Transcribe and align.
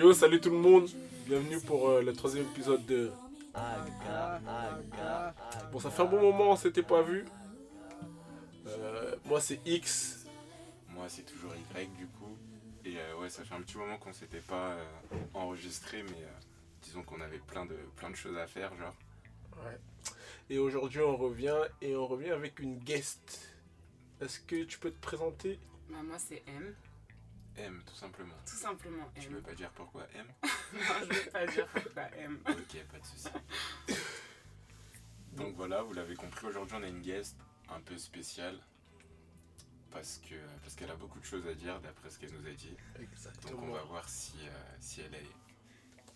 Yo, 0.00 0.14
salut 0.14 0.40
tout 0.40 0.48
le 0.48 0.56
monde. 0.56 0.88
Bienvenue 1.26 1.60
pour 1.60 1.90
euh, 1.90 2.00
le 2.00 2.14
troisième 2.14 2.46
épisode 2.46 2.86
de. 2.86 3.12
Bon, 5.70 5.78
ça 5.78 5.90
fait 5.90 6.00
un 6.00 6.06
bon 6.06 6.22
moment, 6.22 6.52
on 6.52 6.56
s'était 6.56 6.82
pas 6.82 7.02
vu. 7.02 7.26
Euh, 8.66 9.16
moi, 9.26 9.42
c'est 9.42 9.60
X. 9.66 10.24
Moi, 10.88 11.04
c'est 11.08 11.24
toujours 11.24 11.52
Y 11.54 11.94
du 11.98 12.06
coup. 12.06 12.34
Et 12.86 12.96
euh, 12.96 13.20
ouais, 13.20 13.28
ça 13.28 13.44
fait 13.44 13.54
un 13.54 13.60
petit 13.60 13.76
moment 13.76 13.98
qu'on 13.98 14.14
s'était 14.14 14.40
pas 14.40 14.70
euh, 14.70 14.84
enregistré, 15.34 16.02
mais 16.02 16.22
euh, 16.22 16.40
disons 16.80 17.02
qu'on 17.02 17.20
avait 17.20 17.36
plein 17.36 17.66
de, 17.66 17.76
plein 17.96 18.08
de 18.08 18.16
choses 18.16 18.38
à 18.38 18.46
faire, 18.46 18.74
genre. 18.76 18.96
Ouais. 19.58 19.78
Et 20.48 20.58
aujourd'hui, 20.58 21.02
on 21.02 21.18
revient 21.18 21.60
et 21.82 21.94
on 21.94 22.06
revient 22.06 22.30
avec 22.30 22.58
une 22.60 22.78
guest. 22.78 23.54
Est-ce 24.22 24.40
que 24.40 24.64
tu 24.64 24.78
peux 24.78 24.92
te 24.92 25.00
présenter? 25.02 25.58
Bah, 25.90 25.98
moi, 26.02 26.18
c'est 26.18 26.42
M. 26.46 26.74
M, 27.56 27.82
tout 27.86 27.94
simplement. 27.94 28.34
Tout 28.46 28.56
simplement 28.56 29.10
Tu 29.20 29.26
M. 29.26 29.34
veux 29.34 29.42
pas 29.42 29.54
dire 29.54 29.70
pourquoi 29.72 30.06
M? 30.14 30.26
Non, 30.72 30.80
je 31.02 31.14
vais 31.18 31.30
pas 31.30 31.46
dire 31.46 31.66
pourquoi 31.68 32.02
M. 32.16 32.38
Ok, 32.48 32.84
pas 32.92 32.98
de 32.98 33.04
soucis. 33.04 33.98
Donc 35.32 35.54
voilà, 35.56 35.82
vous 35.82 35.92
l'avez 35.94 36.14
compris, 36.14 36.46
aujourd'hui 36.46 36.76
on 36.78 36.82
a 36.82 36.88
une 36.88 37.00
guest 37.02 37.36
un 37.68 37.80
peu 37.80 37.96
spéciale. 37.98 38.58
Parce 39.90 40.18
que 40.18 40.36
parce 40.62 40.74
qu'elle 40.76 40.90
a 40.90 40.94
beaucoup 40.94 41.18
de 41.18 41.24
choses 41.24 41.46
à 41.48 41.54
dire 41.54 41.80
d'après 41.80 42.10
ce 42.10 42.18
qu'elle 42.18 42.32
nous 42.32 42.46
a 42.46 42.52
dit. 42.52 42.68
Donc 42.70 42.78
on 42.98 43.02
Exactement. 43.02 43.72
va 43.72 43.82
voir 43.82 44.08
si, 44.08 44.34
euh, 44.44 44.50
si 44.78 45.00
elle 45.00 45.14
est 45.14 45.26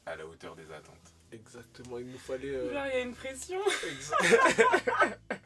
à 0.06 0.14
la 0.16 0.26
hauteur 0.26 0.54
des 0.54 0.70
attentes. 0.70 1.12
Exactement. 1.32 1.98
Il 1.98 2.06
nous 2.06 2.18
fallait. 2.18 2.54
euh, 2.54 2.72
Genre, 2.72 2.86
il 2.86 2.90
y 2.90 2.96
a 2.96 3.00
une 3.00 3.14
pression. 3.14 3.60
Exa- 3.64 5.16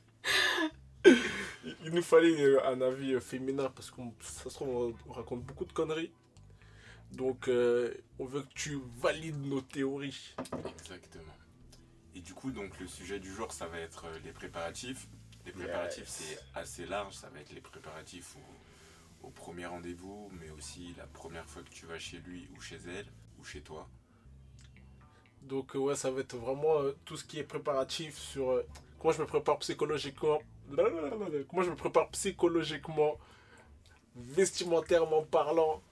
Il- 1.85 1.93
nous 1.93 2.03
fallait 2.03 2.41
euh, 2.41 2.67
un 2.67 2.81
avis 2.81 3.15
euh, 3.15 3.21
féminin 3.21 3.71
parce 3.75 3.91
qu'on 3.91 4.13
ça 4.21 4.45
se 4.51 4.55
trouve, 4.55 4.69
on, 4.69 4.95
on 5.11 5.13
raconte 5.13 5.43
beaucoup 5.43 5.65
de 5.65 5.73
conneries. 5.73 6.13
Donc 7.13 7.49
euh, 7.49 7.95
on 8.19 8.27
veut 8.27 8.43
que 8.43 8.53
tu 8.55 8.79
valides 8.99 9.41
nos 9.47 9.61
théories. 9.63 10.35
Exactement. 10.79 11.33
Et 12.15 12.21
du 12.21 12.35
coup, 12.35 12.51
donc 12.51 12.79
le 12.81 12.87
sujet 12.87 13.19
du 13.19 13.33
jour, 13.33 13.53
ça 13.53 13.67
va 13.67 13.79
être 13.79 14.07
les 14.25 14.33
préparatifs. 14.33 15.07
Les 15.47 15.53
préparatifs, 15.53 15.99
Yes. 16.05 16.37
c'est 16.55 16.59
assez 16.59 16.85
large. 16.87 17.15
Ça 17.15 17.29
va 17.31 17.41
être 17.41 17.53
les 17.53 17.61
préparatifs 17.61 18.37
au, 19.23 19.27
au 19.29 19.31
premier 19.31 19.67
rendez-vous, 19.67 20.31
mais 20.39 20.51
aussi 20.51 20.95
la 20.99 21.07
première 21.07 21.47
fois 21.49 21.63
que 21.63 21.71
tu 21.71 21.87
vas 21.87 21.99
chez 21.99 22.19
lui 22.19 22.49
ou 22.57 22.61
chez 22.61 22.79
elle 22.87 23.07
ou 23.39 23.45
chez 23.45 23.61
toi. 23.63 23.89
Donc 25.43 25.75
ouais, 25.75 25.95
ça 25.95 26.11
va 26.11 26.21
être 26.21 26.37
vraiment 26.37 26.81
euh, 26.83 26.93
tout 27.05 27.17
ce 27.17 27.25
qui 27.25 27.39
est 27.39 27.45
préparatif 27.45 28.19
sur 28.19 28.51
euh, 28.51 28.67
comment 28.99 29.13
je 29.13 29.23
me 29.23 29.27
prépare 29.27 29.59
psychologiquement. 29.61 30.41
Comment 30.77 31.63
je 31.63 31.71
me 31.71 31.77
prépare 31.77 32.09
psychologiquement, 32.11 33.19
vestimentairement 34.15 35.23
parlant. 35.23 35.83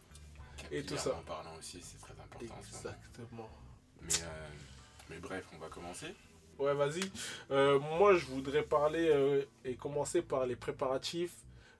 Et 0.71 0.83
tout 0.83 0.97
ça. 0.97 1.15
En 1.15 1.23
parlant 1.23 1.57
aussi, 1.59 1.81
c'est 1.83 1.99
très 1.99 2.13
important. 2.13 2.55
Exactement. 2.69 3.49
Mais, 4.03 4.23
euh, 4.23 4.49
mais 5.11 5.19
bref, 5.19 5.45
on 5.55 5.59
va 5.59 5.69
commencer. 5.69 6.15
Ouais, 6.59 6.75
vas-y. 6.75 7.03
Euh, 7.51 7.79
moi, 7.79 8.15
je 8.15 8.25
voudrais 8.27 8.63
parler 8.63 9.09
euh, 9.09 9.45
et 9.65 9.75
commencer 9.75 10.23
par 10.23 10.47
les 10.47 10.57
préparatifs, 10.57 11.35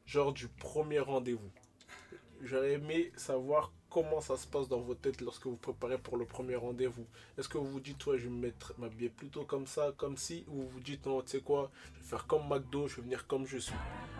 genre 0.05 0.33
du 0.33 0.49
premier 0.49 1.01
rendez-vous. 1.01 1.51
J'aurais 2.43 2.73
aimé 2.73 3.13
savoir 3.17 3.73
comment 3.97 4.21
ça 4.21 4.37
se 4.37 4.47
passe 4.47 4.69
dans 4.69 4.81
vos 4.81 4.95
têtes 4.95 5.23
lorsque 5.23 5.47
vous 5.47 5.57
préparez 5.57 5.97
pour 5.97 6.19
le 6.19 6.27
premier 6.27 6.55
rendez-vous. 6.55 7.07
Est-ce 7.39 7.49
que 7.49 7.57
vous 7.57 7.65
vous 7.71 7.81
dites, 7.81 7.97
toi, 7.97 8.19
je 8.19 8.25
vais 8.25 8.29
me 8.29 8.41
mettre- 8.43 8.75
m'habiller 8.79 9.09
plutôt 9.09 9.45
comme 9.45 9.67
ça, 9.67 9.95
comme 9.97 10.19
si, 10.19 10.45
ou 10.49 10.57
vous 10.65 10.69
vous 10.69 10.81
dites, 10.81 11.07
non, 11.07 11.23
tu 11.23 11.31
sais 11.31 11.41
quoi, 11.41 11.71
je 11.95 12.01
vais 12.01 12.07
faire 12.07 12.27
comme 12.27 12.47
McDo, 12.47 12.89
je 12.89 12.97
vais 12.97 13.03
venir 13.03 13.27
comme 13.27 13.47
je 13.47 13.57
suis. 13.57 13.73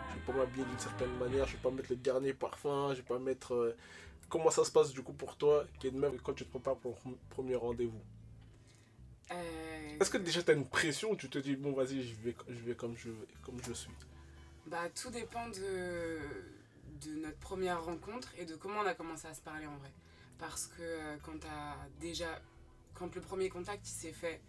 Je 0.09 0.15
vais 0.15 0.25
pas 0.25 0.33
m'habiller 0.33 0.65
d'une 0.65 0.79
certaine 0.79 1.15
manière, 1.19 1.45
je 1.45 1.57
vais 1.57 1.61
pas 1.61 1.69
mettre 1.69 1.91
le 1.91 1.97
dernier 1.97 2.33
parfum, 2.33 2.89
je 2.95 3.01
vais 3.01 3.07
pas 3.07 3.19
mettre. 3.19 3.53
euh, 3.53 3.77
Comment 4.29 4.49
ça 4.49 4.65
se 4.65 4.71
passe 4.71 4.91
du 4.91 5.03
coup 5.03 5.13
pour 5.13 5.37
toi, 5.37 5.63
qui 5.79 5.87
est 5.87 5.91
de 5.91 5.99
même 5.99 6.19
quand 6.21 6.33
tu 6.33 6.43
te 6.43 6.49
prépares 6.49 6.77
pour 6.77 6.97
le 7.05 7.11
premier 7.29 7.55
rendez-vous? 7.55 8.01
Euh, 9.31 9.99
est-ce 10.01 10.09
que 10.09 10.17
déjà 10.17 10.41
tu 10.41 10.49
as 10.49 10.55
une 10.55 10.65
pression 10.67 11.11
ou 11.11 11.15
tu 11.15 11.29
te 11.29 11.37
dis 11.37 11.55
bon 11.55 11.71
vas-y 11.73 12.01
je 12.01 12.15
vais, 12.15 12.35
je 12.49 12.59
vais 12.65 12.73
comme, 12.73 12.97
je, 12.97 13.09
comme 13.43 13.61
je 13.63 13.73
suis? 13.73 13.91
Bah, 14.65 14.89
tout 14.89 15.11
dépend 15.11 15.47
de, 15.49 16.19
de 17.01 17.11
notre 17.21 17.37
première 17.39 17.83
rencontre 17.83 18.29
et 18.37 18.45
de 18.45 18.55
comment 18.55 18.79
on 18.81 18.85
a 18.85 18.93
commencé 18.93 19.27
à 19.27 19.33
se 19.33 19.41
parler 19.41 19.65
en 19.67 19.75
vrai. 19.77 19.91
Parce 20.39 20.67
que 20.67 20.81
euh, 20.81 21.17
quand 21.23 21.39
t'as 21.39 21.75
déjà. 21.99 22.27
Quand 22.93 23.13
le 23.15 23.21
premier 23.21 23.49
contact 23.49 23.87
il 23.87 23.93
s'est 23.93 24.11
fait 24.11 24.41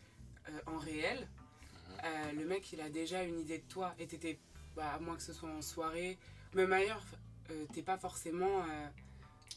euh, 0.49 0.59
en 0.67 0.79
réel, 0.79 1.29
euh, 2.05 2.33
le 2.33 2.47
mec 2.47 2.73
il 2.73 2.81
a 2.81 2.89
déjà 2.89 3.23
une 3.23 3.39
idée 3.41 3.59
de 3.59 3.69
toi 3.69 3.95
et 3.99 4.07
t'étais. 4.07 4.39
Bah, 4.77 4.93
à 4.95 4.99
moins 5.01 5.17
que 5.17 5.23
ce 5.23 5.33
soit 5.33 5.51
en 5.51 5.61
soirée, 5.61 6.19
même 6.55 6.73
ailleurs, 6.73 7.03
t'es 7.73 7.83
pas 7.83 7.99
forcément. 7.99 8.65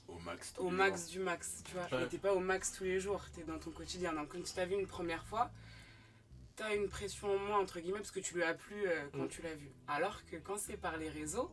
Au 0.07 0.17
max. 0.19 0.53
au 0.57 0.69
du 0.69 1.19
max, 1.19 1.63
tu 1.63 1.73
vois. 1.75 1.99
Ouais. 1.99 2.07
T'es 2.07 2.17
pas 2.17 2.33
au 2.33 2.39
max 2.39 2.71
tous 2.73 2.85
les 2.85 2.99
jours, 2.99 3.21
t'es 3.35 3.43
dans 3.43 3.59
ton 3.59 3.69
quotidien. 3.71 4.13
Donc 4.13 4.29
quand 4.29 4.41
tu 4.41 4.51
t'as 4.53 4.65
vu 4.65 4.73
une 4.79 4.87
première 4.87 5.23
fois, 5.27 5.51
t'as 6.55 6.75
une 6.75 6.89
pression 6.89 7.35
en 7.35 7.37
moins, 7.37 7.59
entre 7.59 7.79
guillemets, 7.79 7.99
parce 7.99 8.09
que 8.11 8.19
tu 8.19 8.33
lui 8.33 8.43
as 8.43 8.55
plu 8.55 8.83
quand 9.13 9.25
Mm. 9.25 9.27
tu 9.27 9.41
l'as 9.43 9.53
vu. 9.53 9.69
Alors 9.87 10.25
que 10.25 10.37
quand 10.37 10.57
c'est 10.57 10.77
par 10.77 10.97
les 10.97 11.09
réseaux, 11.09 11.51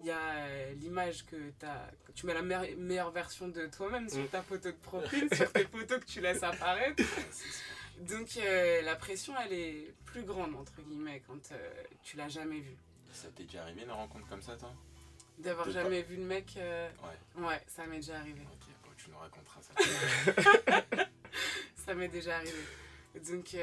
il 0.00 0.06
y 0.06 0.10
a 0.10 0.18
euh, 0.20 0.72
l'image 0.74 1.24
que 1.26 1.36
que 1.36 2.12
Tu 2.14 2.26
mets 2.26 2.34
la 2.34 2.42
meilleure, 2.42 2.76
meilleure 2.76 3.10
version 3.10 3.48
de 3.48 3.66
toi-même 3.66 4.08
sur 4.08 4.20
Mm. 4.22 4.28
ta 4.28 4.42
photo 4.42 4.70
de 4.70 4.76
profil, 4.76 5.28
sur 5.34 5.52
tes 5.52 5.64
photos 5.64 6.00
que 6.00 6.06
tu 6.06 6.20
laisses 6.20 6.42
apparaître. 6.42 7.02
Donc 8.00 8.36
euh, 8.36 8.82
la 8.82 8.94
pression, 8.94 9.34
elle 9.44 9.52
est 9.52 9.92
plus 10.04 10.22
grande, 10.22 10.54
entre 10.54 10.80
guillemets, 10.82 11.20
quand 11.26 11.50
euh, 11.52 11.82
tu 12.02 12.16
l'as 12.16 12.28
jamais 12.28 12.60
vu. 12.60 12.76
Ça 13.12 13.28
t'est 13.34 13.42
déjà 13.44 13.62
arrivé 13.62 13.82
une 13.82 13.90
rencontre 13.90 14.28
comme 14.28 14.42
ça, 14.42 14.56
toi? 14.56 14.72
D'avoir 15.38 15.68
jamais 15.70 16.02
vu 16.02 16.16
le 16.16 16.22
mec, 16.24 16.54
euh, 16.56 16.88
Ouais. 17.36 17.44
ouais, 17.46 17.60
ça 17.66 17.86
m'est 17.86 17.96
déjà 17.96 18.18
arrivé. 18.18 18.40
Ok, 18.52 18.68
bon, 18.84 18.90
tu 18.96 19.10
nous 19.10 19.18
raconteras 19.18 19.60
ça. 19.62 21.04
Ça 21.86 21.94
m'est 21.94 22.08
déjà 22.08 22.36
arrivé. 22.36 22.52
Donc, 23.28 23.56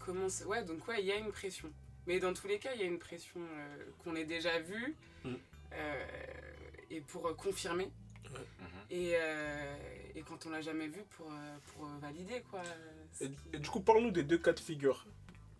comment 0.00 0.26
Ouais, 0.46 0.64
donc 0.64 0.86
ouais, 0.88 1.00
il 1.00 1.06
y 1.06 1.12
a 1.12 1.16
une 1.16 1.30
pression. 1.30 1.70
Mais 2.06 2.18
dans 2.18 2.32
tous 2.32 2.48
les 2.48 2.58
cas, 2.58 2.70
il 2.74 2.80
y 2.80 2.84
a 2.84 2.86
une 2.86 2.98
pression 2.98 3.40
qu'on 4.02 4.16
ait 4.16 4.24
déjà 4.24 4.58
vue. 4.58 4.94
Mm. 5.24 5.34
Euh, 5.72 6.06
et 6.90 7.00
pour 7.00 7.26
euh, 7.26 7.34
confirmer. 7.34 7.90
Mhm. 8.24 8.40
Et, 8.90 9.12
euh, 9.14 9.76
et 10.14 10.22
quand 10.22 10.46
on 10.46 10.50
l'a 10.50 10.60
jamais 10.60 10.88
vu, 10.88 11.02
pour, 11.16 11.30
pour 11.72 11.86
valider, 12.00 12.42
quoi. 12.50 12.62
et, 13.20 13.30
et 13.52 13.58
du 13.58 13.68
coup 13.68 13.80
parle-nous 13.80 14.10
des 14.10 14.22
deux 14.24 14.38
cas 14.38 14.52
de 14.52 14.60
figure. 14.60 15.06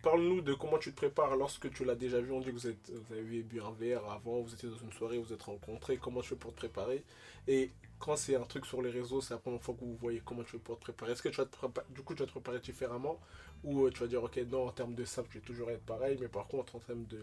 Parle-nous 0.02 0.42
de 0.42 0.54
comment 0.54 0.78
tu 0.78 0.92
te 0.92 0.96
prépares 0.96 1.34
lorsque 1.36 1.70
tu 1.72 1.84
l'as 1.84 1.96
déjà 1.96 2.20
vu. 2.20 2.30
On 2.30 2.41
dit 2.41 2.46
que 2.46 2.52
vous, 2.52 2.69
êtes, 2.69 2.91
vous 2.91 3.14
avez 3.14 3.42
bu 3.42 3.60
un 3.60 3.72
verre 3.72 4.08
avant, 4.08 4.41
vous 4.41 4.54
étiez 4.54 4.69
dans 4.69 4.76
une 4.76 4.92
soirée, 4.92 5.19
vous 5.19 5.32
êtes 5.32 5.42
rencontrés. 5.42 5.96
Comment 5.96 6.20
tu 6.20 6.28
fais 6.28 6.36
pour 6.36 6.52
te 6.52 6.56
préparer? 6.56 7.02
Et 7.48 7.72
quand 7.98 8.14
c'est 8.16 8.36
un 8.36 8.44
truc 8.44 8.64
sur 8.64 8.80
les 8.80 8.90
réseaux, 8.90 9.20
c'est 9.20 9.34
la 9.34 9.40
première 9.40 9.60
fois 9.60 9.75
que 9.75 9.80
vous 9.80 9.96
voyez 9.96 10.22
comment 10.25 10.44
tu 10.44 10.52
fais 10.52 10.58
pour 10.58 10.76
te 10.76 10.82
préparer. 10.82 11.12
Est-ce 11.12 11.22
que 11.22 11.30
tu 11.30 11.38
vas 11.38 11.46
te 11.46 11.56
préparer, 11.56 11.86
du 11.90 12.02
coup 12.02 12.14
tu 12.14 12.20
vas 12.20 12.26
te 12.26 12.30
préparer 12.30 12.60
différemment? 12.60 13.19
Ou 13.64 13.84
euh, 13.86 13.91
tu 13.91 14.00
vas 14.00 14.06
dire 14.06 14.22
ok 14.22 14.36
non 14.50 14.69
en 14.69 14.72
termes 14.72 14.94
de 14.94 15.04
ça 15.04 15.22
je 15.28 15.38
vais 15.38 15.44
toujours 15.44 15.70
être 15.70 15.82
pareil 15.84 16.16
mais 16.20 16.28
par 16.28 16.46
contre 16.46 16.76
en 16.76 16.78
termes 16.78 17.04
de 17.06 17.19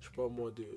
je 0.00 0.06
sais 0.08 0.14
pas 0.14 0.28
moi 0.28 0.50
de, 0.50 0.62
de- 0.62 0.68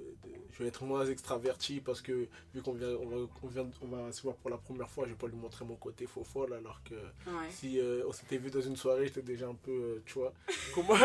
je 0.52 0.64
vais 0.64 0.70
être 0.70 0.84
moins 0.84 1.06
extraverti 1.06 1.80
parce 1.80 2.02
que 2.02 2.28
vu 2.54 2.62
qu'on 2.64 2.74
vient 2.74 2.90
on 2.90 3.06
va, 3.08 3.18
on 3.44 3.48
vient 3.48 3.68
on 3.82 3.88
va 3.88 4.12
se 4.12 4.22
voir 4.24 4.36
pour 4.36 4.50
la 4.50 4.58
première 4.58 4.90
fois 4.90 5.06
je 5.06 5.12
vais 5.12 5.18
pas 5.18 5.28
lui 5.28 5.36
montrer 5.38 5.64
mon 5.66 5.76
côté 5.76 6.08
faux 6.08 6.24
folle 6.24 6.54
alors 6.54 6.82
que 6.84 6.96
Ouais. 7.30 7.50
si 7.52 7.80
euh, 7.80 8.04
on 8.08 8.12
s'était 8.14 8.38
vu 8.38 8.50
dans 8.50 8.62
une 8.62 8.76
soirée 8.76 9.06
j'étais 9.08 9.22
déjà 9.22 9.48
un 9.48 9.56
peu 9.56 9.72
euh, 9.72 10.04
tu 10.06 10.14
vois 10.20 10.34
comment? 10.74 10.96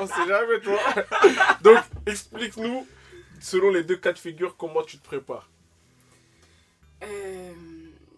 On 0.00 0.06
sait 0.06 0.26
jamais 0.28 0.60
tu 0.60 0.68
vois 0.68 1.04
donc 1.62 1.78
explique-nous 2.06 2.86
selon 3.40 3.70
les 3.70 3.84
deux 3.84 3.96
cas 3.96 4.12
de 4.12 4.18
figure 4.18 4.56
comment 4.56 4.82
tu 4.82 4.98
te 4.98 5.04
prépares 5.04 5.48
Euh, 7.02 7.52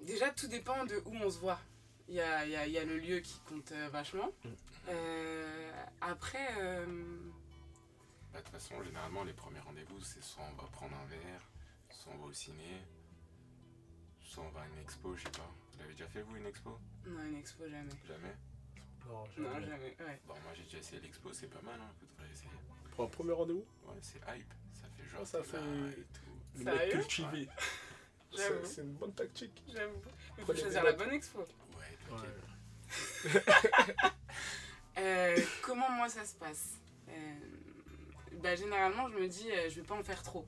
déjà, 0.05 0.31
tout 0.31 0.49
dépend 0.49 0.85
de 0.85 0.97
où 1.07 1.15
on 1.25 1.31
se 1.31 1.39
voit. 1.39 1.61
Il 2.09 2.15
y 2.15 2.21
a, 2.21 2.45
il 2.45 2.51
y 2.51 2.57
a- 2.57 2.67
y 2.67 2.79
a 2.79 2.85
le 2.85 2.99
lieu 2.99 3.21
qui 3.21 3.39
compte 3.49 3.73
euh, 3.73 3.89
vachement. 3.91 4.31
Mm. 4.45 4.49
Euh, 4.89 5.73
après, 6.01 6.49
euh, 6.59 6.87
Bah, 8.33 8.39
De 8.39 8.45
toute 8.45 8.53
façon, 8.55 8.83
généralement, 8.83 9.25
les 9.25 9.35
premiers 9.35 9.61
rendez-vous, 9.61 10.01
c'est 10.01 10.23
soit 10.23 10.43
on 10.51 10.63
va 10.63 10.67
prendre 10.69 10.97
un 10.97 11.05
verre, 11.07 11.51
soit 11.91 12.13
on 12.15 12.19
va 12.19 12.27
au 12.29 12.33
ciné, 12.33 12.83
soit 14.21 14.43
on 14.45 14.51
va 14.51 14.63
à 14.63 14.67
une 14.69 14.79
expo, 14.79 15.15
je 15.17 15.25
sais 15.25 15.31
pas. 15.31 15.51
Vous 15.73 15.79
l'avez 15.81 15.93
déjà 15.93 16.07
fait, 16.09 16.23
vous, 16.23 16.37
une 16.37 16.47
expo? 16.47 16.79
Non, 17.07 17.23
une 17.25 17.37
expo, 17.37 17.69
jamais. 17.69 17.91
Jamais? 18.09 18.35
Non, 19.07 19.25
Non, 19.37 19.61
jamais, 19.61 19.97
ouais. 20.01 20.21
Bon, 20.27 20.33
moi, 20.45 20.53
j'ai 20.55 20.63
déjà 20.63 20.79
essayé 20.79 21.01
l'expo, 21.03 21.31
c'est 21.35 21.49
pas 21.49 21.61
mal, 21.61 21.79
hein, 21.79 21.91
vous 22.01 22.07
devrez 22.07 22.33
essayer. 22.33 22.49
pour 22.93 23.05
un 23.05 23.09
premier 23.09 23.33
rendez-vous? 23.33 23.67
Ouais, 23.87 23.99
c'est 24.01 24.19
hype, 24.19 24.53
ça 24.73 24.89
fait 24.97 25.05
genre. 25.11 25.21
Ah, 25.23 25.27
ça 25.27 25.43
fait- 25.43 25.57
là 25.59 25.91
et 25.91 26.07
tout. 26.15 26.63
Sérieux? 26.65 26.93
cultivé 26.93 27.49
c'est 28.33 28.39
J'avoue. 28.49 28.65
c'est 28.67 28.81
une 28.83 28.93
bonne 28.95 29.15
tactique 29.15 29.63
J'avoue. 29.73 30.03
Il 30.39 30.45
faut 30.45 30.55
choisir 30.55 30.85
la 30.85 30.93
bonne 30.93 31.11
expo. 31.13 31.47
Euh, 34.99 35.37
comment 35.63 35.91
moi 35.91 36.09
ça 36.09 36.25
se 36.25 36.35
passe 36.35 36.79
Euh, 37.09 37.13
bah, 38.43 38.55
Généralement, 38.55 39.09
je 39.09 39.15
me 39.19 39.27
dis, 39.29 39.51
euh, 39.51 39.69
je 39.71 39.77
vais 39.81 39.87
pas 39.87 39.95
en 39.95 40.03
faire 40.05 40.23
trop. 40.23 40.47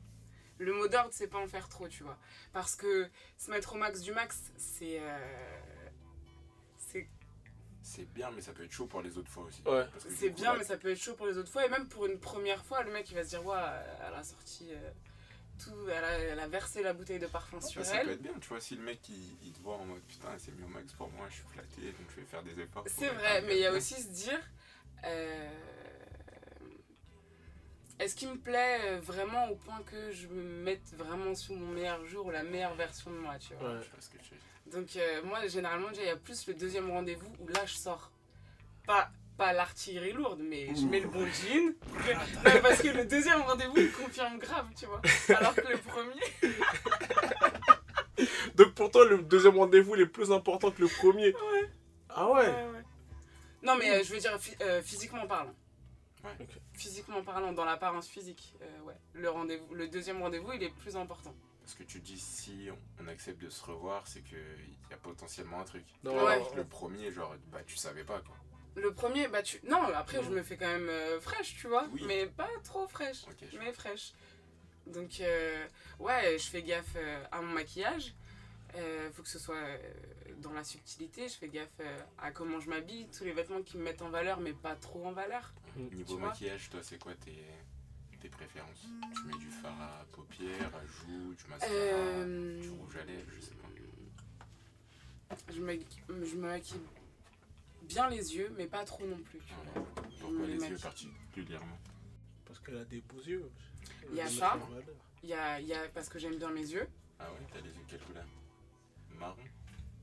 Le 0.58 0.72
mot 0.72 0.86
d'ordre, 0.86 1.10
c'est 1.12 1.26
pas 1.28 1.38
en 1.38 1.48
faire 1.48 1.68
trop, 1.68 1.88
tu 1.88 2.02
vois. 2.04 2.18
Parce 2.52 2.76
que 2.76 3.08
se 3.38 3.50
mettre 3.50 3.74
au 3.74 3.78
max 3.78 4.00
du 4.02 4.12
max, 4.12 4.52
c'est. 4.56 4.98
euh, 5.00 5.88
c'est 6.76 7.08
C'est 7.82 8.04
bien, 8.12 8.30
mais 8.30 8.40
ça 8.42 8.52
peut 8.52 8.64
être 8.64 8.72
chaud 8.72 8.86
pour 8.86 9.00
les 9.02 9.16
autres 9.18 9.30
fois 9.30 9.44
aussi. 9.44 9.62
Ouais. 9.66 9.86
C'est 10.10 10.30
bien, 10.30 10.52
là, 10.52 10.58
mais 10.58 10.64
ça 10.64 10.76
peut 10.76 10.90
être 10.90 11.00
chaud 11.02 11.14
pour 11.14 11.26
les 11.26 11.38
autres 11.38 11.50
fois. 11.50 11.64
Et 11.66 11.68
même 11.70 11.88
pour 11.88 12.06
une 12.06 12.20
première 12.20 12.64
fois, 12.64 12.82
le 12.82 12.92
mec, 12.92 13.10
il 13.10 13.14
va 13.14 13.24
se 13.24 13.30
dire, 13.30 13.44
ouais, 13.44 13.56
à 13.56 14.10
la 14.10 14.22
sortie, 14.22 14.68
euh, 14.72 14.90
tout, 15.58 15.88
elle 15.88 16.04
a, 16.04 16.18
elle 16.18 16.40
a 16.40 16.48
versé 16.48 16.82
la 16.82 16.92
bouteille 16.92 17.18
de 17.18 17.26
parfum 17.26 17.60
sur 17.60 17.80
Bah, 17.80 17.86
ça 17.86 17.94
peut 17.94 18.00
elle. 18.02 18.10
être 18.10 18.22
bien, 18.22 18.32
tu 18.40 18.48
vois, 18.48 18.60
si 18.60 18.76
le 18.76 18.82
mec 18.82 19.00
il, 19.08 19.36
il 19.44 19.52
te 19.52 19.60
voit 19.60 19.76
en 19.76 19.84
mode 19.84 20.02
putain, 20.02 20.28
elle 20.32 20.40
s'est 20.40 20.52
mis 20.52 20.64
au 20.64 20.68
max 20.68 20.92
pour 20.94 21.10
moi, 21.10 21.26
je 21.30 21.34
suis 21.34 21.44
flatté, 21.52 21.82
donc 21.92 22.06
je 22.10 22.16
vais 22.20 22.26
faire 22.26 22.42
des 22.42 22.58
efforts. 22.60 22.84
C'est 22.86 23.08
vrai, 23.08 23.42
mais 23.42 23.56
il 23.56 23.60
y 23.60 23.66
a 23.66 23.72
aussi 23.72 23.94
se 23.94 24.08
dire 24.08 24.40
euh, 25.04 25.50
est-ce 27.98 28.16
qu'il 28.16 28.28
me 28.30 28.36
plaît 28.38 28.80
euh, 28.84 29.00
vraiment 29.00 29.48
au 29.50 29.54
point 29.56 29.80
que 29.82 30.10
je 30.10 30.26
me 30.26 30.42
mette 30.64 30.94
vraiment 30.96 31.34
sous 31.34 31.54
mon 31.54 31.68
meilleur 31.72 32.04
jour 32.06 32.26
ou 32.26 32.30
la 32.30 32.42
meilleure 32.42 32.74
version 32.74 33.10
de 33.10 33.16
moi, 33.18 33.38
tu 33.38 33.54
vois. 33.54 33.74
Ouais. 33.74 33.80
Je 33.82 34.04
ce 34.04 34.10
que 34.10 34.18
tu 34.18 34.34
veux. 34.34 34.72
Donc 34.72 34.96
euh, 34.96 35.22
moi 35.24 35.46
généralement 35.46 35.88
déjà 35.90 36.02
il 36.02 36.08
y 36.08 36.10
a 36.10 36.16
plus 36.16 36.46
le 36.48 36.54
deuxième 36.54 36.90
rendez-vous 36.90 37.30
où 37.38 37.48
là 37.48 37.64
je 37.66 37.74
sors 37.74 38.10
pas 38.86 39.10
pas 39.36 39.52
l'artillerie 39.52 40.12
lourde 40.12 40.40
mais 40.42 40.74
je 40.74 40.86
mets 40.86 41.00
le 41.00 41.08
bon 41.08 41.26
jean 41.26 41.74
Non, 42.44 42.60
parce 42.62 42.82
que 42.82 42.88
le 42.88 43.04
deuxième 43.04 43.40
rendez-vous 43.42 43.76
il 43.78 43.92
confirme 43.92 44.38
grave 44.38 44.66
tu 44.76 44.86
vois 44.86 45.00
alors 45.36 45.54
que 45.54 45.68
le 45.68 45.78
premier 45.78 46.20
Donc 48.54 48.74
pour 48.74 48.90
toi, 48.90 49.04
le 49.06 49.18
deuxième 49.18 49.58
rendez-vous 49.58 49.96
il 49.96 50.02
est 50.02 50.06
plus 50.06 50.30
important 50.30 50.70
que 50.70 50.80
le 50.80 50.88
premier. 50.88 51.34
Ouais. 51.34 51.70
Ah 52.08 52.30
ouais. 52.30 52.46
Ouais, 52.46 52.48
ouais. 52.70 52.82
non 53.62 53.76
mais 53.76 53.90
euh, 53.90 54.02
je 54.04 54.12
veux 54.14 54.20
dire 54.20 54.38
euh, 54.62 54.82
physiquement 54.82 55.26
parlant 55.26 55.54
Ouais. 56.22 56.46
Physiquement 56.72 57.22
parlant 57.22 57.52
dans 57.52 57.66
l'apparence 57.66 58.08
physique 58.08 58.54
euh, 58.62 58.80
ouais 58.86 58.94
le 59.12 59.28
rendez-vous 59.28 59.74
le 59.74 59.88
deuxième 59.88 60.22
rendez-vous 60.22 60.52
il 60.54 60.62
est 60.62 60.74
plus 60.74 60.96
important 60.96 61.34
Parce 61.60 61.74
que 61.74 61.82
tu 61.82 62.00
dis 62.00 62.18
si 62.18 62.68
on, 62.70 63.04
on 63.04 63.08
accepte 63.08 63.42
de 63.42 63.50
se 63.50 63.62
revoir, 63.64 64.06
c'est 64.06 64.22
qu'il 64.22 64.38
y 64.90 64.94
a 64.94 64.96
potentiellement 64.96 65.60
un 65.60 65.64
truc. 65.64 65.84
Non, 66.02 66.24
Ouais. 66.24 66.40
Le 66.56 66.64
premier, 66.64 67.10
genre, 67.10 67.34
bah 67.52 67.60
tu 67.66 67.76
savais 67.76 68.04
pas 68.04 68.20
quoi. 68.20 68.36
Le 68.76 68.92
premier 68.92 69.28
bah 69.28 69.42
tu 69.42 69.60
non 69.68 69.82
après 69.94 70.22
je 70.22 70.30
me 70.30 70.42
fais 70.42 70.56
quand 70.56 70.66
même 70.66 70.88
euh, 70.88 71.20
fraîche 71.20 71.56
tu 71.56 71.68
vois 71.68 71.86
Oui. 71.92 72.02
mais 72.06 72.26
pas 72.26 72.48
trop 72.64 72.86
fraîche 72.88 73.22
mais 73.58 73.72
fraîche. 73.72 74.12
Donc, 74.86 75.18
euh, 75.20 75.66
ouais, 75.98 76.36
je 76.38 76.44
fais 76.50 76.62
gaffe 76.62 76.92
euh, 76.96 77.24
à 77.32 77.40
mon 77.40 77.54
maquillage. 77.54 78.12
Euh, 78.74 79.10
faut 79.12 79.22
que 79.22 79.28
ce 79.30 79.38
soit 79.38 79.56
euh, 79.56 79.78
dans 80.42 80.52
la 80.52 80.62
subtilité. 80.62 81.26
Je 81.26 81.34
fais 81.38 81.48
gaffe 81.48 81.70
euh, 81.80 81.98
à 82.18 82.30
comment 82.32 82.60
je 82.60 82.68
m'habille, 82.68 83.06
tous 83.16 83.24
les 83.24 83.32
vêtements 83.32 83.62
qui 83.62 83.78
me 83.78 83.82
mettent 83.84 84.02
en 84.02 84.10
valeur, 84.10 84.40
mais 84.40 84.52
pas 84.52 84.74
trop 84.76 85.06
en 85.06 85.12
valeur. 85.12 85.54
Niveau 85.76 86.02
tu 86.04 86.18
vois 86.20 86.28
maquillage, 86.28 86.68
toi, 86.68 86.80
c'est 86.82 86.98
quoi 86.98 87.14
tes, 87.14 87.42
tes 88.20 88.28
préférences? 88.28 88.82
Tu 89.14 89.22
mets 89.26 89.38
du 89.38 89.48
fard 89.50 89.80
à 89.80 90.04
paupières, 90.12 90.70
à 90.74 90.84
joues, 90.84 91.32
du 91.34 91.44
mascara, 91.48 91.72
Euh, 91.72 92.60
du 92.60 92.68
rouge 92.68 92.96
à 92.98 93.04
lèvres, 93.04 93.30
je 93.34 93.40
sais 93.40 93.54
pas. 93.54 93.68
je, 95.50 95.60
me, 95.62 95.72
je 96.26 96.34
me 96.36 96.46
maquille 96.48 96.80
bien 97.84 98.08
les 98.08 98.34
yeux, 98.36 98.52
mais 98.56 98.66
pas 98.66 98.84
trop 98.84 99.06
non 99.06 99.18
plus. 99.18 99.38
tu 99.38 99.52
Ah, 99.52 99.70
vois. 99.74 99.84
Pourquoi 100.20 100.30
me 100.30 100.46
les 100.46 100.68
yeux 100.68 100.78
particulièrement 100.78 101.78
Parce 102.46 102.58
qu'elle 102.60 102.78
a 102.78 102.84
des 102.84 103.00
beaux 103.00 103.20
yeux. 103.22 103.50
Il 104.10 104.16
y 104.16 104.20
a 104.20 104.28
ça. 104.28 104.58
Il 105.22 105.28
y 105.30 105.34
a, 105.34 105.60
il 105.60 105.66
y 105.66 105.74
a, 105.74 105.88
parce 105.88 106.08
que 106.08 106.18
j'aime 106.18 106.36
bien 106.36 106.50
mes 106.50 106.60
yeux. 106.66 106.88
Ah 107.18 107.30
ouais, 107.30 107.38
t'as 107.52 107.60
les 107.60 107.68
yeux 107.70 107.82
de 107.86 107.90
quelle 107.90 108.00
couleur? 108.00 108.24
Marron? 109.18 109.36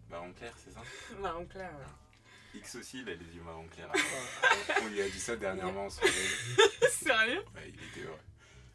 Marron 0.10 0.34
clair, 0.34 0.54
c'est 0.58 0.72
ça? 0.72 0.82
Marron 1.20 1.46
clair, 1.46 1.72
ouais. 1.72 2.60
X 2.60 2.76
aussi, 2.76 3.00
il 3.02 3.10
a 3.10 3.14
les 3.16 3.26
yeux 3.36 3.42
marron 3.44 3.66
clair. 3.68 3.90
On 4.84 4.88
lui 4.88 5.02
a 5.02 5.10
dit 5.10 5.20
ça 5.20 5.36
dernièrement 5.38 5.86
en 5.86 5.90
soirée. 5.90 6.12
Sérieux? 6.92 7.44
Ouais, 7.56 7.70
il 7.74 7.76
était 7.84 8.06
heureux. 8.08 8.18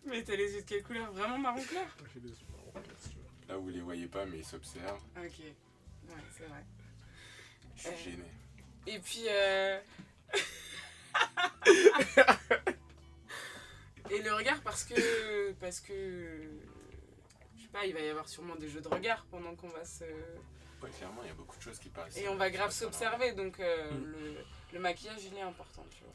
Mais 0.06 0.22
t'as 0.24 0.34
les 0.36 0.50
yeux 0.54 0.62
de 0.62 0.66
quelle 0.66 0.82
couleur? 0.82 1.12
Vraiment 1.12 1.36
marron 1.38 1.62
clair? 1.62 1.86
J'ai 2.14 2.20
yeux. 2.20 2.34
Là, 3.48 3.56
vous 3.58 3.68
les 3.68 3.80
voyez 3.80 4.06
pas, 4.06 4.24
mais 4.24 4.38
il 4.38 4.44
s'observe. 4.44 5.00
Ok. 5.18 5.38
Ouais, 5.40 6.14
c'est 6.36 6.46
vrai. 6.46 6.64
Je 7.76 7.80
suis 7.82 7.90
Euh. 7.90 7.96
gêné. 8.04 8.24
Et 8.86 8.98
puis. 8.98 9.24
euh, 9.28 9.78
Et 14.10 14.22
le 14.22 14.32
regard, 14.34 14.60
parce 14.62 14.84
que. 14.84 15.52
Parce 15.54 15.80
que. 15.80 16.48
Je 17.56 17.62
sais 17.62 17.68
pas, 17.68 17.84
il 17.86 17.94
va 17.94 18.00
y 18.00 18.08
avoir 18.08 18.28
sûrement 18.28 18.54
des 18.56 18.68
jeux 18.68 18.80
de 18.80 18.88
regard 18.88 19.24
pendant 19.30 19.54
qu'on 19.56 19.68
va 19.68 19.84
se. 19.84 20.04
Ouais, 20.82 20.90
clairement, 20.90 21.22
il 21.22 21.28
y 21.28 21.30
a 21.30 21.34
beaucoup 21.34 21.56
de 21.56 21.62
choses 21.62 21.78
qui 21.78 21.88
passent. 21.88 22.16
Et 22.16 22.28
on 22.28 22.36
va 22.36 22.50
grave 22.50 22.70
s'observer, 22.70 23.32
donc 23.32 23.58
euh, 23.60 23.90
Mm. 23.92 24.04
le, 24.12 24.36
le 24.74 24.78
maquillage 24.78 25.24
il 25.24 25.34
est 25.36 25.40
important, 25.42 25.84
tu 25.90 26.04
vois. 26.04 26.12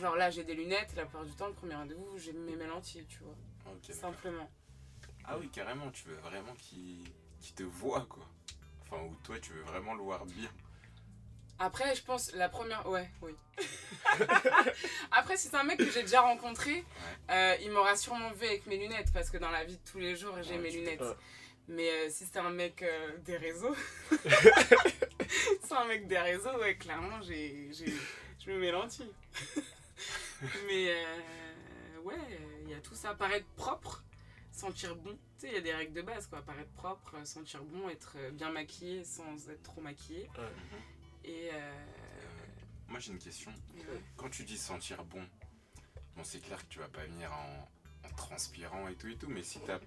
Genre 0.00 0.16
là 0.16 0.30
j'ai 0.30 0.42
des 0.42 0.54
lunettes, 0.54 0.94
la 0.96 1.04
plupart 1.04 1.24
du 1.26 1.32
temps, 1.34 1.46
le 1.46 1.52
premier 1.52 1.74
rendez-vous, 1.74 2.16
j'ai 2.18 2.32
mes 2.32 2.56
lentilles, 2.66 3.06
tu 3.06 3.18
vois. 3.20 3.34
Simplement. 3.92 4.50
Ah 5.26 5.36
oui, 5.38 5.48
carrément, 5.50 5.90
tu 5.90 6.08
veux 6.08 6.16
vraiment 6.16 6.54
qu'il 6.54 7.04
qu'il 7.40 7.54
te 7.54 7.62
voit, 7.62 8.06
quoi. 8.06 8.26
Enfin, 8.82 9.02
ou 9.04 9.14
toi, 9.22 9.38
tu 9.38 9.52
veux 9.52 9.62
vraiment 9.62 9.94
le 9.94 10.02
voir 10.02 10.24
bien. 10.26 10.48
Après, 11.58 11.94
je 11.94 12.02
pense, 12.02 12.32
la 12.34 12.48
première. 12.48 12.86
Ouais, 12.88 13.08
oui. 13.22 13.32
Après, 15.12 15.36
si 15.36 15.48
c'est 15.48 15.56
un 15.56 15.62
mec 15.64 15.78
que 15.78 15.90
j'ai 15.90 16.02
déjà 16.02 16.20
rencontré, 16.20 16.84
euh, 17.30 17.54
il 17.62 17.70
m'aura 17.70 17.96
sûrement 17.96 18.30
vu 18.32 18.46
avec 18.46 18.66
mes 18.66 18.76
lunettes, 18.76 19.12
parce 19.12 19.30
que 19.30 19.38
dans 19.38 19.50
la 19.50 19.64
vie 19.64 19.76
de 19.76 19.90
tous 19.90 19.98
les 19.98 20.16
jours, 20.16 20.36
j'ai 20.42 20.56
Ouais, 20.56 20.58
mes 20.62 20.70
lunettes. 20.70 21.00
Ouais. 21.00 21.14
Mais 21.68 21.88
euh, 21.90 22.10
si 22.10 22.26
c'est 22.26 22.38
un 22.38 22.50
mec 22.50 22.82
euh, 22.82 23.16
des 23.24 23.36
réseaux, 23.36 23.74
c'est 25.62 25.72
un 25.74 25.84
mec 25.86 26.06
des 26.06 26.18
réseaux, 26.18 26.54
ouais, 26.58 26.76
clairement, 26.76 27.22
j'ai, 27.22 27.68
j'ai, 27.72 27.92
je 28.44 28.50
me 28.50 28.58
mets 28.58 28.70
lentilles. 28.70 29.12
Mais 30.66 30.90
euh, 30.90 32.00
ouais, 32.02 32.14
il 32.64 32.70
y 32.70 32.74
a 32.74 32.80
tout 32.80 32.94
ça. 32.94 33.14
Paraître 33.14 33.46
propre, 33.56 34.02
sentir 34.52 34.94
bon. 34.96 35.12
Tu 35.38 35.46
sais, 35.46 35.48
il 35.48 35.54
y 35.54 35.56
a 35.56 35.60
des 35.62 35.72
règles 35.72 35.94
de 35.94 36.02
base, 36.02 36.26
quoi. 36.26 36.42
Paraître 36.42 36.70
propre, 36.72 37.16
sentir 37.24 37.62
bon, 37.62 37.88
être 37.88 38.16
bien 38.32 38.50
maquillé 38.50 39.04
sans 39.04 39.48
être 39.48 39.62
trop 39.62 39.80
maquillé. 39.80 40.28
Mhm. 40.36 40.38
Et. 40.38 40.40
euh, 40.40 40.48
Euh, 41.26 41.84
moi, 42.88 42.98
j'ai 43.00 43.12
une 43.12 43.18
question. 43.18 43.52
et 43.76 43.80
ouais. 43.80 44.00
Quand 44.16 44.28
tu 44.30 44.44
dis 44.44 44.58
sentir 44.58 45.04
bon, 45.04 45.26
bon, 46.16 46.24
c'est 46.24 46.40
clair 46.40 46.58
que 46.62 46.72
tu 46.72 46.78
vas 46.78 46.88
pas 46.88 47.04
venir 47.04 47.32
en, 47.32 47.68
en 48.06 48.10
transpirant 48.14 48.88
et 48.88 48.94
tout 48.94 49.08
et 49.08 49.16
tout, 49.16 49.28
mais 49.28 49.42
si 49.42 49.60
t'as 49.60 49.80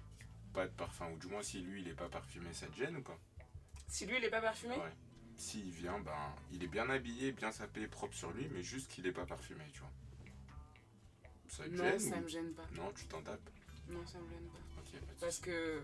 pas 0.52 0.66
de 0.66 0.72
parfum, 0.72 1.08
ou 1.10 1.16
du 1.16 1.26
moins 1.28 1.42
si 1.42 1.60
lui 1.60 1.82
il 1.82 1.88
est 1.88 1.94
pas 1.94 2.08
parfumé, 2.08 2.52
ça 2.52 2.66
te 2.66 2.76
gêne 2.76 2.96
ou 2.96 3.02
pas? 3.02 3.18
Si 3.86 4.04
lui, 4.04 4.16
il 4.18 4.24
est 4.24 4.30
pas 4.30 4.42
parfumé? 4.42 4.74
Ouais. 4.76 4.92
S'il 5.36 5.70
vient, 5.70 5.98
ben, 6.00 6.34
il 6.52 6.62
est 6.64 6.68
bien 6.68 6.90
habillé, 6.90 7.32
bien 7.32 7.52
sapé, 7.52 7.86
propre 7.86 8.14
sur 8.14 8.32
lui, 8.32 8.48
mais 8.48 8.62
juste 8.62 8.90
qu'il 8.90 9.06
est 9.06 9.12
pas 9.12 9.24
parfumé, 9.24 9.64
tu 9.72 9.80
vois. 9.80 9.92
Ça 11.48 11.64
te 11.64 11.70
Non, 11.70 11.84
gêne 11.84 11.98
ça 12.00 12.16
ou- 12.16 12.20
me 12.20 12.28
gêne 12.28 12.52
pas. 12.52 12.66
Non, 12.74 12.92
tu 12.92 13.06
t'en 13.06 13.22
tapes? 13.22 13.48
Non, 13.88 14.04
ça 14.06 14.18
me 14.18 14.28
gêne 14.28 14.46
pas. 14.48 14.82
Parce 15.20 15.38
que, 15.38 15.82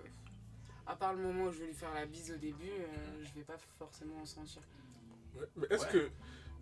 à 0.87 0.97
part 0.97 1.15
le 1.15 1.23
moment 1.23 1.45
où 1.45 1.53
je 1.53 1.61
vais 1.61 1.67
lui 1.69 1.75
faire 1.75 1.95
la 1.95 2.05
bise 2.05 2.33
au 2.33 2.37
début, 2.37 2.69
euh, 2.69 3.25
je 3.25 3.33
vais 3.33 3.45
pas 3.45 3.57
forcément 3.79 4.21
en 4.21 4.27
sentir. 4.27 4.61
Mais 5.57 5.67
est-ce 5.71 5.87
que. 5.87 6.11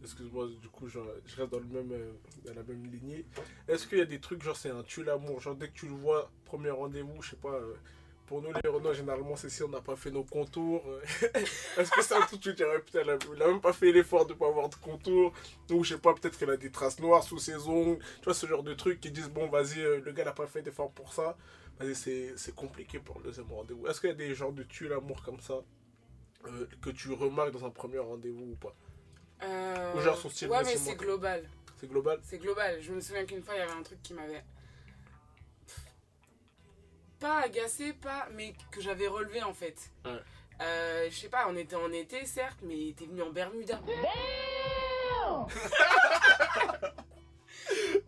Excuse-moi, 0.02 0.48
du 0.60 0.68
coup, 0.68 0.88
genre, 0.88 1.06
je 1.24 1.36
reste 1.36 1.52
dans, 1.52 1.60
le 1.60 1.66
même, 1.66 1.92
euh, 1.92 2.12
dans 2.44 2.54
la 2.54 2.64
même 2.64 2.84
lignée. 2.86 3.24
Est-ce 3.68 3.86
qu'il 3.86 3.98
y 3.98 4.00
a 4.00 4.04
des 4.04 4.18
trucs, 4.18 4.42
genre, 4.42 4.56
c'est 4.56 4.70
un 4.70 4.82
tue 4.82 5.04
l'amour? 5.04 5.40
Genre, 5.40 5.54
dès 5.54 5.68
que 5.68 5.74
tu 5.74 5.86
le 5.86 5.94
vois, 5.94 6.28
premier 6.44 6.70
rendez-vous, 6.70 7.22
je 7.22 7.30
sais 7.30 7.36
pas. 7.36 7.54
euh, 7.54 7.74
pour 8.26 8.42
nous, 8.42 8.48
les 8.64 8.68
Renault, 8.68 8.94
généralement, 8.94 9.36
c'est 9.36 9.48
si 9.48 9.62
on 9.62 9.68
n'a 9.68 9.80
pas 9.80 9.94
fait 9.94 10.10
nos 10.10 10.24
contours. 10.24 10.82
euh, 10.88 11.00
Est-ce 11.78 11.90
que 11.90 12.26
truc 12.26 12.30
que 12.30 12.36
tu 12.36 12.54
dirais, 12.54 12.80
putain, 12.80 13.02
il 13.02 13.42
a, 13.42 13.46
même 13.46 13.60
pas 13.60 13.72
fait 13.72 13.92
l'effort 13.92 14.26
de 14.26 14.34
pas 14.34 14.48
avoir 14.48 14.68
de 14.68 14.74
contours? 14.74 15.32
Ou, 15.70 15.84
je 15.84 15.94
sais 15.94 16.00
pas, 16.00 16.14
peut-être 16.14 16.36
qu'il 16.36 16.50
a 16.50 16.56
des 16.56 16.70
traces 16.70 16.98
noires 16.98 17.22
sous 17.22 17.38
ses 17.38 17.68
ongles. 17.68 17.98
Tu 18.18 18.24
vois, 18.24 18.34
ce 18.34 18.46
genre 18.46 18.64
de 18.64 18.74
trucs 18.74 19.00
qui 19.00 19.12
disent, 19.12 19.30
bon, 19.30 19.48
vas-y, 19.48 19.82
le 19.82 20.12
gars 20.12 20.24
n'a 20.24 20.32
pas 20.32 20.46
fait 20.46 20.62
d'effort 20.62 20.90
pour 20.90 21.12
ça. 21.12 21.36
Vas-y, 21.78 21.94
c'est 21.94 22.32
c'est 22.36 22.54
compliqué 22.54 22.98
pour 22.98 23.18
le 23.18 23.24
deuxième 23.24 23.50
rendez-vous. 23.52 23.86
Est-ce 23.86 24.00
qu'il 24.00 24.10
y 24.10 24.12
a 24.12 24.16
des 24.16 24.34
genres 24.34 24.52
de 24.52 24.62
tue 24.64 24.88
l'amour 24.88 25.22
comme 25.22 25.40
ça? 25.40 25.62
Euh, 26.46 26.66
que 26.80 26.90
tu 26.90 27.12
remarques 27.12 27.52
dans 27.52 27.64
un 27.64 27.70
premier 27.70 27.98
rendez-vous 27.98 28.52
ou 28.52 28.56
pas 28.56 28.74
Euh, 29.42 29.94
Ou 29.94 30.00
genre 30.00 30.16
son 30.16 30.30
style 30.30 30.48
Ouais, 30.48 30.62
mais 30.64 30.76
c'est 30.76 30.96
global. 30.96 31.48
C'est 31.78 31.88
global 31.88 32.18
C'est 32.22 32.38
global. 32.38 32.80
Je 32.80 32.92
me 32.92 33.00
souviens 33.00 33.24
qu'une 33.24 33.42
fois, 33.42 33.54
il 33.54 33.58
y 33.58 33.62
avait 33.62 33.72
un 33.72 33.82
truc 33.82 34.00
qui 34.02 34.14
m'avait. 34.14 34.44
Pas 37.18 37.40
agacé, 37.42 37.92
pas. 37.92 38.28
mais 38.32 38.54
que 38.70 38.80
j'avais 38.80 39.06
relevé 39.08 39.42
en 39.42 39.54
fait. 39.54 39.90
Ouais. 40.04 40.20
Euh, 40.60 41.08
je 41.10 41.16
sais 41.16 41.28
pas, 41.28 41.46
on 41.48 41.56
était 41.56 41.76
en 41.76 41.90
été, 41.92 42.24
certes, 42.26 42.58
mais 42.62 42.76
il 42.76 42.88
était 42.90 43.06
venu 43.06 43.22
en 43.22 43.30
Bermuda. 43.30 43.80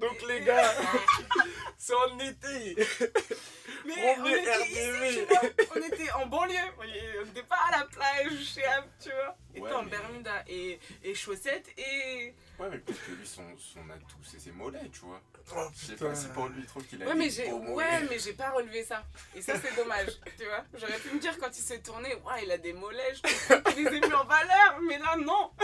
Donc 0.00 0.22
les 0.28 0.40
gars, 0.42 0.72
c'est 1.78 1.94
en 1.94 2.18
été. 2.18 2.76
Mais 3.86 3.92
on 4.02 4.14
Premier 4.14 4.38
était 4.38 4.66
ici, 4.66 4.90
RDV. 4.90 5.26
tu 5.26 5.34
vois. 5.34 5.40
On 5.76 5.82
était 5.82 6.12
en 6.12 6.26
banlieue. 6.26 6.54
On 6.78 7.24
n'était 7.26 7.42
pas 7.42 7.58
à 7.70 7.78
la 7.80 7.84
plage, 7.84 8.32
chez 8.54 8.64
Ab, 8.64 8.84
tu 9.02 9.10
vois. 9.10 9.36
On 9.56 9.60
Ouais, 9.60 9.68
était 9.68 9.76
en 9.78 9.82
mais- 9.82 9.90
Bermuda 9.90 10.44
et, 10.48 10.78
et 11.02 11.14
chaussettes 11.14 11.68
et. 11.76 12.34
Ouais, 12.58 12.68
mais 12.70 12.78
peut-être 12.78 13.04
que 13.04 13.10
lui, 13.12 13.26
son, 13.26 13.42
son 13.58 13.80
atout, 13.90 14.16
c'est 14.22 14.40
ses 14.40 14.52
mollets, 14.52 14.88
tu 14.92 15.00
vois. 15.00 15.20
Oh 15.54 15.66
Je 15.76 15.86
sais 15.86 15.96
pas 15.96 16.14
si 16.14 16.28
pour 16.28 16.46
lui, 16.48 16.60
il 16.62 16.66
trouve 16.66 16.84
qu'il 16.86 17.02
a 17.02 17.06
Ouais, 17.06 17.14
mais 17.14 17.28
j'ai 17.28 17.52
ouais, 17.52 18.00
mais 18.08 18.18
j'ai 18.18 18.32
pas 18.32 18.50
relevé 18.50 18.82
ça. 18.84 19.04
Et 19.34 19.42
ça, 19.42 19.54
c'est 19.60 19.74
dommage, 19.76 20.08
tu 20.38 20.44
vois. 20.46 20.64
J'aurais 20.74 20.98
pu 20.98 21.10
me 21.14 21.20
dire 21.20 21.36
quand 21.38 21.50
il 21.56 21.62
s'est 21.62 21.80
tourné, 21.82 22.14
ouais, 22.14 22.44
il 22.44 22.50
a 22.52 22.58
des 22.58 22.72
mollets, 22.72 23.14
je 23.14 23.74
les 23.76 23.96
ait 23.96 24.00
mis 24.00 24.14
en 24.14 24.24
valeur, 24.24 24.78
mais 24.88 24.98
là, 24.98 25.16
non. 25.18 25.50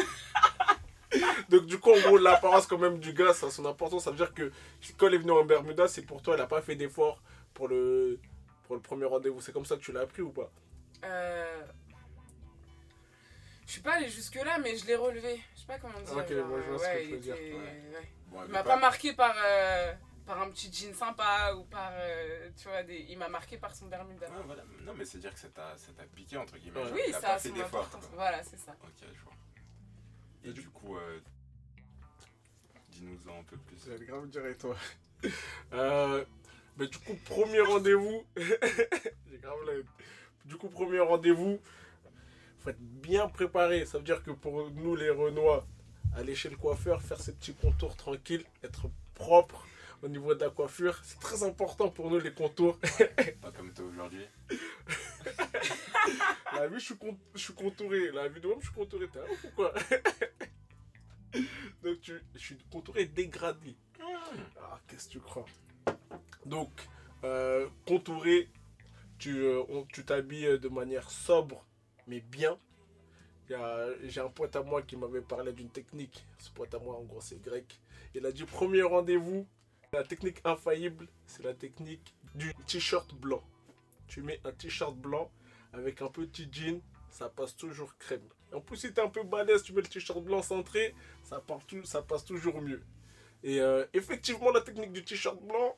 Donc 1.48 1.66
du 1.66 1.78
coup, 1.78 1.90
en 1.92 2.00
gros, 2.00 2.18
l'apparence 2.18 2.66
quand 2.66 2.78
même 2.78 2.98
du 2.98 3.12
gars, 3.12 3.32
ça 3.32 3.46
a 3.46 3.50
son 3.50 3.64
importance. 3.66 4.04
Ça 4.04 4.10
veut 4.10 4.16
dire 4.16 4.32
que 4.34 4.52
quand 4.96 5.08
il 5.08 5.14
est 5.14 5.18
venu 5.18 5.32
en 5.32 5.44
Bermuda, 5.44 5.88
c'est 5.88 6.02
pour 6.02 6.22
toi, 6.22 6.34
il 6.36 6.40
a 6.40 6.46
pas 6.46 6.62
fait 6.62 6.76
d'effort 6.76 7.20
pour 7.54 7.68
le, 7.68 8.18
pour 8.64 8.76
le 8.76 8.82
premier 8.82 9.06
rendez-vous. 9.06 9.40
C'est 9.40 9.52
comme 9.52 9.64
ça 9.66 9.76
que 9.76 9.80
tu 9.82 9.92
l'as 9.92 10.00
appris 10.02 10.22
ou 10.22 10.30
pas? 10.30 10.50
Euh... 11.04 11.62
Je 13.66 13.72
suis 13.72 13.82
pas 13.82 13.94
allée 13.94 14.08
jusque-là, 14.08 14.58
mais 14.58 14.76
je 14.76 14.84
l'ai 14.86 14.96
relevé. 14.96 15.40
Je 15.54 15.60
sais 15.60 15.66
pas 15.66 15.78
comment 15.78 16.00
dire. 16.00 16.16
Ok, 16.16 16.28
genre, 16.32 16.46
moi, 16.46 16.60
je 16.60 16.68
vois 16.70 16.78
ce 16.78 16.84
ouais, 16.84 16.94
que 16.94 16.98
tu 17.02 17.04
il 17.06 17.12
veux 17.14 17.18
dire. 17.20 17.34
était- 17.36 17.52
Ouais. 17.52 17.58
ouais. 17.94 18.12
Bon, 18.26 18.38
Il 18.42 18.44
elle 18.46 18.50
m'a 18.52 18.62
pas 18.64 18.76
marqué 18.76 19.12
par, 19.12 19.34
euh, 19.44 19.92
par 20.26 20.42
un 20.42 20.50
petit 20.50 20.72
jean 20.72 20.92
sympa 20.94 21.54
ou 21.56 21.64
par. 21.64 21.90
euh, 21.94 22.50
tu 22.60 22.68
vois, 22.68 22.82
des... 22.82 23.06
il 23.08 23.18
m'a 23.18 23.28
marqué 23.28 23.58
par 23.58 23.74
son 23.74 23.86
Bermuda. 23.86 24.26
Voilà. 24.44 24.62
Non, 24.84 24.92
mais 24.96 25.04
c'est 25.04 25.18
dire 25.18 25.32
que 25.32 25.38
ça 25.40 25.48
t'a 25.48 25.76
ça 25.76 25.92
t'a 25.96 26.02
piqué, 26.04 26.36
entre 26.36 26.56
guillemets. 26.58 26.80
Oui, 26.92 27.00
il 27.08 27.14
a 27.14 27.20
ça 27.20 27.26
pas 27.28 27.34
a 27.34 27.38
son 27.38 27.60
importance. 27.60 28.06
quoi. 28.06 28.10
Voilà, 28.14 28.42
c'est 28.42 28.58
ça. 28.58 28.72
Ok, 28.82 28.90
je 29.02 29.22
vois. 29.24 29.32
Et 30.44 30.48
Et 30.48 30.52
du 30.52 30.68
coup, 30.68 30.96
euh, 30.96 31.18
dis-nous-en 32.92 33.40
un 33.40 33.44
peu 33.44 33.56
plus. 33.56 33.76
J'allais 33.86 34.06
grave 34.06 34.28
dire 34.28 34.46
et 34.46 34.56
toi. 34.56 34.76
Euh, 35.74 36.24
mais 36.78 36.86
du 36.86 36.96
coup, 36.96 37.14
premier 37.26 37.60
rendez-vous. 37.60 38.24
J'ai 38.36 39.38
grave 39.38 39.58
la. 39.66 39.74
Du 40.46 40.56
coup, 40.56 40.68
premier 40.68 41.00
rendez-vous. 41.00 41.60
Faut 42.60 42.70
être 42.70 42.80
bien 42.80 43.28
préparé. 43.28 43.84
Ça 43.84 43.98
veut 43.98 44.04
dire 44.04 44.22
que 44.22 44.30
pour 44.30 44.70
nous, 44.70 44.96
les 44.96 45.10
Renois, 45.10 45.66
aller 46.16 46.34
chez 46.34 46.48
le 46.48 46.56
coiffeur, 46.56 47.02
faire 47.02 47.20
ses 47.20 47.32
petits 47.32 47.52
contours 47.52 47.96
tranquilles, 47.96 48.44
être 48.64 48.90
propre 49.14 49.66
au 50.02 50.08
niveau 50.08 50.34
de 50.34 50.40
la 50.40 50.50
coiffure, 50.50 50.98
c'est 51.02 51.20
très 51.20 51.42
important 51.42 51.90
pour 51.90 52.10
nous, 52.10 52.18
les 52.18 52.32
contours. 52.32 52.78
Pas 53.42 53.52
comme 53.52 53.72
toi 53.72 53.84
aujourd'hui. 53.86 54.26
La 56.52 56.66
vie, 56.68 56.78
je 56.80 56.84
suis, 56.84 56.96
con- 56.96 57.18
je 57.34 57.38
suis 57.40 57.54
contouré. 57.54 58.10
La 58.12 58.28
vie 58.28 58.40
de 58.40 58.46
moi, 58.46 58.56
je 58.60 58.66
suis 58.66 58.74
contouré. 58.74 59.06
T'as 59.12 59.20
un 59.20 59.24
ou 59.32 59.50
quoi? 59.54 59.72
Donc, 61.82 62.00
tu, 62.00 62.20
je 62.34 62.38
suis 62.38 62.58
contouré 62.70 63.06
dégradé. 63.06 63.76
Ah, 64.60 64.80
qu'est-ce 64.88 65.06
que 65.08 65.12
tu 65.12 65.20
crois? 65.20 65.46
Donc, 66.44 66.70
euh, 67.24 67.68
contouré, 67.86 68.48
tu 69.18 69.36
euh, 69.38 69.62
on- 69.68 69.84
tu 69.84 70.04
t'habilles 70.04 70.58
de 70.58 70.68
manière 70.68 71.10
sobre, 71.10 71.64
mais 72.06 72.20
bien. 72.20 72.58
J'ai 74.04 74.20
un 74.20 74.28
pote 74.28 74.54
à 74.54 74.62
moi 74.62 74.80
qui 74.82 74.96
m'avait 74.96 75.22
parlé 75.22 75.52
d'une 75.52 75.70
technique. 75.70 76.24
Ce 76.38 76.50
pote 76.50 76.72
à 76.74 76.78
moi, 76.78 76.94
en 76.96 77.02
gros, 77.02 77.20
c'est 77.20 77.40
grec. 77.42 77.80
Il 78.14 78.24
a 78.24 78.30
dit 78.30 78.44
premier 78.44 78.82
rendez-vous, 78.82 79.44
la 79.92 80.04
technique 80.04 80.40
infaillible, 80.44 81.08
c'est 81.26 81.42
la 81.42 81.52
technique 81.54 82.14
du 82.36 82.54
t-shirt 82.68 83.12
blanc. 83.14 83.42
Tu 84.06 84.22
mets 84.22 84.40
un 84.44 84.52
t-shirt 84.52 84.94
blanc 84.96 85.32
avec 85.72 86.02
un 86.02 86.08
petit 86.08 86.48
jean, 86.50 86.80
ça 87.10 87.28
passe 87.28 87.56
toujours 87.56 87.96
crème. 87.98 88.26
Et 88.52 88.54
en 88.54 88.60
plus, 88.60 88.76
si 88.76 88.92
t'es 88.92 89.00
un 89.00 89.08
peu 89.08 89.22
balèze, 89.22 89.62
tu 89.62 89.72
mets 89.72 89.82
le 89.82 89.86
t-shirt 89.88 90.20
blanc 90.22 90.42
centré, 90.42 90.94
ça, 91.22 91.40
part 91.40 91.64
tout- 91.66 91.84
ça 91.84 92.02
passe 92.02 92.24
toujours 92.24 92.60
mieux. 92.60 92.82
Et 93.42 93.60
euh, 93.60 93.86
effectivement, 93.94 94.50
la 94.50 94.60
technique 94.60 94.92
du 94.92 95.04
t-shirt 95.04 95.40
blanc, 95.40 95.76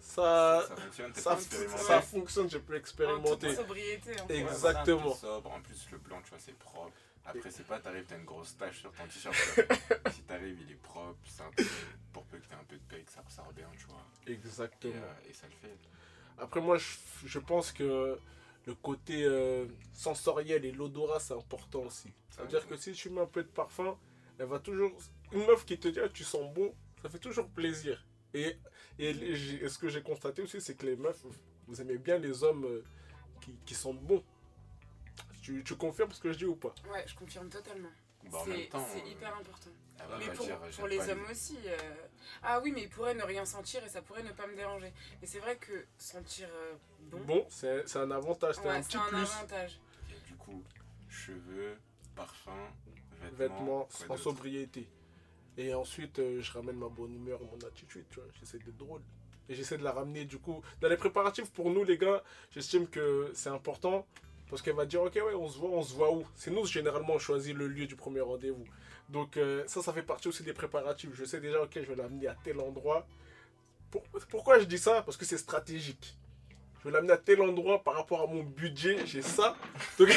ça, 0.00 0.64
ça 0.66 0.76
fonctionne, 0.76 1.14
ça, 1.14 1.36
ça 1.36 2.02
j'ai 2.48 2.58
pu 2.60 2.72
En 2.72 2.76
expérimenter. 2.76 3.54
sobriété. 3.54 4.12
En. 4.20 4.26
Ouais, 4.26 4.40
voilà, 4.40 4.52
Exactement. 4.52 5.14
sobre. 5.14 5.50
En 5.52 5.60
plus, 5.60 5.86
le 5.92 5.98
blanc, 5.98 6.20
tu 6.22 6.30
vois, 6.30 6.38
c'est 6.38 6.58
propre. 6.58 6.92
Après, 7.26 7.50
c'est 7.50 7.66
pas, 7.66 7.78
t'arrives, 7.78 8.06
t'as 8.08 8.16
une 8.16 8.24
grosse 8.24 8.56
tache 8.56 8.80
sur 8.80 8.92
ton 8.92 9.04
t-shirt. 9.06 9.34
si 10.12 10.22
t'arrives, 10.22 10.58
il 10.62 10.72
est 10.72 10.82
propre, 10.82 11.18
c'est 11.26 11.42
un 11.42 11.50
peu. 11.54 11.64
Pour 12.12 12.24
peu 12.24 12.38
que 12.38 12.46
t'aies 12.46 12.54
un 12.54 12.64
peu 12.64 12.76
de 12.76 12.82
pec, 12.88 13.08
ça 13.10 13.20
ressort 13.20 13.52
bien, 13.52 13.68
tu 13.78 13.86
vois. 13.86 14.04
Et, 14.26 14.32
Exactement. 14.32 14.94
euh, 14.96 15.28
et 15.28 15.32
ça 15.32 15.46
le 15.46 15.52
fait. 15.68 15.76
Après, 16.38 16.60
moi, 16.60 16.78
je, 16.78 16.96
je 17.26 17.38
pense 17.38 17.70
que 17.70 18.18
le 18.70 18.76
côté 18.76 19.24
euh, 19.24 19.66
sensoriel 19.92 20.64
et 20.64 20.72
l'odorat, 20.72 21.20
c'est 21.20 21.34
important 21.34 21.80
aussi. 21.80 22.12
Ça 22.30 22.42
veut 22.42 22.48
dire 22.48 22.66
que 22.66 22.76
si 22.76 22.92
tu 22.92 23.10
mets 23.10 23.20
un 23.20 23.26
peu 23.26 23.42
de 23.42 23.48
parfum, 23.48 23.98
elle 24.38 24.46
va 24.46 24.58
toujours. 24.58 24.92
Une 25.32 25.44
meuf 25.46 25.64
qui 25.64 25.78
te 25.78 25.88
dit, 25.88 26.00
ah, 26.00 26.08
tu 26.08 26.24
sens 26.24 26.52
bon, 26.54 26.72
ça 27.02 27.08
fait 27.08 27.18
toujours 27.18 27.48
plaisir. 27.48 28.04
Et, 28.32 28.56
et, 28.98 29.12
ce 29.68 29.78
que 29.78 29.88
j'ai 29.88 30.02
constaté 30.02 30.42
aussi, 30.42 30.60
c'est 30.60 30.76
que 30.76 30.86
les 30.86 30.96
meufs, 30.96 31.24
vous 31.66 31.80
aimez 31.80 31.98
bien 31.98 32.18
les 32.18 32.44
hommes 32.44 32.64
euh, 32.64 32.84
qui, 33.40 33.54
qui 33.66 33.74
sentent 33.74 34.00
bons. 34.02 34.24
Tu, 35.42 35.64
tu 35.64 35.74
confirmes 35.74 36.12
ce 36.12 36.20
que 36.20 36.32
je 36.32 36.38
dis 36.38 36.44
ou 36.44 36.56
pas? 36.56 36.74
Ouais, 36.92 37.04
je 37.06 37.14
confirme 37.14 37.48
totalement. 37.48 37.90
Bah, 38.30 38.42
c'est 38.44 38.52
euh, 38.52 39.10
hyper 39.10 39.36
important. 39.36 39.70
Elle 40.02 40.10
va 40.10 40.18
mais 40.18 40.26
pas 40.26 40.32
pour, 40.32 40.46
dire, 40.46 40.58
pour 40.58 40.70
j'aime 40.70 40.86
les 40.88 41.10
hommes 41.10 41.26
aussi. 41.30 41.58
euh, 41.66 41.76
Ah 42.42 42.60
oui, 42.62 42.72
mais 42.72 42.82
ils 42.82 42.88
pourraient 42.88 43.14
ne 43.14 43.22
rien 43.22 43.44
sentir 43.44 43.84
et 43.84 43.88
ça 43.88 44.02
pourrait 44.02 44.22
ne 44.22 44.32
pas 44.32 44.46
me 44.46 44.54
déranger. 44.56 44.92
Mais 45.20 45.26
c'est 45.26 45.38
vrai 45.40 45.56
que 45.56 45.86
sentir 45.98 46.48
euh, 46.52 46.74
bon, 47.10 47.20
Bon, 47.24 47.46
c'est 47.48 47.86
c'est 47.88 47.98
un 47.98 48.10
avantage, 48.10 48.56
c'est 48.56 48.62
ouais, 48.62 48.68
un 48.76 48.82
petit 48.82 48.96
un 48.96 49.02
plus. 49.02 49.16
avantage. 49.18 49.80
Et 50.10 50.26
du 50.28 50.34
coup, 50.36 50.62
cheveux, 51.08 51.76
parfum, 52.16 52.52
vêtements. 53.38 53.86
Vêtements 53.90 54.14
en 54.14 54.16
sobriété. 54.16 54.88
Et 55.56 55.74
ensuite, 55.74 56.18
euh, 56.20 56.40
je 56.40 56.52
ramène 56.52 56.76
ma 56.76 56.88
bonne 56.88 57.14
humeur, 57.14 57.40
mon 57.42 57.58
attitude, 57.66 58.04
tu 58.10 58.16
vois. 58.20 58.28
J'essaie 58.38 58.58
d'être 58.58 58.76
drôle. 58.76 59.02
Et 59.48 59.54
j'essaie 59.54 59.76
de 59.76 59.82
la 59.82 59.92
ramener, 59.92 60.24
du 60.24 60.38
coup. 60.38 60.62
Dans 60.80 60.88
les 60.88 60.96
préparatifs, 60.96 61.50
pour 61.50 61.70
nous, 61.70 61.82
les 61.84 61.98
gars, 61.98 62.22
j'estime 62.52 62.86
que 62.88 63.30
c'est 63.34 63.48
important. 63.50 64.06
Parce 64.48 64.62
qu'elle 64.62 64.74
va 64.76 64.86
dire, 64.86 65.02
ok, 65.02 65.14
ouais, 65.16 65.34
on 65.34 65.48
se 65.48 65.58
voit, 65.58 65.70
on 65.70 65.82
se 65.82 65.92
voit 65.94 66.12
où? 66.12 66.24
C'est 66.36 66.50
nous, 66.50 66.64
généralement, 66.64 67.14
on 67.14 67.18
choisit 67.18 67.54
le 67.54 67.66
lieu 67.68 67.86
du 67.86 67.96
premier 67.96 68.20
rendez-vous. 68.20 68.64
Donc, 69.10 69.36
euh, 69.36 69.64
ça, 69.66 69.82
ça 69.82 69.92
fait 69.92 70.02
partie 70.02 70.28
aussi 70.28 70.42
des 70.42 70.52
préparatifs. 70.52 71.10
Je 71.14 71.24
sais 71.24 71.40
déjà, 71.40 71.60
ok, 71.62 71.70
je 71.74 71.80
vais 71.80 71.96
l'amener 71.96 72.28
à 72.28 72.36
tel 72.44 72.60
endroit. 72.60 73.06
Pour- 73.90 74.04
Pourquoi 74.30 74.58
je 74.60 74.64
dis 74.64 74.78
ça? 74.78 75.02
Parce 75.02 75.16
que 75.16 75.24
c'est 75.24 75.38
stratégique. 75.38 76.16
Je 76.78 76.88
vais 76.88 76.94
l'amener 76.94 77.12
à 77.12 77.18
tel 77.18 77.42
endroit 77.42 77.82
par 77.82 77.94
rapport 77.94 78.22
à 78.22 78.26
mon 78.26 78.42
budget, 78.42 79.04
j'ai 79.06 79.22
ça. 79.22 79.56
Donc, 79.98 80.08
Et 80.10 80.12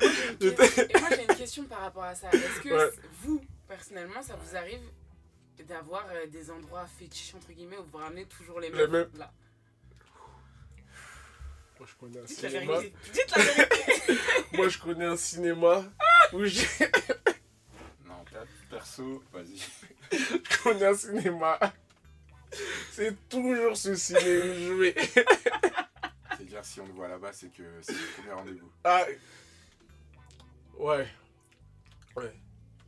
moi, 0.00 1.08
j'ai 1.10 1.22
une, 1.22 1.26
que- 1.26 1.36
question 1.36 1.64
par 1.64 1.80
rapport 1.80 2.04
à 2.04 2.14
ça. 2.14 2.30
Est-ce 2.32 2.60
que 2.62 2.70
Ouais. 2.70 2.90
vous, 3.22 3.44
personnellement, 3.68 4.22
ça 4.22 4.34
vous 4.36 4.56
arrive 4.56 4.80
d'avoir 5.66 6.06
euh, 6.12 6.26
des 6.26 6.50
endroits 6.50 6.86
fétiches, 6.86 7.34
entre 7.34 7.52
guillemets, 7.52 7.76
où 7.78 7.84
vous 7.84 7.98
ramenez 7.98 8.24
toujours 8.26 8.60
les 8.60 8.70
Les 8.70 8.76
mêmes 8.76 8.90
mêmes. 8.90 9.10
là? 9.18 9.30
Moi, 11.78 11.86
je 11.88 11.94
connais 12.00 12.18
un 12.18 12.24
Dites 12.24 12.42
la 12.42 12.50
cinéma. 12.50 12.72
vérité. 12.78 12.96
Dites 13.12 13.30
la 13.36 13.42
vérité. 13.42 14.18
Moi, 14.54 14.68
je 14.68 14.78
connais 14.78 15.04
un 15.04 15.16
cinéma 15.16 15.84
où 16.32 16.44
j'ai- 16.44 16.66
perso, 18.78 19.22
vas-y. 19.32 19.58
je 20.12 20.62
connais 20.62 20.86
un 20.86 20.94
cinéma. 20.94 21.58
C'est 22.92 23.28
toujours 23.28 23.76
ce 23.76 23.94
ciné 23.94 24.18
où 24.20 24.54
je 24.54 24.72
vais. 24.74 24.94
C'est-à-dire, 26.36 26.64
si 26.64 26.80
on 26.80 26.86
le 26.86 26.92
voit 26.92 27.08
là-bas, 27.08 27.32
c'est 27.32 27.52
que 27.52 27.64
c'est 27.82 27.92
le 27.92 28.16
premier 28.16 28.32
rendez-vous. 28.32 28.70
Ah. 28.84 29.04
Ouais. 30.78 31.08
Ouais. 32.16 32.32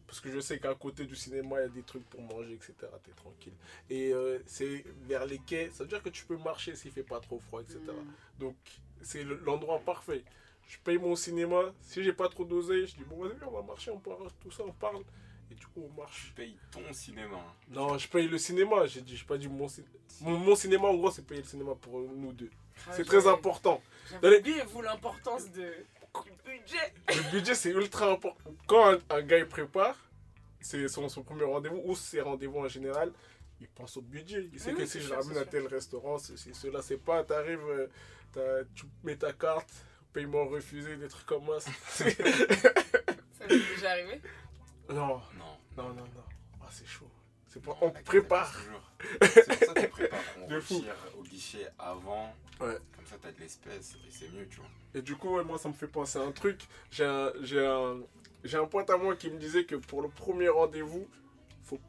Parce 0.07 0.21
que 0.21 0.31
je 0.31 0.41
sais 0.41 0.59
qu'à 0.59 0.75
côté 0.75 1.05
du 1.05 1.15
cinéma, 1.17 1.57
il 1.59 1.63
y 1.63 1.65
a 1.65 1.69
des 1.69 1.83
trucs 1.83 2.09
pour 2.09 2.23
manger, 2.23 2.55
etc. 2.55 2.75
T'es 3.05 3.13
tranquille. 3.13 3.53
Et 3.89 4.13
euh, 4.13 4.39
c'est 4.47 4.85
vers 5.03 5.27
les 5.27 5.39
quais. 5.39 5.71
Ça 5.73 5.85
veut 5.85 5.89
dire 5.89 6.03
que 6.03 6.09
tu 6.09 6.25
peux 6.25 6.37
marcher 6.39 6.75
s'il 6.75 6.91
fait 6.93 7.03
pas 7.03 7.21
trop 7.21 7.39
froid, 7.41 7.61
etc. 7.61 7.79
Hmm. 7.89 8.39
Donc, 8.39 8.57
c'est 9.03 9.25
le- 9.25 9.41
l'endroit 9.45 9.81
parfait. 9.81 10.25
Je 10.67 10.79
paye 10.79 10.99
mon 10.99 11.17
cinéma. 11.17 11.73
Si 11.81 12.03
j'ai 12.03 12.13
pas 12.13 12.29
trop 12.29 12.45
d'oseille, 12.45 12.87
je 12.87 12.95
dis 12.97 13.05
bon, 13.05 13.25
vas-y, 13.25 13.37
on 13.47 13.51
va 13.51 13.63
marcher, 13.63 13.91
on 13.91 13.99
parle, 13.99 14.29
tout 14.41 14.51
ça, 14.53 14.63
on 14.65 14.73
parle. 14.73 15.03
Et 15.51 15.55
du 15.55 15.67
coup, 15.67 15.83
on 15.91 16.01
marche. 16.01 16.27
Tu 16.29 16.33
payes 16.33 16.57
ton 16.71 16.93
cinéma. 16.93 17.39
Non, 17.69 17.99
je 17.99 18.09
paye 18.09 18.29
le 18.29 18.39
cinéma. 18.39 18.87
J'ai 18.87 19.01
dit, 19.01 19.17
j'ai 19.17 19.25
pas 19.25 19.37
dit 19.39 19.49
mon 19.49 19.69
cinéma. 19.69 19.93
Mon, 20.21 20.39
mon 20.39 20.55
cinéma, 20.55 20.89
en 20.89 20.95
gros, 20.95 21.11
c'est 21.11 21.27
payer 21.27 21.41
le 21.43 21.47
cinéma 21.47 21.75
pour 21.75 21.99
nous 22.01 22.33
deux. 22.33 22.51
Ah, 22.87 22.93
C'est 22.95 23.05
très 23.05 23.27
important. 23.27 23.83
J'avais 24.11 24.27
Allez. 24.29 24.39
oublié, 24.39 24.63
vous, 24.69 24.83
l'importance 24.83 25.51
de... 25.51 25.63
du 26.25 26.31
budget. 26.45 26.95
Le 27.09 27.31
budget, 27.31 27.55
c'est 27.55 27.71
ultra 27.71 28.11
important. 28.11 28.55
Quand 28.67 28.93
un, 28.93 28.99
un 29.11 29.23
gars 29.23 29.39
il 29.39 29.47
prépare, 29.47 29.97
c'est 30.61 30.89
son, 30.89 31.09
son 31.09 31.23
premier 31.23 31.45
rendez-vous 31.45 31.81
ou 31.85 31.95
ses 31.97 32.21
rendez-vous 32.21 32.59
en 32.61 32.69
général, 32.69 33.13
il 33.61 33.69
pense 33.69 33.97
au 33.97 34.03
budget. 34.03 34.49
Il 34.53 34.61
sait 34.61 34.73
Oui, 34.73 34.79
que 34.79 34.87
si 34.87 35.01
je 35.01 35.13
ramène 35.13 35.37
à 35.39 35.45
tel 35.45 35.67
restaurant, 35.67 36.19
ceci, 36.19 36.55
cela, 36.55 36.81
c'est 36.83 36.97
pas, 36.99 37.25
t'arrives, 37.25 37.89
euh, 38.37 38.65
tu 38.75 38.85
mets 39.03 39.17
ta 39.17 39.33
carte, 39.33 39.71
paiement 40.13 40.47
refusé, 40.47 40.97
des 40.97 41.09
trucs 41.09 41.27
comme 41.27 41.47
ça. 41.59 41.71
Ça 41.91 42.05
vous 43.49 43.55
est 43.55 43.75
déjà 43.75 43.91
arrivé 43.91 44.21
non, 44.93 45.21
Non. 45.39 45.57
non, 45.77 45.89
non, 45.91 45.95
non. 45.95 46.25
Ah, 46.63 46.67
c'est 46.71 46.87
chaud. 46.87 47.09
C'est 47.49 47.63
pas, 47.63 47.77
on 47.81 47.91
prépare. 47.91 48.55
C'est 49.23 49.47
pour 49.47 49.57
ça 49.59 49.75
qu'on 49.75 49.89
prépare. 49.89 50.21
On 50.39 50.47
retire 50.55 50.95
au 51.19 51.23
guichet 51.25 51.67
avant. 51.79 52.33
Ouais. 52.61 52.77
Comme 52.95 53.07
ça, 53.07 53.17
t'as 53.21 53.33
de 53.33 53.41
l'espèce 53.41 53.95
et 54.07 54.11
c'est 54.11 54.31
mieux, 54.33 54.47
tu 54.49 54.59
vois. 54.59 54.69
Et 54.95 55.03
du 55.03 55.17
coup, 55.17 55.37
ouais, 55.37 55.43
moi, 55.45 55.59
ça 55.59 55.69
me 55.69 55.75
fait 55.75 55.89
penser 55.89 56.19
à 56.19 56.23
un 56.23 56.31
truc. 56.33 56.61
J'ai 56.93 57.05
un, 57.05 57.33
j'ai 57.43 57.67
un, 57.67 57.99
j'ai 58.45 58.57
un 58.59 58.67
pote 58.67 58.89
à 58.91 58.97
moi 58.97 59.17
qui 59.17 59.31
me 59.31 59.39
disait 59.39 59.65
que 59.65 59.75
pour 59.75 60.01
le 60.03 60.09
premier 60.09 60.49
rendez-vous, 60.49 61.09
faut 61.65 61.81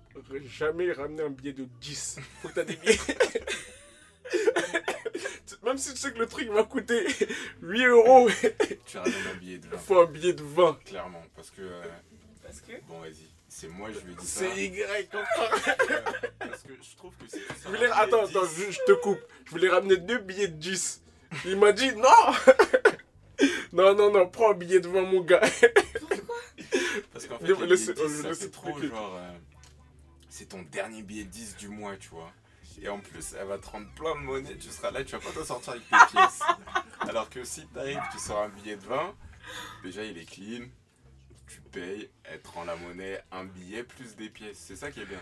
jamais 0.46 0.92
ramener 0.94 1.22
un 1.24 1.30
billet 1.30 1.54
de 1.54 1.66
10. 1.80 2.20
Faut 2.42 2.48
que 2.50 2.54
t'as 2.56 2.64
des 2.64 2.76
billets. 2.78 2.98
Même 5.64 5.78
si 5.78 5.94
tu 5.94 6.00
sais 6.00 6.12
que 6.12 6.18
le 6.18 6.26
truc 6.28 6.50
va 6.50 6.64
coûter 6.64 7.06
8 7.62 7.86
euros, 7.86 8.28
Tu 8.88 8.98
ramènes 8.98 9.14
un 9.32 9.36
billet 9.38 9.60
de 9.60 9.66
il 9.68 9.72
20. 9.72 9.78
faut 9.78 10.02
un 10.02 10.06
billet 10.08 10.34
de 10.34 10.42
20. 10.44 10.80
Clairement. 10.86 11.22
Parce 11.36 11.52
que. 11.52 11.62
euh, 11.62 11.84
Parce 12.52 12.62
que... 12.62 12.82
bon, 12.88 13.00
vas-y. 13.02 13.28
C'est 13.48 13.68
moi, 13.68 13.90
je 13.92 14.00
lui 14.06 14.16
dit 14.16 14.26
ça. 14.26 14.40
C'est 14.46 14.66
Y, 14.66 14.84
comprends 15.12 15.72
Euh, 15.92 16.02
Parce 16.40 16.62
que 16.64 16.74
je 16.82 16.96
trouve 16.96 17.14
que 17.16 17.28
si 17.30 17.38
tu 17.38 17.44
Je 17.64 17.68
voulais... 17.68 17.90
Attends, 17.92 18.26
attends, 18.26 18.46
10, 18.46 18.66
je, 18.68 18.72
je 18.72 18.80
te 18.86 18.92
coupe. 18.94 19.20
Je 19.46 19.52
voulais 19.52 19.70
ramener 19.70 19.98
deux 19.98 20.20
billets 20.20 20.48
de 20.48 20.56
10. 20.56 21.02
Il 21.46 21.58
m'a 21.58 21.72
dit 21.74 21.94
non 21.96 22.08
Non, 23.74 23.94
non, 23.96 24.12
non, 24.12 24.28
prends 24.30 24.52
un 24.52 24.54
billet 24.56 24.80
de 24.80 24.88
20, 24.88 25.02
mon 25.04 25.22
gars. 25.22 25.42
Pourquoi 26.00 26.28
Parce 27.14 27.26
qu'en 27.28 27.38
fait, 27.40 27.48
Je- 27.48 27.54
les 27.54 27.68
laisse- 27.68 27.82
billets 27.90 27.94
de 27.94 28.08
10, 28.08 28.18
je 28.18 28.22
ça 28.22 28.28
laisse 28.30 28.40
fait 28.40 28.50
trop 28.52 28.82
genre. 28.82 29.16
euh, 29.18 29.32
c'est 30.30 30.46
ton 30.50 30.62
dernier 30.64 31.02
billet 31.04 31.24
de 31.26 31.30
10 31.30 31.56
du 31.58 31.68
mois, 31.70 31.96
tu 31.98 32.10
vois. 32.10 32.32
Et 32.82 32.88
en 32.90 33.00
plus, 33.00 33.34
elle 33.40 33.48
va 33.48 33.58
te 33.58 33.68
rendre 33.68 33.88
plein 33.96 34.16
de 34.16 34.22
monnaie. 34.22 34.56
Tu 34.58 34.70
seras 34.70 34.92
là, 34.92 35.04
tu 35.04 35.12
vas 35.12 35.20
pas 35.20 35.32
t'en 35.38 35.44
sortir 35.46 35.74
avec 35.74 35.84
tes 35.90 35.98
pièces. 36.18 36.40
Alors 37.02 37.30
que 37.30 37.44
si 37.44 37.66
t'arrives, 37.68 38.02
tu 38.12 38.18
sors 38.20 38.40
un 38.44 38.50
billet 38.50 38.76
de 38.78 38.86
20, 38.86 39.14
déjà 39.84 40.04
il 40.04 40.18
est 40.18 40.26
clean. 40.26 40.66
Tu 41.54 41.60
payes, 41.72 42.10
elle 42.24 42.42
te 42.42 42.48
rend 42.50 42.64
la 42.64 42.76
monnaie, 42.76 43.22
un 43.32 43.44
billet 43.46 43.84
plus 43.84 44.16
des 44.16 44.30
pièces. 44.30 44.58
C'est 44.58 44.76
ça 44.78 44.90
qui 44.92 45.02
est 45.02 45.06
bien. 45.06 45.20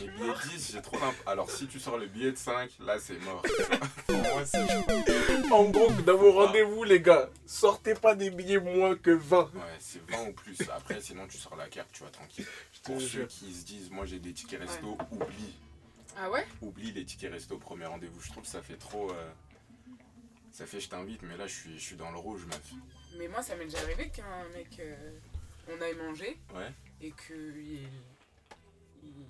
Les 0.00 0.08
billets 0.08 0.28
de 0.32 0.48
10, 0.56 0.72
j'ai 0.72 0.80
trop 0.80 0.98
d'imp... 0.98 1.14
Alors 1.26 1.50
si 1.50 1.66
tu 1.66 1.78
sors 1.78 1.98
le 1.98 2.06
billet 2.06 2.32
de 2.32 2.36
5, 2.38 2.70
là 2.80 2.98
c'est 2.98 3.18
mort. 3.18 3.42
Pour 4.06 4.16
moi, 4.16 4.46
c'est 4.46 5.52
En 5.52 5.64
gros, 5.68 5.90
dans 6.06 6.16
vos 6.16 6.32
rendez-vous, 6.32 6.84
les 6.84 7.00
gars, 7.02 7.28
sortez 7.44 7.94
pas 7.94 8.14
des 8.14 8.30
billets 8.30 8.58
moins 8.60 8.96
que 8.96 9.10
20. 9.10 9.42
Ouais, 9.54 9.60
c'est 9.78 10.00
20 10.10 10.28
ou 10.28 10.32
plus. 10.32 10.56
Après, 10.74 11.00
sinon 11.02 11.26
tu 11.26 11.36
sors 11.36 11.54
la 11.56 11.68
carte, 11.68 11.90
tu 11.92 12.00
vois, 12.00 12.10
tranquille. 12.10 12.46
Pour 12.84 12.98
ceux 13.00 13.26
qui 13.26 13.52
se 13.52 13.66
disent, 13.66 13.90
moi 13.90 14.06
j'ai 14.06 14.18
des 14.20 14.32
tickets 14.32 14.60
resto, 14.60 14.96
oublie. 15.10 15.54
Ah 16.16 16.30
ouais? 16.30 16.46
Oublie 16.62 16.92
les 16.92 17.04
tickets 17.04 17.30
resto 17.32 17.56
au 17.56 17.58
premier 17.58 17.84
rendez-vous. 17.86 18.20
Je 18.22 18.30
trouve 18.30 18.44
que 18.44 18.48
ça 18.48 18.62
fait 18.62 18.76
trop. 18.78 19.10
euh, 19.10 19.30
Ça 20.52 20.64
fait 20.64 20.80
je 20.80 20.88
t'invite, 20.88 21.20
mais 21.22 21.36
là 21.36 21.46
je 21.46 21.52
suis, 21.52 21.78
je 21.78 21.84
suis 21.84 21.96
dans 21.96 22.10
le 22.10 22.16
rouge, 22.18 22.46
meuf. 22.46 22.62
Mais 23.18 23.28
moi, 23.28 23.42
ça 23.42 23.54
m'est 23.54 23.66
déjà 23.66 23.78
arrivé 23.80 24.08
qu'un 24.08 24.24
mec. 24.54 24.68
euh, 24.80 24.96
on 25.68 25.80
aille 25.80 25.94
manger 25.96 26.38
Ouais. 26.54 26.72
et 27.00 27.10
que. 27.10 27.34
Il, 27.56 27.88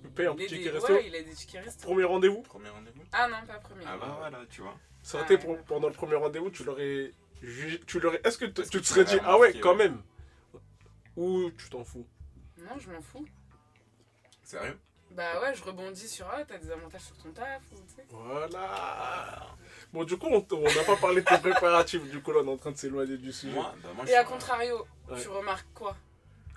Il 0.03 0.09
paye 0.11 0.27
un 0.27 0.35
ticket 0.35 0.69
resto 0.69 0.93
Ouais, 0.93 1.07
il 1.07 1.15
a 1.15 1.21
des 1.21 1.31
tickets 1.33 1.63
resto. 1.65 1.83
Premier 1.83 2.03
rendez-vous, 2.05 2.41
Premier 2.43 2.69
rendez-vous 2.69 3.03
Ah 3.11 3.27
non, 3.27 3.45
pas 3.45 3.59
premier. 3.59 3.83
Ah 3.87 3.97
bah 3.97 4.15
voilà, 4.19 4.39
tu 4.49 4.61
vois. 4.61 4.75
ça 5.03 5.17
aurait 5.17 5.25
été 5.25 5.35
Ah, 5.43 5.49
ouais. 5.49 5.57
pour- 5.57 5.65
pendant 5.65 5.87
le 5.87 5.93
premier 5.93 6.15
rendez-vous, 6.15 6.49
tu 6.49 6.63
l'aurais. 6.63 7.11
Tu 7.87 7.99
l'aurais. 7.99 8.21
Est-ce 8.23 8.37
que 8.37 8.45
tu 8.45 8.81
te 8.81 8.85
serais 8.85 9.03
dit, 9.05 9.17
ah 9.23 9.37
ouais, 9.37 9.59
quand 9.59 9.71
ouais. 9.71 9.89
même 9.89 10.01
Ou 11.17 11.51
tu 11.57 11.69
t'en 11.69 11.83
fous? 11.83 12.07
Non, 12.57 12.77
je 12.79 12.89
m'en 12.89 13.01
fous. 13.01 13.25
Sérieux? 14.43 14.77
Bah 15.11 15.39
ouais, 15.41 15.53
je 15.53 15.63
rebondis 15.63 16.07
sur 16.09 16.27
ah, 16.29 16.43
t'as 16.45 16.57
des 16.57 16.71
avantages 16.71 17.01
sur 17.01 17.15
ton 17.17 17.31
taf 17.31 17.61
tu 17.69 17.75
sais. 17.95 18.05
Voilà 18.09 19.47
Bon, 19.93 20.03
du 20.03 20.17
coup, 20.17 20.27
on 20.27 20.39
n'a 20.39 20.83
pas 20.83 20.95
parlé 20.97 21.21
de 21.21 21.25
tes 21.25 21.37
préparatifs, 21.49 22.03
du 22.09 22.21
coup, 22.21 22.31
là, 22.31 22.39
on 22.43 22.47
est 22.47 22.51
en 22.51 22.57
train 22.57 22.71
de 22.71 22.77
s'éloigner 22.77 23.17
du 23.17 23.31
sujet. 23.31 23.53
Moi, 23.53 23.73
bah 23.83 23.89
moi 23.95 24.05
Et 24.09 24.15
à 24.15 24.23
contrario, 24.25 24.85
Ouais. 25.09 25.21
tu 25.21 25.27
remarques 25.29 25.67
quoi? 25.73 25.95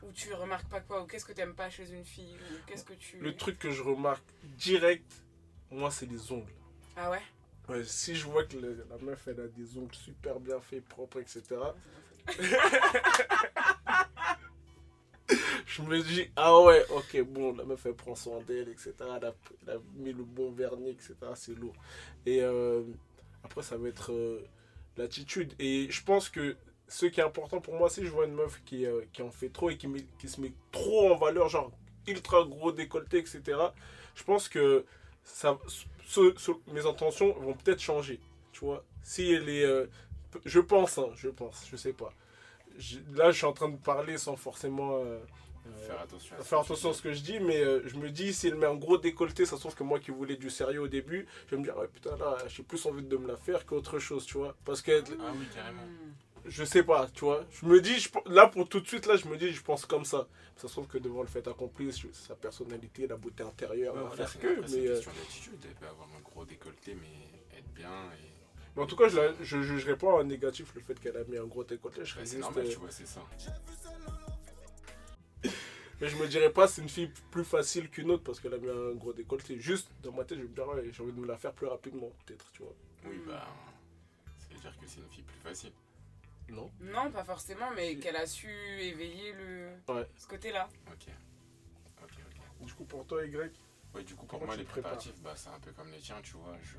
Ou 0.09 0.13
tu 0.13 0.33
remarques 0.33 0.69
pas 0.69 0.81
quoi 0.81 1.03
Ou 1.03 1.07
qu'est-ce 1.07 1.25
que 1.27 1.33
t'aimes 1.33 1.55
pas 1.55 1.69
chez 1.71 1.91
une 1.91 2.05
fille 2.05 2.35
Ou 2.37 2.55
qu'est-ce 2.67 2.85
que 2.85 2.95
tu. 2.95 3.19
Le 3.19 3.37
truc 3.37 3.59
que 3.59 3.71
je 3.71 3.83
remarque 3.83 4.25
direct, 4.57 5.13
moi, 5.71 5.91
c'est 5.91 6.07
les 6.07 6.33
ongles. 6.33 6.53
Ah 6.97 7.11
ouais? 7.11 7.21
Ouais, 7.69 7.85
si 7.85 8.15
je 8.15 8.27
vois 8.27 8.45
que 8.45 8.57
le- 8.57 8.87
la 8.89 8.97
meuf, 8.99 9.29
elle 9.29 9.41
a 9.41 9.49
des 9.49 9.77
ongles 9.77 9.95
super 9.95 10.41
bien 10.41 10.59
faits, 10.61 10.85
propres, 10.87 11.19
etc., 11.21 11.43
je 15.67 15.83
me 15.83 16.03
dis, 16.03 16.31
ah 16.37 16.59
ouais, 16.63 16.85
ok, 16.91 17.21
bon, 17.23 17.55
la 17.55 17.65
meuf, 17.65 17.85
elle 17.85 17.95
prend 17.95 18.15
soin 18.15 18.41
d'elle, 18.43 18.69
etc., 18.71 18.95
elle 19.17 19.25
a, 19.27 19.35
elle 19.67 19.71
a 19.75 19.79
mis 19.97 20.13
le 20.13 20.25
bon 20.25 20.51
vernis, 20.53 20.91
etc., 20.91 21.15
c'est 21.35 21.55
lourd. 21.55 21.75
Et 22.25 22.43
euh, 22.43 22.83
après, 23.45 23.63
ça 23.63 23.77
va 23.77 23.89
être 23.89 24.13
euh, 24.13 24.43
l'attitude. 24.97 25.53
Et 25.59 25.89
je 25.91 26.03
pense 26.03 26.31
que 26.31 26.57
ce 26.89 27.07
qui 27.07 27.21
est 27.21 27.25
important 27.25 27.61
pour 27.61 27.75
moi, 27.75 27.91
si 27.91 28.05
je 28.05 28.11
vois 28.11 28.25
une 28.27 28.35
meuf 28.35 28.61
qui, 28.65 28.87
euh, 28.87 29.03
qui 29.13 29.23
en 29.23 29.31
fait 29.31 29.51
trop 29.51 29.71
et 29.71 29.77
qui, 29.77 29.87
met- 29.89 30.07
qui 30.19 30.29
se 30.29 30.41
met 30.41 30.53
trop 30.73 31.13
en 31.13 31.17
valeur, 31.17 31.49
genre 31.49 31.71
ultra 32.07 32.45
gros 32.45 32.73
décolleté, 32.73 33.19
etc., 33.19 33.73
je 34.15 34.25
pense 34.25 34.49
que 34.49 34.85
ça, 35.25 35.59
ce- 36.07 36.33
ce- 36.37 36.53
mes 36.73 36.87
intentions 36.87 37.33
vont 37.41 37.53
peut-être 37.55 37.81
changer. 37.81 38.19
Tu 38.53 38.65
vois, 38.65 38.83
si 39.03 39.31
elle 39.33 39.49
est. 39.49 39.65
euh, 39.65 39.87
je 40.45 40.61
pense, 40.61 40.99
hein, 40.99 41.11
je 41.17 41.29
pense, 41.29 41.67
je 41.71 41.77
sais 41.77 41.93
pas. 41.93 42.13
Je- 42.79 42.99
là, 43.15 43.31
je 43.31 43.37
suis 43.37 43.47
en 43.47 43.53
train 43.53 43.69
de 43.69 43.77
parler 43.77 44.19
sans 44.19 44.37
forcément. 44.37 44.99
euh, 45.05 45.19
Faire 45.87 46.01
attention 46.01 46.35
à 46.35 46.39
ce 46.43 46.45
faire 46.49 46.61
que 46.61 46.65
tu 46.65 46.73
attention 46.73 46.89
à 46.89 46.93
dis. 46.93 46.99
ce 46.99 47.03
que 47.03 47.13
je 47.13 47.21
dis, 47.21 47.41
mais 47.41 47.59
euh, 47.59 47.83
je 47.87 47.97
me 47.97 48.09
dis, 48.09 48.33
si 48.33 48.49
elle 48.49 48.55
met 48.55 48.65
un 48.67 48.75
gros 48.77 48.97
décolleté, 48.97 49.45
ça 49.45 49.57
se 49.57 49.61
trouve 49.61 49.75
que 49.75 49.83
moi 49.85 50.01
qui 50.01 50.11
voulais 50.11 50.37
du 50.37 50.49
sérieux 50.49 50.81
au 50.81 50.89
début, 50.89 51.27
je 51.47 51.51
vais 51.51 51.59
me 51.59 51.65
dire, 51.65 51.77
ouais, 51.77 51.89
putain, 51.89 52.17
là, 52.17 52.39
j'ai 52.49 52.63
plus 52.63 52.87
envie 52.87 53.03
de 53.03 53.17
me 53.19 53.29
la 53.29 53.37
faire 53.37 53.67
qu'autre 53.67 53.99
chose, 53.99 54.25
tu 54.25 54.39
vois. 54.39 54.57
Parce 54.65 54.81
que, 54.81 55.03
Ah 55.21 55.33
oui, 55.39 55.47
carrément. 55.55 55.83
Je 56.49 56.65
sais 56.65 56.83
pas, 56.83 57.09
tu 57.13 57.25
vois. 57.25 57.45
Je 57.51 57.67
me 57.67 57.81
dis, 57.81 57.99
je- 57.99 58.09
là, 58.27 58.47
pour 58.49 58.69
tout 58.69 58.81
de 58.81 58.87
suite, 58.89 59.07
là, 59.07 59.17
je 59.17 59.27
me 59.29 59.37
dis, 59.37 59.53
je 59.53 59.63
pense 59.63 59.85
comme 59.87 60.05
ça. 60.05 60.27
Ça 60.57 60.67
se 60.67 60.73
trouve 60.73 60.87
que 60.89 60.99
devant 60.99 61.23
le 61.23 61.29
fait 61.29 61.47
accompli, 61.47 61.93
sa 62.13 62.35
personnalité, 62.35 63.07
la 63.07 63.17
beauté 63.17 63.43
intérieure, 63.45 63.95
Ouais, 63.95 64.03
va 64.03 64.11
faire 64.11 64.41
que, 64.41 64.47
après, 64.59 64.71
mais. 64.71 64.77
une 64.79 64.87
euh, 64.89 64.95
question 64.95 65.13
d'attitude. 65.13 65.59
Elle 65.65 65.75
peut 65.75 65.87
avoir 65.87 66.09
un 66.17 66.21
gros 66.21 66.45
décolleté, 66.45 66.95
mais 66.97 67.57
être 67.59 67.73
bien. 67.75 67.89
Et... 68.15 68.33
mais 68.77 68.83
en 68.83 68.87
tout 68.87 68.97
cas, 68.97 69.09
je, 69.09 69.17
la, 69.19 69.33
je 69.43 69.63
jugerai 69.63 69.97
pas 69.97 70.09
en 70.09 70.25
négatif 70.25 70.73
le 70.75 70.81
fait 70.81 70.99
qu'elle 70.99 71.17
a 71.17 71.25
mis 71.25 71.37
un 71.39 71.45
gros 71.47 71.65
décolleté. 71.65 72.05
Je 72.05 72.11
serais 72.11 72.21
Ouais, 72.23 72.27
c'est 72.27 72.39
normal, 72.39 72.67
euh, 72.67 72.71
tu 72.71 72.79
vois, 72.79 72.91
c'est 72.91 73.07
ça. 73.07 73.23
Mais 76.01 76.09
je 76.09 76.17
me 76.17 76.29
dirais 76.29 76.51
pas 76.53 76.69
c'est 76.69 76.81
une 76.81 76.89
fille 76.89 77.11
plus 77.33 77.43
facile 77.45 77.91
qu'une 77.91 78.11
autre 78.13 78.23
parce 78.23 78.39
qu'elle 78.39 78.55
a 78.55 78.59
mis 78.59 78.69
un 78.71 78.95
gros 78.95 79.13
décolleté. 79.13 79.59
Juste 79.59 79.89
dans 80.03 80.13
ma 80.13 80.25
tête, 80.25 80.39
je 80.39 80.45
me 80.45 80.49
dirais 80.49 80.67
ouais, 80.69 80.91
j'ai 80.93 81.03
envie 81.03 81.13
de 81.13 81.19
me 81.21 81.27
la 81.27 81.37
faire 81.37 81.53
plus 81.53 81.67
rapidement, 81.67 82.13
peut-être, 82.25 82.47
tu 82.53 82.63
vois. 82.63 82.75
Oui, 83.05 83.21
bah. 83.27 83.47
Ça 84.39 84.47
veut 84.55 84.61
dire 84.61 84.79
que 84.81 84.87
c'est 84.87 85.01
une 85.01 85.09
fille 85.09 85.25
plus 85.25 85.41
facile. 85.41 85.73
Non 86.49 86.71
Non, 86.81 87.11
pas 87.11 87.25
forcément, 87.25 87.71
mais 87.75 87.97
qu'elle 87.97 88.17
a 88.17 88.27
su 88.27 88.49
éveiller 88.49 89.33
le... 89.33 89.73
Ouais. 89.89 90.09
ce 90.17 90.27
côté-là. 90.27 90.69
Ok. 90.89 91.07
Ok, 92.03 92.11
ok. 92.27 92.67
Du 92.67 92.75
coup, 92.75 92.85
pour 92.85 93.07
toi, 93.07 93.25
Y, 93.25 93.37
Ouais, 93.95 94.05
du 94.05 94.15
coup, 94.15 94.27
pour 94.27 94.39
Comment 94.39 94.47
moi, 94.47 94.57
les 94.57 94.65
préparatifs, 94.65 95.19
bah, 95.21 95.35
c'est 95.37 95.49
un 95.49 95.59
peu 95.61 95.73
comme 95.73 95.91
les 95.91 95.99
tiens, 95.99 96.21
tu 96.23 96.33
vois. 96.37 96.57
Je, 96.63 96.77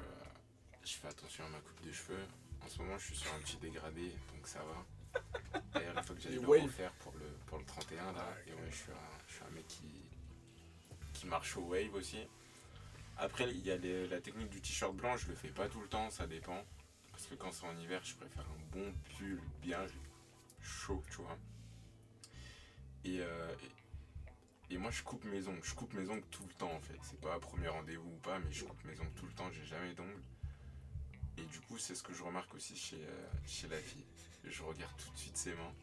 je 0.87 0.95
fais 0.97 1.07
attention 1.07 1.43
à 1.45 1.49
ma 1.49 1.59
coupe 1.59 1.81
de 1.85 1.91
cheveux. 1.91 2.25
En 2.63 2.67
ce 2.67 2.79
moment, 2.81 2.97
je 2.97 3.05
suis 3.05 3.15
sur 3.15 3.33
un 3.33 3.39
petit 3.39 3.57
dégradé, 3.57 4.11
donc 4.33 4.47
ça 4.47 4.59
va. 4.59 5.61
D'ailleurs, 5.73 5.95
il 5.97 6.03
faut 6.03 6.13
que 6.13 6.21
j'aille 6.21 6.33
le 6.35 6.47
refaire 6.47 6.91
pour 6.99 7.13
le, 7.13 7.25
pour 7.47 7.57
le 7.57 7.65
31, 7.65 8.11
là. 8.13 8.27
Et 8.47 8.51
ouais, 8.53 8.59
je 8.69 8.75
suis 8.75 8.91
un, 8.91 9.17
je 9.27 9.33
suis 9.33 9.43
un 9.43 9.49
mec 9.51 9.65
qui, 9.67 9.87
qui 11.13 11.25
marche 11.25 11.57
au 11.57 11.61
wave 11.61 11.93
aussi. 11.95 12.19
Après, 13.17 13.49
il 13.49 13.65
y 13.65 13.71
a 13.71 13.77
les- 13.77 14.07
la 14.07 14.21
technique 14.21 14.49
du 14.49 14.61
t-shirt 14.61 14.93
blanc, 14.95 15.17
je 15.17 15.27
le 15.29 15.35
fais 15.35 15.49
pas 15.49 15.67
tout 15.67 15.81
le 15.81 15.87
temps, 15.87 16.09
ça 16.11 16.27
dépend. 16.27 16.63
Parce 17.19 17.31
que 17.31 17.35
quand 17.35 17.51
c'est 17.51 17.65
en 17.65 17.77
hiver, 17.77 17.99
je 18.01 18.15
préfère 18.15 18.45
un 18.45 18.71
bon 18.71 18.93
pull 19.17 19.41
bien 19.61 19.85
chaud, 20.61 21.03
tu 21.11 21.17
vois. 21.17 21.37
Et, 23.03 23.19
euh, 23.19 23.53
et, 24.69 24.75
et 24.75 24.77
moi, 24.77 24.89
je 24.89 25.03
coupe 25.03 25.25
mes 25.25 25.45
ongles. 25.45 25.59
Je 25.61 25.73
coupe 25.73 25.93
mes 25.95 26.09
ongles 26.09 26.23
tout 26.31 26.45
le 26.47 26.53
temps, 26.53 26.71
en 26.71 26.79
fait. 26.79 26.97
C'est 27.01 27.19
pas 27.19 27.37
premier 27.41 27.67
rendez-vous 27.67 28.09
ou 28.09 28.19
pas, 28.19 28.39
mais 28.39 28.49
je 28.53 28.63
coupe 28.63 28.81
mes 28.85 28.97
ongles 29.01 29.11
tout 29.17 29.25
le 29.25 29.33
temps. 29.33 29.51
J'ai 29.51 29.65
jamais 29.65 29.93
d'ongles. 29.95 30.23
Et 31.37 31.43
du 31.43 31.59
coup, 31.59 31.77
c'est 31.77 31.93
ce 31.93 32.03
que 32.03 32.13
je 32.13 32.23
remarque 32.23 32.55
aussi 32.55 32.77
chez, 32.77 33.03
euh, 33.03 33.27
chez 33.45 33.67
la 33.67 33.79
fille. 33.79 34.05
Je 34.45 34.63
regarde 34.63 34.95
tout 34.95 35.11
de 35.11 35.17
suite 35.17 35.35
ses 35.35 35.53
mains. 35.55 35.73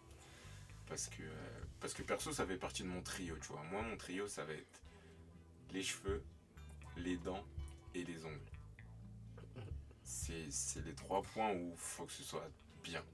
Parce 0.86 1.08
que, 1.08 1.22
euh, 1.22 1.64
parce 1.80 1.92
que 1.92 2.02
perso, 2.02 2.32
ça 2.32 2.46
fait 2.46 2.56
partie 2.56 2.82
de 2.82 2.88
mon 2.88 3.02
trio, 3.02 3.36
tu 3.42 3.48
vois. 3.48 3.62
Moi, 3.64 3.82
mon 3.82 3.98
trio, 3.98 4.26
ça 4.26 4.46
va 4.46 4.54
être 4.54 4.80
les 5.70 5.82
cheveux, 5.82 6.24
les 6.96 7.18
dents 7.18 7.44
et 7.94 8.04
les 8.04 8.24
ongles. 8.24 8.40
C'est 10.06 10.50
c'est 10.50 10.84
les 10.84 10.94
trois 10.94 11.20
points 11.20 11.52
où 11.52 11.70
il 11.72 11.76
faut 11.76 12.06
que 12.06 12.12
ce 12.12 12.22
soit 12.22 12.48
bien. 12.84 13.04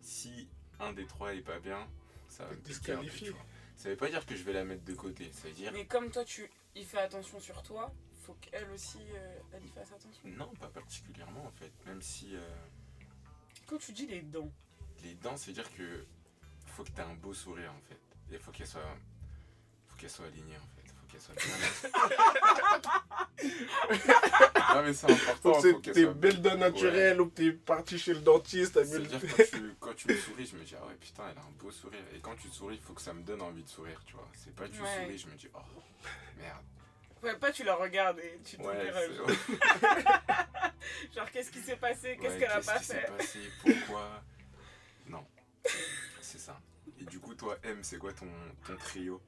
Si 0.00 0.48
un 0.78 0.92
des 0.92 1.04
trois 1.04 1.34
est 1.34 1.42
pas 1.42 1.58
bien, 1.58 1.86
ça 2.28 2.44
va 2.44 2.52
me 2.52 2.56
piquer 2.56 2.92
un 2.92 2.98
peu, 2.98 3.02
Disqualifié. 3.02 3.26
tu 3.28 3.32
vois. 3.32 3.44
Ça 3.76 3.88
veut 3.90 3.96
pas 3.96 4.08
dire 4.08 4.24
que 4.24 4.36
je 4.36 4.44
vais 4.44 4.52
la 4.52 4.64
mettre 4.64 4.84
de 4.84 4.94
côté. 4.94 5.30
Ça 5.32 5.48
veut 5.48 5.54
dire 5.54 5.72
Mais 5.72 5.84
comme 5.86 6.10
toi, 6.12 6.24
tu 6.24 6.48
y 6.76 6.84
fais 6.84 6.98
attention 6.98 7.40
sur 7.40 7.60
toi, 7.62 7.92
faut 8.22 8.34
qu'elle 8.34 8.70
aussi, 8.70 8.98
euh, 9.14 9.38
elle 9.52 9.64
y 9.64 9.68
fasse 9.68 9.90
attention. 9.92 10.28
non, 10.28 10.52
pas 10.60 10.68
particulièrement 10.68 11.44
en 11.44 11.50
fait. 11.52 11.72
Même 11.86 12.00
si 12.02 12.36
euh, 12.36 12.40
Quand 13.66 13.78
tu 13.78 13.92
dis 13.92 14.06
les 14.06 14.22
dents, 14.22 14.50
les 15.02 15.14
dents, 15.16 15.36
c'est 15.36 15.52
dire 15.52 15.70
que 15.74 16.06
faut 16.66 16.84
que 16.84 16.90
tu 16.90 17.00
aies 17.00 17.04
un 17.04 17.14
beau 17.14 17.34
sourire 17.34 17.72
en 17.72 17.80
fait. 17.80 18.00
Et 18.32 18.38
faut 18.38 18.52
qu'elle 18.52 18.66
soit, 18.68 18.96
faut 19.88 19.96
qu'elle 19.96 20.10
soit 20.10 20.26
alignée 20.26 20.56
en 20.56 20.68
fait. 20.76 20.77
Qu'elle 21.10 21.20
soit 21.20 21.34
bien. 21.34 21.54
non 24.74 24.82
mais 24.84 24.92
c'est 24.92 25.10
important. 25.10 25.54
Faut 25.62 25.72
tes 25.80 26.02
soit 26.02 26.12
belles 26.14 26.42
dents 26.42 26.56
naturelles 26.56 27.20
ou 27.20 27.28
que 27.30 27.34
t'es 27.36 27.52
parti 27.52 27.98
chez 27.98 28.14
le 28.14 28.20
dentiste, 28.20 28.74
t'as. 28.74 28.84
C'est-à-dire 28.84 29.20
quand 29.36 29.44
tu, 29.50 29.74
quand 29.80 29.94
tu 29.94 30.08
me 30.08 30.16
souris, 30.16 30.46
je 30.46 30.56
me 30.56 30.64
dis 30.64 30.74
ah 30.80 30.86
ouais 30.86 30.94
putain 31.00 31.24
elle 31.30 31.38
a 31.38 31.40
un 31.40 31.50
beau 31.58 31.70
sourire. 31.70 32.00
Et 32.14 32.20
quand 32.20 32.36
tu 32.36 32.48
souris, 32.48 32.76
il 32.76 32.80
faut 32.80 32.94
que 32.94 33.02
ça 33.02 33.12
me 33.12 33.22
donne 33.22 33.42
envie 33.42 33.62
de 33.62 33.68
sourire, 33.68 34.00
tu 34.06 34.14
vois. 34.14 34.28
C'est 34.34 34.54
pas 34.54 34.68
tu 34.68 34.80
Ouais. 34.82 35.02
souris, 35.04 35.18
je 35.18 35.26
me 35.28 35.34
dis 35.34 35.48
oh 35.54 35.58
merde. 36.36 36.64
ouais, 37.22 37.36
pas 37.36 37.52
tu 37.52 37.64
la 37.64 37.74
regardes 37.74 38.18
et 38.18 38.38
tu 38.44 38.56
te 38.56 38.62
Ouais, 38.62 38.92
Genre, 41.14 41.30
qu'est-ce 41.30 41.50
qui 41.50 41.60
s'est 41.60 41.76
passé? 41.76 42.16
Qu'est-ce 42.20 42.34
Ouais, 42.34 42.38
qu'elle 42.38 42.50
a 42.50 42.60
pas 42.60 42.78
qui 42.78 42.84
s'est 42.84 43.00
fait? 43.00 43.16
passé? 43.16 43.38
Pourquoi? 43.62 44.22
Non. 45.06 45.24
C'est 46.20 46.38
ça. 46.38 46.60
Et 47.00 47.04
du 47.04 47.18
coup, 47.20 47.34
toi, 47.34 47.56
M, 47.62 47.78
c'est 47.82 47.98
quoi 47.98 48.12
ton, 48.12 48.26
ton 48.66 48.76
trio? 48.76 49.20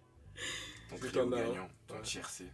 Ton 0.90 0.96
trio 0.98 1.30
gagnant 1.30 1.68
Ton 1.86 1.94
Ouais. 1.96 2.02
tiercé 2.02 2.46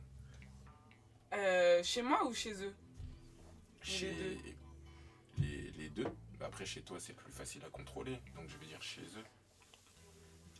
Euh, 1.32 1.82
Chez 1.82 2.02
moi 2.02 2.24
ou 2.26 2.32
chez 2.34 2.52
eux? 2.62 2.74
Chez 3.82 4.12
deux. 4.12 4.38
les, 5.38 5.70
les 5.72 5.90
deux. 5.90 6.04
Bah, 6.38 6.46
Après, 6.46 6.64
chez 6.66 6.82
toi, 6.82 6.98
c'est 7.00 7.12
plus 7.14 7.32
facile 7.32 7.64
à 7.64 7.70
contrôler. 7.70 8.20
Donc, 8.34 8.48
je 8.48 8.56
vais 8.58 8.66
dire 8.66 8.82
chez 8.82 9.00
eux. 9.02 9.24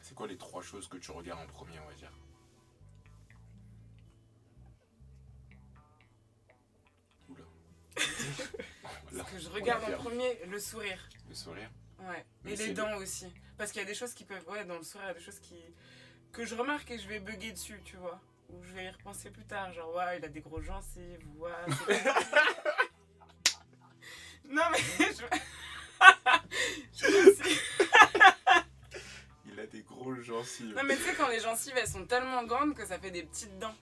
C'est 0.02 0.14
quoi 0.14 0.26
les 0.26 0.36
trois 0.38 0.62
choses 0.62 0.88
que 0.88 0.96
tu 0.96 1.10
regardes 1.10 1.40
en 1.40 1.46
premier, 1.52 1.78
on 1.80 1.86
va 1.86 1.94
dire? 1.94 2.12
Oula. 7.28 7.44
Là, 9.12 9.24
Ce 9.26 9.32
que 9.32 9.38
je 9.38 9.48
regarde 9.48 9.84
en 9.84 9.96
premier, 9.98 10.38
le 10.46 10.58
sourire. 10.58 11.08
Le 11.28 11.34
sourire 11.34 11.70
Ouais. 11.98 12.24
Mais 12.44 12.52
et 12.52 12.56
les 12.56 12.66
le- 12.68 12.74
dents 12.74 12.96
aussi. 12.98 13.26
Parce 13.56 13.72
qu'il 13.72 13.80
y 13.80 13.84
a 13.84 13.86
des 13.88 13.94
choses 13.94 14.12
qui 14.14 14.24
peuvent. 14.24 14.46
Ouais, 14.48 14.64
dans 14.66 14.76
le 14.76 14.82
sourire, 14.82 15.06
il 15.06 15.12
y 15.12 15.16
a 15.16 15.18
des 15.18 15.24
choses 15.24 15.40
qui. 15.40 15.54
Que 16.37 16.44
je 16.44 16.55
remarque 16.55 16.90
et 16.90 16.99
je 16.99 17.09
vais 17.09 17.18
bugger 17.18 17.53
dessus, 17.53 17.81
tu 17.83 17.96
vois. 17.96 18.20
Ou 18.51 18.62
je 18.62 18.75
vais 18.75 18.85
y 18.85 18.90
repenser 18.90 19.31
plus 19.31 19.46
tard. 19.46 19.72
Genre, 19.72 19.94
ouais, 19.94 20.18
il 20.18 20.25
a 20.25 20.29
des 20.29 20.40
gros 20.40 20.61
gencives. 20.61 21.27
Ouais, 21.38 21.51
non, 24.49 24.62
mais 24.70 24.79
je. 24.99 25.25
je 27.07 27.07
Il 29.46 29.59
a 29.59 29.66
des 29.66 29.81
gros 29.81 30.14
gencives. 30.16 30.75
Non, 30.77 30.83
mais 30.85 30.96
tu 30.96 31.05
sais, 31.05 31.14
quand 31.14 31.29
les 31.29 31.40
gencives 31.40 31.72
elles 31.77 31.88
sont 31.88 32.05
tellement 32.05 32.44
grandes 32.44 32.75
que 32.75 32.85
ça 32.85 32.99
fait 32.99 33.11
des 33.11 33.22
petites 33.22 33.59
dents. 33.59 33.75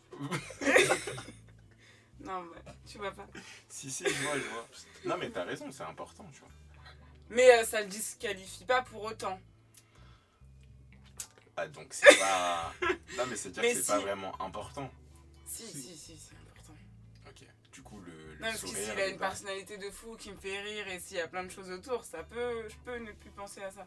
non, 2.21 2.45
bah, 2.45 2.73
tu 2.87 2.99
vois 2.99 3.11
pas. 3.11 3.27
Si, 3.69 3.91
si, 3.91 4.05
je 4.05 4.23
vois, 4.23 4.39
je 4.39 4.45
vois. 4.45 4.69
Non, 5.07 5.17
mais 5.19 5.29
t'as 5.29 5.43
raison, 5.43 5.73
c'est 5.73 5.83
important, 5.83 6.25
tu 6.33 6.39
vois. 6.39 6.51
Mais 7.31 7.51
euh, 7.51 7.65
ça 7.65 7.81
le 7.81 7.89
disqualifie 7.89 8.65
pas 8.65 8.83
pour 8.83 9.03
autant. 9.03 9.41
Ah, 11.57 11.69
donc 11.69 11.87
c'est 11.93 12.19
pas. 12.19 12.73
Non, 13.17 13.27
mais 13.29 13.37
c'est 13.37 13.51
dire 13.51 13.63
Mais 13.63 13.71
que 13.71 13.77
c'est 13.77 13.83
si. 13.85 13.89
pas 13.91 13.99
vraiment 14.01 14.41
important. 14.43 14.91
Si, 15.47 15.67
Si. 15.67 15.83
si, 15.83 15.97
si, 15.97 16.19
c'est 16.19 16.35
important. 16.37 16.75
Ok. 17.29 17.47
Du 17.73 17.83
coup, 17.83 18.01
le. 18.01 18.13
le 18.13 18.35
Non, 18.35 18.41
parce 18.41 18.61
que 18.63 18.67
sourire, 18.69 18.85
s'il 18.91 19.01
a 19.01 19.09
une 19.09 19.19
personnalité 19.19 19.79
de 19.79 19.91
fou 19.91 20.17
qui 20.17 20.33
me 20.33 20.37
fait 20.37 20.61
rire 20.61 20.89
et 20.89 20.99
s'il 20.99 21.17
y 21.17 21.21
a 21.21 21.29
plein 21.29 21.45
de 21.45 21.51
choses 21.51 21.71
autour, 21.71 22.05
ça 22.05 22.25
peut, 22.25 22.69
je 22.69 22.75
peux 22.85 22.99
ne 22.99 23.13
plus 23.13 23.31
penser 23.31 23.63
à 23.63 23.71
ça. 23.71 23.87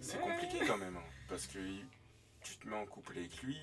C'est 0.00 0.20
compliqué 0.20 0.58
quand 0.66 0.76
même, 0.76 0.96
hein, 0.96 1.02
parce 1.28 1.46
que 1.46 1.58
tu 2.42 2.56
te 2.58 2.68
mets 2.68 2.76
en 2.76 2.84
couple 2.86 3.16
avec 3.18 3.42
lui, 3.42 3.56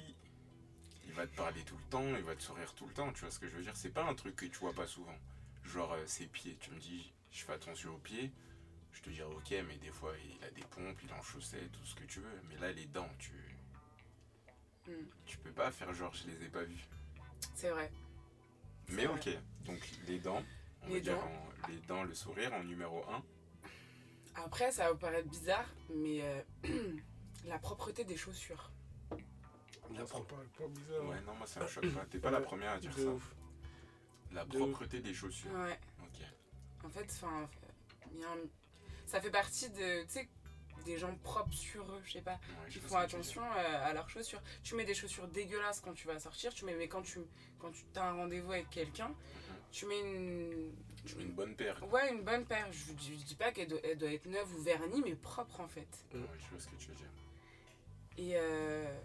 il 1.06 1.14
va 1.14 1.28
te 1.28 1.36
parler 1.36 1.62
tout 1.64 1.78
le 1.78 1.84
temps, 1.92 2.04
il 2.18 2.24
va 2.24 2.36
te 2.36 2.42
sourire 2.42 2.74
tout 2.74 2.88
le 2.88 2.94
temps, 2.94 3.14
tu 3.14 3.22
vois 3.22 3.30
ce 3.32 3.40
que 3.40 3.48
je 3.48 3.56
veux 3.56 3.62
dire? 3.62 3.76
C'est 3.76 3.92
pas 3.94 4.04
un 4.04 4.16
truc 4.16 4.36
que 4.36 4.46
tu 4.48 4.58
vois 4.58 4.74
pas 4.74 4.88
souvent. 4.88 5.16
Genre 5.64 5.94
euh, 5.94 6.04
ses 6.08 6.26
pieds, 6.26 6.58
tu 6.60 6.72
me 6.72 6.80
dis, 6.80 7.14
je 7.32 7.44
fais 7.44 7.54
attention 7.54 7.94
aux 7.94 8.00
pieds, 8.00 8.32
je 8.94 9.02
te 9.02 9.10
dirais 9.10 9.32
ok, 9.34 9.54
mais 9.68 9.78
des 9.78 9.92
fois 9.92 10.14
il 10.18 10.44
a 10.44 10.50
des 10.52 10.62
pompes, 10.64 10.98
il 11.04 11.10
est 11.10 11.14
en 11.14 11.22
chaussettes, 11.22 11.72
tout 11.72 11.84
ce 11.86 11.96
que 11.96 12.04
tu 12.06 12.20
veux. 12.20 12.42
Mais 12.50 12.58
là, 12.58 12.72
les 12.72 12.86
dents, 12.86 13.10
tu. 13.20 13.34
Hmm. 14.88 15.06
Tu 15.26 15.38
peux 15.38 15.52
pas 15.52 15.72
faire 15.72 15.94
genre 15.94 16.14
je 16.14 16.28
les 16.28 16.44
ai 16.46 16.50
pas 16.50 16.64
vues. 16.64 16.86
C'est 17.56 17.70
vrai. 17.70 17.92
Mais 18.90 19.06
vrai. 19.06 19.16
ok, 19.38 19.66
donc 19.66 19.90
les 20.08 20.20
dents, 20.20 20.44
on 20.84 20.88
Les 20.88 20.96
va 20.96 21.00
dire 21.00 21.16
dents. 21.18 21.26
en- 21.26 21.68
les 21.70 21.80
dents, 21.82 22.04
le 22.04 22.14
sourire 22.14 22.54
en 22.54 22.64
numéro 22.64 23.04
1. 23.10 23.24
Après, 24.36 24.72
ça 24.72 24.86
va 24.86 24.92
vous 24.94 24.98
paraître 24.98 25.30
bizarre, 25.30 25.68
mais 25.90 26.22
euh, 26.22 26.42
la 27.46 27.60
propreté 27.60 28.04
des 28.04 28.18
chaussures. 28.18 28.72
Ça 29.96 30.06
prend 30.06 30.22
pas, 30.24 30.36
bizarre. 30.70 31.06
Ouais, 31.06 31.22
non, 31.22 31.36
moi 31.36 31.46
ça 31.46 31.60
me 31.62 31.68
choque 31.68 31.88
pas. 31.94 32.06
T'es 32.06 32.18
pas 32.20 32.32
la 32.32 32.42
première 32.42 32.72
à 32.72 32.80
dire 32.80 32.94
De 32.96 33.02
ça. 33.04 33.10
ouf. 33.10 33.36
La 34.32 34.44
De 34.46 34.58
propreté 34.58 35.00
des 35.02 35.14
chaussures. 35.14 35.52
Ouais. 35.54 35.80
Ok. 36.02 36.26
En 36.84 36.90
fait, 36.90 37.06
enfin, 37.12 37.48
il 38.12 38.20
y 38.20 38.24
a 38.24 38.32
un- 38.32 38.38
ça 39.14 39.22
fait 39.22 39.30
partie 39.30 39.70
de, 39.70 40.02
tu 40.06 40.10
sais, 40.10 40.28
des 40.86 40.98
gens 40.98 41.14
propres 41.18 41.54
sur 41.54 41.84
eux, 41.92 42.02
je 42.04 42.14
sais 42.14 42.22
pas, 42.22 42.40
Ouais, 42.64 42.70
qui 42.72 42.80
font 42.80 42.98
attention 42.98 43.44
euh, 43.44 43.86
à 43.86 43.94
leurs 43.94 44.10
chaussures. 44.10 44.42
Tu 44.64 44.74
mets 44.74 44.86
des 44.86 44.96
chaussures 44.96 45.28
dégueulasses 45.28 45.82
quand 45.82 45.94
tu 45.94 46.08
vas 46.08 46.20
sortir, 46.20 46.52
tu 46.52 46.66
mets, 46.66 46.74
mais 46.74 46.88
quand 46.88 47.04
tu, 47.04 47.20
quand 47.60 47.72
tu 47.72 47.84
as 47.96 48.06
un 48.06 48.14
rendez-vous 48.14 48.52
avec 48.54 48.72
quelqu'un, 48.72 49.14
tu 49.72 49.86
mets 49.86 50.00
une. 50.00 50.74
Tu 51.06 51.16
mets 51.16 51.26
une 51.26 51.32
bonne 51.34 51.56
paire. 51.56 51.78
ouais, 51.94 52.12
une 52.12 52.24
bonne 52.24 52.44
paire. 52.46 52.66
Je, 52.72 52.86
je, 52.98 53.14
je 53.20 53.24
dis 53.24 53.36
pas 53.36 53.52
qu'elle 53.52 53.68
doit, 53.68 53.80
être 53.86 54.26
neuve 54.26 54.52
ou 54.56 54.64
vernie, 54.64 55.04
mais 55.06 55.14
propre 55.14 55.60
en 55.62 55.68
fait. 55.68 55.88
Mm. 56.12 56.18
Ouais, 56.22 56.28
je 56.40 56.50
vois 56.50 56.60
ce 56.60 56.68
que 56.70 56.76
tu 56.78 56.88
veux 56.88 56.96
dire. 56.96 57.12
Et, 58.18 58.32
euh, 58.36 59.00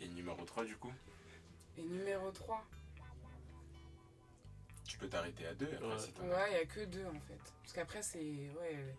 Et 0.00 0.08
numéro 0.08 0.44
3 0.44 0.64
du 0.64 0.76
coup? 0.76 0.92
et 1.78 1.82
numéro 1.82 2.32
3, 2.32 2.64
Tu 4.96 5.00
peux 5.00 5.08
t'arrêter 5.10 5.46
à 5.46 5.52
deux 5.54 5.68
après 5.74 6.26
Ouais. 6.26 6.50
il 6.52 6.54
y 6.54 6.60
a 6.60 6.64
que 6.64 6.84
deux 6.86 7.04
en 7.04 7.20
fait. 7.20 7.38
Parce 7.62 7.74
qu'après, 7.74 8.00
c'est, 8.02 8.18
ouais, 8.18 8.94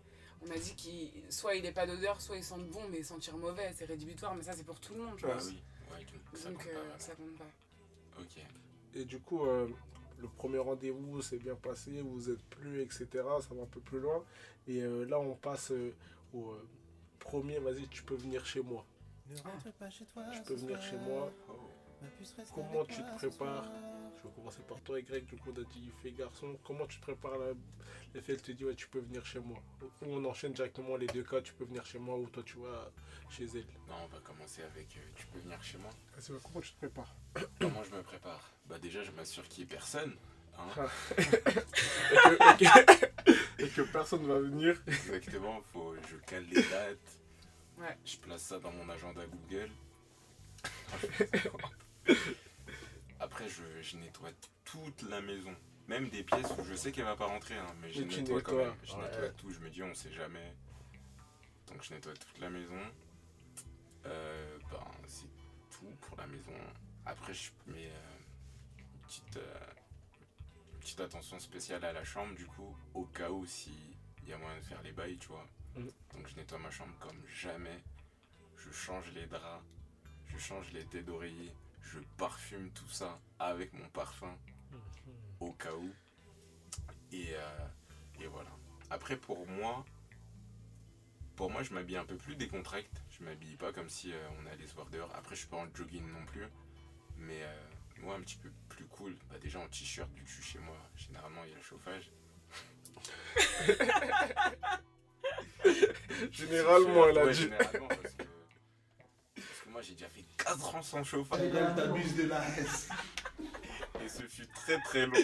on 0.46 0.50
a 0.52 0.56
dit 0.56 0.74
qu'il, 0.76 1.10
soit 1.28 1.56
il 1.56 1.66
est 1.66 1.72
pas 1.72 1.88
d'odeur, 1.88 2.20
soit 2.20 2.36
il 2.36 2.44
sent 2.44 2.54
bon, 2.72 2.88
mais 2.88 3.02
sentir 3.02 3.36
mauvais, 3.36 3.72
c'est 3.74 3.84
rédhibitoire, 3.86 4.32
mais 4.36 4.42
ça 4.44 4.52
c'est 4.52 4.62
pour 4.62 4.78
tout 4.78 4.94
le 4.94 5.00
monde, 5.02 5.14
je 5.18 5.26
Ah 5.26 5.32
pense. 5.32 5.46
oui, 5.48 5.60
ouais, 5.90 6.04
donc 6.04 6.20
ça 6.38 6.50
Donc 6.50 6.58
compte 6.58 6.72
pas 6.72 6.78
euh, 6.78 6.98
ça 6.98 7.14
compte 7.16 7.36
pas. 7.36 8.20
Ok. 8.20 8.44
Et 8.94 9.04
du 9.04 9.18
coup, 9.18 9.44
euh, 9.44 9.68
le 10.20 10.28
premier 10.28 10.58
rendez-vous 10.58 11.20
s'est 11.20 11.38
bien 11.38 11.56
passé, 11.56 12.00
vous 12.00 12.30
êtes 12.30 12.42
plus, 12.44 12.80
etc. 12.82 13.06
Ça 13.14 13.54
va 13.54 13.62
un 13.62 13.66
peu 13.66 13.80
plus 13.80 13.98
loin. 13.98 14.24
Et 14.68 14.80
euh, 14.82 15.04
là, 15.04 15.18
on 15.18 15.34
passe 15.34 15.72
euh, 15.72 15.92
au 16.32 16.52
euh, 16.52 16.68
premier, 17.18 17.58
vas-y, 17.58 17.88
tu 17.88 18.04
peux 18.04 18.14
venir 18.14 18.46
chez 18.46 18.60
moi. 18.60 18.84
Ne 19.28 19.36
rentre 19.40 19.72
pas 19.72 19.90
chez 19.90 20.04
toi. 20.06 20.22
Tu 20.32 20.42
peux 20.42 20.54
venir 20.54 20.78
soir. 20.80 20.90
chez 20.90 20.96
moi. 20.98 21.32
Oh. 21.48 21.67
Comment 22.54 22.84
tu 22.84 23.02
te 23.02 23.16
prépares. 23.16 23.64
Je 24.22 24.28
vais 24.28 24.34
commencer 24.34 24.62
par 24.68 24.80
toi, 24.80 24.98
Y. 24.98 25.24
Du 25.26 25.36
coup, 25.36 25.52
on 25.56 25.60
a 25.60 25.64
dit 25.64 25.90
fille 26.02 26.12
garçon. 26.12 26.58
Comment 26.64 26.86
tu 26.86 26.98
te 26.98 27.02
prépares 27.02 27.38
fait, 28.22 28.32
elle 28.32 28.42
te 28.42 28.52
dit, 28.52 28.64
ouais, 28.64 28.74
tu 28.74 28.88
peux 28.88 29.00
venir 29.00 29.24
chez 29.24 29.38
moi. 29.38 29.58
Ou 29.82 30.06
on 30.06 30.24
enchaîne 30.24 30.52
directement 30.52 30.96
les 30.96 31.06
deux 31.06 31.22
cas, 31.22 31.40
tu 31.40 31.52
peux 31.54 31.64
venir 31.64 31.84
chez 31.86 31.98
moi 31.98 32.16
ou 32.16 32.26
toi, 32.28 32.42
tu 32.44 32.58
vas 32.58 32.90
chez 33.30 33.44
elle. 33.44 33.66
Non, 33.88 33.94
on 34.04 34.08
va 34.08 34.18
commencer 34.20 34.62
avec 34.62 34.96
euh, 34.96 35.00
tu 35.14 35.26
peux 35.26 35.38
venir 35.38 35.62
chez 35.62 35.78
moi. 35.78 35.90
Ouais, 36.16 36.38
comment 36.42 36.60
tu 36.60 36.72
te 36.72 36.76
prépares? 36.78 37.14
Comment 37.60 37.84
je 37.84 37.94
me 37.94 38.02
prépare? 38.02 38.50
Bah 38.66 38.78
déjà 38.78 39.02
je 39.04 39.10
m'assure 39.12 39.46
qu'il 39.48 39.64
n'y 39.64 39.70
ait 39.70 39.74
personne. 39.74 40.14
Hein 40.58 40.88
et, 41.18 41.22
que, 41.24 42.64
et 42.64 42.66
que- 42.66 43.62
et 43.64 43.68
que 43.68 43.82
personne 43.82 44.26
va 44.26 44.38
venir. 44.40 44.80
Exactement, 44.86 45.60
faut 45.72 45.94
je 46.10 46.16
cale 46.16 46.44
les 46.50 46.62
dates. 46.62 47.18
Ouais. 47.78 47.96
Je 48.04 48.16
place 48.16 48.42
ça 48.42 48.58
dans 48.58 48.72
mon 48.72 48.88
agenda 48.88 49.22
Google. 49.26 49.70
Après 53.20 53.48
je, 53.48 53.82
je 53.82 53.96
nettoie 53.96 54.30
toute 54.64 55.02
la 55.02 55.20
maison. 55.20 55.54
Même 55.88 56.08
des 56.10 56.22
pièces 56.22 56.52
où 56.58 56.64
je 56.64 56.74
sais 56.74 56.92
qu'elle 56.92 57.04
va 57.04 57.16
pas 57.16 57.26
rentrer, 57.26 57.56
hein, 57.56 57.74
mais 57.80 57.90
je 57.90 58.02
nettoie 58.02 58.42
quand 58.42 58.56
même. 58.56 58.74
Je 58.84 58.92
ouais. 58.92 59.02
nettoie 59.02 59.28
tout, 59.30 59.50
je 59.50 59.58
me 59.60 59.70
dis 59.70 59.82
on 59.82 59.94
sait 59.94 60.12
jamais. 60.12 60.54
Donc 61.66 61.82
je 61.82 61.94
nettoie 61.94 62.12
toute 62.14 62.38
la 62.38 62.50
maison. 62.50 62.80
Euh, 64.06 64.58
ben, 64.70 64.84
c'est 65.06 65.28
tout 65.70 65.90
pour 66.02 66.16
la 66.18 66.26
maison. 66.26 66.52
Après 67.06 67.32
je 67.32 67.50
mets 67.66 67.86
euh, 67.86 68.78
une, 68.78 69.00
petite, 69.00 69.36
euh, 69.38 69.70
une 70.74 70.78
petite 70.80 71.00
attention 71.00 71.38
spéciale 71.40 71.84
à 71.84 71.92
la 71.92 72.04
chambre 72.04 72.34
du 72.34 72.46
coup, 72.46 72.76
au 72.94 73.04
cas 73.04 73.30
où 73.30 73.46
si 73.46 73.72
il 74.22 74.28
y 74.28 74.32
a 74.34 74.38
moyen 74.38 74.58
de 74.58 74.64
faire 74.64 74.82
les 74.82 74.92
bails, 74.92 75.16
tu 75.16 75.28
vois. 75.28 75.46
Mhm. 75.74 75.90
Donc 76.14 76.28
je 76.28 76.36
nettoie 76.36 76.58
ma 76.58 76.70
chambre 76.70 76.94
comme 77.00 77.22
jamais. 77.26 77.82
Je 78.56 78.70
change 78.70 79.10
les 79.12 79.26
draps, 79.26 79.64
je 80.26 80.36
change 80.36 80.70
les 80.72 80.84
têtes 80.84 81.06
d'oreiller, 81.06 81.52
je 81.82 81.98
parfume 82.16 82.70
tout 82.72 82.88
ça 82.88 83.18
avec 83.38 83.72
mon 83.72 83.88
parfum 83.88 84.36
au 85.40 85.52
cas 85.52 85.72
où. 85.74 85.90
Et, 87.12 87.34
euh, 87.34 87.68
et 88.20 88.26
voilà. 88.26 88.50
Après, 88.90 89.16
pour 89.16 89.46
moi, 89.46 89.84
pour 91.36 91.50
moi, 91.50 91.62
je 91.62 91.72
m'habille 91.72 91.96
un 91.96 92.04
peu 92.04 92.16
plus 92.16 92.36
décontracté. 92.36 93.00
Je 93.10 93.22
m'habille 93.24 93.56
pas 93.56 93.72
comme 93.72 93.88
si 93.88 94.12
euh, 94.12 94.28
on 94.42 94.46
allait 94.46 94.66
se 94.66 94.74
voir 94.74 94.88
dehors. 94.90 95.10
Après, 95.14 95.34
je 95.34 95.40
suis 95.40 95.48
pas 95.48 95.56
en 95.56 95.66
jogging 95.74 96.06
non 96.10 96.24
plus. 96.26 96.44
Mais 97.16 97.42
euh, 97.42 97.62
moi, 98.02 98.14
un 98.16 98.20
petit 98.20 98.36
peu 98.36 98.50
plus 98.68 98.84
cool. 98.86 99.16
Bah, 99.30 99.38
déjà 99.40 99.58
en 99.60 99.68
t-shirt, 99.68 100.10
vu 100.14 100.22
que 100.24 100.28
je 100.28 100.34
suis 100.34 100.42
chez 100.52 100.58
moi, 100.58 100.76
généralement, 100.96 101.44
il 101.44 101.50
y 101.50 101.54
a 101.54 101.56
le 101.56 101.62
chauffage. 101.62 102.10
Généralement, 106.32 107.08
elle 107.08 107.18
a 107.18 107.24
Ouais, 107.24 107.32
dit. 107.32 107.42
généralement, 107.42 107.88
parce 107.88 108.00
que, 108.00 108.06
parce 108.06 108.14
que 108.14 108.22
moi, 109.78 109.84
j'ai 109.84 109.94
déjà 109.94 110.08
fait 110.08 110.24
4 110.38 110.74
ans 110.74 110.82
sans 110.82 111.04
chauffage. 111.04 111.40
Elle 111.40 111.52
t'abuse 111.76 112.16
de 112.16 112.24
la. 112.24 112.44
Et 114.04 114.08
ce 114.08 114.24
fut 114.24 114.48
très 114.48 114.76
très 114.80 115.06
long. 115.06 115.12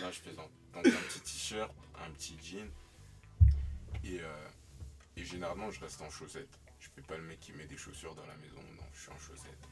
non, 0.00 0.10
je 0.10 0.20
plaisante. 0.22 0.50
Donc 0.72 0.86
un 0.86 0.90
petit 0.90 1.20
t-shirt, 1.20 1.70
un 2.02 2.10
petit 2.12 2.38
jean. 2.42 2.70
Et, 4.04 4.20
euh, 4.22 4.48
et 5.16 5.24
généralement, 5.24 5.70
je 5.70 5.78
reste 5.80 6.00
en 6.00 6.08
chaussettes. 6.08 6.58
Je 6.78 6.88
fais 6.88 7.02
pas 7.02 7.18
le 7.18 7.24
mec 7.24 7.40
qui 7.40 7.52
met 7.52 7.66
des 7.66 7.76
chaussures 7.76 8.14
dans 8.14 8.24
la 8.24 8.36
maison. 8.36 8.62
Non, 8.78 8.86
je 8.94 9.00
suis 9.02 9.12
en 9.12 9.18
chaussettes. 9.18 9.68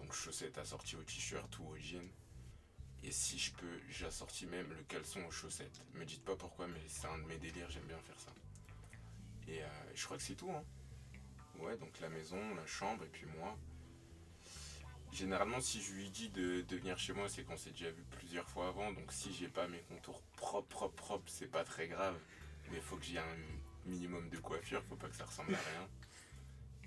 Donc 0.00 0.14
chaussettes 0.14 0.56
assorties 0.56 0.96
au 0.96 1.02
t-shirt 1.02 1.58
ou 1.58 1.66
au 1.66 1.76
jean. 1.76 2.08
Et 3.02 3.12
si 3.12 3.38
je 3.38 3.52
peux, 3.52 3.78
j'assortis 3.90 4.46
même 4.46 4.70
le 4.70 4.82
caleçon 4.84 5.22
aux 5.26 5.30
chaussettes. 5.30 5.82
Me 5.92 6.06
dites 6.06 6.24
pas 6.24 6.34
pourquoi, 6.34 6.66
mais 6.66 6.80
c'est 6.88 7.08
un 7.08 7.18
de 7.18 7.24
mes 7.24 7.36
délires, 7.36 7.68
j'aime 7.68 7.84
bien 7.84 7.98
faire 7.98 8.18
ça. 8.18 8.32
Et 9.48 9.62
euh, 9.62 9.66
je 9.94 10.02
crois 10.02 10.16
que 10.16 10.22
c'est 10.22 10.36
tout. 10.36 10.50
Hein. 10.50 10.64
Ouais, 11.58 11.76
donc 11.76 12.00
la 12.00 12.08
maison, 12.08 12.54
la 12.54 12.66
chambre 12.66 13.04
et 13.04 13.08
puis 13.08 13.26
moi. 13.38 13.56
Généralement, 15.12 15.60
si 15.60 15.82
je 15.82 15.92
lui 15.92 16.08
dis 16.08 16.30
de, 16.30 16.64
venir 16.70 16.98
chez 16.98 17.12
moi, 17.12 17.28
c'est 17.28 17.44
qu'on 17.44 17.56
s'est 17.56 17.70
déjà 17.70 17.90
vu 17.90 18.02
plusieurs 18.10 18.48
fois 18.48 18.68
avant. 18.68 18.92
Donc, 18.92 19.12
si 19.12 19.32
j'ai 19.34 19.48
pas 19.48 19.68
mes 19.68 19.80
contours 19.80 20.22
propres, 20.36 20.66
propres, 20.68 20.94
propres, 20.94 21.24
c'est 21.30 21.50
pas 21.50 21.64
très 21.64 21.86
grave. 21.86 22.18
Mais 22.70 22.80
faut 22.80 22.96
que 22.96 23.04
j'ai 23.04 23.18
un 23.18 23.36
minimum 23.84 24.28
de 24.30 24.38
coiffure, 24.38 24.82
faut 24.84 24.96
pas 24.96 25.08
que 25.08 25.16
ça 25.16 25.26
ressemble 25.26 25.54
à 25.54 25.58
rien. 25.58 25.88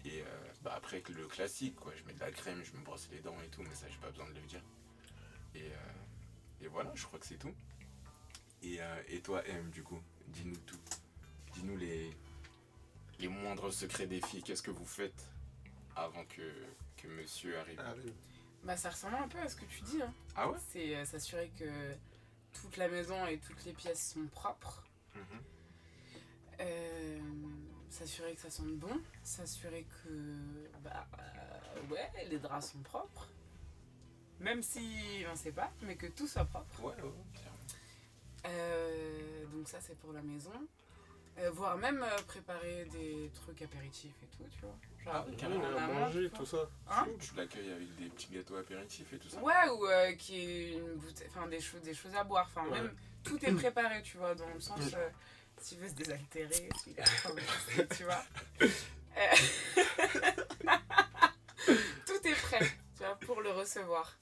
Et 0.05 0.21
euh, 0.21 0.25
bah 0.63 0.73
après, 0.75 1.03
le 1.09 1.27
classique, 1.27 1.75
quoi. 1.75 1.93
Je 1.95 2.03
mets 2.05 2.13
de 2.13 2.19
la 2.19 2.31
crème, 2.31 2.63
je 2.63 2.73
me 2.77 2.83
brosse 2.83 3.07
les 3.11 3.19
dents 3.19 3.37
et 3.45 3.49
tout, 3.49 3.61
mais 3.61 3.75
ça, 3.75 3.87
j'ai 3.89 3.97
pas 3.97 4.09
besoin 4.09 4.29
de 4.29 4.35
le 4.35 4.45
dire. 4.47 4.61
Et, 5.53 5.61
euh, 5.61 6.63
et 6.65 6.67
voilà, 6.67 6.91
je 6.95 7.05
crois 7.05 7.19
que 7.19 7.25
c'est 7.27 7.37
tout. 7.37 7.53
Et, 8.63 8.81
euh, 8.81 9.03
et 9.07 9.21
toi, 9.21 9.45
M, 9.47 9.69
du 9.69 9.83
coup, 9.83 10.01
dis-nous 10.27 10.57
tout. 10.57 10.79
Dis-nous 11.53 11.77
les, 11.77 12.11
les 13.19 13.27
moindres 13.27 13.71
secrets 13.71 14.07
des 14.07 14.21
filles. 14.21 14.43
Qu'est-ce 14.43 14.63
que 14.63 14.71
vous 14.71 14.85
faites 14.85 15.27
avant 15.95 16.25
que, 16.25 16.51
que 16.97 17.07
monsieur 17.07 17.57
arrive? 17.59 17.81
Bah 18.63 18.75
ça 18.77 18.89
ressemble 18.89 19.15
un 19.15 19.27
peu 19.27 19.37
à 19.39 19.47
ce 19.47 19.55
que 19.55 19.65
tu 19.65 19.81
dis. 19.81 20.01
Hein. 20.01 20.13
Ah 20.35 20.49
ouais? 20.49 20.57
C'est 20.71 20.95
euh, 20.95 21.05
s'assurer 21.05 21.51
que 21.57 21.93
toute 22.53 22.77
la 22.77 22.87
maison 22.87 23.25
et 23.27 23.37
toutes 23.37 23.63
les 23.65 23.73
pièces 23.73 24.13
sont 24.13 24.25
propres. 24.27 24.83
Mhm. 25.13 25.21
Euh, 26.61 27.19
s'assurer 27.89 28.33
que 28.33 28.41
ça 28.41 28.49
sente 28.49 28.75
bon. 28.77 29.01
S'assurer 29.23 29.85
que 30.03 30.69
bah 30.83 31.07
euh, 31.19 31.93
ouais 31.93 32.11
les 32.29 32.39
draps 32.39 32.71
sont 32.71 32.79
propres. 32.79 33.29
Même 34.39 34.63
si 34.63 35.23
on 35.31 35.35
sait 35.35 35.51
pas, 35.51 35.71
mais 35.81 35.95
que 35.95 36.07
tout 36.07 36.27
soit 36.27 36.45
propre. 36.45 36.81
Ouais, 36.81 36.95
ouais, 36.95 37.11
clairement. 37.33 37.57
Euh, 38.47 39.45
donc 39.47 39.67
ça 39.69 39.79
c'est 39.79 39.97
pour 39.99 40.11
la 40.11 40.21
maison. 40.21 40.51
Euh, 41.37 41.51
voire 41.51 41.77
même 41.77 42.01
euh, 42.01 42.21
préparer 42.27 42.85
des 42.85 43.29
trucs 43.33 43.61
apéritifs 43.61 44.15
et 44.23 44.27
tout, 44.37 44.43
tu 44.49 44.59
vois. 44.61 44.75
Genre, 45.03 45.25
Ah, 45.27 45.35
Carrément, 45.37 45.65
en 45.65 45.77
à 45.77 45.87
manger, 45.87 46.29
tu 46.29 46.37
tout 46.37 46.45
ça. 46.45 46.69
Hein 46.89 47.05
Tu 47.19 47.35
l'accueilles 47.35 47.71
avec 47.73 47.93
des 47.97 48.05
petits 48.09 48.29
gâteaux 48.31 48.55
apéritifs 48.55 49.11
et 49.11 49.17
tout 49.17 49.27
ça 49.29 49.39
Ouais, 49.41 49.69
ou 49.69 49.85
euh, 49.85 50.13
qui 50.13 50.39
est 50.39 50.71
une 50.77 50.95
bouteille, 50.95 51.27
enfin 51.29 51.47
des 51.47 51.59
choses, 51.59 51.81
des 51.81 51.93
choses 51.93 52.15
à 52.15 52.23
boire. 52.23 52.49
Enfin, 52.55 52.65
Ouais. 52.69 52.79
même 52.81 52.95
tout 53.23 53.43
est 53.45 53.51
préparé, 53.53 54.01
tu 54.01 54.17
vois, 54.17 54.33
dans 54.33 54.47
le 54.47 54.59
sens, 54.61 54.79
euh, 54.93 55.09
s'il 55.59 55.79
veut 55.79 55.89
se 55.89 55.93
désaltérer, 55.95 56.69
s'il 56.81 56.99
a 57.01 57.05
faim, 57.05 57.35
tu 57.97 58.03
vois. 58.05 58.23
Euh, 59.17 59.35
tout 62.05 62.27
est 62.27 62.33
prêt, 62.41 62.59
tu 62.97 63.03
vois, 63.03 63.15
pour 63.19 63.41
le 63.41 63.51
recevoir. 63.51 64.17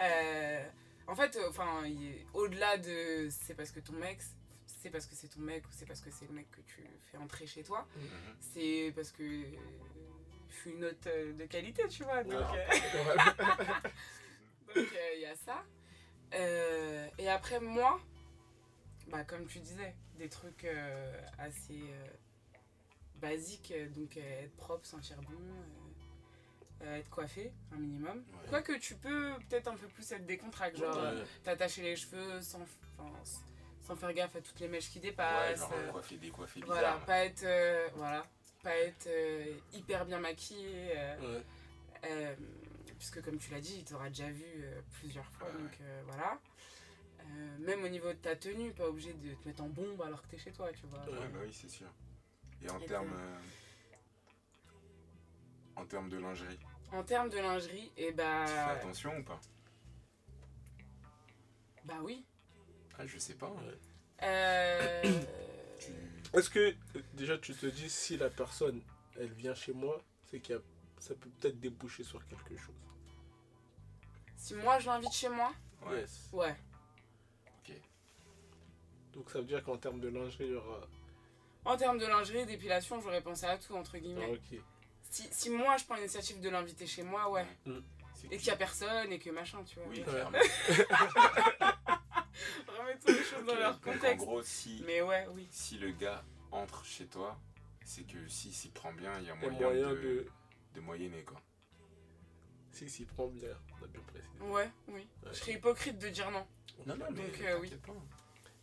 Euh, 0.00 0.64
en 1.06 1.14
fait, 1.14 1.36
euh, 1.36 1.48
enfin, 1.50 1.82
au-delà 2.32 2.78
de 2.78 3.28
c'est 3.30 3.54
parce 3.54 3.70
que 3.70 3.80
ton 3.80 3.92
mec, 3.94 4.18
c'est 4.84 4.90
parce 4.90 5.06
que 5.06 5.14
c'est 5.14 5.28
ton 5.28 5.40
mec 5.40 5.64
ou 5.64 5.68
c'est 5.72 5.86
parce 5.86 6.02
que 6.02 6.10
c'est 6.10 6.26
le 6.26 6.34
mec 6.34 6.50
que 6.50 6.60
tu 6.60 6.86
fais 7.10 7.16
entrer 7.16 7.46
chez 7.46 7.62
toi, 7.62 7.88
Mhm. 7.96 8.36
c'est 8.38 8.92
parce 8.94 9.12
que 9.12 9.22
euh, 9.22 9.56
je 10.50 10.54
suis 10.56 10.70
une 10.72 10.84
hôte 10.84 11.06
euh, 11.06 11.32
de 11.32 11.46
qualité, 11.46 11.88
tu 11.88 12.02
vois. 12.04 12.22
Donc, 12.22 12.34
Ouais. 12.34 12.66
euh, 12.68 12.68
donc 14.74 14.86
il 15.14 15.20
y 15.20 15.24
a 15.24 15.34
ça. 15.36 15.64
Euh, 16.34 17.08
et 17.16 17.30
après, 17.30 17.60
moi, 17.60 17.98
bah, 19.08 19.24
comme 19.24 19.46
tu 19.46 19.58
disais, 19.60 19.94
des 20.18 20.28
trucs 20.28 20.64
euh, 20.64 21.18
assez 21.38 21.80
euh, 21.88 22.06
basiques, 23.22 23.72
euh, 23.74 23.88
donc 23.88 24.18
euh, 24.18 24.44
être 24.44 24.56
propre, 24.56 24.84
sentir 24.86 25.16
bon, 25.22 25.30
euh, 25.32 26.84
euh, 26.84 26.96
être 26.98 27.08
coiffé, 27.08 27.52
un 27.72 27.76
minimum. 27.78 28.18
Ouais. 28.18 28.48
Quoique 28.50 28.72
tu 28.78 28.96
peux 28.96 29.32
peut-être 29.48 29.68
un 29.68 29.76
peu 29.76 29.86
plus 29.88 30.12
être 30.12 30.26
décontracté, 30.26 30.76
genre 30.78 30.94
Ouais. 30.94 31.02
euh, 31.04 31.24
t'attacher 31.42 31.80
les 31.80 31.96
cheveux 31.96 32.42
sans, 32.42 32.60
sans 33.84 33.96
faire 33.96 34.12
gaffe 34.14 34.34
à 34.36 34.40
toutes 34.40 34.58
les 34.60 34.68
mèches 34.68 34.90
qui 34.90 34.98
Ouais, 34.98 35.10
dépassent. 35.10 35.58
genre 35.58 35.72
euh, 35.74 35.90
coiffé, 35.92 36.16
décoiffé, 36.16 36.60
voilà, 36.64 36.92
bizarre. 36.92 37.06
pas 37.06 37.24
être, 37.24 37.42
euh, 37.44 37.88
voilà, 37.94 38.26
pas 38.62 38.76
être 38.78 39.06
euh, 39.06 39.54
hyper 39.74 40.04
bien 40.06 40.18
maquillé. 40.18 40.92
euh, 40.96 41.38
Ouais. 41.38 41.44
euh, 42.10 42.34
puisque 42.98 43.22
comme 43.22 43.38
tu 43.38 43.50
l'as 43.52 43.60
dit, 43.60 43.76
il 43.78 43.84
t'aura 43.84 44.08
déjà 44.08 44.30
vu 44.30 44.44
euh, 44.46 44.80
plusieurs 44.98 45.26
fois, 45.32 45.48
Ouais, 45.48 45.58
donc 45.62 45.78
voilà. 46.06 46.38
Même 47.58 47.82
au 47.82 47.88
niveau 47.88 48.08
de 48.08 48.18
ta 48.18 48.36
tenue, 48.36 48.72
pas 48.72 48.86
obligé 48.86 49.12
de 49.14 49.34
te 49.34 49.48
mettre 49.48 49.62
en 49.62 49.68
bombe 49.68 50.00
alors 50.02 50.20
que 50.22 50.28
t'es 50.28 50.38
chez 50.38 50.52
toi, 50.52 50.70
tu 50.72 50.86
vois. 50.86 50.98
Ouais. 51.06 51.18
Ouais, 51.20 51.28
bah 51.28 51.38
oui, 51.42 51.52
c'est 51.52 51.70
sûr. 51.70 51.86
Et 52.62 52.68
en 52.70 52.78
termes. 52.80 53.16
En 55.76 55.86
termes 55.86 56.08
de 56.10 56.18
lingerie, 56.18 56.58
En 56.92 57.02
termes 57.02 57.30
de 57.30 57.38
lingerie, 57.38 57.90
et 57.96 58.12
bah, 58.12 58.44
tu 58.46 58.52
fais 58.52 58.58
attention 58.78 59.16
ou 59.18 59.24
pas? 59.24 59.40
Bah 61.84 61.98
oui. 62.02 62.24
Ah, 62.98 63.06
je 63.06 63.18
sais 63.18 63.34
pas. 63.34 63.46
hein. 63.46 64.22
Euh, 64.22 65.02
Tu... 65.80 65.90
Est-ce 66.38 66.50
que 66.50 66.74
déjà 67.14 67.38
tu 67.38 67.54
te 67.54 67.66
dis 67.66 67.88
si 67.90 68.16
la 68.16 68.30
personne 68.30 68.80
elle 69.18 69.32
vient 69.32 69.54
chez 69.54 69.72
moi, 69.72 70.00
c'est 70.24 70.40
qu'il 70.40 70.54
y 70.54 70.58
a 70.58 70.62
ça 70.98 71.14
peut 71.14 71.28
peut-être 71.40 71.60
déboucher 71.60 72.02
sur 72.04 72.26
quelque 72.26 72.56
chose. 72.56 72.74
si 74.36 74.54
moi 74.54 74.78
je 74.78 74.86
l'invite 74.86 75.12
chez 75.12 75.28
moi, 75.28 75.52
Ouais. 75.86 76.00
Yes. 76.00 76.28
ouais. 76.32 76.54
Donc 79.12 79.30
ça 79.30 79.38
veut 79.38 79.44
dire 79.44 79.62
qu'en 79.62 79.76
termes 79.76 80.00
de 80.00 80.08
lingerie, 80.08 80.46
il 80.46 80.50
y 80.52 80.54
aura. 80.56 80.80
En 81.64 81.76
termes 81.76 81.98
de 81.98 82.06
lingerie, 82.06 82.44
d'épilation, 82.46 83.00
j'aurais 83.00 83.20
pensé 83.22 83.46
à 83.46 83.56
tout, 83.58 83.74
entre 83.76 83.92
Ah, 83.94 83.98
guillemets. 84.00 84.26
ok. 84.32 84.58
Si, 85.08 85.28
si 85.30 85.50
moi 85.50 85.76
je 85.76 85.84
prends 85.84 85.94
l'initiative 85.94 86.40
de 86.40 86.48
l'inviter 86.48 86.84
chez 86.86 87.04
moi, 87.04 87.30
ouais. 87.30 87.46
C'est 88.14 88.26
Et 88.32 88.36
qu'il 88.38 88.48
y 88.48 88.50
a 88.50 88.56
personne 88.56 89.12
et 89.12 89.20
que 89.20 89.30
machin, 89.30 89.62
tu 89.62 89.78
vois. 89.78 89.86
Oui, 89.88 90.02
clairement. 90.02 90.36
Remettons 92.68 93.12
les 93.12 93.22
choses 93.22 93.44
dans 93.46 93.54
leur 93.54 93.78
donc, 93.78 93.86
en 93.88 93.92
contexte. 93.92 94.26
gros, 94.26 94.42
si, 94.42 94.82
Mais 94.86 95.02
ouais, 95.02 95.26
oui. 95.32 95.46
si 95.50 95.78
le 95.78 95.90
gars 95.92 96.24
entre 96.50 96.84
chez 96.84 97.06
toi, 97.06 97.38
c'est 97.84 98.04
que 98.06 98.26
s'il 98.28 98.52
s'y 98.52 98.70
prend 98.70 98.92
bien, 98.92 99.18
il 99.20 99.26
y 99.26 99.30
a 99.30 99.34
Il 99.36 99.42
y 99.42 99.46
a 99.46 99.50
moyen, 99.50 99.66
moyen 99.68 99.90
de, 99.90 99.96
de. 100.00 100.26
de 100.74 100.80
moyenner 100.80 101.22
quoi. 101.24 101.40
Si, 102.72 102.88
s'il 102.90 103.06
prend 103.06 103.28
bien, 103.28 103.48
on 103.80 103.84
a 103.84 103.88
bien 103.88 104.00
précisé. 104.02 104.40
Ouais, 104.40 104.70
oui. 104.88 104.94
Ouais. 104.94 105.28
Je 105.32 105.34
serais 105.38 105.52
hypocrite 105.52 105.98
de 105.98 106.08
dire 106.08 106.30
non. 106.30 106.46
Non, 106.86 106.96
non, 106.96 107.06
mais 107.12 107.22
Donc, 107.28 107.40
euh, 107.40 107.58
oui. 107.60 107.70
pas. 107.86 107.92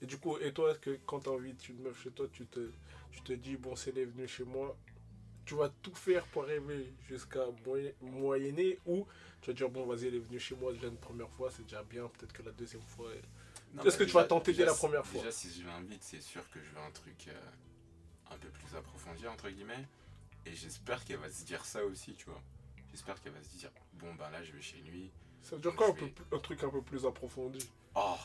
Et 0.01 0.05
du 0.05 0.17
coup, 0.17 0.37
et 0.39 0.51
toi, 0.51 0.71
est-ce 0.71 0.79
que 0.79 0.99
quand 1.05 1.21
t'invites 1.21 1.69
une 1.69 1.79
meuf 1.81 2.01
chez 2.03 2.11
toi, 2.11 2.27
tu 2.33 2.45
te, 2.47 2.71
tu 3.11 3.21
te 3.21 3.33
dis, 3.33 3.55
bon, 3.55 3.75
c'est 3.75 3.91
elle 3.91 3.99
est 3.99 4.05
venue 4.05 4.27
chez 4.27 4.43
moi, 4.43 4.75
tu 5.45 5.55
vas 5.55 5.69
tout 5.81 5.93
faire 5.95 6.25
pour 6.27 6.43
arriver 6.43 6.93
jusqu'à 7.07 7.45
moyen- 7.65 7.93
moyenner 8.01 8.79
ou 8.85 9.07
tu 9.41 9.51
vas 9.51 9.53
dire, 9.53 9.69
bon, 9.69 9.85
vas-y, 9.85 10.07
elle 10.07 10.15
est 10.15 10.19
venue 10.19 10.39
chez 10.39 10.55
moi 10.55 10.73
déjà 10.73 10.87
une 10.87 10.97
première 10.97 11.29
fois, 11.29 11.49
c'est 11.51 11.63
déjà 11.63 11.83
bien, 11.83 12.07
peut-être 12.09 12.33
que 12.33 12.43
la 12.43 12.51
deuxième 12.51 12.81
fois. 12.83 13.09
Est-ce 13.85 13.97
que 13.97 14.03
tu 14.03 14.11
vas 14.11 14.23
tenter 14.25 14.53
dès 14.53 14.65
la 14.65 14.73
première 14.73 15.05
fois 15.05 15.19
Déjà, 15.21 15.31
si 15.31 15.49
je 15.53 15.65
l'invite, 15.65 16.03
c'est 16.03 16.21
sûr 16.21 16.47
que 16.51 16.59
je 16.61 16.69
veux 16.71 16.81
un 16.85 16.91
truc 16.91 17.27
euh, 17.27 18.33
un 18.33 18.37
peu 18.37 18.49
plus 18.49 18.75
approfondi, 18.75 19.27
entre 19.27 19.49
guillemets. 19.49 19.87
Et 20.45 20.55
j'espère 20.55 21.03
qu'elle 21.05 21.17
va 21.19 21.29
se 21.29 21.43
dire 21.45 21.63
ça 21.65 21.83
aussi, 21.85 22.13
tu 22.15 22.25
vois. 22.25 22.41
J'espère 22.91 23.21
qu'elle 23.21 23.33
va 23.33 23.41
se 23.43 23.55
dire, 23.57 23.71
bon, 23.93 24.13
ben 24.15 24.29
là, 24.31 24.43
je 24.43 24.51
vais 24.51 24.61
chez 24.61 24.77
lui. 24.79 25.11
Ça 25.41 25.55
veut 25.55 25.61
dire 25.61 25.75
quoi 25.75 25.89
un, 25.89 25.93
peu 25.93 26.09
un 26.31 26.39
truc 26.39 26.63
un 26.63 26.69
peu 26.69 26.81
plus 26.81 27.05
approfondi? 27.05 27.67
Oh, 27.95 28.17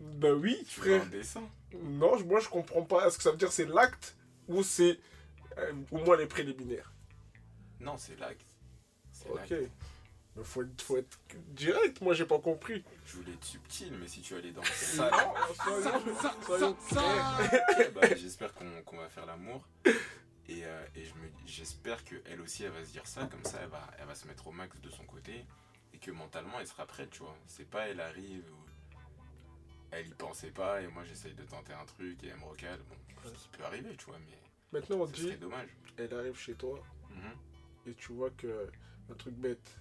Bah 0.00 0.32
oui, 0.32 0.64
tu 0.68 0.80
veux 0.80 0.94
un 0.94 0.98
frère. 1.00 1.10
dessin? 1.10 1.48
Non, 1.74 2.18
moi 2.24 2.40
je 2.40 2.48
comprends 2.48 2.82
pas. 2.82 3.06
Est-ce 3.06 3.18
que 3.18 3.22
ça 3.22 3.30
veut 3.30 3.36
dire 3.36 3.52
c'est 3.52 3.66
l'acte 3.66 4.16
ou 4.48 4.62
c'est 4.64 4.98
euh, 5.58 5.72
au 5.92 5.98
moins 5.98 6.16
les 6.16 6.26
préliminaires? 6.26 6.92
Non, 7.78 7.96
c'est 7.98 8.18
l'acte. 8.18 8.46
Ok. 9.28 9.54
Faut 10.44 10.62
être, 10.62 10.82
faut 10.82 10.96
être 10.96 11.18
direct, 11.48 12.00
moi 12.00 12.14
j'ai 12.14 12.26
pas 12.26 12.38
compris. 12.38 12.84
Je 13.06 13.16
voulais 13.16 13.32
être 13.32 13.44
subtil, 13.44 13.92
mais 14.00 14.08
si 14.08 14.20
tu 14.22 14.34
allais 14.34 14.52
dans. 14.52 14.62
Ok, 16.60 17.92
bah, 17.94 18.14
j'espère 18.16 18.52
qu'on 18.54 18.82
qu'on 18.84 18.96
va 18.98 19.08
faire 19.08 19.26
l'amour. 19.26 19.66
Et, 20.48 20.64
euh, 20.64 20.84
et 20.96 21.04
je 21.04 21.12
j'espère 21.46 22.02
qu'elle 22.04 22.40
aussi, 22.40 22.64
elle 22.64 22.72
va 22.72 22.84
se 22.84 22.90
dire 22.90 23.06
ça. 23.06 23.26
Comme 23.26 23.44
ça, 23.44 23.58
elle 23.62 23.68
va, 23.68 23.88
elle 23.98 24.06
va 24.06 24.14
se 24.14 24.26
mettre 24.26 24.46
au 24.46 24.52
max 24.52 24.80
de 24.80 24.90
son 24.90 25.04
côté. 25.04 25.44
Et 25.94 25.98
que 25.98 26.10
mentalement, 26.10 26.58
elle 26.60 26.66
sera 26.66 26.86
prête, 26.86 27.10
tu 27.10 27.20
vois. 27.20 27.36
C'est 27.46 27.68
pas, 27.68 27.88
elle 27.88 28.00
arrive, 28.00 28.44
ou- 28.50 28.96
elle 29.92 30.06
y 30.08 30.14
pensait 30.14 30.50
pas, 30.50 30.80
et 30.82 30.86
moi, 30.88 31.04
j'essaye 31.04 31.34
de 31.34 31.42
tenter 31.44 31.72
un 31.72 31.84
truc, 31.84 32.22
et 32.24 32.28
elle 32.28 32.36
me 32.38 32.44
recale. 32.44 32.78
Bon, 32.88 32.94
Ouais. 33.24 33.34
ce 33.36 33.42
qui 33.42 33.48
peut 33.50 33.64
arriver, 33.64 33.94
tu 33.96 34.06
vois, 34.06 34.18
mais 34.18 34.38
Maintenant 34.72 34.96
on 35.02 35.06
ce 35.06 35.12
dit, 35.12 35.22
serait 35.22 35.36
dommage. 35.36 35.68
elle 35.98 36.14
arrive 36.14 36.38
chez 36.38 36.54
toi 36.54 36.80
Mhm. 37.10 37.32
et 37.90 37.94
tu 37.94 38.12
vois 38.12 38.30
que 38.30 38.70
un 39.10 39.14
truc 39.14 39.34
bête, 39.34 39.76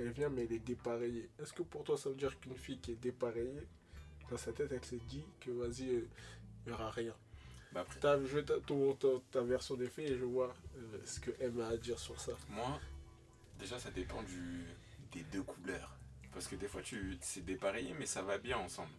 elle 0.00 0.10
vient 0.10 0.28
mais 0.28 0.44
elle 0.44 0.52
est 0.52 0.58
dépareillée. 0.58 1.28
Est-ce 1.38 1.52
que 1.52 1.62
pour 1.62 1.84
toi 1.84 1.96
ça 1.96 2.08
veut 2.08 2.16
dire 2.16 2.38
qu'une 2.40 2.56
fille 2.56 2.78
qui 2.80 2.92
est 2.92 3.00
dépareillée, 3.02 3.66
dans 4.30 4.36
sa 4.36 4.52
tête 4.52 4.72
elle 4.72 4.84
s'est 4.84 5.00
dit 5.08 5.24
que 5.40 5.50
vas-y, 5.50 5.90
euh, 5.90 6.08
il 6.66 6.70
y 6.70 6.72
aura 6.72 6.90
rien 6.90 7.14
Bah, 7.72 7.80
après, 7.80 8.00
T'as 8.00 8.22
joué 8.24 8.44
ta, 8.44 8.58
ton- 8.60 8.94
ta- 8.94 9.08
ta 9.30 9.40
version 9.42 9.76
des 9.76 9.88
faits 9.88 10.10
et 10.10 10.16
je 10.18 10.24
vois 10.24 10.54
euh, 10.76 10.98
ce 11.04 11.20
que 11.20 11.30
M 11.40 11.60
a 11.60 11.68
à 11.68 11.76
dire 11.76 11.98
sur 11.98 12.20
ça. 12.20 12.32
moi, 12.48 12.80
déjà, 13.58 13.78
ça 13.78 13.90
dépend 13.90 14.22
du, 14.22 14.64
des 15.12 15.22
deux 15.24 15.42
couleurs. 15.42 15.96
Parce 16.32 16.46
que 16.46 16.54
des 16.56 16.68
fois, 16.68 16.80
tu 16.82 17.18
c'est 17.20 17.44
dépareillé, 17.44 17.92
mais 17.98 18.06
ça 18.06 18.22
va 18.22 18.38
bien 18.38 18.56
ensemble. 18.58 18.90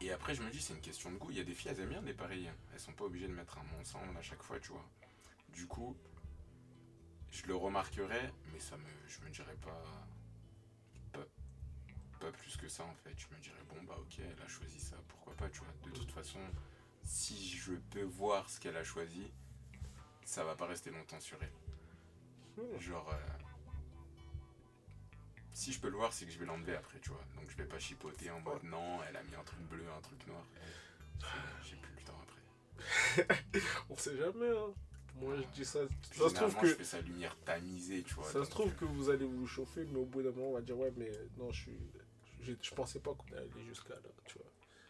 Et 0.00 0.10
après, 0.12 0.34
je 0.34 0.42
me 0.42 0.50
dis, 0.50 0.60
c'est 0.60 0.74
une 0.74 0.80
question 0.80 1.10
de 1.10 1.16
goût. 1.16 1.30
Il 1.30 1.36
y 1.38 1.40
a 1.40 1.44
des 1.44 1.54
filles, 1.54 1.70
elles 1.70 1.80
aiment 1.80 1.88
bien 1.90 2.02
dépareiller. 2.02 2.50
Elles 2.74 2.80
sont 2.80 2.92
pas 2.92 3.04
obligées 3.04 3.28
de 3.28 3.32
mettre 3.32 3.56
un 3.58 3.80
ensemble 3.80 4.16
à 4.16 4.22
chaque 4.22 4.42
fois, 4.42 4.58
tu 4.60 4.72
vois. 4.72 4.84
Du 5.54 5.66
coup, 5.66 5.96
je 7.30 7.46
le 7.46 7.54
remarquerais, 7.54 8.32
mais 8.52 8.60
ça 8.60 8.76
me, 8.76 8.88
je 9.08 9.20
me 9.20 9.30
dirais 9.30 9.56
pas, 9.62 9.82
pas, 11.12 11.26
pas 12.20 12.32
plus 12.32 12.56
que 12.56 12.68
ça 12.68 12.84
en 12.84 12.94
fait. 12.94 13.14
Je 13.16 13.34
me 13.34 13.40
dirais, 13.42 13.62
bon, 13.68 13.82
bah 13.84 13.96
ok, 13.98 14.18
elle 14.18 14.42
a 14.42 14.48
choisi 14.48 14.80
ça, 14.80 14.96
pourquoi 15.08 15.34
pas, 15.34 15.48
tu 15.48 15.60
vois. 15.60 15.68
De 15.84 15.90
toute 15.90 16.12
façon, 16.12 16.40
si 17.04 17.48
je 17.48 17.72
peux 17.90 18.02
voir 18.04 18.48
ce 18.50 18.60
qu'elle 18.60 18.76
a 18.76 18.84
choisi, 18.84 19.30
ça 20.24 20.44
va 20.44 20.54
pas 20.56 20.66
rester 20.66 20.90
longtemps 20.90 21.20
sur 21.20 21.38
elle. 21.42 22.80
Genre, 22.80 23.08
euh, 23.12 23.36
si 25.52 25.72
je 25.72 25.80
peux 25.80 25.88
le 25.88 25.96
voir, 25.96 26.12
c'est 26.12 26.26
que 26.26 26.32
je 26.32 26.38
vais 26.38 26.46
l'enlever 26.46 26.74
après, 26.74 26.98
tu 27.00 27.10
vois. 27.10 27.24
Donc 27.36 27.48
je 27.50 27.56
vais 27.56 27.66
pas 27.66 27.78
chipoter 27.78 28.30
en 28.30 28.40
mode 28.40 28.62
non, 28.64 29.02
elle 29.08 29.16
a 29.16 29.22
mis 29.22 29.34
un 29.34 29.44
truc 29.44 29.60
bleu, 29.60 29.84
un 29.96 30.00
truc 30.00 30.26
noir. 30.26 30.42
J'ai 31.64 31.76
plus 31.76 31.94
le 31.94 32.02
temps 32.02 32.20
après. 32.22 33.60
On 33.90 33.96
sait 33.96 34.16
jamais, 34.16 34.50
hein. 34.50 34.74
Moi 35.20 35.34
je 35.36 35.42
dis 35.54 35.64
ça. 35.64 35.80
Ça 36.12 36.28
se 36.28 36.34
trouve 36.34 36.56
que 36.56 36.66
je 36.66 36.74
fais 36.74 36.84
sa 36.84 37.00
lumière 37.00 37.36
tamisée, 37.44 38.02
tu 38.02 38.14
vois. 38.14 38.24
Ça 38.24 38.44
se 38.44 38.50
trouve 38.50 38.74
que 38.74 38.84
vous 38.84 39.10
allez 39.10 39.24
vous 39.26 39.46
chauffer, 39.46 39.86
mais 39.90 39.98
au 39.98 40.04
bout 40.04 40.22
d'un 40.22 40.30
moment, 40.30 40.50
on 40.50 40.54
va 40.54 40.60
dire 40.60 40.78
ouais, 40.78 40.92
mais 40.96 41.10
non, 41.38 41.50
je 41.52 41.62
suis. 41.62 41.78
Je, 42.40 42.52
je 42.60 42.74
pensais 42.74 43.00
pas 43.00 43.12
qu'on 43.14 43.26
allait 43.36 43.48
aller 43.54 43.64
jusqu'à 43.66 43.94
là, 43.94 44.00
tu 44.26 44.38
vois. 44.38 44.46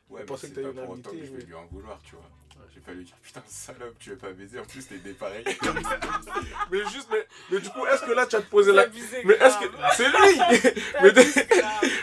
Ouais, 0.09 0.21
mais 0.21 0.27
pensais 0.27 0.51
que 0.51 0.61
autant 0.61 0.83
l'inviter, 0.83 1.11
que 1.21 1.25
je 1.25 1.33
vais 1.37 1.45
lui 1.45 1.55
en 1.55 1.67
vouloir, 1.67 2.01
tu 2.03 2.17
vois. 2.17 2.31
Vais 2.75 2.81
pas 2.83 2.93
lui 2.93 3.05
dire 3.05 3.17
putain, 3.23 3.43
salope, 3.47 3.99
tu 3.99 4.11
veux 4.11 4.17
pas 4.17 4.33
baiser, 4.33 4.59
en 4.61 4.65
plus 4.65 4.87
t'es 4.87 4.99
dépareillé. 4.99 5.45
Mais 6.71 6.79
juste, 6.93 7.09
mais, 7.11 7.27
mais 7.51 7.59
du 7.61 7.69
coup, 7.71 7.87
est-ce 7.87 8.03
que 8.05 8.13
là, 8.13 8.27
tu 8.27 8.37
as 8.37 8.43
te 8.43 8.51
posé 8.51 8.71
la. 8.73 8.83
Abusé, 8.83 9.23
Mais 9.25 9.35
est-ce 9.35 9.59
que. 9.59 9.65
C'est 9.97 10.09
lui 10.09 10.75
Mais, 11.03 11.13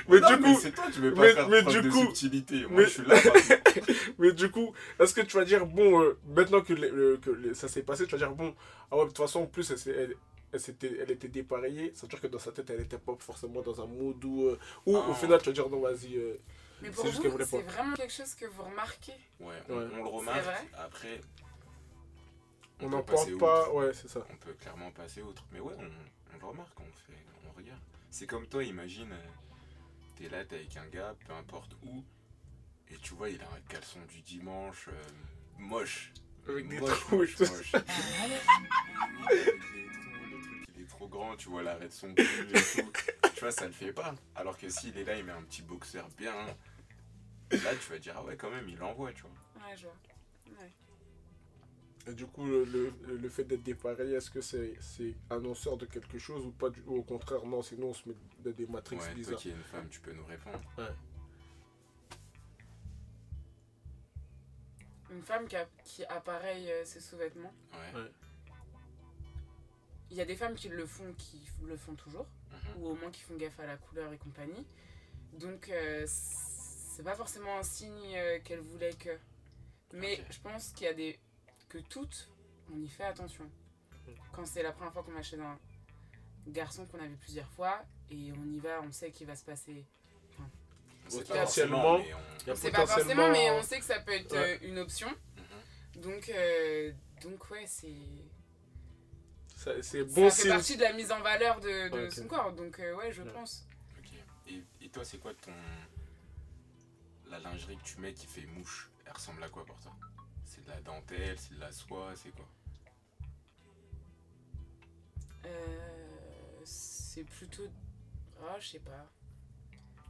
mais 0.10 0.20
Non, 0.20 0.28
du 0.30 0.36
mais 0.38 0.54
coup, 0.54 0.60
c'est 0.62 0.72
toi, 0.72 0.86
tu 0.92 1.00
veux 1.02 1.14
pas 1.14 1.22
mais- 1.22 1.34
faire 1.34 1.50
mais 1.50 1.62
du 1.64 1.82
de 1.82 1.90
coup- 1.90 2.00
subtilité. 2.02 2.62
Moi, 2.62 2.70
mais- 2.82 2.84
je 2.86 2.90
suis 2.90 3.06
là. 3.06 3.16
mais 4.20 4.32
du 4.34 4.50
coup, 4.50 4.74
est-ce 5.00 5.14
que 5.14 5.22
tu 5.22 5.38
vas 5.38 5.46
dire, 5.46 5.66
bon, 5.66 6.02
euh, 6.02 6.18
maintenant 6.36 6.62
que, 6.62 6.74
le- 6.74 6.90
le- 6.90 7.18
que 7.18 7.54
ça 7.54 7.68
s'est 7.68 7.84
passé, 7.84 8.06
tu 8.06 8.12
vas 8.12 8.18
dire, 8.18 8.32
bon, 8.32 8.56
ah 8.92 8.98
ouais, 8.98 9.04
de 9.04 9.08
toute 9.10 9.18
façon, 9.20 9.42
en 9.42 9.46
plus, 9.48 9.70
elle, 9.72 9.94
elle, 9.96 10.16
elle, 10.54 10.60
s'était- 10.60 10.98
elle 11.02 11.12
était 11.12 11.28
dépareillée, 11.28 11.92
ça 11.96 12.04
veut 12.04 12.08
dire 12.10 12.22
que 12.22 12.28
dans 12.28 12.40
sa 12.40 12.52
tête, 12.52 12.70
elle 12.70 12.82
était 12.82 12.98
pas 12.98 13.16
forcément 13.20 13.62
dans 13.62 13.80
un 13.82 13.86
mood 13.88 14.24
où. 14.26 14.48
euh, 14.48 14.58
ou 14.86 14.98
Ah. 14.98 15.10
au 15.10 15.14
final, 15.14 15.40
tu 15.42 15.46
vas 15.48 15.54
dire, 15.54 15.70
non, 15.70 15.80
vas-y. 15.82 16.20
Mais 16.84 16.90
C'est 16.90 16.96
pour 16.96 17.06
vous, 17.32 17.44
c'est 17.46 17.62
vraiment 17.62 17.94
quelque 17.96 18.14
chose 18.14 18.36
que 18.36 18.46
vous 18.46 18.64
remarquez. 18.64 19.14
Ouais, 19.40 19.56
on, 19.70 19.78
Ouais. 19.78 19.88
on 19.94 19.98
le 20.04 20.10
remarque. 20.10 20.44
vrai 20.44 20.70
Après, 20.78 21.22
On 22.82 22.90
n'en 22.90 23.02
parle 23.04 23.38
pas, 23.38 23.64
outre. 23.70 23.74
ouais, 23.76 23.94
c'est 23.94 24.10
ça. 24.10 24.26
On 24.30 24.36
peut 24.38 24.54
clairement 24.54 24.92
passer 24.92 25.22
outre. 25.22 25.46
Mais 25.52 25.60
ouais, 25.62 25.74
on, 25.80 25.86
on 26.36 26.40
le 26.40 26.46
remarque, 26.46 26.78
on 26.80 26.84
fait, 27.08 27.18
on 27.48 27.52
regarde. 27.58 27.80
C'est 28.12 28.28
comme 28.28 28.46
toi, 28.48 28.64
imagine, 28.64 29.12
euh, 29.12 29.28
t'es 30.16 30.28
là, 30.30 30.44
t'es 30.46 30.56
avec 30.58 30.76
un 30.78 30.86
gars, 30.88 31.16
peu 31.26 31.34
importe 31.34 31.76
où, 31.84 32.04
et 32.90 32.98
tu 32.98 33.14
vois, 33.16 33.30
il 33.30 33.42
a 33.42 33.46
un 33.46 33.62
caleçon 33.70 34.00
du 34.10 34.22
dimanche, 34.22 34.90
euh, 34.90 35.02
moche. 35.58 36.12
Avec 36.48 36.68
des 36.68 36.80
moche, 36.80 37.00
trous, 37.00 37.16
moche, 37.20 37.38
il 40.76 40.82
est 40.82 40.88
trop 40.90 41.08
grand, 41.08 41.36
tu 41.38 41.48
vois 41.50 41.64
l'arrêt 41.64 41.88
de 41.88 41.94
son 41.94 42.14
cul 42.14 42.48
et 42.54 42.82
tout. 42.82 42.92
Tu 43.34 43.40
vois, 43.40 43.52
ça 43.52 43.66
le 43.66 43.72
fait 43.74 43.94
pas. 43.94 44.14
Alors 44.36 44.58
que 44.58 44.68
s'il 44.70 44.98
est 44.98 45.04
là, 45.06 45.16
il 45.18 45.24
met 45.24 45.32
un 45.32 45.42
petit 45.44 45.62
boxeur 45.62 46.08
bien. 46.18 46.34
Là, 47.64 47.76
tu 47.76 47.90
vas 47.92 48.00
dire, 48.00 48.14
ah 48.18 48.24
ouais, 48.24 48.36
quand 48.38 48.50
même, 48.50 48.68
il 48.70 48.78
l'envoie, 48.78 49.12
tu 49.14 49.22
vois. 49.24 49.32
Ouais, 49.68 49.76
je 49.78 49.84
vois. 49.84 49.96
Ouais. 50.62 50.72
Et 52.08 52.14
du 52.14 52.26
coup, 52.26 52.46
le, 52.46 52.66
le, 52.66 52.94
le 53.18 53.30
fait 53.30 53.44
d'être 53.46 53.64
dépareillé, 53.64 54.16
est-ce 54.16 54.30
que 54.30 54.42
c'est 54.42 54.74
c'est 54.82 55.16
annonceur 55.30 55.78
de 55.78 55.86
quelque 55.86 56.20
chose 56.20 56.46
ou 56.46 56.52
pas 56.52 56.70
du, 56.70 56.82
ou 56.86 56.98
au 56.98 57.04
contraire, 57.04 57.46
non, 57.46 57.62
sinon 57.62 57.88
on 57.90 57.94
se 57.94 58.10
met 58.10 58.16
dans 58.44 58.52
des 58.52 58.66
matrix 58.68 58.98
Ouais, 58.98 59.06
toi 59.06 59.14
bizarres. 59.14 59.40
qui 59.40 59.50
es 59.50 59.52
une 59.54 59.64
femme, 59.64 59.88
tu 59.90 60.02
peux 60.02 60.12
nous 60.12 60.26
répondre. 60.26 60.60
Une 65.12 65.22
femme 65.22 65.48
qui, 65.48 65.56
a- 65.56 65.68
qui 65.84 66.04
appareille 66.06 66.70
euh, 66.72 66.84
ses 66.86 67.00
sous-vêtements. 67.00 67.54
Ouais. 67.72 68.00
Ouais. 68.02 68.12
Il 70.12 70.18
y 70.18 70.22
a 70.22 70.26
des 70.26 70.36
femmes 70.36 70.56
qui 70.56 70.70
le 70.70 70.86
font, 70.86 71.14
qui 71.18 71.42
le 71.66 71.78
font 71.78 71.96
toujours, 71.96 72.28
Mhm. 72.52 72.82
ou 72.84 72.88
au 72.88 72.96
moins 72.96 73.12
qui 73.12 73.22
font 73.22 73.36
gaffe 73.36 73.60
à 73.60 73.66
la 73.66 73.78
couleur 73.78 74.12
et 74.12 74.18
compagnie. 74.18 74.66
Donc, 75.40 75.70
euh, 75.70 76.06
c'est 76.96 77.04
pas 77.04 77.16
forcément 77.16 77.58
un 77.58 77.64
signe 77.64 78.16
euh, 78.16 78.40
qu'elle 78.44 78.60
voulait 78.62 78.94
que. 78.94 79.18
Mais 79.94 80.20
Ok. 80.20 80.26
je 80.32 80.40
pense 80.42 80.70
qu'il 80.72 80.86
y 80.86 80.90
a 80.90 80.94
des. 80.94 81.20
que 81.70 81.78
toutes, 81.80 82.30
on 82.74 82.80
y 82.82 82.88
fait 82.88 83.04
attention. 83.04 83.50
Quand 84.34 84.46
c'est 84.46 84.64
la 84.64 84.72
première 84.72 84.94
fois 84.94 85.04
qu'on 85.04 85.16
achète 85.18 85.40
un 85.40 85.58
garçon 86.48 86.86
qu'on 86.86 87.00
a 87.00 87.08
vu 87.08 87.16
plusieurs 87.18 87.50
fois, 87.50 87.84
et 88.12 88.32
on 88.34 88.46
y 88.52 88.60
va, 88.60 88.82
on 88.82 88.92
sait 88.92 89.12
qu'il 89.12 89.26
va 89.28 89.36
se 89.36 89.44
passer. 89.46 89.86
Pas 90.38 90.44
Potentiellement, 91.10 91.96
on- 91.96 92.56
C'est 92.56 92.72
pas 92.72 92.86
forcément, 92.88 93.30
mais 93.30 93.50
on 93.52 93.62
sait 93.64 93.80
que 93.80 93.86
ça 93.86 94.00
peut 94.00 94.14
être 94.14 94.32
Ouais. 94.34 94.60
euh, 94.62 94.68
une 94.68 94.80
option. 94.80 95.10
Mhm. 95.10 96.02
Donc, 96.02 96.30
euh, 96.30 96.92
donc 97.22 97.50
ouais, 97.52 97.66
c'est. 97.68 97.88
ça- 99.56 99.82
C'est 99.82 100.00
Ça 100.08 100.16
bon 100.16 100.30
fait 100.30 100.42
signe. 100.42 100.50
partie 100.52 100.78
de 100.78 100.82
la 100.84 100.94
mise 100.94 101.12
en 101.12 101.22
valeur 101.22 101.60
de, 101.60 101.90
de 101.90 102.06
Ok. 102.08 102.12
son 102.14 102.28
corps. 102.28 102.54
Donc, 102.54 102.80
euh, 102.80 102.96
ouais, 102.96 103.12
je 103.12 103.22
Ouais. 103.24 103.32
pense. 103.32 103.66
Ok. 104.00 104.12
Et, 104.50 104.62
et 104.86 104.90
toi, 104.90 105.04
c'est 105.06 105.18
quoi 105.20 105.34
ton. 105.36 105.52
La 107.34 107.40
lingerie 107.40 107.78
que 107.78 107.84
tu 107.84 108.00
mets 108.00 108.14
qui 108.14 108.28
fait 108.28 108.46
mouche 108.46 108.92
Elle 109.08 109.14
ressemble 109.14 109.44
à 109.44 109.50
quoi 109.50 109.66
pour 109.66 109.80
toi? 109.80 109.92
C'est 110.46 110.64
de 110.66 110.70
la 110.70 110.80
dentelle, 110.82 111.36
c'est 111.40 111.56
de 111.56 111.60
la 111.60 111.72
soie, 111.72 112.14
c'est 112.16 112.30
quoi? 112.30 112.46
Euh, 115.46 116.62
c'est 116.64 117.24
plutôt. 117.24 117.68
Ah, 118.48 118.56
je 118.60 118.68
sais 118.70 118.80
pas. 118.80 119.08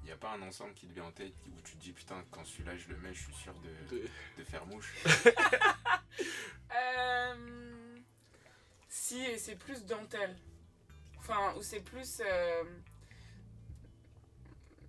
Il 0.04 0.12
a 0.12 0.18
pas 0.18 0.34
un 0.34 0.42
ensemble 0.42 0.74
qui 0.74 0.86
te 0.86 0.92
vient 0.94 1.06
en 1.06 1.12
tête 1.14 1.34
où 1.48 1.62
tu 1.62 1.78
te 1.78 1.82
dis 1.82 1.94
putain, 1.94 2.26
quand 2.30 2.44
celui-là 2.44 2.76
je 2.76 2.90
le 2.90 2.98
mets, 2.98 3.14
je 3.14 3.24
suis 3.24 3.34
sûr 3.36 3.54
de, 3.62 3.96
De- 3.96 4.10
de 4.38 4.44
faire 4.44 4.66
mouche? 4.66 4.94
Euh, 6.76 7.98
si, 8.90 9.20
et 9.24 9.38
c'est 9.38 9.56
plus 9.56 9.86
dentelle. 9.86 10.36
Enfin, 11.20 11.54
ou 11.56 11.62
c'est 11.62 11.80
plus. 11.82 12.20
euh, 12.26 12.64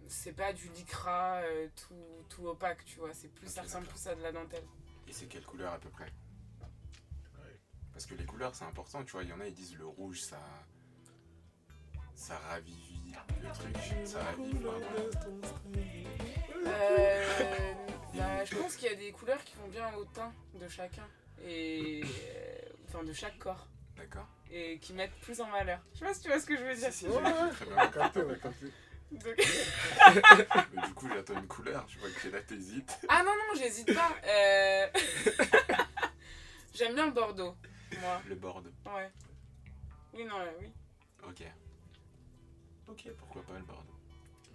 c'est 0.09 0.33
pas 0.33 0.53
du 0.53 0.69
lycra 0.71 1.37
euh, 1.43 1.69
tout, 1.77 2.25
tout 2.29 2.47
opaque, 2.49 2.85
tu 2.85 2.99
vois. 2.99 3.13
C'est 3.15 3.29
plus, 3.29 3.49
ça 3.49 3.63
ressemble 3.63 3.87
plus 3.87 4.07
à 4.07 4.15
de 4.15 4.23
la 4.23 4.33
dentelle. 4.33 4.65
Et 5.09 5.13
c'est 5.13 5.27
quelle 5.27 5.45
couleur 5.45 5.73
à 5.73 5.79
peu 5.79 5.89
près? 5.91 6.05
Ouais. 6.61 7.61
Parce 7.93 8.07
que 8.07 8.15
les 8.15 8.25
couleurs 8.25 8.55
c'est 8.55 8.65
important, 8.65 9.05
tu 9.05 9.13
vois. 9.13 9.23
Il 9.23 9.29
y 9.29 9.33
en 9.33 9.41
a 9.41 9.47
ils 9.47 9.55
disent 9.55 9.77
le 9.77 9.87
rouge 9.87 10.21
ça. 10.21 10.41
Ça 12.15 12.39
ravivit 12.39 13.13
le 13.43 13.51
truc. 13.53 13.77
Ça 14.07 14.23
ravive, 14.23 14.61
pardon. 14.63 14.87
Euh, 16.67 17.75
bah, 18.15 18.45
je 18.45 18.57
pense 18.57 18.77
qu'il 18.77 18.89
y 18.89 18.93
a 18.93 18.97
des 18.97 19.11
couleurs 19.13 19.43
qui 19.45 19.55
vont 19.57 19.69
bien 19.69 19.93
au 19.95 20.05
teint 20.07 20.33
de 20.55 20.69
chacun. 20.69 21.07
Et. 21.45 22.03
euh, 22.05 22.61
Enfin, 22.89 23.03
de 23.03 23.13
chaque 23.13 23.37
corps. 23.39 23.67
D'accord 23.97 24.29
Et 24.53 24.79
qui 24.79 24.93
mettent 24.93 25.15
plus 25.23 25.41
en 25.41 25.51
valeur. 25.51 25.81
Je 25.95 25.99
sais 25.99 26.05
pas 26.05 26.15
si 26.15 26.21
tu 26.23 26.29
vois 26.29 26.39
ce 26.39 26.47
que 26.47 26.57
je 26.57 26.63
veux 26.63 26.75
dire. 26.77 26.93
Si, 26.93 26.99
si, 27.01 27.07
Ouais, 27.09 27.15
j'ai 27.25 27.33
ouais. 27.33 27.51
très 27.51 27.65
On 27.67 27.71
bien 27.71 28.55
Mais 29.25 30.83
du 30.87 30.95
coup, 30.95 31.09
j'attends 31.09 31.39
une 31.39 31.47
couleur. 31.47 31.87
Je 31.89 31.99
vois 31.99 32.11
que 32.11 32.29
là, 32.29 32.41
t'hésites. 32.43 32.99
Ah 33.09 33.23
non, 33.23 33.33
non, 33.33 33.59
j'hésite 33.59 33.93
pas. 33.95 34.11
Euh, 34.27 34.87
J'aime 36.75 36.95
bien 36.95 37.07
le 37.07 37.13
Bordeaux, 37.13 37.55
moi. 38.01 38.21
Le 38.29 38.35
board. 38.35 38.67
Ouais. 38.87 39.11
Oui, 40.13 40.25
non, 40.25 40.41
euh, 40.41 40.51
oui. 40.61 40.73
Ok. 41.29 41.43
Ok, 42.89 43.09
pourquoi 43.17 43.43
pas 43.43 43.59
le 43.59 43.65
board. 43.65 43.87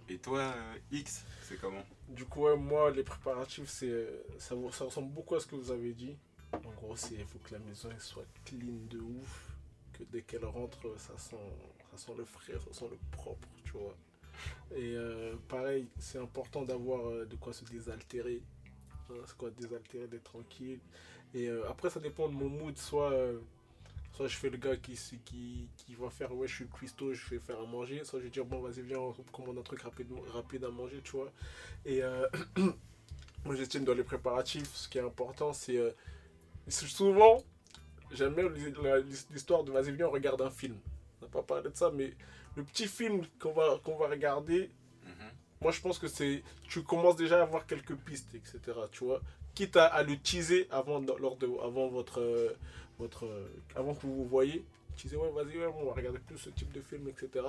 Et 0.08 0.18
toi, 0.18 0.40
euh, 0.40 0.78
X, 0.90 1.24
c'est 1.42 1.58
comment? 1.58 1.82
Du 2.08 2.26
coup, 2.26 2.42
ouais, 2.42 2.56
moi, 2.56 2.90
les 2.90 3.04
préparatifs, 3.04 3.68
c'est 3.68 4.06
ça, 4.38 4.54
ressemble 4.54 5.12
beaucoup 5.12 5.36
à 5.36 5.40
ce 5.40 5.46
que 5.46 5.54
vous 5.54 5.70
avez 5.70 5.92
dit. 5.94 6.18
En 6.52 6.70
gros, 6.72 6.96
c'est 6.96 7.14
il 7.14 7.24
faut 7.24 7.38
que 7.38 7.52
la 7.52 7.60
maison 7.60 7.88
elle 7.92 8.00
soit 8.00 8.26
clean 8.44 8.86
de 8.90 8.98
ouf. 8.98 9.54
Que 9.92 10.02
dès 10.04 10.22
qu'elle 10.22 10.44
rentre, 10.44 10.98
ça 10.98 11.16
sent, 11.16 11.36
ça 11.90 11.96
sent 11.96 12.12
le 12.18 12.24
frais, 12.24 12.54
ça 12.58 12.72
sent 12.72 12.88
le 12.90 12.98
propre, 13.12 13.48
tu 13.64 13.72
vois. 13.72 13.96
Et 14.76 14.94
euh, 14.96 15.34
pareil, 15.48 15.88
c'est 15.98 16.18
important 16.18 16.62
d'avoir 16.64 17.08
euh, 17.08 17.26
de 17.26 17.36
quoi 17.36 17.52
se 17.52 17.64
désaltérer. 17.64 18.42
Hein, 19.10 19.14
c'est 19.26 19.36
quoi 19.36 19.50
désaltérer, 19.50 20.06
d'être 20.08 20.24
tranquille. 20.24 20.80
Et 21.34 21.48
euh, 21.48 21.68
après, 21.70 21.90
ça 21.90 22.00
dépend 22.00 22.28
de 22.28 22.34
mon 22.34 22.48
mood. 22.48 22.76
Soit, 22.78 23.12
soit 24.12 24.28
je 24.28 24.36
fais 24.36 24.50
le 24.50 24.58
gars 24.58 24.76
qui, 24.76 24.94
qui, 25.24 25.68
qui 25.76 25.94
va 25.96 26.10
faire, 26.10 26.34
ouais, 26.34 26.48
je 26.48 26.54
suis 26.56 26.68
cuistot, 26.68 27.14
je 27.14 27.30
vais 27.30 27.40
faire 27.40 27.60
à 27.60 27.66
manger. 27.66 28.04
Soit 28.04 28.20
je 28.20 28.24
vais 28.24 28.30
dire, 28.30 28.44
bon, 28.44 28.60
vas-y, 28.60 28.82
viens, 28.82 28.98
on 29.00 29.12
commande 29.32 29.58
un 29.58 29.62
truc 29.62 29.82
rapide, 29.82 30.08
rapide 30.32 30.64
à 30.64 30.70
manger, 30.70 31.00
tu 31.04 31.12
vois. 31.12 31.32
Et 31.86 32.02
moi, 33.44 33.54
j'estime 33.56 33.84
dans 33.84 33.94
les 33.94 34.04
préparatifs, 34.04 34.74
ce 34.74 34.88
qui 34.88 34.98
est 34.98 35.02
important, 35.02 35.52
c'est. 35.52 35.78
souvent, 36.68 37.42
j'aime 38.12 38.34
bien 38.34 38.48
l'hi- 38.48 38.74
l'histoire 39.32 39.64
de 39.64 39.72
vas-y, 39.72 39.92
viens, 39.92 40.08
on 40.08 40.10
regarde 40.10 40.42
un 40.42 40.50
film. 40.50 40.76
On 41.20 41.26
n'a 41.26 41.30
pas 41.30 41.42
parlé 41.42 41.70
de 41.70 41.76
ça, 41.76 41.90
mais 41.92 42.14
le 42.56 42.64
petit 42.64 42.86
film 42.86 43.22
qu'on 43.38 43.52
va, 43.52 43.78
qu'on 43.84 43.96
va 43.96 44.08
regarder, 44.08 44.70
Mhm. 45.04 45.30
moi, 45.60 45.72
je 45.72 45.80
pense 45.80 45.98
que 45.98 46.08
c'est. 46.08 46.42
Tu 46.68 46.82
commences 46.82 47.16
déjà 47.16 47.38
à 47.40 47.42
avoir 47.42 47.66
quelques 47.66 47.94
pistes, 47.96 48.34
etc. 48.34 48.58
Tu 48.92 49.04
vois 49.04 49.20
Quitte 49.54 49.76
à, 49.76 49.86
à 49.86 50.02
le 50.02 50.16
teaser 50.18 50.68
avant, 50.70 51.00
lors 51.18 51.36
de, 51.36 51.46
avant 51.64 51.88
votre. 51.88 52.54
votre 52.98 53.26
avant 53.74 53.94
que 53.94 54.02
vous 54.02 54.14
vous 54.14 54.28
voyez. 54.28 54.64
Teaser, 54.96 55.16
ouais, 55.16 55.30
vas-y, 55.30 55.56
ouais, 55.58 55.66
on 55.78 55.84
va 55.86 55.92
regarder 55.92 56.18
plus 56.18 56.36
ce 56.38 56.50
type 56.50 56.72
de 56.72 56.80
film, 56.80 57.08
etc. 57.08 57.44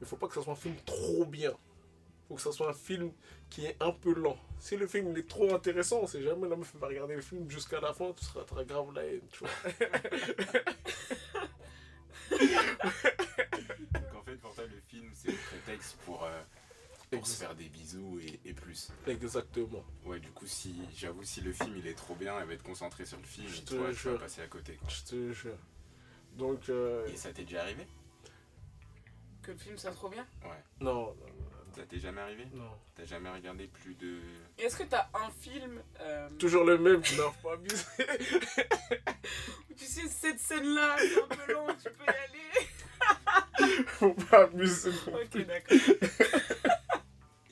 Mais 0.00 0.06
faut 0.06 0.16
pas 0.16 0.28
que 0.28 0.34
ça 0.34 0.42
soit 0.42 0.52
un 0.52 0.56
film 0.56 0.76
trop 0.84 1.24
bien. 1.24 1.52
faut 2.28 2.34
que 2.36 2.42
ça 2.42 2.52
soit 2.52 2.68
un 2.70 2.74
film 2.74 3.10
qui 3.48 3.64
est 3.66 3.76
un 3.80 3.90
peu 3.90 4.14
lent. 4.14 4.36
Si 4.60 4.76
le 4.76 4.86
film 4.86 5.10
il 5.10 5.18
est 5.18 5.28
trop 5.28 5.52
intéressant, 5.54 6.00
on 6.02 6.06
sait 6.06 6.22
jamais, 6.22 6.48
la 6.48 6.54
meuf 6.56 6.72
va 6.76 6.86
regarder 6.88 7.16
le 7.16 7.22
film 7.22 7.50
jusqu'à 7.50 7.80
la 7.80 7.92
fin, 7.92 8.12
tu 8.12 8.24
seras 8.24 8.44
très 8.44 8.64
grave 8.64 8.92
la 8.94 9.04
haine, 9.04 9.20
tu 9.32 9.40
vois. 9.40 9.50
Le 14.68 14.80
film, 14.88 15.10
c'est 15.14 15.30
le 15.32 15.36
prétexte 15.36 15.96
pour, 16.04 16.24
euh, 16.24 16.42
pour 17.10 17.26
se 17.26 17.36
faire 17.36 17.54
des 17.54 17.68
bisous 17.68 18.18
et, 18.20 18.40
et 18.44 18.52
plus. 18.52 18.90
Exactement. 19.06 19.84
Ouais, 20.04 20.20
du 20.20 20.30
coup, 20.30 20.46
si 20.46 20.74
j'avoue, 20.96 21.22
si 21.24 21.40
le 21.40 21.52
film 21.52 21.74
il 21.76 21.86
est 21.86 21.94
trop 21.94 22.14
bien, 22.14 22.38
elle 22.40 22.46
va 22.46 22.54
être 22.54 22.62
concentrée 22.62 23.06
sur 23.06 23.18
le 23.18 23.24
film 23.24 23.48
Je 23.48 23.60
et 23.60 23.64
te 23.64 23.74
toi, 23.74 23.78
tu 23.88 23.92
vas 23.92 23.92
jure. 23.92 24.18
passer 24.18 24.42
à 24.42 24.46
côté. 24.46 24.74
Quoi. 24.76 24.88
Je 24.88 25.02
te 25.10 25.32
jure. 25.32 25.56
Donc, 26.34 26.68
euh, 26.68 27.06
Et 27.08 27.16
ça 27.16 27.32
t'est 27.32 27.44
déjà 27.44 27.62
arrivé 27.62 27.86
Que 29.42 29.50
le 29.52 29.58
film 29.58 29.76
soit 29.78 29.90
trop 29.92 30.08
bien. 30.08 30.26
non, 30.80 30.94
non, 31.06 31.16
Ça 31.74 31.82
t'est 31.86 31.98
jamais 31.98 32.20
arrivé 32.20 32.46
non. 32.54 32.70
T'as 32.94 33.04
jamais 33.04 33.30
regardé 33.30 33.66
plus 33.66 33.94
de. 33.96 34.18
Est-ce 34.58 34.76
que 34.76 34.82
t'as 34.84 35.08
un 35.14 35.30
film 35.30 35.82
euh, 36.00 36.28
Toujours 36.38 36.64
le 36.64 36.78
même, 36.78 37.00
tu 37.02 37.16
n'as 37.16 37.30
pas 37.42 37.54
abusé. 37.54 37.84
tu 39.76 39.84
sais 39.84 40.06
cette 40.08 40.38
scène-là, 40.38 40.96
c'est 40.98 41.22
un 41.22 41.26
peu 41.26 41.52
long, 41.52 41.66
tu 41.82 41.90
peux 41.90 42.04
y 42.04 42.08
aller 42.08 42.68
Faut 43.86 44.14
pas 44.14 44.44
abuser. 44.44 44.90
Ok, 45.08 45.46
d'accord. 45.46 45.78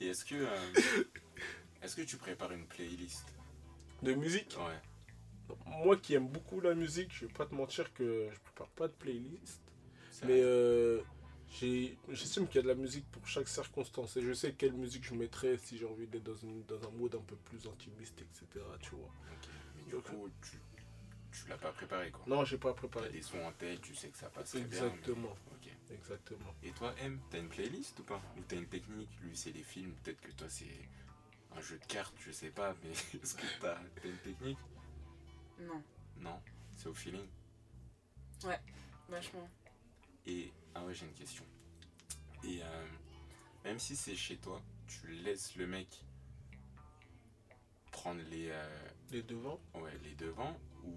Et 0.00 0.06
est-ce 0.08 0.24
que. 0.24 0.34
euh, 0.34 1.02
Est-ce 1.82 1.96
que 1.96 2.02
tu 2.02 2.16
prépares 2.16 2.52
une 2.52 2.66
playlist? 2.66 3.24
De 4.02 4.14
musique? 4.14 4.56
Ouais. 4.58 5.56
Moi 5.66 5.96
qui 5.96 6.14
aime 6.14 6.28
beaucoup 6.28 6.60
la 6.60 6.74
musique, 6.74 7.10
je 7.14 7.26
vais 7.26 7.32
pas 7.32 7.46
te 7.46 7.54
mentir 7.54 7.92
que 7.94 8.28
je 8.32 8.38
prépare 8.40 8.68
pas 8.70 8.88
de 8.88 8.92
playlist. 8.92 9.60
Mais 10.24 10.40
euh, 10.42 11.00
j'ai- 11.60 11.96
j'estime 12.10 12.46
qu'il 12.46 12.56
y 12.56 12.58
a 12.58 12.62
de 12.62 12.68
la 12.68 12.74
musique 12.74 13.08
pour 13.10 13.26
chaque 13.26 13.48
circonstance. 13.48 14.16
Et 14.16 14.22
je 14.22 14.32
sais 14.32 14.52
quelle 14.52 14.72
musique 14.74 15.04
je 15.04 15.14
mettrais 15.14 15.56
si 15.58 15.78
j'ai 15.78 15.86
envie 15.86 16.06
d'être 16.06 16.24
dans, 16.24 16.36
une- 16.36 16.64
dans 16.64 16.82
un 16.86 16.90
mode 16.92 17.14
un 17.14 17.22
peu 17.22 17.36
plus 17.36 17.66
intimiste, 17.66 18.20
etc. 18.20 18.64
Tu 18.80 18.90
vois. 18.90 19.06
Ok. 19.06 19.48
Mais 19.76 19.82
du 19.84 19.90
donc- 19.92 20.02
coup, 20.04 20.28
tu, 20.42 20.56
tu 21.32 21.48
l'as 21.48 21.58
pas 21.58 21.72
préparé 21.72 22.10
quoi. 22.10 22.22
Non, 22.26 22.44
j'ai 22.44 22.58
pas 22.58 22.70
T'as 22.72 22.78
préparé. 22.78 23.10
des 23.10 23.22
sons 23.22 23.40
en 23.44 23.52
tête, 23.52 23.80
tu 23.82 23.94
sais 23.94 24.08
que 24.08 24.18
ça 24.18 24.28
passe 24.30 24.50
très 24.50 24.60
bien. 24.60 24.68
mais- 24.82 24.86
Exactement. 24.88 25.36
Ok. 25.52 25.68
Exactement. 25.90 26.54
Et 26.62 26.70
toi, 26.72 26.94
M, 27.00 27.18
t'as 27.30 27.38
une 27.38 27.48
playlist 27.48 27.98
ou 28.00 28.02
pas? 28.04 28.20
Ou 28.36 28.42
t'as 28.42 28.56
une 28.56 28.66
technique? 28.68 29.08
Lui, 29.22 29.36
c'est 29.36 29.52
les 29.52 29.62
films. 29.62 29.92
Peut-être 30.02 30.20
que 30.20 30.32
toi, 30.32 30.48
c'est 30.48 30.66
un 31.56 31.60
jeu 31.60 31.78
de 31.78 31.84
cartes, 31.86 32.14
je 32.20 32.30
sais 32.30 32.50
pas. 32.50 32.74
Mais 32.82 32.90
est-ce 33.22 33.34
que 33.34 33.46
t'as 33.60 33.78
t'as 34.02 34.08
une 34.08 34.18
technique? 34.18 34.58
Non. 35.60 35.82
Non, 36.18 36.40
c'est 36.76 36.88
au 36.88 36.94
feeling? 36.94 37.26
Vachement. 39.08 39.48
Et. 40.26 40.52
Ah 40.74 40.84
ouais, 40.84 40.94
j'ai 40.94 41.06
une 41.06 41.14
question. 41.14 41.44
Et 42.44 42.62
euh, 42.62 42.86
même 43.64 43.78
si 43.78 43.96
c'est 43.96 44.14
chez 44.14 44.36
toi, 44.36 44.60
tu 44.86 45.08
laisses 45.08 45.56
le 45.56 45.66
mec 45.66 45.88
prendre 47.90 48.20
les, 48.30 48.48
euh, 48.50 48.88
Les 49.10 49.22
devants? 49.22 49.58
ouais, 49.74 49.98
les 50.04 50.14
devants 50.14 50.56
ou, 50.84 50.90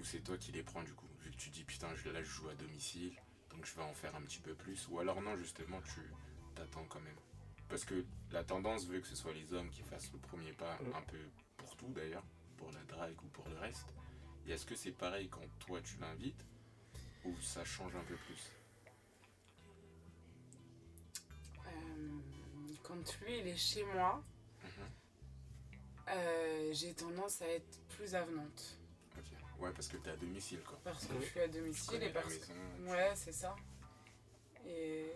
ou 0.00 0.04
c'est 0.04 0.20
toi 0.20 0.36
qui 0.38 0.52
les 0.52 0.62
prends 0.62 0.82
du 0.82 0.92
coup 0.94 1.06
Vu 1.22 1.30
que 1.30 1.36
tu 1.36 1.50
dis 1.50 1.64
putain, 1.64 1.94
je, 1.94 2.08
là 2.08 2.22
je 2.22 2.28
joue 2.30 2.48
à 2.48 2.54
domicile, 2.54 3.14
donc 3.50 3.64
je 3.66 3.74
vais 3.74 3.82
en 3.82 3.92
faire 3.94 4.14
un 4.16 4.22
petit 4.22 4.40
peu 4.40 4.54
plus. 4.54 4.88
Ou 4.88 4.98
alors 5.00 5.20
non, 5.20 5.36
justement, 5.36 5.80
tu 5.82 6.00
t'attends 6.54 6.84
quand 6.86 7.00
même. 7.00 7.16
Parce 7.68 7.84
que 7.84 8.04
la 8.32 8.42
tendance 8.42 8.86
veut 8.86 9.00
que 9.00 9.06
ce 9.06 9.14
soit 9.14 9.32
les 9.34 9.52
hommes 9.52 9.70
qui 9.70 9.82
fassent 9.82 10.10
le 10.12 10.18
premier 10.18 10.52
pas, 10.52 10.78
un 10.94 11.02
peu 11.02 11.18
pour 11.58 11.76
tout 11.76 11.88
d'ailleurs, 11.92 12.24
pour 12.56 12.72
la 12.72 12.82
drague 12.84 13.22
ou 13.22 13.28
pour 13.28 13.46
le 13.48 13.58
reste. 13.58 13.86
Et 14.46 14.52
est-ce 14.52 14.64
que 14.66 14.74
c'est 14.74 14.92
pareil 14.92 15.28
quand 15.28 15.46
toi 15.60 15.80
tu 15.82 15.98
l'invites 15.98 16.44
ou 17.24 17.36
ça 17.42 17.64
change 17.64 17.94
un 17.94 18.04
peu 18.04 18.16
plus? 18.16 18.50
Euh, 21.66 22.20
quand 22.82 23.20
lui, 23.20 23.38
il 23.40 23.46
est 23.48 23.56
chez 23.56 23.84
moi, 23.84 24.24
Mhm. 24.64 24.88
euh, 26.08 26.70
j'ai 26.72 26.94
tendance 26.94 27.42
à 27.42 27.48
être 27.48 27.78
plus 27.90 28.14
avenante. 28.14 28.79
Ouais, 29.60 29.70
parce 29.72 29.88
que 29.88 29.96
t'es 29.98 30.10
à 30.10 30.16
domicile 30.16 30.60
quoi. 30.62 30.80
Parce 30.82 31.06
que 31.06 31.14
je 31.20 31.26
suis 31.26 31.40
à 31.40 31.48
domicile 31.48 32.02
et 32.02 32.08
parce 32.10 32.28
maison. 32.28 32.54
Ouais, 32.86 33.12
c'est 33.14 33.32
ça. 33.32 33.54
Et, 34.66 35.12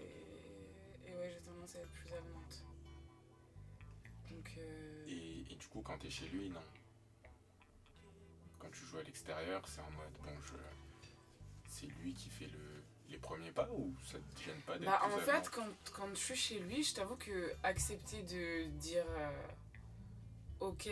et 1.06 1.16
ouais, 1.16 1.30
j'ai 1.30 1.40
tendance 1.40 1.74
à 1.76 1.78
être 1.80 1.90
plus 1.90 2.12
avenante. 2.12 2.64
Donc, 4.30 4.50
euh, 4.58 5.04
Et, 5.08 5.52
et 5.52 5.56
du 5.56 5.66
coup, 5.68 5.80
quand 5.82 5.98
t'es 5.98 6.10
chez 6.10 6.28
lui, 6.28 6.50
non. 6.50 6.62
Quand 8.58 8.70
tu 8.70 8.84
joues 8.84 8.98
à 8.98 9.02
l'extérieur, 9.02 9.62
c'est 9.66 9.80
en 9.80 9.90
mode 9.90 10.12
bon, 10.22 10.40
je. 10.42 10.54
C'est 11.68 11.86
lui 11.86 12.14
qui 12.14 12.28
fait 12.30 12.46
le, 12.46 12.82
les 13.08 13.18
premiers 13.18 13.50
pas 13.50 13.68
ou 13.72 13.92
ça 14.06 14.18
te 14.18 14.42
gêne 14.42 14.60
pas 14.62 14.78
d'être 14.78 14.88
bah, 14.88 15.00
en 15.04 15.18
fait, 15.18 15.50
quand, 15.50 15.66
quand 15.92 16.08
je 16.10 16.20
suis 16.20 16.36
chez 16.36 16.58
lui, 16.60 16.82
je 16.84 16.94
t'avoue 16.94 17.16
que 17.16 17.52
accepter 17.64 18.22
de 18.22 18.66
dire 18.78 19.04
euh, 19.08 19.48
ok, 20.60 20.88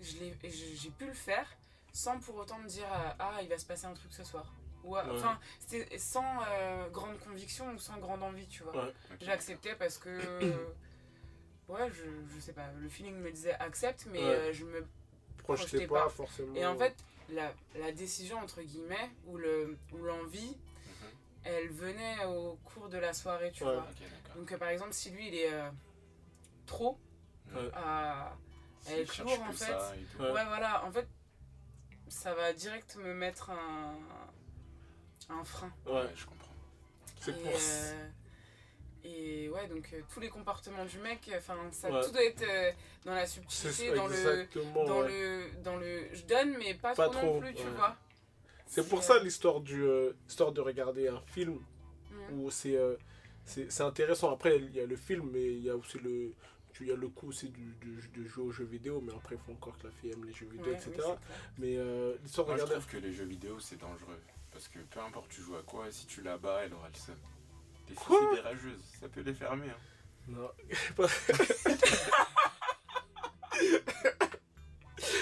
j'ai 0.00 0.90
pu 0.98 1.06
le 1.06 1.12
faire 1.12 1.46
sans 1.92 2.18
pour 2.18 2.36
autant 2.36 2.58
me 2.58 2.68
dire 2.68 2.86
euh, 2.92 3.10
ah, 3.18 3.38
il 3.42 3.48
va 3.48 3.58
se 3.58 3.66
passer 3.66 3.86
un 3.86 3.94
truc 3.94 4.12
ce 4.12 4.24
soir. 4.24 4.52
Ou, 4.84 4.96
euh, 4.96 5.04
Ouais. 5.04 5.10
Enfin, 5.16 5.38
c'était 5.60 5.98
sans 5.98 6.42
euh, 6.48 6.88
grande 6.90 7.18
conviction 7.20 7.70
ou 7.72 7.78
sans 7.78 7.98
grande 7.98 8.22
envie, 8.22 8.48
tu 8.48 8.62
vois. 8.64 8.72
Ouais. 8.86 8.92
Ok. 9.12 9.16
J'ai 9.20 9.30
accepté 9.30 9.74
parce 9.76 9.98
que. 9.98 10.10
ouais, 11.68 11.90
je, 11.92 12.04
je 12.34 12.40
sais 12.40 12.52
pas, 12.52 12.70
le 12.80 12.88
feeling 12.88 13.14
me 13.16 13.30
disait 13.30 13.54
accepte, 13.54 14.06
mais 14.10 14.18
Ouais. 14.18 14.24
euh, 14.24 14.52
je 14.52 14.64
me. 14.64 14.86
Projetez 15.38 15.66
Projetez 15.68 15.86
pas, 15.88 16.02
pas. 16.04 16.08
forcément. 16.08 16.54
Et 16.54 16.64
en 16.64 16.76
fait, 16.76 16.94
la, 17.28 17.52
la 17.74 17.90
décision, 17.92 18.38
entre 18.38 18.62
guillemets, 18.62 19.10
ou 19.26 19.36
le- 19.38 19.76
ou 19.92 19.98
l'envie, 19.98 20.56
Mhm. 20.56 21.08
elle 21.44 21.68
venait 21.70 22.24
au 22.26 22.54
cours 22.64 22.88
de 22.88 22.98
la 22.98 23.12
soirée, 23.12 23.50
tu 23.52 23.64
Ouais. 23.64 23.72
vois. 23.74 23.86
Donc, 24.36 24.52
euh, 24.52 24.56
par 24.58 24.68
exemple, 24.68 24.92
si 24.92 25.10
lui, 25.10 25.28
il 25.28 25.34
est 25.34 25.52
euh, 25.52 25.68
trop 26.66 26.98
Ouais. 27.54 27.70
à. 27.74 28.32
Cherche 28.86 29.20
lourd, 29.20 29.42
en 29.48 29.52
fait. 29.52 29.72
Ouais. 30.18 30.30
Ouais, 30.30 30.44
voilà, 30.44 30.84
en 30.84 30.90
fait, 30.92 31.08
ça 32.12 32.34
va 32.34 32.52
direct 32.52 32.96
me 32.96 33.14
mettre 33.14 33.50
un. 33.50 33.96
un 35.30 35.44
frein. 35.44 35.72
Ouais, 35.86 36.08
je 36.14 36.26
comprends. 36.26 36.52
c'est 37.20 37.32
pour 37.42 37.52
ça. 37.58 37.94
euh, 37.94 38.08
et 39.04 39.48
ouais, 39.48 39.66
donc 39.68 39.88
euh, 39.92 40.00
tous 40.12 40.20
les 40.20 40.28
comportements 40.28 40.84
du 40.84 40.98
mec, 40.98 41.28
enfin, 41.36 41.56
ça 41.72 41.90
Ouais. 41.90 42.04
tout 42.04 42.12
doit 42.12 42.24
être 42.24 42.42
euh, 42.42 42.70
dans 43.04 43.14
la 43.14 43.26
subtilité, 43.26 43.92
dans 43.94 44.06
le, 44.06 44.46
dans 44.86 45.00
ouais. 45.02 45.08
le, 45.08 45.62
dans 45.64 45.76
le, 45.76 46.08
je 46.12 46.22
donne 46.24 46.56
mais 46.58 46.74
pas, 46.74 46.94
Pas 46.94 47.08
trop, 47.08 47.14
trop, 47.18 47.34
non 47.34 47.40
plus, 47.40 47.54
tu 47.54 47.66
vois. 47.76 47.96
C'est 48.66 48.88
pour 48.88 49.00
euh, 49.00 49.02
ça 49.02 49.18
l'histoire 49.22 49.60
du 49.60 49.82
euh, 49.82 50.12
histoire 50.28 50.52
de 50.52 50.60
regarder 50.60 51.08
un 51.08 51.20
film 51.26 51.58
mhm. 52.10 52.40
où 52.40 52.50
c'est 52.50 52.76
euh, 52.76 52.96
c'est 53.44 53.72
c'est 53.72 53.82
intéressant. 53.82 54.32
Après, 54.32 54.56
il 54.58 54.70
y 54.76 54.80
a 54.80 54.86
le 54.86 54.96
film, 54.96 55.30
mais 55.32 55.42
il 55.44 55.64
y 55.64 55.70
a 55.70 55.76
aussi 55.76 55.98
le 55.98 56.32
il 56.82 56.88
y 56.88 56.92
a 56.92 56.96
le 56.96 57.08
coup 57.08 57.32
du, 57.32 57.48
du- 57.48 58.08
de 58.14 58.24
jouer 58.28 58.44
aux 58.44 58.50
jeux 58.52 58.64
vidéo, 58.64 59.00
mais 59.00 59.12
après, 59.14 59.36
il 59.36 59.40
faut 59.44 59.52
encore 59.52 59.76
que 59.78 59.86
la 59.86 59.92
fille 59.92 60.10
aime 60.12 60.24
les 60.24 60.32
jeux 60.32 60.46
vidéo, 60.46 60.66
Ouais, 60.66 60.72
etc. 60.74 60.90
oui, 60.96 61.02
c'est 61.06 61.60
mais 61.62 61.76
euh, 61.76 62.14
l'histoire 62.22 62.46
de 62.46 62.52
Moi, 62.52 62.58
je 62.58 62.64
regarder. 62.64 62.84
trouve 62.86 63.00
que 63.00 63.06
les 63.06 63.12
jeux 63.12 63.24
vidéo, 63.24 63.58
c'est 63.60 63.78
dangereux. 63.80 64.20
Parce 64.50 64.68
que 64.68 64.78
peu 64.80 65.00
importe 65.00 65.30
tu 65.30 65.40
joues 65.40 65.56
à 65.56 65.62
quoi, 65.62 65.90
si 65.90 66.06
tu 66.06 66.20
la 66.22 66.36
bats, 66.36 66.60
elle 66.64 66.74
aura 66.74 66.88
le 66.88 66.94
seum. 66.94 67.16
Les 67.88 67.94
filles, 67.94 68.16
c'est 68.30 68.34
des 68.36 68.40
rageuses. 68.42 68.82
Ça 69.00 69.08
peut 69.08 69.20
les 69.22 69.34
fermer. 69.34 69.68
Hein. 69.70 69.76
Non. 70.28 70.50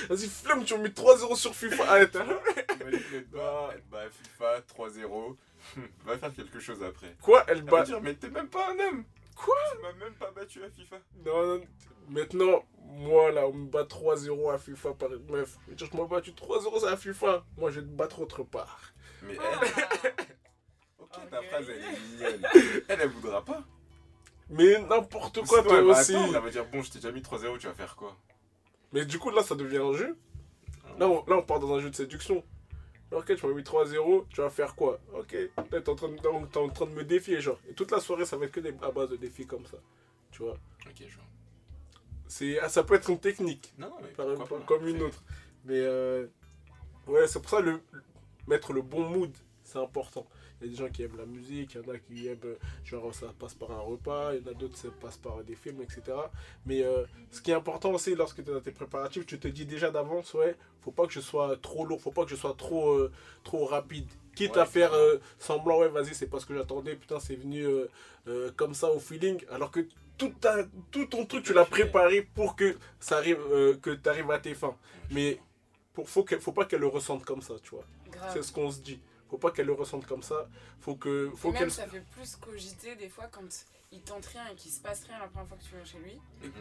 Vas-y, 0.08 0.28
flemme, 0.28 0.64
tu 0.64 0.74
as 0.74 0.78
mis 0.78 0.88
3-0 0.88 1.36
sur 1.36 1.54
FIFA. 1.54 1.84
Arrête. 1.88 2.16
hein. 2.16 2.26
Elle 3.12 3.24
bat, 3.26 3.70
elle 3.74 3.82
bat 3.90 4.08
FIFA 4.10 4.60
3-0. 4.76 5.36
Va 6.04 6.18
faire 6.18 6.34
quelque 6.34 6.58
chose 6.58 6.82
après. 6.82 7.14
Quoi 7.22 7.44
Elle 7.48 7.58
Elle 7.58 7.64
va 7.64 7.70
bat. 7.70 7.82
dire, 7.84 8.00
mais 8.00 8.14
t'es 8.14 8.28
même 8.30 8.48
pas 8.48 8.72
un 8.72 8.78
homme. 8.88 9.04
Quoi 9.44 9.54
Tu 9.72 9.82
m'as 9.82 9.92
même 10.04 10.14
pas 10.14 10.30
battu 10.32 10.62
à 10.62 10.70
FIFA. 10.70 10.96
Non, 11.24 11.46
non, 11.58 11.62
maintenant, 12.08 12.64
moi 12.84 13.30
là, 13.30 13.46
on 13.46 13.52
me 13.54 13.66
bat 13.68 13.84
3-0 13.84 14.52
à 14.52 14.58
FIFA 14.58 14.94
par 14.94 15.08
meuf. 15.28 15.56
Je 15.76 15.84
m'en 15.96 16.04
battu 16.06 16.32
3-0 16.32 16.86
à 16.86 16.96
FIFA. 16.96 17.44
Moi, 17.56 17.70
je 17.70 17.80
vais 17.80 17.86
te 17.86 17.92
battre 17.92 18.20
autre 18.20 18.42
part. 18.42 18.92
Mais 19.22 19.36
Ah, 19.40 19.60
elle, 19.62 20.10
ok, 20.98 21.10
ta 21.30 21.38
Ok. 21.40 21.46
phrase, 21.46 21.66
elle 21.70 21.82
est 21.82 22.00
mignonne. 22.00 22.48
Elle, 22.88 23.00
elle 23.00 23.08
voudra 23.08 23.44
pas. 23.44 23.62
Mais 24.48 24.78
n'importe 24.82 25.46
quoi, 25.46 25.62
toi 25.62 25.80
aussi. 25.80 26.14
attendre, 26.16 26.36
Elle 26.36 26.42
va 26.42 26.50
dire, 26.50 26.66
bon, 26.66 26.82
je 26.82 26.90
t'ai 26.90 26.98
déjà 26.98 27.12
mis 27.12 27.20
3-0, 27.22 27.58
tu 27.58 27.66
vas 27.68 27.74
faire 27.74 27.94
quoi? 27.96 28.16
Mais 28.92 29.04
du 29.04 29.18
coup, 29.18 29.30
là, 29.30 29.42
ça 29.42 29.54
devient 29.54 29.78
un 29.78 29.92
jeu. 29.94 30.18
Là, 30.98 31.08
on, 31.08 31.24
là, 31.26 31.36
on 31.36 31.42
part 31.42 31.60
dans 31.60 31.72
un 31.74 31.80
jeu 31.80 31.88
de 31.90 31.94
séduction. 31.94 32.44
Ok, 33.12 33.34
tu 33.34 33.46
m'as 33.46 33.52
mis 33.54 33.62
3-0, 33.62 34.26
tu 34.28 34.40
vas 34.40 34.50
faire 34.50 34.74
quoi? 34.76 35.00
Ok, 35.14 35.28
t'es 35.70 35.88
en, 35.88 35.94
train 35.96 36.08
de- 36.08 36.16
t'es 36.46 36.58
en 36.58 36.68
train 36.68 36.86
de 36.86 36.92
me 36.92 37.02
défier, 37.04 37.40
genre. 37.40 37.58
Et 37.68 37.74
toute 37.74 37.90
la 37.90 37.98
soirée, 38.00 38.24
ça 38.24 38.36
va 38.36 38.44
être 38.46 38.52
que 38.52 38.60
des, 38.60 38.72
à 38.82 38.90
base 38.92 39.10
de 39.10 39.16
défis 39.16 39.46
comme 39.46 39.66
ça. 39.66 39.78
Tu 40.30 40.42
vois 40.42 40.56
Ok, 40.86 40.94
je 41.06 41.14
vois. 41.16 41.24
C'est, 42.28 42.60
ah, 42.60 42.68
Ça 42.68 42.84
peut 42.84 42.94
être 42.94 43.10
une 43.10 43.18
technique. 43.18 43.72
Non, 43.78 43.92
mais 44.00 44.08
Par- 44.10 44.26
pourquoi 44.34 44.58
pas, 44.60 44.64
comme 44.64 44.86
une 44.86 45.02
autre. 45.02 45.22
Mais 45.64 45.78
euh, 45.80 46.26
ouais, 47.08 47.26
c'est 47.26 47.40
pour 47.40 47.50
ça 47.50 47.60
le 47.60 47.80
mettre 48.46 48.72
le 48.72 48.82
bon 48.82 49.08
mood, 49.08 49.32
c'est 49.64 49.78
important. 49.78 50.26
Il 50.60 50.66
y 50.66 50.68
a 50.68 50.72
des 50.72 50.76
gens 50.78 50.88
qui 50.90 51.02
aiment 51.02 51.16
la 51.16 51.26
musique, 51.26 51.74
il 51.74 51.80
y 51.80 51.84
en 51.90 51.94
a 51.94 51.98
qui 51.98 52.26
aiment 52.28 52.38
euh, 52.44 52.54
genre 52.84 53.14
ça 53.14 53.26
passe 53.38 53.54
par 53.54 53.70
un 53.72 53.80
repas, 53.80 54.34
il 54.34 54.42
y 54.44 54.48
en 54.48 54.50
a 54.50 54.54
d'autres 54.54 54.76
ça 54.76 54.88
passe 55.00 55.16
par 55.16 55.42
des 55.42 55.54
films, 55.54 55.80
etc. 55.82 56.02
Mais 56.66 56.82
euh, 56.82 57.04
ce 57.30 57.40
qui 57.40 57.50
est 57.50 57.54
important 57.54 57.92
aussi 57.92 58.14
lorsque 58.14 58.44
tu 58.44 58.50
es 58.50 58.54
dans 58.54 58.60
tes 58.60 58.70
préparatifs, 58.72 59.24
tu 59.26 59.38
te 59.38 59.48
dis 59.48 59.64
déjà 59.64 59.90
d'avance, 59.90 60.34
ouais, 60.34 60.56
faut 60.82 60.90
pas 60.92 61.06
que 61.06 61.12
je 61.12 61.20
sois 61.20 61.56
trop 61.62 61.84
lourd, 61.86 62.00
faut 62.00 62.10
pas 62.10 62.24
que 62.24 62.30
je 62.30 62.36
sois 62.36 62.54
trop, 62.56 62.90
euh, 62.92 63.10
trop 63.44 63.64
rapide. 63.64 64.06
Quitte 64.34 64.56
Ouais, 64.56 64.62
à 64.62 64.66
faire 64.66 64.92
euh, 64.94 65.18
semblant, 65.38 65.78
ouais, 65.80 65.88
vas-y, 65.88 66.14
c'est 66.14 66.28
pas 66.28 66.38
ce 66.40 66.46
que 66.46 66.54
j'attendais, 66.54 66.94
putain, 66.94 67.18
c'est 67.20 67.36
venu 67.36 67.64
comme 68.56 68.74
ça 68.74 68.90
au 68.92 69.00
feeling, 69.00 69.42
alors 69.50 69.70
que 69.70 69.80
tout, 70.16 70.32
ta- 70.40 70.64
tout 70.90 71.06
ton 71.06 71.24
truc, 71.26 71.44
tu 71.44 71.52
l'as 71.52 71.64
préparé 71.64 72.22
pour 72.34 72.54
que 72.54 72.76
ça 73.00 73.16
arrive, 73.16 73.38
que 73.82 73.90
tu 73.94 74.08
arrives 74.08 74.30
à 74.30 74.38
tes 74.38 74.54
fins. 74.54 74.76
Mais 75.10 75.40
pour, 75.94 76.08
faut, 76.08 76.24
faut 76.38 76.52
pas 76.52 76.64
qu'elle 76.66 76.80
le 76.80 76.86
ressente 76.86 77.24
comme 77.24 77.42
ça, 77.42 77.54
tu 77.62 77.70
vois. 77.70 77.84
C'est 78.32 78.42
ce 78.42 78.52
qu'on 78.52 78.70
se 78.70 78.80
dit. 78.80 79.00
Faut 79.30 79.38
pas 79.38 79.50
qu'elle 79.52 79.66
le 79.66 79.72
ressente 79.72 80.06
comme 80.06 80.22
ça. 80.22 80.48
Faut 80.80 80.96
que, 80.96 81.30
faut 81.36 81.52
qu'elle. 81.52 81.70
ça 81.70 81.86
fait 81.86 82.00
plus 82.00 82.34
cogiter 82.36 82.96
des 82.96 83.08
fois 83.08 83.28
quand 83.30 83.48
il 83.92 84.00
tente 84.02 84.26
rien 84.26 84.46
et 84.48 84.56
qu'il 84.56 84.72
se 84.72 84.80
passe 84.80 85.04
rien 85.04 85.18
la 85.20 85.28
première 85.28 85.46
fois 85.48 85.56
que 85.56 85.62
tu 85.62 85.74
viens 85.76 85.84
chez 85.84 85.98
lui. 85.98 86.18
Mhm. 86.42 86.52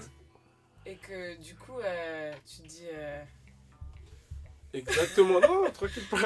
Et 0.86 0.96
que 0.96 1.36
du 1.42 1.56
coup, 1.56 1.80
euh, 1.80 2.34
tu 2.46 2.62
te 2.62 2.68
dis. 2.68 2.88
euh, 2.94 3.24
Exactement. 4.74 5.40
Non, 5.40 5.70
tranquille 5.74 6.06
pas. 6.10 6.18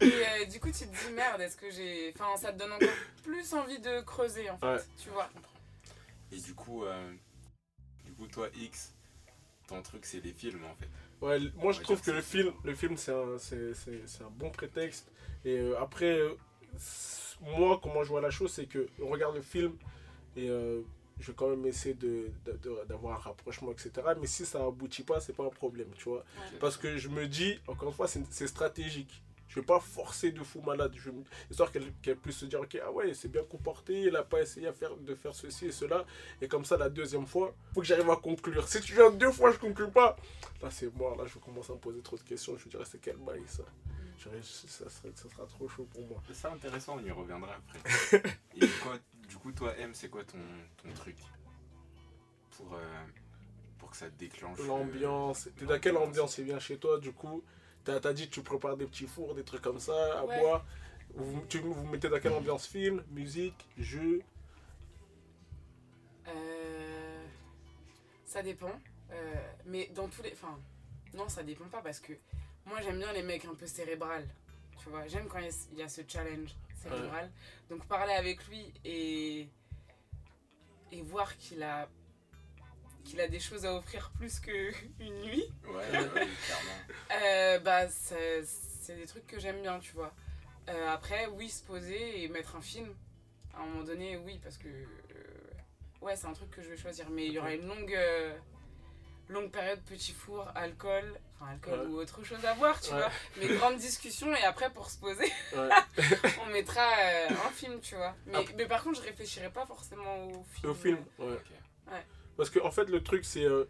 Et 0.00 0.04
euh, 0.04 0.44
du 0.46 0.58
coup, 0.58 0.70
tu 0.72 0.86
te 0.86 1.06
dis 1.06 1.12
merde, 1.14 1.40
est-ce 1.40 1.56
que 1.56 1.70
j'ai. 1.70 2.12
Enfin, 2.16 2.36
ça 2.36 2.52
te 2.52 2.58
donne 2.58 2.72
encore 2.72 2.88
plus 3.22 3.52
envie 3.54 3.78
de 3.78 4.00
creuser 4.00 4.50
en 4.50 4.58
fait, 4.58 4.66
Ouais. 4.66 4.80
tu 5.02 5.08
vois. 5.10 5.28
Et 6.32 6.38
du 6.38 6.54
coup, 6.54 6.84
euh, 6.84 7.12
du 8.04 8.12
coup, 8.14 8.26
toi, 8.26 8.48
X, 8.54 8.92
ton 9.68 9.80
truc, 9.82 10.04
c'est 10.04 10.20
les 10.20 10.32
films 10.32 10.64
en 10.64 10.74
fait. 10.74 10.88
Ouais, 11.22 11.38
moi 11.56 11.72
je 11.72 11.78
trouve 11.84 12.00
que 12.02 12.10
le 12.10 12.20
film, 12.22 12.52
le 12.64 12.74
film 12.74 12.96
c'est 12.96 13.12
un, 13.12 13.38
c'est, 13.38 13.74
c'est- 13.74 14.02
c'est 14.06 14.24
un 14.24 14.30
bon 14.30 14.50
prétexte. 14.50 15.10
Et 15.44 15.56
euh, 15.58 15.80
après, 15.80 16.18
euh, 16.18 16.34
moi 17.40 17.78
comment 17.82 18.02
je 18.02 18.08
vois 18.08 18.20
la 18.20 18.30
chose, 18.30 18.50
c'est 18.52 18.66
que 18.66 18.88
on 19.00 19.06
regarde 19.08 19.36
le 19.36 19.42
film 19.42 19.72
et 20.36 20.48
euh, 20.50 20.82
je 21.20 21.28
vais 21.28 21.34
quand 21.36 21.48
même 21.48 21.64
essayer 21.66 21.94
de, 21.94 22.30
de- 22.44 22.52
de- 22.62 22.84
d'avoir 22.88 23.14
un 23.16 23.18
rapprochement, 23.20 23.70
etc. 23.72 23.90
Mais 24.20 24.26
si 24.26 24.44
ça 24.44 24.64
aboutit 24.64 25.02
pas, 25.04 25.20
c'est 25.20 25.32
pas 25.34 25.44
un 25.44 25.50
problème, 25.50 25.88
tu 25.96 26.08
vois. 26.08 26.24
Parce 26.58 26.76
que 26.76 26.96
je 26.96 27.08
me 27.08 27.26
dis, 27.28 27.60
encore 27.68 27.88
une 27.90 27.94
fois, 27.94 28.08
c'est 28.08 28.46
stratégique. 28.48 29.22
Je 29.54 29.60
vais 29.60 29.66
pas 29.66 29.80
forcer 29.80 30.32
de 30.32 30.42
fou 30.42 30.62
malade. 30.62 30.94
Je, 30.96 31.10
histoire 31.50 31.70
qu'elle, 31.70 31.92
puisse 32.16 32.38
se 32.38 32.46
dire, 32.46 32.60
ok, 32.60 32.78
ah 32.82 32.90
ouais, 32.90 33.12
c'est 33.12 33.28
bien 33.28 33.44
comporté, 33.44 34.00
il 34.04 34.16
a 34.16 34.22
pas 34.22 34.40
essayé 34.40 34.66
à 34.66 34.72
faire, 34.72 34.96
de 34.96 35.14
faire 35.14 35.34
ceci 35.34 35.66
et 35.66 35.72
cela. 35.72 36.06
Et 36.40 36.48
comme 36.48 36.64
ça, 36.64 36.78
la 36.78 36.88
deuxième 36.88 37.26
fois, 37.26 37.54
faut 37.74 37.82
que 37.82 37.86
j'arrive 37.86 38.08
à 38.08 38.16
conclure. 38.16 38.66
Si 38.66 38.80
tu 38.80 38.94
viens 38.94 39.10
deux 39.10 39.30
fois, 39.30 39.52
je 39.52 39.58
conclue 39.58 39.90
pas. 39.90 40.16
Là, 40.62 40.70
c'est 40.70 40.90
mort. 40.96 41.16
Là, 41.16 41.24
je 41.26 41.34
vais 41.34 41.40
commencer 41.40 41.70
à 41.70 41.74
me 41.74 41.80
poser 41.80 42.00
trop 42.00 42.16
de 42.16 42.22
questions. 42.22 42.56
Je 42.56 42.64
me 42.64 42.70
dirais, 42.70 42.84
c'est 42.90 42.98
quel 42.98 43.18
bail 43.18 43.42
ça? 43.46 43.64
Je 44.18 44.30
dirais, 44.30 44.40
ça, 44.42 44.88
serait- 44.88 45.12
ça 45.14 45.28
sera 45.28 45.44
trop 45.46 45.68
chaud 45.68 45.86
pour 45.92 46.00
moi. 46.06 46.22
C'est 46.32 46.46
intéressant, 46.48 46.96
on 46.98 47.04
y 47.04 47.10
reviendra 47.10 47.54
après. 47.56 48.22
Et 48.56 48.66
quoi, 48.82 48.98
du 49.28 49.36
coup, 49.36 49.52
toi, 49.52 49.76
M, 49.76 49.90
c'est 49.92 50.08
quoi 50.08 50.24
ton, 50.24 50.38
ton 50.82 50.94
truc 50.94 51.16
pour, 52.56 52.72
euh, 52.74 53.04
pour 53.78 53.90
que 53.90 53.96
ça 53.98 54.08
déclenche. 54.10 54.60
euh, 54.60 54.66
L'ambiance. 54.66 55.48
T'es 55.56 55.66
dans 55.66 55.78
quelle 55.78 55.98
ambiance 55.98 56.38
il 56.38 56.44
vient 56.44 56.58
chez 56.58 56.78
toi, 56.78 56.98
du 56.98 57.12
coup? 57.12 57.42
T'as 57.84 57.96
as 58.08 58.12
dit 58.12 58.28
que 58.28 58.34
tu 58.34 58.42
prépares 58.42 58.76
des 58.76 58.86
petits 58.86 59.06
fours, 59.06 59.34
des 59.34 59.42
trucs 59.44 59.62
comme 59.62 59.80
ça, 59.80 60.20
à 60.20 60.24
Ouais. 60.24 60.38
boire. 60.40 60.64
Vous, 61.14 61.42
tu, 61.48 61.58
vous 61.58 61.84
mettez 61.86 62.08
dans 62.08 62.20
quelle 62.20 62.32
ambiance? 62.32 62.66
Film, 62.66 63.02
musique, 63.10 63.66
jeu? 63.76 64.22
Euh, 66.28 67.24
ça 68.24 68.42
dépend. 68.42 68.72
Euh, 69.10 69.34
mais 69.66 69.88
dans 69.94 70.08
tous 70.08 70.22
les. 70.22 70.32
Enfin, 70.32 70.58
non, 71.14 71.28
ça 71.28 71.42
dépend 71.42 71.66
pas 71.66 71.82
parce 71.82 72.00
que 72.00 72.12
moi 72.64 72.80
j'aime 72.80 72.98
bien 72.98 73.12
les 73.12 73.22
mecs 73.22 73.44
un 73.44 73.54
peu 73.54 73.66
cérébral. 73.66 74.26
Tu 74.78 74.88
vois, 74.88 75.06
j'aime 75.06 75.26
quand 75.28 75.38
il 75.38 75.44
y 75.46 75.48
a- 75.48 75.68
il 75.72 75.78
y, 75.78 75.82
a 75.82 75.88
ce 75.88 76.00
challenge 76.06 76.54
cérébral. 76.74 77.30
Donc 77.68 77.84
parler 77.86 78.14
avec 78.14 78.46
lui 78.48 78.72
et. 78.84 79.48
et 80.92 81.02
voir 81.02 81.36
qu'il 81.36 81.62
a. 81.62 81.88
qu'il 83.04 83.20
a 83.20 83.28
des 83.28 83.40
choses 83.40 83.64
à 83.66 83.74
offrir 83.74 84.10
plus 84.18 84.40
qu'une 84.40 84.72
nuit. 85.22 85.44
Ouais, 85.66 85.88
clairement. 85.90 86.78
Euh, 87.24 87.58
bah, 87.60 87.88
c'est 87.88 88.96
des 88.96 89.06
trucs 89.06 89.26
que 89.26 89.38
j'aime 89.38 89.62
bien, 89.62 89.78
tu 89.78 89.92
vois. 89.92 90.12
Euh, 90.68 90.88
après, 90.92 91.26
oui, 91.26 91.48
se 91.48 91.62
poser 91.64 92.22
et 92.22 92.28
mettre 92.28 92.56
un 92.56 92.60
film. 92.62 92.94
À 93.54 93.62
un 93.62 93.66
moment 93.66 93.82
donné, 93.84 94.16
oui, 94.16 94.38
parce 94.42 94.56
que. 94.58 94.68
euh, 94.68 94.84
ouais, 96.00 96.16
c'est 96.16 96.26
un 96.26 96.32
truc 96.32 96.50
que 96.50 96.62
je 96.62 96.68
vais 96.68 96.76
choisir. 96.76 97.08
Mais 97.10 97.26
il 97.26 97.32
y 97.32 97.38
aura 97.38 97.52
une 97.54 97.66
longue. 97.66 97.94
euh, 97.94 98.32
longue 99.28 99.50
période 99.50 99.80
petit 99.84 100.12
four, 100.12 100.46
alcool. 100.54 101.18
Enfin, 101.40 101.52
alcool 101.52 101.80
Ouais. 101.80 101.86
ou 101.86 101.96
autre 101.98 102.22
chose 102.22 102.44
à 102.44 102.54
boire, 102.54 102.78
tu 102.80 102.92
Ouais. 102.92 102.98
vois. 102.98 103.10
Mais 103.38 103.46
grande 103.56 103.76
discussion 103.78 104.34
et 104.34 104.42
après, 104.44 104.70
pour 104.70 104.90
se 104.90 104.98
poser, 104.98 105.30
Ouais. 105.56 105.68
on 106.46 106.50
mettra 106.50 106.82
euh, 106.82 107.28
un 107.30 107.50
film, 107.50 107.80
tu 107.80 107.94
vois. 107.94 108.14
Mais, 108.26 108.44
mais 108.58 108.66
par 108.66 108.82
contre, 108.84 108.98
je 109.00 109.06
réfléchirai 109.06 109.50
pas 109.50 109.64
forcément 109.64 110.26
au 110.28 110.44
film. 110.44 110.70
Au 110.70 110.74
film, 110.74 110.98
ouais. 111.18 111.38
Parce 112.36 112.50
que 112.50 112.58
en 112.60 112.70
fait, 112.70 112.88
le 112.88 113.02
truc, 113.02 113.24
c'est. 113.24 113.44
euh, 113.44 113.64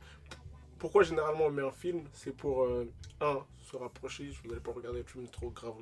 pourquoi 0.79 1.05
généralement 1.05 1.47
on 1.47 1.51
met 1.51 1.63
un 1.63 1.71
film 1.71 2.03
C'est 2.13 2.35
pour, 2.37 2.65
euh, 2.65 2.91
un, 3.21 3.39
se 3.61 3.77
rapprocher. 3.77 4.29
Vous 4.43 4.49
n'allez 4.49 4.61
pas 4.61 4.73
regarder 4.73 5.01
un 5.01 5.05
film 5.05 5.29
trop 5.29 5.51
grave 5.51 5.75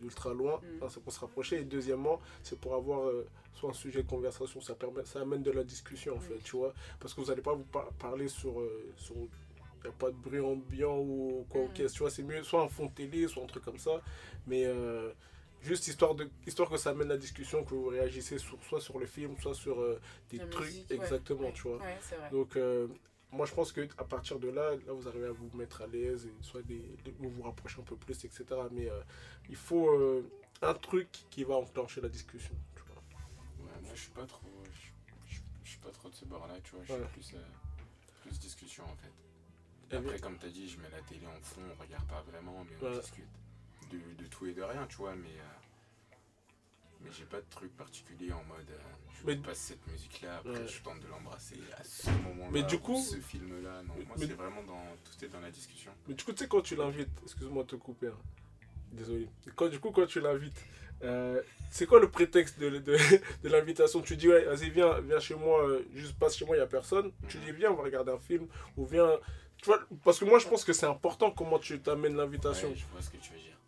d'ultra 0.00 0.34
loin. 0.34 0.60
Mm. 0.80 0.86
C'est 0.90 1.02
pour 1.02 1.12
se 1.12 1.20
rapprocher. 1.20 1.60
Et 1.60 1.64
deuxièmement, 1.64 2.20
c'est 2.42 2.58
pour 2.58 2.74
avoir 2.74 3.08
euh, 3.08 3.26
soit 3.54 3.70
un 3.70 3.74
sujet 3.74 4.02
de 4.02 4.08
conversation. 4.08 4.60
Ça, 4.60 4.74
permet, 4.74 5.04
ça 5.06 5.20
amène 5.22 5.42
de 5.42 5.50
la 5.50 5.64
discussion, 5.64 6.14
en 6.14 6.18
Oui. 6.18 6.24
fait, 6.28 6.38
tu 6.44 6.56
vois. 6.56 6.74
Parce 7.00 7.14
que 7.14 7.20
vous 7.22 7.28
n'allez 7.28 7.40
pas 7.42 7.54
vous 7.54 7.64
par- 7.64 7.88
parler 7.94 8.28
sur. 8.28 8.54
sur 8.96 9.16
il 9.16 9.88
n'y 9.88 9.94
a 9.96 9.98
pas 9.98 10.10
de 10.10 10.16
bruit 10.16 10.40
ambiant 10.40 10.98
ou 10.98 11.44
quoi, 11.50 11.60
Mm. 11.60 11.64
ok, 11.64 11.74
tu 11.92 11.98
vois, 11.98 12.10
c'est 12.10 12.22
mieux 12.22 12.42
soit 12.42 12.62
un 12.62 12.68
fond 12.68 12.86
de 12.86 12.92
télé, 12.92 13.28
soit 13.28 13.42
un 13.42 13.46
truc 13.46 13.64
comme 13.64 13.78
ça. 13.78 14.00
Mais 14.46 14.64
euh, 14.64 15.10
juste 15.64 15.88
histoire, 15.88 16.14
de, 16.14 16.28
histoire 16.46 16.68
que 16.70 16.76
ça 16.76 16.90
amène 16.90 17.08
la 17.08 17.16
discussion, 17.16 17.64
que 17.64 17.70
vous 17.74 17.86
réagissez 17.86 18.38
sur, 18.38 18.62
soit 18.64 18.80
sur 18.80 18.98
le 18.98 19.06
film, 19.06 19.36
soit 19.38 19.54
sur 19.54 19.80
euh, 19.80 20.00
des 20.30 20.38
La 20.38 20.46
trucs. 20.46 20.66
musique, 20.66 20.90
exactement, 20.90 21.40
Ouais. 21.48 21.52
tu 21.52 21.62
vois. 21.62 21.78
Ouais, 21.78 21.98
c'est 22.00 22.16
vrai. 22.16 22.30
Donc, 22.30 22.56
euh, 22.56 22.86
moi, 23.32 23.46
je 23.46 23.54
pense 23.54 23.72
que 23.72 23.80
à 23.98 24.04
partir 24.04 24.38
de 24.38 24.48
là, 24.48 24.76
là, 24.86 24.92
vous 24.92 25.08
arrivez 25.08 25.26
à 25.26 25.32
vous 25.32 25.50
mettre 25.56 25.82
à 25.82 25.86
l'aise, 25.86 26.26
et 26.26 26.32
soit 26.42 26.62
des, 26.62 26.84
vous 27.18 27.30
vous 27.30 27.42
rapprochez 27.42 27.80
un 27.80 27.84
peu 27.84 27.96
plus, 27.96 28.24
etc. 28.24 28.44
Mais 28.70 28.88
euh, 28.90 29.00
il 29.48 29.56
faut 29.56 29.88
euh, 29.90 30.28
un 30.62 30.74
truc 30.74 31.08
qui 31.30 31.42
va 31.44 31.54
enclencher 31.56 32.00
la 32.00 32.08
discussion. 32.08 32.54
Tu 32.76 32.82
vois. 32.86 33.02
Ouais, 33.66 33.80
moi 33.82 33.90
je 33.94 34.00
suis 34.00 34.10
pas 34.12 34.26
trop. 34.26 34.46
Je, 35.28 35.34
je- 35.34 35.40
je 35.64 35.68
suis 35.70 35.78
pas 35.80 35.90
trop 35.90 36.08
de 36.08 36.14
ce 36.14 36.24
bord-là, 36.26 36.54
tu 36.62 36.76
vois. 36.76 36.84
Je 36.84 36.92
Ouais. 36.92 36.98
suis 36.98 37.08
plus, 37.32 37.34
euh, 37.34 37.42
plus 38.22 38.38
discussion 38.38 38.84
en 38.84 38.96
fait. 38.96 39.10
Et 39.90 39.96
Après, 39.98 40.18
comme 40.18 40.38
t'as 40.38 40.48
dit, 40.48 40.68
je 40.68 40.78
mets 40.78 40.90
la 40.90 41.00
télé 41.02 41.26
en 41.26 41.40
fond, 41.42 41.60
on 41.76 41.82
regarde 41.82 42.06
pas 42.08 42.22
vraiment, 42.22 42.64
mais 42.64 42.76
on 42.80 42.84
Ouais. 42.92 43.00
discute 43.00 43.24
de, 43.98 44.22
de 44.22 44.28
tout 44.28 44.46
et 44.46 44.52
de 44.52 44.62
rien, 44.62 44.86
tu 44.88 44.96
vois. 44.96 45.14
Mais, 45.14 45.28
euh, 45.28 46.14
mais 47.00 47.10
j'ai 47.12 47.24
pas 47.24 47.38
de 47.40 47.46
truc 47.50 47.76
particulier 47.76 48.32
en 48.32 48.42
mode. 48.44 48.68
euh, 48.70 48.78
je 49.20 49.26
Mais- 49.26 49.36
passe 49.36 49.58
cette 49.58 49.78
après 50.28 50.50
Ouais. 50.50 50.66
je 50.66 50.82
tente 50.82 51.00
de 51.00 51.06
l'embrasser 51.08 51.56
à 51.78 51.84
ce 51.84 52.10
moment-là. 52.10 52.50
Mais 52.50 52.62
du 52.62 52.76
ou 52.76 52.78
coup- 52.78 53.00
Ce 53.02 53.16
film-là, 53.16 53.82
non. 53.82 53.94
Mais- 53.98 54.04
Moi, 54.04 54.16
c'est 54.18 54.32
vraiment 54.32 54.62
dans. 54.62 54.82
Tout 55.04 55.24
est 55.24 55.28
dans 55.28 55.40
la 55.40 55.50
discussion. 55.50 55.92
Mais 56.08 56.14
du 56.14 56.24
coup, 56.24 56.32
tu 56.32 56.38
sais, 56.38 56.48
quand 56.48 56.60
tu 56.62 56.76
l'invites, 56.76 57.08
excuse-moi 57.22 57.62
de 57.64 57.68
te 57.68 57.76
couper, 57.76 58.08
hein. 58.08 58.18
désolé. 58.92 59.28
Quand, 59.56 59.68
du 59.68 59.78
coup, 59.80 59.90
quand 59.90 60.06
tu 60.06 60.20
l'invites, 60.20 60.62
euh, 61.02 61.42
c'est 61.70 61.84
quoi 61.86 61.98
le 62.00 62.08
prétexte 62.10 62.58
de, 62.60 62.70
de, 62.78 62.96
de 63.42 63.48
l'invitation? 63.48 64.00
Tu 64.02 64.16
dis, 64.16 64.28
ouais, 64.28 64.44
vas-y, 64.44 64.70
viens, 64.70 65.00
viens 65.00 65.18
chez 65.20 65.34
moi, 65.34 65.78
juste 65.94 66.16
passe 66.18 66.36
chez 66.36 66.44
moi, 66.44 66.54
il 66.56 66.60
n'y 66.60 66.64
a 66.64 66.68
personne. 66.68 67.10
Tu 67.28 67.38
Mhm. 67.38 67.44
dis, 67.44 67.52
viens, 67.52 67.72
on 67.72 67.74
va 67.76 67.82
regarder 67.82 68.12
un 68.12 68.18
film, 68.18 68.46
ou 68.76 68.86
viens. 68.86 69.18
Tu 69.56 69.66
vois, 69.66 69.80
parce 70.04 70.18
que 70.18 70.24
moi, 70.26 70.38
je 70.38 70.46
pense 70.46 70.64
que 70.64 70.72
c'est 70.72 70.86
important 70.86 71.30
comment 71.30 71.58
tu 71.58 71.80
t'amènes 71.80 72.16
l'invitation. 72.16 72.68
Ouais, 72.68 72.74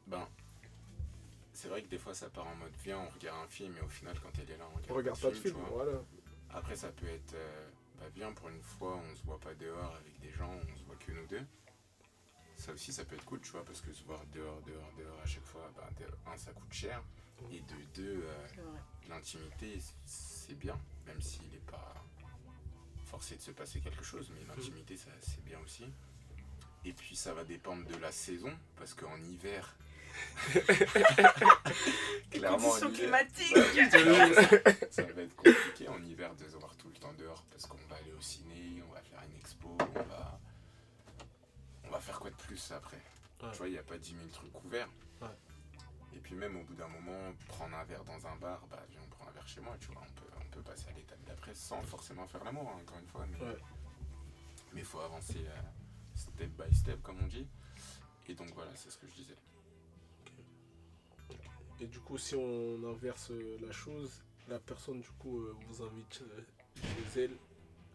Ben, 0.06 0.26
c'est 1.52 1.68
vrai 1.68 1.82
que 1.82 1.88
des 1.88 1.98
fois 1.98 2.14
ça 2.14 2.28
part 2.28 2.46
en 2.46 2.54
mode 2.56 2.72
viens, 2.84 2.98
on 3.00 3.08
regarde 3.08 3.44
un 3.44 3.48
film, 3.48 3.76
et 3.76 3.80
au 3.80 3.88
final, 3.88 4.18
quand 4.20 4.30
elle 4.38 4.50
est 4.50 4.56
là, 4.56 4.66
on 4.72 4.76
regarde, 4.76 4.90
on 4.90 4.94
regarde 4.94 5.20
pas 5.20 5.30
de 5.30 5.34
film, 5.34 5.56
voilà. 5.70 6.02
Après, 6.50 6.76
ça 6.76 6.88
peut 6.92 7.08
être 7.08 7.34
euh, 7.34 7.68
bah, 7.98 8.06
viens 8.14 8.32
pour 8.32 8.48
une 8.48 8.60
fois, 8.60 9.00
on 9.10 9.16
se 9.16 9.24
voit 9.24 9.40
pas 9.40 9.54
dehors 9.54 9.96
avec 9.96 10.18
des 10.20 10.30
gens, 10.32 10.50
on 10.50 10.76
se 10.76 10.84
voit 10.84 10.96
que 10.96 11.12
nous 11.12 11.26
deux. 11.26 11.44
Ça 12.56 12.72
aussi, 12.72 12.92
ça 12.92 13.04
peut 13.04 13.16
être 13.16 13.24
cool, 13.24 13.40
tu 13.40 13.50
vois, 13.50 13.64
parce 13.64 13.80
que 13.80 13.92
se 13.92 14.02
voir 14.04 14.24
dehors, 14.32 14.62
dehors, 14.62 14.92
dehors 14.96 15.20
à 15.22 15.26
chaque 15.26 15.44
fois, 15.44 15.70
bah, 15.76 15.88
de 15.98 16.04
un, 16.30 16.36
ça 16.36 16.52
coûte 16.52 16.72
cher, 16.72 17.02
et 17.50 17.60
de 17.60 17.84
deux, 17.94 18.24
euh, 18.24 18.46
l'intimité, 19.08 19.78
c'est 20.06 20.58
bien, 20.58 20.78
même 21.06 21.20
s'il 21.20 21.48
n'est 21.50 21.58
pas 21.58 21.94
forcé 23.04 23.36
de 23.36 23.42
se 23.42 23.50
passer 23.50 23.80
quelque 23.80 24.04
chose, 24.04 24.30
mais 24.34 24.44
l'intimité, 24.46 24.96
ça, 24.96 25.10
c'est 25.20 25.44
bien 25.44 25.58
aussi. 25.60 25.84
Et 26.84 26.92
puis, 26.92 27.16
ça 27.16 27.34
va 27.34 27.44
dépendre 27.44 27.84
de 27.84 27.96
la 27.96 28.12
saison, 28.12 28.52
parce 28.76 28.94
qu'en 28.94 29.16
hiver. 29.22 29.76
Les 32.32 32.40
conditions 32.40 32.90
climatiques. 32.92 33.56
ça, 33.56 33.98
ça 34.90 35.02
va 35.02 35.22
être 35.22 35.36
compliqué 35.36 35.88
en 35.88 36.02
hiver 36.02 36.34
de 36.34 36.44
se 36.48 36.56
voir 36.56 36.74
tout 36.76 36.88
le 36.88 36.94
temps 36.98 37.12
dehors, 37.14 37.44
parce 37.50 37.66
qu'on 37.66 37.78
va 37.88 37.96
aller 37.96 38.12
au 38.12 38.20
ciné, 38.20 38.82
on 38.88 38.92
va 38.92 39.00
faire 39.02 39.20
une 39.28 39.36
expo, 39.38 39.68
on 39.80 39.84
va. 40.08 40.38
On 41.84 41.90
va 41.90 42.00
faire 42.00 42.18
quoi 42.20 42.30
de 42.30 42.36
plus 42.36 42.72
après? 42.72 42.96
Ouais. 43.42 43.50
Tu 43.52 43.58
vois, 43.58 43.68
il 43.68 43.72
n'y 43.72 43.78
a 43.78 43.82
pas 43.82 43.96
10 43.98 44.10
000 44.10 44.20
trucs 44.32 44.64
ouverts. 44.64 44.88
Ouais. 45.20 45.28
Et 46.14 46.18
puis 46.18 46.34
même 46.34 46.56
au 46.56 46.62
bout 46.64 46.74
d'un 46.74 46.88
moment, 46.88 47.32
prendre 47.48 47.76
un 47.76 47.84
verre 47.84 48.04
dans 48.04 48.26
un 48.26 48.36
bar, 48.36 48.66
bah 48.70 48.82
viens, 48.90 49.00
on 49.04 49.08
prend 49.08 49.28
un 49.28 49.32
verre 49.32 49.46
chez 49.48 49.60
moi, 49.60 49.76
tu 49.80 49.88
vois, 49.88 50.02
on 50.02 50.12
peut, 50.20 50.26
on 50.40 50.48
peut 50.50 50.62
passer 50.62 50.88
à 50.88 50.92
l'étape 50.92 51.22
d'après 51.26 51.54
sans 51.54 51.82
forcément 51.82 52.26
faire 52.26 52.42
l'amour, 52.44 52.70
hein, 52.74 52.80
encore 52.82 52.98
une 52.98 53.06
fois, 53.08 53.26
mais 53.30 53.38
Ouais. 53.46 53.56
mais 54.72 54.80
il 54.80 54.86
faut 54.86 55.00
avancer 55.00 55.38
euh, 55.46 55.60
step 56.14 56.50
by 56.50 56.74
step, 56.74 57.02
comme 57.02 57.18
on 57.22 57.26
dit. 57.26 57.46
Et 58.28 58.34
donc 58.34 58.48
voilà, 58.54 58.70
c'est 58.74 58.90
ce 58.90 58.98
que 58.98 59.06
je 59.06 59.12
disais. 59.14 59.36
Et 61.80 61.86
du 61.86 61.98
coup, 62.00 62.16
si 62.16 62.34
on 62.34 62.82
inverse 62.84 63.30
euh, 63.30 63.58
la 63.60 63.70
chose, 63.70 64.22
la 64.48 64.58
personne 64.58 65.00
du 65.00 65.10
coup 65.18 65.40
euh, 65.40 65.54
vous 65.68 65.82
invite 65.82 66.22
euh, 66.22 66.40
chez 67.12 67.20
elle, 67.20 67.36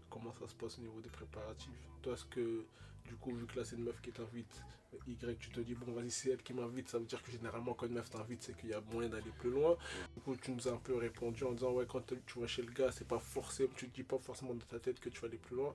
comment 0.09 0.33
ça 0.39 0.47
se 0.47 0.55
passe 0.55 0.77
au 0.77 0.81
niveau 0.81 1.01
des 1.01 1.09
préparatifs? 1.09 1.89
Toi, 2.01 2.13
est-ce 2.13 2.25
que 2.25 2.65
du 3.05 3.15
coup, 3.15 3.33
vu 3.33 3.45
que 3.47 3.57
là 3.57 3.65
c'est 3.65 3.75
une 3.75 3.85
meuf 3.85 3.99
qui 4.01 4.11
t'invite, 4.11 4.63
Y, 5.07 5.37
tu 5.39 5.49
te 5.49 5.61
dis 5.61 5.73
bon, 5.73 5.93
vas-y, 5.93 6.11
c'est 6.11 6.31
elle 6.31 6.43
qui 6.43 6.53
m'invite, 6.53 6.89
ça 6.89 6.99
veut 6.99 7.05
dire 7.05 7.23
que 7.23 7.31
généralement 7.31 7.73
quand 7.73 7.87
une 7.87 7.93
meuf 7.93 8.09
t'invite, 8.09 8.43
c'est 8.43 8.55
qu'il 8.57 8.69
y 8.69 8.73
a 8.73 8.81
moyen 8.91 9.09
d'aller 9.09 9.31
plus 9.39 9.49
loin. 9.49 9.77
Du 10.15 10.21
coup, 10.21 10.35
tu 10.35 10.51
nous 10.51 10.67
as 10.67 10.71
un 10.71 10.77
peu 10.77 10.95
répondu 10.97 11.43
en 11.45 11.53
disant 11.53 11.71
ouais, 11.71 11.85
quand 11.87 12.05
tu 12.25 12.39
vas 12.39 12.47
chez 12.47 12.61
le 12.61 12.71
gars, 12.71 12.91
c'est 12.91 13.07
pas 13.07 13.19
forcément, 13.19 13.69
tu 13.75 13.89
te 13.89 13.95
dis 13.95 14.03
pas 14.03 14.19
forcément 14.19 14.53
dans 14.53 14.65
ta 14.65 14.79
tête 14.79 14.99
que 14.99 15.09
tu 15.09 15.19
vas 15.21 15.27
aller 15.27 15.37
plus 15.37 15.55
loin. 15.55 15.73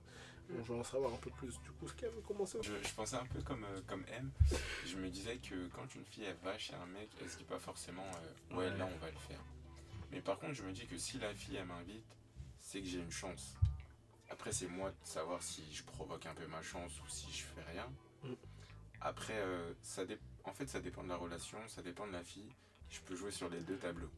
Bon, 0.49 0.63
je 0.63 0.71
veux 0.73 0.79
en 0.79 0.83
savoir 0.83 1.13
un 1.13 1.17
peu 1.17 1.29
plus. 1.31 1.59
Du 1.61 1.71
coup, 1.71 1.87
ce 1.87 1.93
qu'elle 1.93 2.11
veut 2.11 2.21
commencer 2.21 2.57
Je, 2.61 2.71
je 2.81 2.93
pensais 2.93 3.15
un 3.17 3.25
peu 3.25 3.41
comme, 3.41 3.63
euh, 3.65 3.81
comme 3.87 4.03
M. 4.09 4.31
Je 4.85 4.95
me 4.97 5.09
disais 5.09 5.37
que 5.37 5.67
quand 5.69 5.93
une 5.95 6.05
fille 6.05 6.23
elle 6.23 6.37
va 6.43 6.57
chez 6.57 6.73
un 6.75 6.85
mec, 6.87 7.09
elle 7.21 7.29
se 7.29 7.37
dit 7.37 7.43
pas 7.43 7.59
forcément 7.59 8.05
euh, 8.51 8.55
ouais, 8.55 8.77
là 8.77 8.87
on 8.93 8.97
va 8.97 9.11
le 9.11 9.17
faire. 9.17 9.41
Mais 10.11 10.21
par 10.21 10.39
contre, 10.39 10.53
je 10.53 10.63
me 10.63 10.71
dis 10.71 10.85
que 10.87 10.97
si 10.97 11.19
la 11.19 11.33
fille 11.33 11.57
elle 11.57 11.65
m'invite, 11.65 12.05
c'est 12.59 12.79
que 12.81 12.87
j'ai 12.87 12.99
une 12.99 13.11
chance. 13.11 13.55
Après, 14.29 14.51
c'est 14.51 14.67
moi 14.67 14.89
de 14.91 14.95
savoir 15.07 15.41
si 15.43 15.63
je 15.73 15.83
provoque 15.83 16.25
un 16.25 16.33
peu 16.33 16.47
ma 16.47 16.61
chance 16.61 16.91
ou 17.01 17.07
si 17.09 17.31
je 17.31 17.43
fais 17.43 17.63
rien. 17.71 17.87
Mm. 18.23 18.33
Après, 19.01 19.37
euh, 19.37 19.73
ça 19.81 20.05
dé- 20.05 20.17
en 20.43 20.53
fait, 20.53 20.67
ça 20.67 20.79
dépend 20.79 21.03
de 21.03 21.09
la 21.09 21.15
relation, 21.17 21.57
ça 21.67 21.81
dépend 21.81 22.07
de 22.07 22.13
la 22.13 22.23
fille. 22.23 22.49
Je 22.89 22.99
peux 23.01 23.15
jouer 23.15 23.31
sur 23.31 23.49
les 23.49 23.59
deux 23.61 23.77
tableaux. 23.77 24.11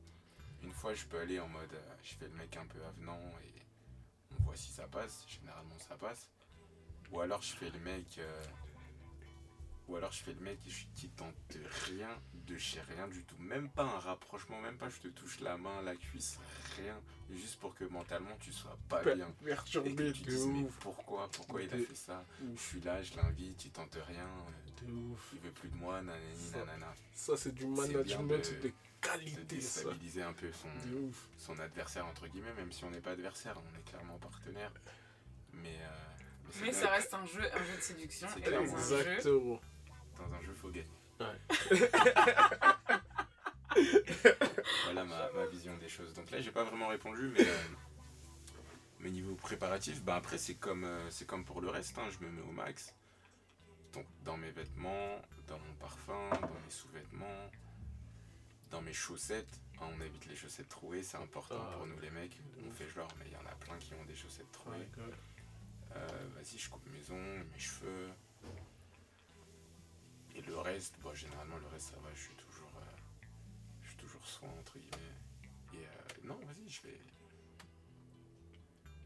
Une 0.63 0.71
fois, 0.73 0.93
je 0.93 1.05
peux 1.05 1.19
aller 1.19 1.39
en 1.39 1.47
mode 1.47 1.75
je 2.03 2.13
fais 2.15 2.27
le 2.27 2.33
mec 2.35 2.55
un 2.57 2.65
peu 2.65 2.83
avenant 2.85 3.19
et 3.43 3.61
on 4.49 4.51
voit 4.51 4.57
si 4.57 4.71
ça 4.71 4.87
passe. 4.87 5.25
Généralement, 5.27 5.77
ça 5.77 5.95
passe. 5.95 6.29
Ou 7.11 7.21
alors, 7.21 7.41
je 7.41 7.53
fais 7.53 7.69
le 7.69 7.79
mec. 7.79 8.17
euh, 8.17 8.43
ou 9.89 9.95
alors, 9.95 10.11
je 10.11 10.23
fais 10.23 10.33
le 10.33 10.39
mec 10.39 10.59
qui, 10.59 10.71
qui 10.95 11.09
tente 11.09 11.33
rien 11.87 12.09
de 12.47 12.57
chez 12.57 12.79
rien 12.81 13.07
du 13.07 13.23
tout. 13.23 13.35
Même 13.39 13.69
pas 13.69 13.83
un 13.83 13.99
rapprochement, 13.99 14.59
même 14.61 14.77
pas 14.77 14.89
je 14.89 14.97
te 14.99 15.07
touche 15.09 15.39
la 15.39 15.57
main, 15.57 15.81
la 15.81 15.95
cuisse, 15.95 16.39
rien. 16.77 16.95
Juste 17.31 17.59
pour 17.59 17.75
que 17.75 17.83
mentalement 17.85 18.35
tu 18.39 18.51
sois 18.51 18.77
pas 18.87 18.99
Per- 19.01 19.15
bien. 19.15 19.27
Et 19.27 19.43
que 19.43 19.45
Perturbé 19.45 20.11
tu 20.13 20.21
de 20.23 20.29
dises, 20.29 20.45
mais 20.47 20.65
pourquoi 20.79 21.29
Pourquoi 21.31 21.61
il 21.63 21.73
a 21.73 21.77
De 21.77 21.83
fait 21.83 21.95
ça 21.95 22.23
Je 22.55 22.59
suis 22.61 22.81
là, 22.81 23.01
je 23.03 23.15
l'invite, 23.17 23.65
il 23.65 23.71
tente 23.71 23.97
rien. 24.07 24.25
euh, 24.27 24.85
De 24.85 24.91
ouf. 24.91 25.29
Il 25.33 25.39
veut 25.39 25.51
plus 25.51 25.69
de 25.69 25.75
moi, 25.75 26.01
nanani, 26.01 26.49
Ça, 26.51 26.57
nanana. 26.59 26.93
Ça, 27.13 27.35
c'est 27.37 27.53
du 27.53 27.61
C'est 27.63 27.67
management 27.67 28.27
de, 28.27 28.55
de- 28.61 28.67
De 28.69 28.73
qualité, 29.01 29.61
ça. 29.61 29.81
déstabiliser 29.83 30.21
un 30.23 30.33
peu 30.33 30.51
son, 30.51 31.53
De 31.55 31.61
adversaire, 31.61 32.05
entre 32.05 32.27
guillemets, 32.27 32.53
même 32.53 32.71
si 32.71 32.83
on 32.83 32.91
n'est 32.91 33.01
pas 33.01 33.11
adversaire, 33.11 33.55
on 33.57 33.77
est 33.79 33.83
clairement 33.83 34.17
partenaire. 34.17 34.71
Mais, 35.53 35.77
euh, 35.81 36.51
Mais 36.61 36.71
ça 36.73 36.89
reste 36.89 37.13
un 37.13 37.25
jeu, 37.25 37.41
un 37.53 37.63
jeu 37.63 37.75
de 37.75 37.81
séduction. 37.81 38.27
C'est 38.33 38.41
Et 38.49 38.55
un 38.55 38.65
jeu, 38.65 38.71
Exactement. 38.71 39.61
Dans 40.19 40.33
un 40.33 40.41
jeu, 40.41 40.53
faut 40.53 40.69
gagner. 40.69 40.87
Ouais. 41.19 41.39
voilà 44.85 45.05
ma, 45.05 45.31
ma 45.31 45.45
vision 45.47 45.75
des 45.77 45.89
choses. 45.89 46.13
Donc 46.13 46.29
là, 46.31 46.39
j'ai 46.41 46.51
pas 46.51 46.63
vraiment 46.63 46.87
répondu, 46.87 47.29
mais, 47.33 47.45
euh, 47.45 47.57
Mais 48.99 49.09
niveau 49.11 49.35
préparatif, 49.35 50.01
bah 50.03 50.15
après 50.15 50.37
c'est 50.37 50.55
comme, 50.55 50.83
euh, 50.83 51.09
c'est 51.09 51.25
comme 51.25 51.45
pour 51.45 51.61
le 51.61 51.69
reste, 51.69 51.97
hein, 51.97 52.09
je 52.09 52.25
me 52.25 52.29
mets 52.31 52.41
au 52.41 52.51
max. 52.51 52.93
Donc 53.93 54.05
dans 54.23 54.37
mes 54.37 54.51
vêtements, 54.51 55.21
dans 55.47 55.57
mon 55.59 55.73
parfum, 55.79 56.29
dans 56.41 56.47
mes 56.65 56.69
sous-vêtements, 56.69 57.49
dans 58.71 58.81
mes 58.81 58.93
chaussettes. 58.93 59.61
Hein, 59.81 59.87
on 59.97 60.01
évite 60.01 60.25
les 60.25 60.35
chaussettes 60.35 60.67
trouées, 60.69 61.03
c'est 61.03 61.17
important 61.17 61.55
Ah. 61.57 61.77
pour 61.77 61.87
nous 61.87 61.97
les 61.99 62.09
mecs. 62.11 62.37
On 62.67 62.71
fait 62.71 62.87
genre, 62.89 63.07
mais 63.17 63.25
il 63.27 63.31
y 63.33 63.37
en 63.37 63.45
a 63.49 63.55
plein 63.55 63.77
qui 63.77 63.93
ont 63.93 64.03
des 64.05 64.15
chaussettes 64.15 64.51
trouées. 64.51 64.87
Euh, 65.95 66.07
Vas-y, 66.35 66.57
je 66.57 66.69
coupe 66.69 66.85
mes 66.91 67.09
ongles, 67.09 67.45
mes 67.51 67.59
cheveux. 67.59 68.09
Et 70.39 70.41
le 70.43 70.57
reste, 70.57 70.95
bon, 71.01 71.13
généralement 71.13 71.57
le 71.57 71.67
reste 71.67 71.89
ça 71.89 71.97
va, 71.99 72.09
je 72.15 72.21
suis 72.21 72.35
toujours, 72.35 72.71
euh, 72.77 72.95
je 73.83 73.87
suis 73.89 73.97
toujours 73.97 74.25
soin 74.25 74.47
entre 74.57 74.79
guillemets. 74.79 75.15
Et 75.73 75.85
euh, 75.85 76.27
non, 76.27 76.39
vas-y, 76.45 76.69
je 76.69 76.81
vais, 76.83 76.99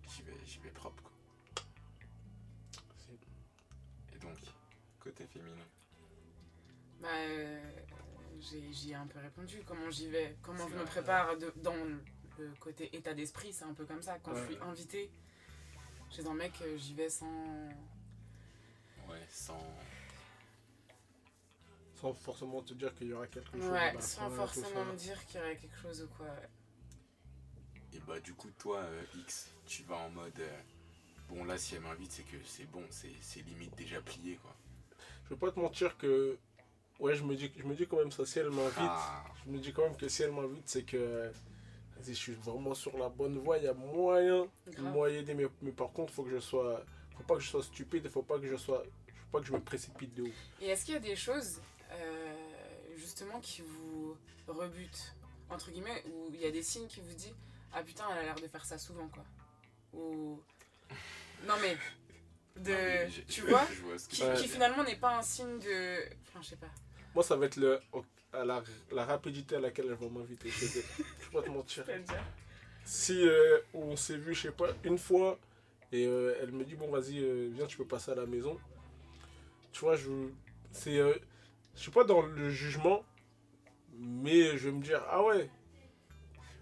j'y 0.09 0.21
vais, 0.21 0.37
j'y 0.45 0.59
vais 0.59 0.69
propre 0.69 1.01
quoi. 1.01 1.11
Et 4.15 4.19
donc, 4.19 4.37
côté 4.99 5.25
féminin? 5.25 5.57
Bah, 7.01 7.07
euh, 7.11 7.71
j'ai- 8.39 8.71
j'y 8.71 8.91
ai 8.91 8.95
un 8.95 9.07
peu 9.07 9.17
répondu. 9.19 9.63
Comment 9.65 9.89
j'y 9.89 10.09
vais? 10.09 10.37
Comment 10.43 10.67
je 10.69 10.75
me 10.75 10.85
prépare 10.85 11.35
de- 11.37 11.51
dans 11.57 11.73
le 11.75 12.53
côté 12.59 12.95
état 12.95 13.13
d'esprit 13.15 13.51
C'est 13.53 13.65
un 13.65 13.73
peu 13.73 13.85
comme 13.85 14.03
ça. 14.03 14.19
Quand 14.19 14.35
je 14.35 14.45
suis 14.45 14.57
invitée 14.61 15.09
chez 16.11 16.25
un 16.27 16.33
mec, 16.35 16.53
euh, 16.61 16.77
j'y 16.77 16.93
vais 16.93 17.09
sans. 17.09 17.69
Ouais, 19.09 19.25
sans. 19.29 19.59
Sans 22.03 22.13
forcément 22.13 22.61
te 22.61 22.73
dire 22.73 22.93
qu'il 22.95 23.07
y 23.07 23.13
aura 23.13 23.27
quelque 23.27 23.57
chose. 23.57 23.69
Ouais, 23.71 23.93
sans 24.01 24.29
forcément 24.29 24.83
me 24.85 24.95
dire 24.97 25.25
qu'il 25.25 25.39
y 25.39 25.43
aurait 25.43 25.55
quelque 25.57 25.77
chose 25.81 26.01
ou 26.03 26.07
quoi. 26.17 26.25
ouais. 26.25 26.49
Et 27.93 27.99
bah 28.07 28.19
du 28.19 28.33
coup 28.33 28.49
toi 28.57 28.79
euh, 28.79 29.01
X, 29.19 29.51
tu 29.65 29.83
vas 29.83 29.95
en 29.97 30.09
mode. 30.09 30.37
euh, 30.39 30.61
bon 31.29 31.43
là 31.45 31.57
si 31.57 31.75
elle 31.75 31.81
m'invite 31.81 32.11
c'est 32.11 32.23
que 32.23 32.37
c'est 32.45 32.65
bon, 32.65 32.83
c'est 32.89 33.11
c'est 33.21 33.41
limite 33.41 33.73
déjà 33.77 34.01
plié 34.01 34.35
quoi. 34.41 34.53
Je 35.25 35.29
vais 35.29 35.37
pas 35.39 35.51
te 35.51 35.59
mentir 35.59 35.97
que. 35.97 36.37
Ouais, 36.99 37.15
je 37.15 37.23
me 37.23 37.35
dis, 37.35 37.51
je 37.57 37.63
me 37.63 37.73
dis 37.75 37.87
quand 37.87 37.97
même 37.97 38.11
ça. 38.11 38.25
Si 38.25 38.39
elle 38.39 38.49
m'invite, 38.51 38.75
Ah, 38.77 39.23
je 39.45 39.51
me 39.51 39.57
dis 39.59 39.71
quand 39.73 39.83
même 39.83 39.95
que 39.95 40.07
si 40.09 40.23
elle 40.23 40.31
m'invite, 40.33 40.67
c'est 40.67 40.83
que. 40.83 41.31
vas-y, 41.95 42.07
Je 42.09 42.19
suis 42.19 42.33
vraiment 42.33 42.73
sur 42.73 42.97
la 42.97 43.07
bonne 43.09 43.37
voie. 43.39 43.57
Il 43.57 43.63
y 43.63 43.67
a 43.67 43.73
moyen, 43.73 44.47
moyen 44.79 45.19
d'aider. 45.21 45.33
Mais, 45.33 45.47
mais 45.61 45.71
par 45.71 45.91
contre, 45.91 46.11
faut 46.13 46.23
que 46.23 46.29
je 46.31 46.39
sois. 46.39 46.83
Faut 47.17 47.23
pas 47.23 47.35
que 47.35 47.41
je 47.41 47.49
sois 47.49 47.63
stupide. 47.63 48.07
Faut 48.09 48.21
pas 48.23 48.37
que 48.37 48.47
je 48.47 48.55
sois. 48.57 48.83
Faut 48.83 49.37
pas 49.37 49.39
que 49.39 49.47
je 49.47 49.53
me 49.53 49.59
précipite 49.61 50.13
de 50.13 50.23
ouf. 50.23 50.35
Et 50.61 50.67
est-ce 50.67 50.85
qu'il 50.85 50.93
y 50.93 50.97
a 50.97 50.99
des 50.99 51.15
choses, 51.15 51.61
justement, 53.03 53.39
qui 53.41 53.61
vous 53.61 54.17
rebutent, 54.47 55.13
entre 55.49 55.69
guillemets, 55.71 56.03
où 56.07 56.31
il 56.33 56.41
y 56.41 56.45
a 56.45 56.51
des 56.51 56.63
signes 56.63 56.87
qui 56.87 57.01
vous 57.01 57.13
disent 57.13 57.35
Ah 57.73 57.83
putain, 57.83 58.05
elle 58.11 58.19
a 58.19 58.23
l'air 58.23 58.35
de 58.35 58.47
faire 58.47 58.65
ça 58.65 58.77
souvent, 58.77 59.07
quoi 59.09 59.23
Ou. 59.93 60.39
Non, 61.47 61.55
mais. 61.61 61.77
De. 62.55 62.71
non, 62.71 62.77
mais 62.77 63.09
j'ai- 63.09 63.25
tu 63.25 63.41
vois 63.41 63.65
je 63.73 63.81
vois 63.81 63.97
ce 63.97 64.07
que 64.07 64.15
qui, 64.15 64.43
qui 64.43 64.47
finalement 64.47 64.83
n'est 64.83 64.95
pas 64.95 65.17
un 65.17 65.21
signe 65.21 65.59
de. 65.59 66.03
Enfin, 66.27 66.41
je 66.41 66.49
sais 66.49 66.55
pas. 66.55 66.69
Moi, 67.13 67.23
ça 67.23 67.35
va 67.35 67.45
être 67.45 67.57
le, 67.57 67.79
à 68.31 68.43
la, 68.45 68.63
la 68.91 69.05
rapidité 69.05 69.55
à 69.55 69.59
laquelle 69.59 69.85
elle 69.89 69.93
va 69.95 70.09
m'inviter. 70.09 70.49
Je 70.49 70.65
vais 70.65 70.83
pas 71.31 71.41
te 71.43 71.49
mentir. 71.57 71.85
Si 72.85 73.27
euh, 73.27 73.59
on 73.73 73.95
s'est 73.95 74.17
vu, 74.17 74.33
je 74.33 74.41
sais 74.43 74.51
pas, 74.51 74.67
une 74.83 74.97
fois, 74.97 75.39
et 75.91 76.05
euh, 76.05 76.35
elle 76.41 76.51
me 76.51 76.63
dit, 76.65 76.75
bon, 76.75 76.89
vas-y, 76.91 77.19
euh, 77.23 77.49
viens, 77.53 77.65
tu 77.65 77.77
peux 77.77 77.85
passer 77.85 78.11
à 78.11 78.15
la 78.15 78.25
maison. 78.25 78.59
Tu 79.71 79.79
vois, 79.81 79.95
je. 79.95 80.09
C'est. 80.71 80.99
Je 81.75 81.81
suis 81.81 81.91
pas 81.91 82.03
dans 82.03 82.21
le 82.21 82.49
jugement, 82.49 83.03
mais 83.97 84.57
je 84.57 84.69
vais 84.69 84.75
me 84.75 84.81
dire, 84.81 85.01
ah 85.09 85.23
ouais, 85.23 85.49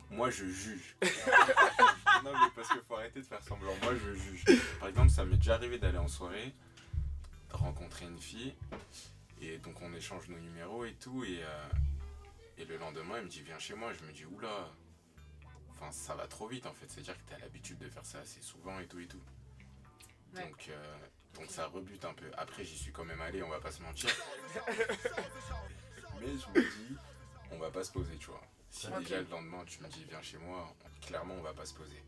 Moi, 0.10 0.30
je 0.30 0.46
juge. 0.46 0.96
non, 2.24 2.32
mais 2.34 2.50
parce 2.56 2.68
qu'il 2.70 2.82
faut 2.88 2.96
arrêter 2.96 3.22
de 3.22 3.26
faire 3.26 3.42
semblant. 3.42 3.74
Moi, 3.84 3.94
je 3.96 4.14
juge. 4.14 4.44
Par 4.80 4.90
exemple, 4.90 5.10
ça 5.10 5.24
m'est 5.24 5.38
déjà 5.38 5.56
arrivé 5.56 5.78
d'aller 5.78 5.98
en 5.98 6.08
soirée, 6.08 6.54
de 7.50 7.56
rencontrer 7.56 8.06
une 8.06 8.20
fille, 8.20 8.54
et 9.42 9.58
donc 9.60 9.82
on 9.82 9.94
échange 9.94 10.28
nos 10.28 10.40
numéros 10.40 10.86
et 10.86 10.94
tout, 10.94 11.24
et, 11.24 11.42
euh, 11.44 11.70
et 12.58 12.66
le 12.66 12.78
lendemain, 12.78 13.16
elle 13.18 13.26
me 13.26 13.30
dit, 13.30 13.42
viens 13.42 13.60
chez 13.60 13.74
moi. 13.74 13.92
Je 13.94 14.06
me 14.06 14.12
dis, 14.12 14.26
oula, 14.26 14.70
enfin, 15.72 15.92
ça 15.92 16.16
va 16.16 16.28
trop 16.28 16.48
vite 16.48 16.66
en 16.66 16.74
fait. 16.74 16.90
C'est-à-dire 16.90 17.16
que 17.18 17.30
tu 17.30 17.34
as 17.34 17.40
l'habitude 17.40 17.78
de 17.80 17.90
faire 17.90 18.06
ça 18.06 18.20
assez 18.20 18.42
souvent 18.42 18.80
et 18.80 18.88
tout 18.88 19.00
et 19.00 19.08
tout. 19.08 19.22
Ouais. 20.36 20.44
Donc, 20.44 20.68
euh, 20.70 20.98
donc 21.36 21.46
ça 21.50 21.68
rebute 21.68 22.04
un 22.06 22.14
peu. 22.14 22.26
Après, 22.38 22.64
j'y 22.64 22.78
suis 22.78 22.92
quand 22.92 23.06
même 23.06 23.22
allé, 23.22 23.42
on 23.44 23.50
va 23.50 23.60
pas 23.60 23.72
se 23.72 23.82
mentir. 23.82 24.10
Mais 26.20 26.28
je 26.28 26.60
me 26.60 26.62
dis, 26.62 26.96
on 27.52 27.58
va 27.58 27.72
pas 27.72 27.84
se 27.84 27.92
poser, 27.92 28.16
tu 28.18 28.28
vois. 28.28 28.42
Si 28.70 28.88
déjà 29.00 29.22
le 29.22 29.28
lendemain 29.30 29.64
tu 29.66 29.82
me 29.84 29.88
dis 29.90 30.06
viens 30.08 30.22
chez 30.22 30.38
moi, 30.38 30.74
clairement 31.02 31.34
on 31.38 31.42
va 31.42 31.54
pas 31.54 31.66
se 31.66 31.74
poser. 31.74 32.02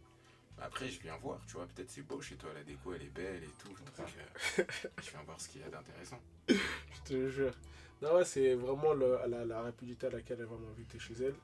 Après 0.61 0.87
je 0.87 1.01
viens 1.01 1.17
voir, 1.17 1.41
tu 1.45 1.53
vois, 1.55 1.65
peut-être 1.67 1.89
c'est 1.89 2.03
beau 2.03 2.21
chez 2.21 2.35
toi, 2.35 2.51
la 2.53 2.63
déco 2.63 2.93
elle 2.93 3.01
est 3.01 3.09
belle 3.09 3.43
et 3.43 3.49
tout. 3.59 3.67
Donc 3.97 4.15
euh, 4.59 4.63
je 5.03 5.09
viens 5.11 5.23
voir 5.23 5.41
ce 5.41 5.49
qu'il 5.49 5.59
y 5.59 5.63
a 5.65 5.69
d'intéressant. 5.69 6.21
je 6.47 7.01
te 7.03 7.27
jure. 7.29 7.53
Non, 8.01 8.15
ouais, 8.15 8.23
c'est 8.25 8.53
vraiment 8.55 8.93
le- 8.93 9.19
la, 9.27 9.43
la 9.45 9.61
rapidité 9.61 10.07
à 10.07 10.09
laquelle 10.11 10.37
elle 10.39 10.45
va 10.45 10.57
m'inviter 10.57 10.99
chez 10.99 11.15
elle. 11.21 11.35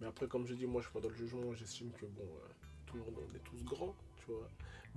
Mais 0.00 0.06
après, 0.06 0.28
comme 0.28 0.46
je 0.46 0.54
dis, 0.54 0.66
moi, 0.66 0.80
je 0.80 0.86
suis 0.86 0.92
pas 0.94 1.00
dans 1.00 1.08
le 1.08 1.14
jugement. 1.16 1.52
J'estime 1.54 1.90
que, 1.92 2.06
bon, 2.06 2.22
euh, 2.22 2.48
tout 2.86 2.96
le 2.96 3.02
monde, 3.04 3.16
on 3.18 3.34
est 3.36 3.40
tous 3.40 3.62
grands, 3.64 3.96
tu 4.16 4.26
vois. 4.32 4.48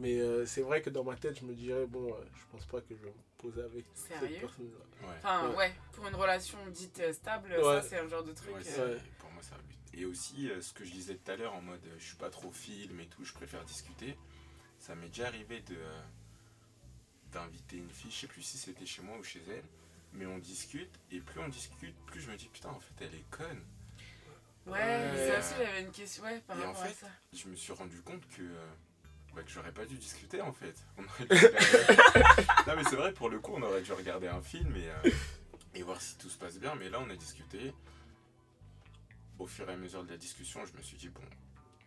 Mais 0.02 0.20
euh, 0.20 0.47
c'est 0.47 0.62
vrai 0.64 0.82
que 0.82 0.89
dans 0.89 1.04
ma 1.04 1.16
tête, 1.16 1.39
je 1.39 1.45
me 1.45 1.54
dirais, 1.54 1.86
bon, 1.86 2.12
euh, 2.12 2.18
je 2.34 2.41
pense 2.52 2.66
pas 2.66 2.82
que 2.82 2.95
je 2.95 3.04
vais 3.04 3.10
me 3.12 3.24
poser 3.38 3.62
avec 3.62 3.86
cette 3.93 4.20
Sérieux? 4.20 4.38
personne-là. 4.41 5.08
Ouais. 5.08 5.14
Enfin, 5.20 5.49
Ouais. 5.49 5.56
ouais. 5.58 5.76
pour 5.93 6.08
une 6.08 6.16
relation 6.16 6.58
dite 6.72 6.99
euh, 7.02 7.14
stable, 7.14 7.52
Ouais. 7.52 7.62
ça, 7.62 7.82
c'est 7.84 7.99
un 7.99 8.08
genre 8.08 8.24
de 8.24 8.34
truc. 8.34 8.49
Ouais, 8.56 8.62
euh, 8.62 8.64
c'est- 8.64 8.82
Ouais. 8.95 9.02
Pour 9.20 9.30
moi 9.32 9.43
ça 9.43 9.56
rebute. 9.58 9.78
Et 9.93 10.06
aussi 10.06 10.49
euh, 10.49 10.60
ce 10.60 10.74
que 10.74 10.84
je 10.84 10.91
disais 10.91 11.16
tout 11.18 11.30
à 11.32 11.36
l'heure 11.36 11.54
en 11.54 11.62
mode 11.62 11.86
euh, 11.86 11.95
je 11.99 12.04
suis 12.06 12.16
pas 12.18 12.30
trop 12.32 12.52
film 12.52 12.99
et 12.99 13.06
tout, 13.08 13.24
je 13.24 13.34
préfère 13.34 13.64
discuter. 13.64 14.18
Ça 14.80 14.95
m'est 14.95 15.10
déjà 15.10 15.28
arrivé 15.28 15.60
de 15.62 15.78
d'inviter 17.32 17.78
une 17.78 17.89
fille, 17.89 18.12
je 18.12 18.22
sais 18.22 18.28
plus 18.28 18.41
si 18.41 18.58
c'était 18.58 18.86
chez 18.86 19.02
moi 19.02 19.18
ou 19.18 19.24
chez 19.24 19.41
elle, 19.49 19.64
mais 20.14 20.26
on 20.26 20.38
discute 20.39 20.91
et 21.12 21.20
plus 21.20 21.39
on 21.39 21.47
discute, 21.47 21.95
plus 22.08 22.20
je 22.22 22.30
me 22.30 22.36
dis 22.36 22.49
putain 22.49 22.70
en 22.70 22.80
fait 22.80 22.93
elle 23.06 23.16
est 23.16 23.30
conne. 23.30 23.62
Ouais, 24.66 24.74
Ouais. 24.74 25.28
ça 25.32 25.39
aussi, 25.39 25.54
j'avais 25.58 25.82
une 25.82 25.91
question 25.91 26.24
ouais, 26.24 26.39
par 26.41 26.60
Et 26.60 26.64
en 26.64 26.68
rapport 26.68 26.84
à 26.84 26.88
fait, 26.88 27.06
ça. 27.06 27.12
je 27.34 27.47
me 27.47 27.56
suis 27.56 27.74
rendu 27.74 28.02
compte 28.02 28.28
que, 28.30 28.41
euh, 28.41 28.68
bah, 29.36 29.43
que 29.43 29.49
j'aurais 29.49 29.71
pas 29.71 29.86
dû 29.86 29.95
discuter 29.97 30.41
en 30.41 30.51
fait. 30.53 30.75
On 30.97 31.03
aurait 31.03 31.25
dû 31.25 31.45
regarder- 31.45 32.43
non 32.67 32.75
mais 32.75 32.84
c'est 32.84 32.95
vrai, 32.95 33.13
pour 33.13 33.29
le 33.29 33.39
coup, 33.39 33.53
on 33.55 33.61
aurait 33.61 33.82
dû 33.82 33.91
regarder 33.93 34.27
un 34.27 34.41
film 34.41 34.75
et, 34.75 34.89
euh, 34.89 35.11
et 35.75 35.84
voir 35.84 36.01
si 36.01 36.17
tout 36.17 36.29
se 36.29 36.38
passe 36.38 36.59
bien. 36.59 36.75
Mais 36.75 36.89
là, 36.89 36.99
on 36.99 37.09
a 37.09 37.15
discuté. 37.15 37.73
Au 39.39 39.47
fur 39.47 39.67
et 39.69 39.73
à 39.73 39.77
mesure 39.77 40.03
de 40.03 40.09
la 40.11 40.17
discussion, 40.17 40.63
je 40.65 40.77
me 40.77 40.84
suis 40.84 40.97
dit, 40.97 41.09
bon, 41.09 41.21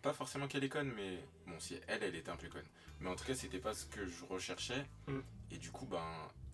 pas 0.01 0.11
forcément 0.11 0.47
qu'elle 0.47 0.63
est 0.65 0.69
conne, 0.69 0.91
mais 0.93 1.23
bon, 1.47 1.57
si 1.59 1.79
elle, 1.87 2.03
elle 2.03 2.15
était 2.15 2.29
un 2.29 2.35
peu 2.35 2.49
conne. 2.49 2.65
Mais 2.99 3.09
en 3.09 3.15
tout 3.15 3.23
cas, 3.23 3.33
c'était 3.35 3.59
pas 3.59 3.73
ce 3.73 3.85
que 3.85 4.05
je 4.05 4.25
recherchais. 4.25 4.85
Mm. 5.07 5.19
Et 5.51 5.57
du 5.57 5.71
coup, 5.71 5.85
ben, 5.85 6.03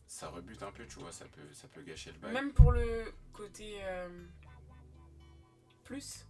ça 0.08 0.28
rebute 0.30 0.62
un 0.62 0.72
peu, 0.72 0.86
tu 0.86 1.00
vois, 1.00 1.12
ça 1.12 1.26
peut, 1.26 1.54
ça 1.54 1.68
peut 1.70 1.82
gâcher 1.82 2.12
le 2.12 2.20
bail. 2.20 2.34
Même 2.34 2.54
pour 2.54 2.72
le 2.72 3.12
côté 3.34 3.78
euh, 3.82 4.10
plus 5.86 6.26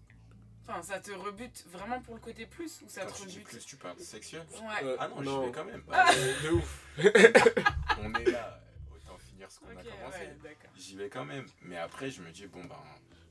Enfin, 0.67 0.81
ça 0.83 0.99
te 0.99 1.11
rebute 1.11 1.65
vraiment 1.71 1.99
pour 2.01 2.13
le 2.15 2.19
côté 2.21 2.45
plus 2.45 2.81
ou 2.83 2.87
ça 2.89 3.01
Quand 3.05 3.11
te 3.13 3.21
tu 3.21 3.25
dis 3.27 3.33
rebute 3.35 3.47
plus, 3.49 3.65
tu 3.65 3.75
parles 3.77 3.99
sexuel 3.99 4.43
Ouais. 4.51 4.83
Euh, 4.83 4.95
Ah 4.99 5.07
non, 5.09 5.21
non. 5.21 5.39
j'y 5.41 5.45
vais 5.47 5.51
quand 5.53 5.65
même. 5.65 5.83
Euh, 5.89 6.33
de 6.43 6.49
ouf. 6.51 6.85
on 7.99 8.13
est 8.13 8.31
là, 8.31 8.61
autant 8.93 9.17
finir 9.17 9.49
ce 9.51 9.59
qu'on 9.59 9.67
a 9.67 9.83
commencé. 9.83 10.19
ouais. 10.19 10.57
J'y 10.77 10.95
vais 10.95 11.09
quand 11.09 11.25
même. 11.25 11.45
Mais 11.63 11.77
après, 11.77 12.09
je 12.11 12.21
me 12.21 12.29
dis, 12.31 12.47
bon, 12.47 12.63
ben, 12.65 12.75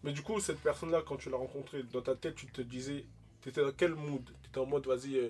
Mais 0.02 0.12
du 0.12 0.22
coup, 0.22 0.40
cette 0.40 0.60
personne-là, 0.60 1.02
quand 1.06 1.16
tu 1.16 1.30
l'as 1.30 1.36
rencontrée, 1.36 1.82
dans 1.84 2.02
ta 2.02 2.16
tête, 2.16 2.34
tu 2.34 2.46
te 2.46 2.62
disais, 2.62 3.06
t'étais 3.42 3.62
dans 3.62 3.72
quel 3.72 3.94
mood? 3.94 4.28
T'étais 4.42 4.58
en 4.58 4.66
mode, 4.66 4.86
vas-y, 4.86 5.16
euh, 5.16 5.28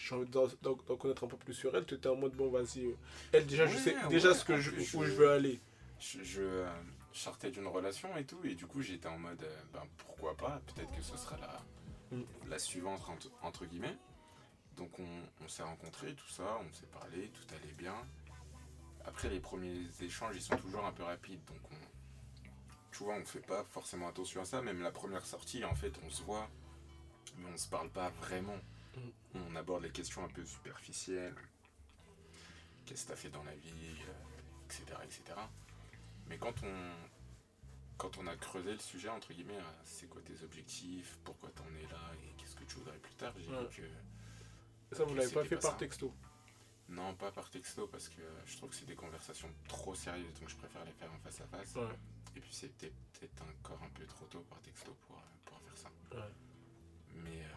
j'ai 0.00 0.14
envie 0.14 0.30
d'en 0.30 0.46
d'en- 0.62 0.78
d'en 0.88 0.96
connaître 0.96 1.24
un 1.24 1.28
peu 1.28 1.36
plus 1.36 1.54
sur 1.54 1.76
elle. 1.76 1.84
T'étais 1.84 2.08
en 2.08 2.16
mode, 2.16 2.32
bon, 2.32 2.50
vas-y, 2.50 2.86
euh, 2.86 2.96
elle, 3.32 3.46
déjà, 3.46 3.66
je 3.66 3.76
sais 3.76 3.94
ouais, 3.94 4.08
déjà 4.08 4.32
ce 4.34 4.44
que 4.44 4.56
je, 4.58 4.70
où 4.70 5.04
je- 5.04 5.10
je 5.10 5.12
veux 5.12 5.30
aller. 5.30 5.60
je, 6.00 6.22
je, 6.24 6.40
euh, 6.42 6.66
je 7.12 7.18
sortais 7.18 7.50
d'une 7.50 7.66
relation 7.66 8.16
et 8.16 8.24
tout. 8.24 8.40
Et 8.44 8.54
du 8.54 8.66
coup, 8.66 8.82
j'étais 8.82 9.08
en 9.08 9.18
mode, 9.18 9.42
euh, 9.42 9.62
ben, 9.72 9.82
pourquoi 9.98 10.36
pas 10.36 10.60
Peut-être 10.66 10.94
que 10.94 11.02
ce 11.02 11.16
sera 11.16 11.36
la, 11.38 11.60
Mm. 12.12 12.22
la 12.48 12.58
suivante, 12.58 13.00
entre, 13.08 13.30
entre 13.42 13.64
guillemets. 13.64 13.96
Donc, 14.76 14.98
on, 14.98 15.22
on 15.44 15.48
s'est 15.48 15.62
rencontrés, 15.62 16.14
tout 16.14 16.28
ça, 16.28 16.58
on 16.60 16.72
s'est 16.72 16.86
parlé, 16.86 17.30
tout 17.30 17.54
allait 17.54 17.72
bien. 17.72 17.94
Après, 19.04 19.28
les 19.28 19.40
premiers 19.40 19.86
échanges, 20.00 20.36
ils 20.36 20.42
sont 20.42 20.56
toujours 20.56 20.84
un 20.84 20.92
peu 20.92 21.02
rapides. 21.02 21.42
Donc, 21.46 21.60
on, 21.70 21.76
tu 22.92 23.04
vois, 23.04 23.14
on 23.14 23.24
fait 23.24 23.40
pas 23.46 23.64
forcément 23.64 24.08
attention 24.08 24.42
à 24.42 24.44
ça. 24.44 24.60
Même 24.62 24.82
la 24.82 24.90
première 24.90 25.24
sortie, 25.24 25.64
en 25.64 25.74
fait, 25.74 25.92
on 26.04 26.10
se 26.10 26.22
voit, 26.22 26.48
mais 27.38 27.48
on 27.52 27.56
se 27.56 27.68
parle 27.68 27.90
pas 27.90 28.10
vraiment. 28.10 28.58
Mm. 28.96 29.00
On 29.34 29.56
aborde 29.56 29.82
les 29.82 29.90
questions 29.90 30.22
un 30.22 30.28
peu 30.28 30.44
superficielles. 30.44 31.34
Qu'est-ce 32.84 33.04
que 33.04 33.08
t'as 33.10 33.16
fait 33.16 33.30
dans 33.30 33.44
la 33.44 33.54
vie, 33.54 33.96
euh, 34.08 34.64
etc., 34.66 34.84
etc. 35.04 35.22
Mais 36.32 36.38
quand 36.38 36.54
on, 36.62 36.94
quand 37.98 38.16
on 38.16 38.26
a 38.26 38.34
creusé 38.36 38.72
le 38.72 38.78
sujet, 38.78 39.10
entre 39.10 39.34
guillemets, 39.34 39.58
euh, 39.58 39.80
c'est 39.84 40.08
quoi 40.08 40.22
tes 40.22 40.42
objectifs, 40.42 41.18
pourquoi 41.24 41.50
t'en 41.50 41.66
es 41.76 41.82
là 41.92 42.00
et 42.24 42.32
qu'est-ce 42.38 42.56
que 42.56 42.64
tu 42.64 42.76
voudrais 42.76 42.96
plus 42.96 43.14
tard, 43.16 43.34
j'ai 43.38 43.50
Ouais. 43.52 43.66
vu 43.68 43.82
que 44.88 44.96
ça, 44.96 45.04
vous 45.04 45.14
l'avez 45.14 45.30
pas 45.30 45.44
fait 45.44 45.56
pas 45.56 45.60
par 45.62 45.70
ça. 45.72 45.76
texto. 45.76 46.10
non, 46.88 47.14
pas 47.16 47.30
par 47.32 47.50
texto 47.50 47.86
parce 47.86 48.08
que 48.08 48.22
je 48.46 48.56
trouve 48.56 48.70
que 48.70 48.76
c'est 48.76 48.86
des 48.86 48.94
conversations 48.94 49.50
trop 49.68 49.94
sérieuses, 49.94 50.32
donc 50.40 50.48
je 50.48 50.56
préfère 50.56 50.82
les 50.86 50.92
faire 50.92 51.12
en 51.12 51.18
face 51.18 51.38
à 51.42 51.46
face. 51.48 51.74
Ouais. 51.74 51.82
Et 52.34 52.40
puis 52.40 52.54
c'était 52.54 52.92
peut-être 53.12 53.42
encore 53.42 53.82
un 53.82 53.90
peu 53.90 54.06
trop 54.06 54.24
tôt 54.24 54.40
par 54.48 54.58
texto 54.62 54.96
pour, 55.06 55.16
euh, 55.18 55.20
pour 55.44 55.60
faire 55.60 55.76
ça. 55.76 55.90
Ouais. 56.16 56.32
Mais, 57.14 57.42
euh, 57.44 57.48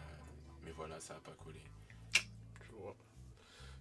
mais 0.64 0.72
voilà, 0.72 1.00
ça 1.00 1.16
a 1.16 1.20
pas 1.22 1.32
collé. 1.36 1.62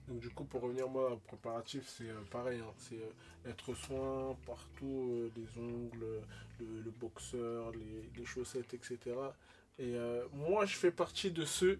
Vois. 0.06 0.14
Donc 0.14 0.20
du 0.22 0.30
coup, 0.30 0.44
pour 0.44 0.62
revenir 0.62 0.88
moi, 0.88 1.12
au 1.12 1.16
préparatif, 1.16 1.84
c'est 1.86 2.08
euh, 2.08 2.20
pareil. 2.30 2.60
hein, 2.60 2.72
c'est 2.78 2.96
euh, 2.96 3.50
être 3.50 3.74
soin 3.74 4.36
partout, 4.46 5.08
euh, 5.10 5.30
les 5.36 5.60
ongles, 5.62 6.22
le, 6.60 6.80
le 6.82 6.90
boxeur, 6.90 7.70
les, 7.72 8.10
les 8.16 8.26
chaussettes, 8.26 8.74
etc. 8.74 9.34
Et 9.78 9.94
euh, 9.96 10.24
moi, 10.32 10.66
je 10.66 10.76
fais 10.76 10.90
partie 10.92 11.30
de 11.30 11.44
ceux 11.44 11.78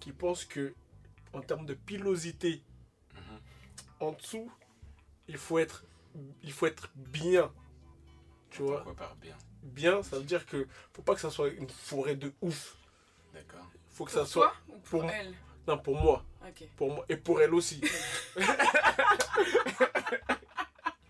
qui 0.00 0.12
pensent 0.12 0.44
que, 0.44 0.74
en 1.32 1.40
termes 1.40 1.66
de 1.66 1.74
pilosité, 1.74 2.62
Mhm. 3.14 3.40
en 4.00 4.12
dessous, 4.12 4.50
il 5.28 5.36
faut 5.36 5.58
être, 5.58 5.84
il 6.42 6.52
faut 6.52 6.66
être 6.66 6.90
bien. 6.94 7.52
Tu 8.50 8.62
vois, 8.62 8.76
Pourquoi 8.82 8.94
par 8.94 9.16
bien? 9.16 9.36
Bien, 9.62 10.02
ça 10.02 10.18
veut 10.18 10.24
dire 10.24 10.46
que 10.46 10.66
faut 10.92 11.02
pas 11.02 11.14
que 11.14 11.20
ça 11.20 11.30
soit 11.30 11.48
une 11.48 11.68
forêt 11.68 12.16
de 12.16 12.32
ouf. 12.40 12.76
D'accord. 13.34 13.66
Faut 13.90 14.04
que 14.04 14.12
Pour 14.12 14.20
ça 14.20 14.26
soit, 14.26 14.54
toi 14.68 14.74
ou 14.76 14.78
pour, 14.80 15.00
pour- 15.00 15.10
elle? 15.10 15.34
Non, 15.68 15.78
pour 15.78 15.96
moi, 16.00 16.24
Ok. 16.46 16.66
pour 16.76 16.92
moi 16.94 17.04
et 17.08 17.16
pour 17.16 17.40
elle 17.42 17.54
aussi. 17.54 17.80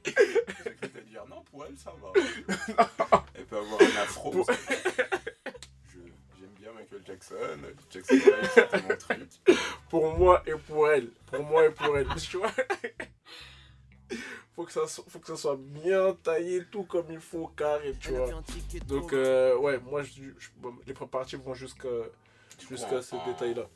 J'ai 0.04 0.12
cru 0.12 0.88
te 0.90 0.98
dire 1.08 1.24
non, 1.28 1.42
pour 1.50 1.64
elle, 1.66 1.76
ça 1.78 1.92
va. 2.02 2.12
elle 3.34 3.44
peut 3.46 3.58
avoir 3.58 3.80
un 3.80 4.02
afro. 4.02 4.30
Pour- 4.30 4.50
J'aime 5.92 6.54
bien 6.58 6.72
Michael 6.72 7.02
Jackson. 7.06 7.36
Jackson 7.90 8.14
c'était 8.54 8.82
mon 8.82 8.96
truc. 8.96 9.28
pour 9.90 10.18
moi 10.18 10.42
et 10.46 10.52
pour 10.54 10.88
elle. 10.90 11.10
Pour 11.30 11.44
moi 11.44 11.66
et 11.66 11.70
pour 11.70 11.96
elle. 11.96 12.08
Tu 12.16 12.36
vois? 12.38 12.50
Faut 14.56 14.64
que, 14.64 14.72
ça, 14.72 14.88
so- 14.88 15.04
faut 15.08 15.20
que 15.20 15.28
ça 15.28 15.36
soit 15.36 15.56
bien 15.56 16.14
taillé, 16.14 16.64
tout 16.70 16.82
comme 16.82 17.06
il 17.10 17.20
faut, 17.20 17.46
carré, 17.48 17.94
tu 18.00 18.10
vois. 18.10 18.28
Donc, 18.88 19.12
euh, 19.12 19.56
ouais, 19.56 19.78
moi, 19.78 20.02
je, 20.02 20.22
je- 20.36 20.48
bon, 20.56 20.74
les 20.84 20.94
préparatifs 20.94 21.38
vont 21.40 21.54
jusqu'à 21.54 21.88
en- 21.88 23.02
ce 23.02 23.14
détail-là. 23.30 23.68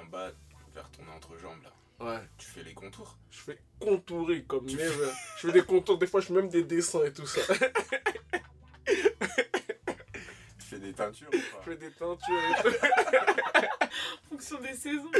En 0.00 0.04
bas, 0.04 0.30
vers 0.74 0.90
ton 0.90 1.06
entrejambe, 1.14 1.62
là, 1.62 1.72
Ouais. 2.04 2.20
tu 2.36 2.46
fais 2.46 2.62
les 2.62 2.74
contours. 2.74 3.16
Je 3.30 3.38
fais 3.40 3.58
contourer 3.80 4.42
comme 4.44 4.66
Tu 4.66 4.76
never. 4.76 5.10
Je 5.38 5.46
fais 5.46 5.52
des 5.52 5.62
contours, 5.64 5.98
des 5.98 6.06
fois, 6.06 6.20
je 6.20 6.26
fais 6.26 6.34
même 6.34 6.48
des 6.48 6.64
dessins 6.64 7.04
et 7.04 7.12
tout 7.12 7.26
ça. 7.26 7.40
Tu 8.84 8.94
fais 10.58 10.78
des 10.78 10.92
teintures 10.92 11.28
ou 11.32 11.36
Je 11.36 11.56
pas 11.56 11.62
fais 11.64 11.76
des 11.76 11.90
teintures 11.92 12.38
et 12.38 12.62
tout. 12.62 12.68
En 14.26 14.28
fonction 14.30 14.60
des 14.60 14.74
saisons. 14.74 15.10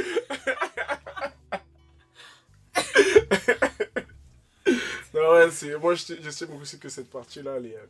Non, 5.13 5.31
ouais, 5.31 5.49
c'est, 5.51 5.75
moi, 5.77 5.93
j'esti- 5.95 6.17
j'estime 6.21 6.53
aussi 6.61 6.77
que 6.79 6.89
cette 6.89 7.09
partie-là, 7.09 7.55
elle 7.57 7.67
est, 7.67 7.75
euh, 7.77 7.85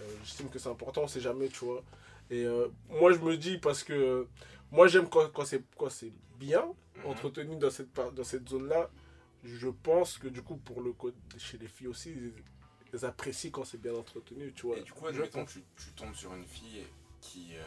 euh, 0.00 0.04
j'estime 0.24 0.48
que 0.48 0.58
c'est 0.58 0.68
important, 0.70 1.02
on 1.02 1.08
sait 1.08 1.20
jamais, 1.20 1.48
tu 1.48 1.64
vois. 1.64 1.82
Et 2.30 2.44
euh, 2.44 2.66
moi, 2.88 3.12
je 3.12 3.18
me 3.18 3.36
dis, 3.36 3.58
parce 3.58 3.84
que 3.84 3.92
euh, 3.92 4.24
moi, 4.70 4.86
j'aime 4.88 5.08
quand, 5.08 5.30
quand, 5.32 5.44
c'est, 5.44 5.62
quand 5.76 5.90
c'est 5.90 6.12
bien 6.38 6.64
Mhm. 6.96 7.06
entretenu 7.06 7.56
dans 7.56 7.70
cette, 7.70 7.92
dans 7.92 8.24
cette 8.24 8.48
zone-là. 8.48 8.90
Je 9.44 9.68
pense 9.68 10.18
que 10.18 10.28
du 10.28 10.42
coup, 10.42 10.56
pour 10.56 10.80
le 10.80 10.92
côté 10.92 11.16
chez 11.38 11.58
les 11.58 11.68
filles 11.68 11.86
aussi, 11.88 12.14
ils 12.92 13.04
apprécient 13.04 13.50
quand 13.50 13.64
c'est 13.64 13.80
bien 13.80 13.94
entretenu, 13.94 14.52
tu 14.54 14.66
vois. 14.66 14.78
Et 14.78 14.82
du 14.82 14.92
coup, 14.92 15.06
admettons 15.06 15.44
tu, 15.44 15.62
tu 15.76 15.92
tombes 15.92 16.14
sur 16.14 16.34
une 16.34 16.46
fille 16.46 16.84
qui, 17.20 17.50
euh, 17.54 17.62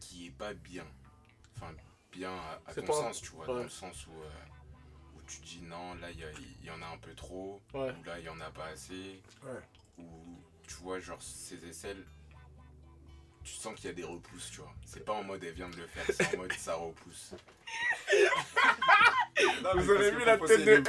qui 0.00 0.26
est 0.26 0.30
pas 0.30 0.52
bien. 0.54 0.84
Enfin, 1.56 1.72
bien 2.12 2.32
à, 2.32 2.60
à 2.66 2.74
ton 2.74 2.82
pas- 2.84 2.92
sens, 2.92 3.20
tu 3.22 3.30
vois, 3.30 3.46
dans 3.46 3.62
le 3.62 3.68
sens 3.68 4.06
où, 4.08 4.10
euh, 4.22 4.28
où 5.16 5.22
tu 5.26 5.40
dis 5.40 5.62
non, 5.62 5.94
là, 5.94 6.10
il 6.10 6.18
y, 6.18 6.66
y 6.66 6.70
en 6.70 6.82
a 6.82 6.86
un 6.86 6.98
peu 6.98 7.14
trop, 7.14 7.62
Ouais. 7.72 7.94
ou 7.98 8.04
là, 8.04 8.18
il 8.18 8.24
y 8.24 8.28
en 8.28 8.40
a 8.40 8.50
pas 8.50 8.66
assez, 8.66 9.22
Ouais. 9.44 9.60
ou 9.98 10.38
tu 10.66 10.74
vois, 10.76 10.98
genre, 10.98 11.22
ces 11.22 11.64
aisselles, 11.66 12.04
tu 13.44 13.52
sens 13.54 13.74
qu'il 13.76 13.86
y 13.86 13.88
a 13.88 13.92
des 13.92 14.04
repousses, 14.04 14.50
tu 14.50 14.60
vois. 14.60 14.74
C'est 14.86 15.04
pas 15.04 15.12
en 15.12 15.22
mode 15.22 15.44
elle 15.44 15.54
vient 15.54 15.68
de 15.68 15.76
le 15.76 15.86
faire, 15.86 16.04
c'est 16.08 16.34
en 16.36 16.40
mode 16.40 16.52
ça 16.54 16.74
repousse. 16.74 17.32
Non, 19.62 19.70
Vous 19.82 19.90
avez 19.90 20.10
vu 20.12 20.24
la 20.24 20.38
tête 20.38 20.64
de 20.64 20.70
M. 20.72 20.84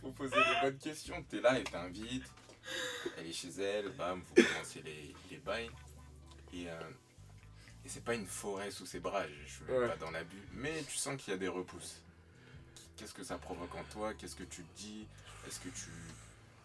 Faut 0.00 0.10
poser 0.10 0.36
les 0.36 0.60
bonnes 0.62 0.78
questions. 0.78 1.22
T'es 1.28 1.40
là, 1.40 1.56
elle 1.56 1.64
t'invite. 1.64 2.24
Elle 3.18 3.26
est 3.28 3.32
chez 3.32 3.50
elle, 3.60 3.90
bam, 3.90 4.22
vous 4.22 4.42
commencez 4.42 4.82
les, 4.82 5.14
les 5.30 5.36
bails. 5.38 5.70
Et, 6.52 6.68
euh, 6.68 6.80
et 7.84 7.88
c'est 7.88 8.02
pas 8.04 8.14
une 8.14 8.26
forêt 8.26 8.70
sous 8.70 8.86
ses 8.86 9.00
bras, 9.00 9.24
je 9.46 9.64
Ouais. 9.72 9.88
pas 9.88 9.96
dans 9.96 10.10
l'abus. 10.10 10.42
Mais 10.52 10.82
tu 10.88 10.96
sens 10.96 11.20
qu'il 11.20 11.32
y 11.32 11.34
a 11.34 11.38
des 11.38 11.48
repousses. 11.48 12.00
Qu'est-ce 12.96 13.12
que 13.12 13.24
ça 13.24 13.38
provoque 13.38 13.74
en 13.74 13.84
toi? 13.84 14.14
Qu'est-ce 14.14 14.36
que 14.36 14.44
tu 14.44 14.62
te 14.62 14.76
dis? 14.78 15.06
Est-ce 15.46 15.58
que 15.60 15.68
tu, 15.68 15.90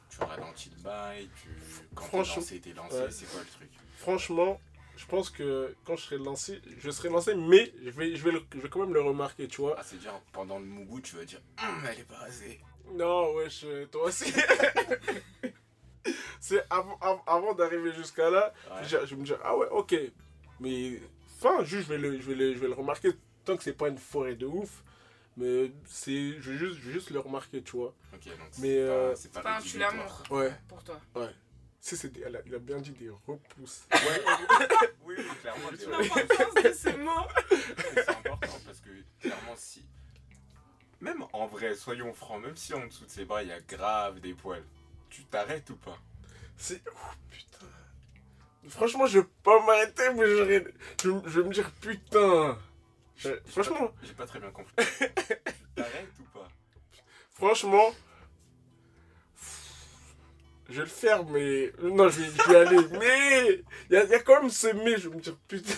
tu 0.09 0.21
ralentis 0.23 0.71
le 0.75 0.81
bail 0.83 1.29
tu, 1.41 1.49
Quand 1.95 2.03
t'es 2.03 2.07
Franchement, 2.09 2.35
lancé, 2.37 2.59
t'es 2.59 2.73
lancé, 2.73 2.95
ouais. 2.97 3.11
c'est 3.11 3.25
quoi 3.31 3.41
le 3.41 3.47
truc? 3.47 3.69
Franchement, 3.97 4.59
je 4.97 5.05
pense 5.05 5.29
que 5.29 5.75
quand 5.85 5.95
je 5.95 6.01
serai 6.03 6.17
lancé, 6.17 6.61
je 6.79 6.89
serai 6.91 7.09
lancé, 7.09 7.35
mais 7.35 7.71
je 7.83 7.89
vais, 7.91 8.15
je 8.15 8.23
vais, 8.23 8.31
le- 8.31 8.43
je 8.53 8.59
vais 8.59 8.69
quand 8.69 8.79
même 8.81 8.93
le 8.93 9.01
remarquer, 9.01 9.47
tu 9.47 9.61
vois. 9.61 9.75
Ah, 9.77 9.83
c'est 9.83 9.97
dire 9.99 10.13
pendant 10.33 10.59
le 10.59 10.65
mougou, 10.65 10.99
tu 11.01 11.15
vas 11.15 11.23
dire 11.25 11.39
Hum, 11.61 11.83
elle 11.89 11.99
est 11.99 12.03
pas 12.03 12.17
rasée. 12.17 12.59
Non, 12.93 13.33
wesh, 13.35 13.61
euh, 13.65 13.85
toi 13.85 14.05
aussi. 14.05 14.33
c'est 16.39 16.63
avant, 16.69 16.97
av- 17.01 17.21
avant 17.27 17.53
d'arriver 17.53 17.93
jusqu'à 17.93 18.29
là, 18.29 18.53
Ouais. 18.71 18.83
je, 18.83 18.97
je 19.05 19.15
vais 19.15 19.21
me 19.21 19.25
dire, 19.25 19.39
ah 19.43 19.55
ouais, 19.57 19.67
ok. 19.71 19.95
Mais, 20.59 20.99
enfin, 21.37 21.63
juste, 21.63 21.87
je 21.87 21.93
vais 21.93 21.97
le, 21.97 22.19
je 22.19 22.25
vais 22.27 22.35
le, 22.35 22.53
je 22.53 22.59
vais 22.59 22.67
le 22.67 22.73
remarquer. 22.73 23.11
Tant 23.45 23.55
que 23.57 23.63
c'est 23.63 23.73
pas 23.73 23.87
une 23.89 23.97
forêt 23.97 24.35
de 24.35 24.45
ouf, 24.45 24.83
mais 25.37 25.71
c'est, 25.85 26.39
je 26.41 26.51
vais 26.51 26.57
juste, 26.57 26.79
je 26.81 26.91
juste 26.91 27.09
le 27.11 27.19
remarquer, 27.19 27.61
tu 27.63 27.77
vois. 27.77 27.93
Ok, 28.13 28.25
donc 28.25 28.37
Mais, 28.59 28.67
c'est 28.75 28.79
euh, 28.79 29.09
pas, 29.09 29.15
c'est 29.15 29.31
pas 29.31 29.41
un. 29.57 30.35
Ouais. 30.35 30.53
Pour 30.67 30.83
toi. 30.83 30.99
Si, 31.81 31.95
c'est 31.95 32.09
des- 32.09 32.21
elle 32.25 32.35
a- 32.35 32.41
il 32.45 32.53
a 32.53 32.59
bien 32.59 32.77
dit 32.79 32.91
des 32.91 33.09
repousses. 33.09 33.85
Ouais, 33.91 33.99
oui, 35.05 35.15
oui, 35.17 35.23
clairement. 35.41 35.71
des- 35.71 35.85
L'importance 35.85 36.63
de. 36.63 36.71
C'est 36.73 38.09
important 38.09 38.57
parce 38.65 38.79
que 38.81 38.89
clairement, 39.21 39.53
si. 39.55 39.85
Même 40.99 41.23
en 41.31 41.47
vrai, 41.47 41.75
soyons 41.75 42.13
francs, 42.13 42.41
même 42.41 42.57
si 42.57 42.73
en 42.73 42.85
dessous 42.85 43.05
de 43.05 43.09
ses 43.09 43.23
bras 43.23 43.41
il 43.43 43.47
y 43.49 43.53
a 43.53 43.61
grave 43.61 44.19
des 44.19 44.33
poils, 44.33 44.65
tu 45.09 45.23
t'arrêtes 45.23 45.69
ou 45.69 45.77
pas? 45.77 45.97
C'est. 46.57 46.81
Oh 46.87 47.11
putain. 47.31 47.65
Franchement, 48.67 49.05
je 49.05 49.19
vais 49.19 49.27
pas 49.41 49.65
m'arrêter, 49.65 50.13
mais 50.13 50.27
j'aurais- 50.35 50.65
je, 51.01 51.09
je 51.29 51.39
vais 51.39 51.47
me 51.47 51.53
dire 51.53 51.71
putain. 51.79 52.57
Euh, 53.25 53.39
franchement. 53.47 53.91
J'ai 54.03 54.13
pas 54.13 54.25
très 54.25 54.39
bien 54.39 54.51
compris. 54.51 54.73
t'arrêtes 55.75 56.09
ou 56.19 56.23
pas? 56.37 56.47
Franchement. 57.33 57.91
Je 60.69 60.75
vais 60.75 60.81
le 60.81 60.85
faire, 60.85 61.25
mais. 61.25 61.71
Non, 61.81 62.09
je 62.09 62.21
vais, 62.21 62.27
je 62.29 62.49
vais 62.49 62.55
aller. 62.57 62.87
Mais. 62.99 63.63
Il 63.89 63.95
y 64.07 64.11
y 64.11 64.13
a 64.15 64.19
quand 64.19 64.41
même 64.41 64.51
ce 64.51 64.67
mais. 64.67 64.97
Je 64.97 65.09
vais 65.09 65.15
me 65.15 65.21
dire 65.21 65.35
putain. 65.47 65.73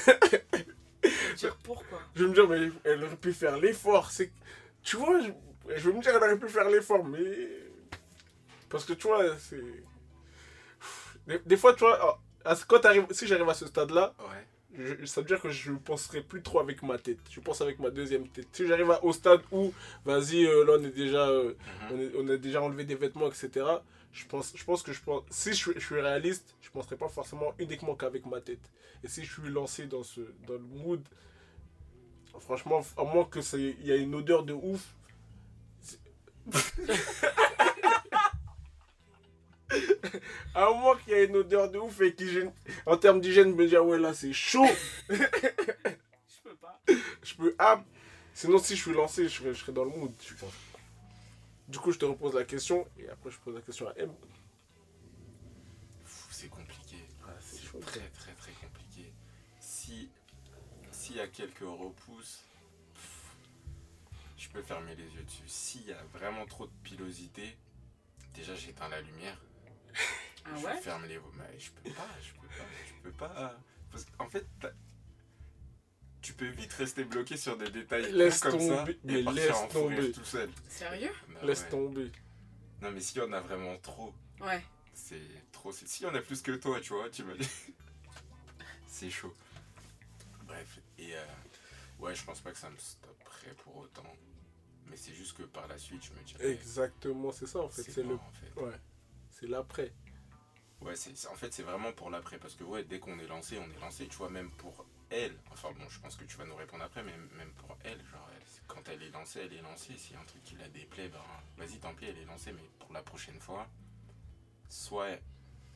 Dire 1.37 1.57
pourquoi? 1.63 1.99
Je 2.15 2.23
vais 2.23 2.29
me 2.29 2.33
dire, 2.35 2.47
mais 2.47 2.69
elle 2.83 3.03
aurait 3.05 3.15
pu 3.15 3.31
faire 3.33 3.57
l'effort. 3.57 4.11
C'est. 4.11 4.31
Tu 4.83 4.97
vois, 4.97 5.19
je, 5.21 5.29
je 5.77 5.89
vais 5.89 5.95
me 5.95 6.01
dire, 6.01 6.11
elle 6.15 6.17
aurait 6.23 6.37
pu 6.37 6.49
faire 6.49 6.69
l'effort, 6.69 7.03
mais. 7.05 7.23
Parce 8.69 8.83
que 8.85 8.93
tu 8.93 9.07
vois, 9.07 9.37
c'est. 9.39 9.63
Des, 11.27 11.39
des 11.39 11.57
fois, 11.57 11.73
tu 11.73 11.79
vois, 11.85 12.19
ce- 12.55 12.65
quand 12.65 12.79
t'arrives- 12.79 13.07
si 13.11 13.27
j'arrive 13.27 13.47
à 13.49 13.53
ce 13.53 13.65
stade-là, 13.67 14.13
Ouais. 14.19 14.45
Je- 14.77 15.05
ça 15.05 15.21
veut 15.21 15.27
dire 15.27 15.41
que 15.41 15.49
je 15.49 15.71
ne 15.71 15.77
penserai 15.77 16.21
plus 16.21 16.41
trop 16.41 16.59
avec 16.59 16.81
ma 16.83 16.97
tête. 16.97 17.19
Je 17.29 17.39
pense 17.39 17.61
avec 17.61 17.79
ma 17.79 17.89
deuxième 17.89 18.27
tête. 18.27 18.47
Si 18.53 18.65
j'arrive 18.67 18.91
au 19.03 19.13
stade 19.13 19.41
où, 19.51 19.73
vas-y, 20.05 20.45
euh, 20.45 20.63
là 20.65 20.73
on 20.79 20.83
est 20.83 20.91
déjà, 20.91 21.27
euh, 21.29 21.53
Mhm. 21.53 21.91
on, 21.91 21.99
est- 22.01 22.11
on 22.17 22.27
a 22.29 22.37
déjà 22.37 22.61
enlevé 22.61 22.83
des 22.85 22.95
vêtements, 22.95 23.27
etc. 23.27 23.49
Je 24.13 24.25
pense, 24.25 24.53
je 24.55 24.63
pense 24.63 24.81
que 24.83 24.91
je 24.93 25.01
pense, 25.01 25.23
si 25.29 25.49
je, 25.51 25.55
suis- 25.55 25.73
je 25.75 25.79
suis 25.85 25.99
réaliste, 25.99 26.55
je 26.61 26.67
ne 26.69 26.73
penserai 26.73 26.95
pas 26.97 27.07
forcément 27.09 27.53
uniquement 27.59 27.95
qu'avec 27.95 28.25
ma 28.25 28.41
tête. 28.41 28.59
Et 29.03 29.07
si 29.07 29.23
je 29.23 29.31
suis 29.33 29.49
lancé 29.49 29.87
dans, 29.87 30.03
ce, 30.03 30.21
dans 30.47 30.53
le 30.53 30.59
mood, 30.59 31.01
franchement, 32.39 32.81
à 32.97 33.03
moins 33.03 33.25
que 33.25 33.39
il 33.57 33.85
y 33.85 33.91
a 33.91 33.95
une 33.95 34.15
odeur 34.15 34.43
de 34.43 34.53
ouf. 34.53 34.93
à 40.55 40.69
moins 40.73 40.97
qu'il 40.97 41.13
y 41.13 41.15
ait 41.15 41.25
une 41.25 41.35
odeur 41.37 41.69
de 41.71 41.77
ouf 41.79 42.01
et 42.01 42.13
qu'hygiène, 42.13 42.51
en 42.85 42.97
termes 42.97 43.21
d'hygiène, 43.21 43.55
me 43.55 43.67
dire 43.67 43.85
ouais 43.85 43.99
là 43.99 44.13
c'est 44.13 44.33
chaud. 44.33 44.67
Je 45.09 45.15
peux 46.43 46.55
pas. 46.55 46.81
Je 47.23 47.35
peux. 47.35 47.55
Ah 47.59 47.83
Sinon, 48.33 48.57
si 48.59 48.75
je 48.75 48.81
suis 48.81 48.93
lancé, 48.93 49.23
je 49.25 49.29
serais, 49.29 49.53
je 49.53 49.59
serais 49.59 49.73
dans 49.73 49.83
le 49.83 49.91
mood, 49.91 50.13
je 50.25 50.33
pense. 50.35 50.53
Du 51.67 51.79
coup, 51.79 51.91
je 51.91 51.99
te 51.99 52.05
repose 52.05 52.33
la 52.33 52.43
question 52.43 52.87
et 52.97 53.09
après, 53.09 53.29
je 53.29 53.37
pose 53.39 53.55
la 53.55 53.61
question 53.61 53.87
à 53.87 53.93
M. 53.97 54.11
C'est 56.29 56.49
compliqué. 56.49 56.97
c'est 57.39 57.57
C'est 57.57 57.79
très 57.81 58.09
très 58.09 58.33
très 58.33 58.51
compliqué. 58.53 59.13
Si 59.59 60.09
s'il 60.91 61.17
y 61.17 61.19
a 61.19 61.27
quelques 61.27 61.59
repousses, 61.59 62.43
pff, 62.93 63.35
je 64.37 64.49
peux 64.49 64.61
fermer 64.61 64.95
les 64.95 65.03
yeux 65.03 65.23
dessus. 65.23 65.47
S'il 65.47 65.87
y 65.87 65.93
a 65.93 66.03
vraiment 66.13 66.45
trop 66.45 66.65
de 66.65 66.71
pilosité, 66.83 67.57
déjà 68.33 68.55
j'éteins 68.55 68.89
la 68.89 69.01
lumière. 69.01 69.37
Ah 70.45 70.49
je 70.57 70.65
ouais 70.65 70.81
ferme 70.81 71.05
les 71.05 71.17
mais 71.37 71.59
je 71.59 71.71
peux 71.71 71.89
pas, 71.91 72.07
je 72.21 72.31
peux 72.33 72.47
pas, 72.47 72.65
je 72.87 72.93
peux 73.03 73.11
pas. 73.11 73.57
Parce 73.91 74.05
qu'en 74.05 74.29
fait, 74.29 74.45
tu 76.21 76.33
peux 76.33 76.47
vite 76.47 76.73
rester 76.73 77.03
bloqué 77.03 77.37
sur 77.37 77.57
des 77.57 77.69
détails 77.69 78.11
Laisse 78.11 78.39
comme 78.39 78.59
ça 78.59 78.77
tomber, 78.77 78.91
et 78.93 78.97
mais 79.05 79.23
partir 79.23 79.43
laisse 79.43 79.55
en 79.55 79.67
tomber. 79.67 80.11
tout 80.11 80.23
seul. 80.23 80.49
Sérieux 80.69 81.11
Bah 81.29 81.39
Laisse 81.43 81.63
ouais. 81.63 81.69
tomber. 81.69 82.11
Non 82.81 82.91
mais 82.91 82.99
s'il 83.01 83.17
y 83.17 83.21
en 83.21 83.31
a 83.33 83.41
vraiment 83.41 83.77
trop, 83.77 84.13
Ouais. 84.39 84.63
c'est 84.93 85.21
trop. 85.51 85.71
y 85.71 86.05
en 86.05 86.15
a 86.15 86.21
plus 86.21 86.41
que 86.41 86.51
toi, 86.53 86.79
tu 86.81 86.93
vois, 86.93 87.09
tu 87.09 87.23
me 87.23 87.35
c'est 88.87 89.09
chaud. 89.09 89.35
Bref, 90.45 90.79
et 90.97 91.15
euh, 91.15 91.25
Ouais, 91.99 92.15
je 92.15 92.23
pense 92.23 92.39
pas 92.41 92.51
que 92.51 92.57
ça 92.57 92.69
me 92.69 92.77
stopperait 92.77 93.53
pour 93.63 93.77
autant. 93.77 94.11
Mais 94.87 94.97
c'est 94.97 95.13
juste 95.13 95.37
que 95.37 95.43
par 95.43 95.67
la 95.67 95.77
suite, 95.77 96.03
je 96.03 96.11
me 96.13 96.23
dirais. 96.25 96.51
Exactement, 96.51 97.31
c'est 97.31 97.45
ça 97.45 97.59
en 97.59 97.69
fait. 97.69 97.83
C'est 97.83 98.01
le. 98.01 98.09
mort, 98.15 98.23
en 98.27 98.31
fait. 98.31 98.61
Ouais. 98.61 98.75
C'est 99.29 99.47
l'après. 99.47 99.93
Ouais, 100.81 100.95
c'est, 100.95 101.27
en 101.27 101.35
fait, 101.35 101.53
c'est 101.53 101.63
vraiment 101.63 101.91
pour 101.93 102.09
l'après. 102.09 102.37
Parce 102.39 102.55
que, 102.55 102.63
ouais, 102.63 102.83
dès 102.83 102.99
qu'on 102.99 103.17
est 103.19 103.27
lancé, 103.27 103.57
on 103.59 103.69
est 103.71 103.79
lancé. 103.79 104.07
Tu 104.07 104.15
vois, 104.17 104.29
même 104.29 104.49
pour 104.51 104.85
elle. 105.09 105.37
Enfin, 105.51 105.69
bon, 105.77 105.87
je 105.89 105.99
pense 105.99 106.15
que 106.15 106.23
tu 106.23 106.37
vas 106.37 106.45
nous 106.45 106.55
répondre 106.55 106.83
après, 106.83 107.03
mais 107.03 107.15
même 107.37 107.51
pour 107.53 107.77
elle, 107.83 107.99
genre, 108.07 108.27
elle- 108.35 108.41
quand 108.67 108.87
elle 108.89 109.03
est 109.03 109.11
lancée, 109.11 109.41
elle 109.45 109.53
est 109.53 109.61
lancée. 109.61 109.95
S'il 109.97 110.13
y 110.13 110.15
a 110.15 110.21
un 110.21 110.25
truc 110.25 110.43
qui 110.43 110.55
la 110.55 110.67
déplaît, 110.69 111.09
ben, 111.09 111.19
vas-y, 111.57 111.77
tant 111.79 111.93
pis, 111.93 112.05
elle 112.05 112.17
est 112.17 112.25
lancée. 112.25 112.51
Mais 112.53 112.63
pour 112.79 112.91
la 112.93 113.03
prochaine 113.03 113.39
fois, 113.39 113.67
soit 114.69 115.09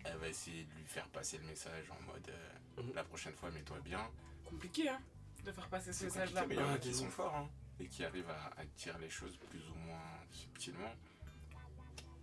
elle 0.06 0.18
va 0.18 0.28
essayer 0.28 0.64
de 0.64 0.74
lui 0.76 0.86
faire 0.86 1.08
passer 1.10 1.38
le 1.38 1.44
message 1.46 1.86
en 1.92 2.02
mode 2.12 2.30
euh, 2.30 2.82
Mhm. 2.84 2.94
la 2.94 3.04
prochaine 3.04 3.34
fois, 3.34 3.52
mets-toi 3.52 3.80
bien. 3.84 4.10
Compliqué, 4.46 4.90
hein, 4.90 5.00
de 5.44 5.52
faire 5.52 5.68
passer 5.70 5.94
ce 5.94 6.06
message-là. 6.06 6.46
mais 6.48 6.56
il 6.56 6.62
y 6.62 6.64
en 6.64 6.70
a 6.74 6.78
qui 6.78 6.94
sont 6.94 7.10
forts 7.10 7.36
hein, 7.36 7.50
et 7.80 7.88
qui 7.88 8.04
arrivent 8.06 8.30
à, 8.30 8.54
à 8.62 8.66
dire 8.66 8.98
les 9.00 9.10
choses 9.10 9.38
plus 9.50 9.68
ou 9.70 9.76
moins 9.76 10.02
subtilement. 10.32 10.94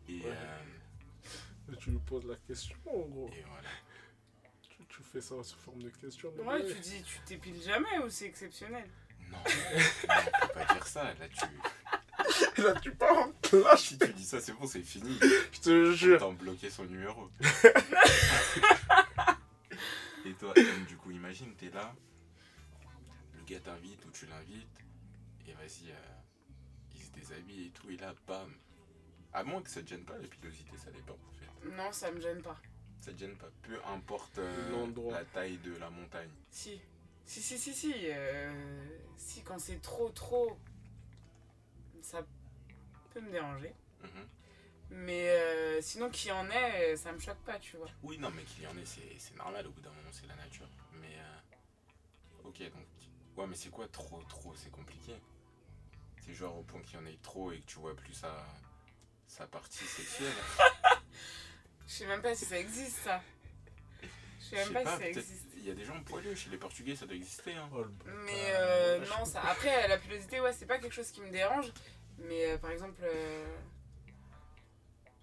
Et, 0.08 0.20
Ouais. 0.20 0.24
euh, 0.26 0.62
Et 1.72 1.76
tu 1.76 1.90
lui 1.90 1.98
poses 1.98 2.26
la 2.26 2.36
question 2.36 2.76
en 2.86 3.08
gros. 3.08 3.30
et 3.32 3.42
voilà. 3.48 3.68
Tu, 4.62 4.84
tu 4.88 5.02
fais 5.02 5.20
ça 5.20 5.42
sous 5.42 5.58
forme 5.58 5.82
de 5.82 5.90
question. 5.90 6.30
Ouais, 6.36 6.44
ouais. 6.62 6.66
tu 6.66 6.78
dis, 6.80 7.02
tu 7.02 7.18
t'épiles 7.20 7.62
jamais 7.62 7.98
ou 8.04 8.08
c'est 8.10 8.26
exceptionnel? 8.26 8.88
Non, 9.30 9.38
non, 9.44 10.14
faut 10.40 10.48
pas 10.54 10.74
dire 10.74 10.86
ça. 10.86 11.04
Là, 11.14 11.28
tu... 11.28 11.46
Là, 12.62 12.74
tu 12.80 12.92
pars 12.94 13.16
en 13.16 13.32
clash, 13.42 13.80
Si 13.88 13.98
tu 13.98 14.12
dis 14.12 14.24
ça, 14.24 14.40
c'est 14.40 14.52
bon, 14.52 14.66
c'est 14.66 14.82
fini. 14.82 15.18
je 15.52 15.60
te 15.60 15.92
jure. 15.92 16.20
T'as 16.20 16.30
bloqué 16.30 16.70
son 16.70 16.84
numéro. 16.84 17.30
et 20.24 20.34
toi, 20.34 20.52
du 20.86 20.96
coup, 20.96 21.10
imagine, 21.10 21.52
t'es 21.56 21.70
là, 21.70 21.94
le 23.34 23.42
gars 23.44 23.60
t'invite 23.60 24.04
ou 24.06 24.10
tu 24.10 24.26
l'invites, 24.26 24.78
et 25.48 25.52
vas-y, 25.54 25.90
euh, 25.90 25.94
il 26.94 27.02
se 27.02 27.10
déshabille 27.10 27.66
et 27.66 27.70
tout, 27.70 27.90
et 27.90 27.96
là, 27.96 28.14
bam. 28.26 28.52
À 29.34 29.44
moins 29.44 29.62
que 29.62 29.70
ça 29.70 29.82
te 29.82 29.88
gêne 29.88 30.04
pas, 30.04 30.16
la 30.18 30.28
pilosité, 30.28 30.76
ça 30.76 30.90
dépend 30.90 31.14
en 31.14 31.32
fait. 31.38 31.68
Non, 31.76 31.90
ça 31.92 32.10
me 32.10 32.20
gêne 32.20 32.42
pas. 32.42 32.60
Ça 33.00 33.12
te 33.12 33.18
gêne 33.18 33.36
pas, 33.36 33.48
peu 33.62 33.78
importe 33.86 34.38
euh, 34.38 34.70
L'endroit. 34.70 35.12
la 35.14 35.24
taille 35.24 35.58
de 35.58 35.74
la 35.76 35.90
montagne. 35.90 36.30
Si. 36.50 36.80
Si, 37.24 37.40
si, 37.40 37.58
si, 37.58 37.72
si. 37.72 37.94
euh, 37.96 38.98
si, 39.16 39.42
quand 39.42 39.58
c'est 39.58 39.80
trop, 39.80 40.08
trop, 40.10 40.56
ça 42.02 42.24
peut 43.12 43.20
me 43.20 43.30
déranger. 43.30 43.72
Mhm. 44.02 44.28
Mais 44.90 45.30
euh, 45.30 45.80
sinon, 45.80 46.10
qui 46.10 46.30
en 46.30 46.48
est, 46.50 46.96
ça 46.96 47.12
me 47.12 47.18
choque 47.18 47.38
pas, 47.44 47.58
tu 47.58 47.76
vois. 47.78 47.88
Oui, 48.02 48.18
non, 48.18 48.30
mais 48.30 48.42
qu'il 48.44 48.64
y 48.64 48.66
en 48.66 48.76
ait, 48.76 48.84
c'est 48.84 49.36
normal, 49.36 49.66
au 49.66 49.70
bout 49.70 49.80
d'un 49.80 49.90
moment, 49.90 50.10
c'est 50.12 50.26
la 50.26 50.36
nature. 50.36 50.68
Mais, 51.00 51.16
euh, 51.18 52.48
ok, 52.48 52.58
donc, 52.58 52.86
ouais, 53.36 53.46
mais 53.46 53.56
c'est 53.56 53.70
quoi 53.70 53.88
trop, 53.88 54.22
trop? 54.24 54.52
C'est 54.54 54.70
compliqué. 54.70 55.14
C'est 56.20 56.34
genre 56.34 56.58
au 56.58 56.62
point 56.62 56.82
qu'il 56.82 56.98
y 56.98 57.02
en 57.02 57.06
ait 57.06 57.18
trop 57.22 57.50
et 57.52 57.60
que 57.60 57.66
tu 57.66 57.78
vois 57.78 57.96
plus 57.96 58.12
sa, 58.12 58.44
sa 59.32 59.46
partie 59.46 59.84
sexuelle. 59.84 60.32
Je 61.86 61.92
sais 61.92 62.06
même 62.06 62.22
pas 62.22 62.34
si 62.34 62.44
ça 62.44 62.58
existe, 62.58 62.98
ça. 62.98 63.22
Je 64.40 64.44
sais 64.46 64.56
même 64.56 64.72
pas, 64.72 64.82
pas, 64.84 64.96
si 64.96 65.02
ça 65.02 65.08
existe. 65.08 65.46
il 65.56 65.66
y 65.66 65.70
a 65.70 65.74
des 65.74 65.84
gens 65.84 66.00
poilus, 66.04 66.36
chez 66.36 66.50
les 66.50 66.56
Portugais, 66.58 66.94
ça 66.96 67.06
doit 67.06 67.16
exister. 67.16 67.54
Hein. 67.54 67.68
Oh. 67.74 67.84
Mais 68.26 68.54
euh, 68.54 69.04
je 69.04 69.10
non, 69.10 69.24
ça. 69.24 69.40
Après, 69.42 69.88
la 69.88 69.98
pilosité, 69.98 70.40
ouais, 70.40 70.52
c'est 70.52 70.66
pas 70.66 70.78
quelque 70.78 70.92
chose 70.94 71.10
qui 71.10 71.20
me 71.22 71.30
dérange. 71.30 71.72
Mais 72.18 72.50
euh, 72.52 72.58
par 72.58 72.70
exemple. 72.70 73.00
euh, 73.04 73.46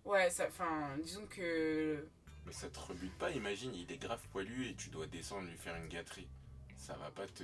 Ouais, 0.05 0.29
ça. 0.31 0.47
Enfin, 0.47 0.97
disons 1.03 1.25
que. 1.27 2.07
Mais 2.45 2.53
ça 2.53 2.67
te 2.69 2.79
rebute 2.79 3.15
pas, 3.19 3.29
imagine, 3.31 3.73
il 3.75 3.91
est 3.91 3.97
grave 3.97 4.21
poilu 4.31 4.67
et 4.69 4.73
tu 4.75 4.89
dois 4.89 5.05
descendre 5.05 5.47
lui 5.47 5.57
faire 5.57 5.75
une 5.75 5.87
gâterie. 5.87 6.27
Ça 6.77 6.95
va 6.95 7.11
pas 7.11 7.27
te, 7.27 7.43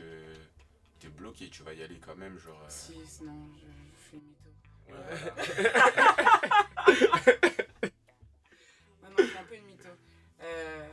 te 1.00 1.08
bloquer, 1.08 1.50
tu 1.50 1.62
vas 1.62 1.74
y 1.74 1.84
aller 1.84 2.00
quand 2.00 2.16
même, 2.16 2.40
genre. 2.40 2.60
euh, 2.64 2.70
Si, 2.70 2.96
sinon, 3.06 3.48
je, 3.56 3.66
je 9.18 9.24
suis 9.24 9.38
un 9.38 9.44
peu 9.44 9.56
une 9.56 9.66
mytho. 9.66 9.90
Euh... 10.42 10.88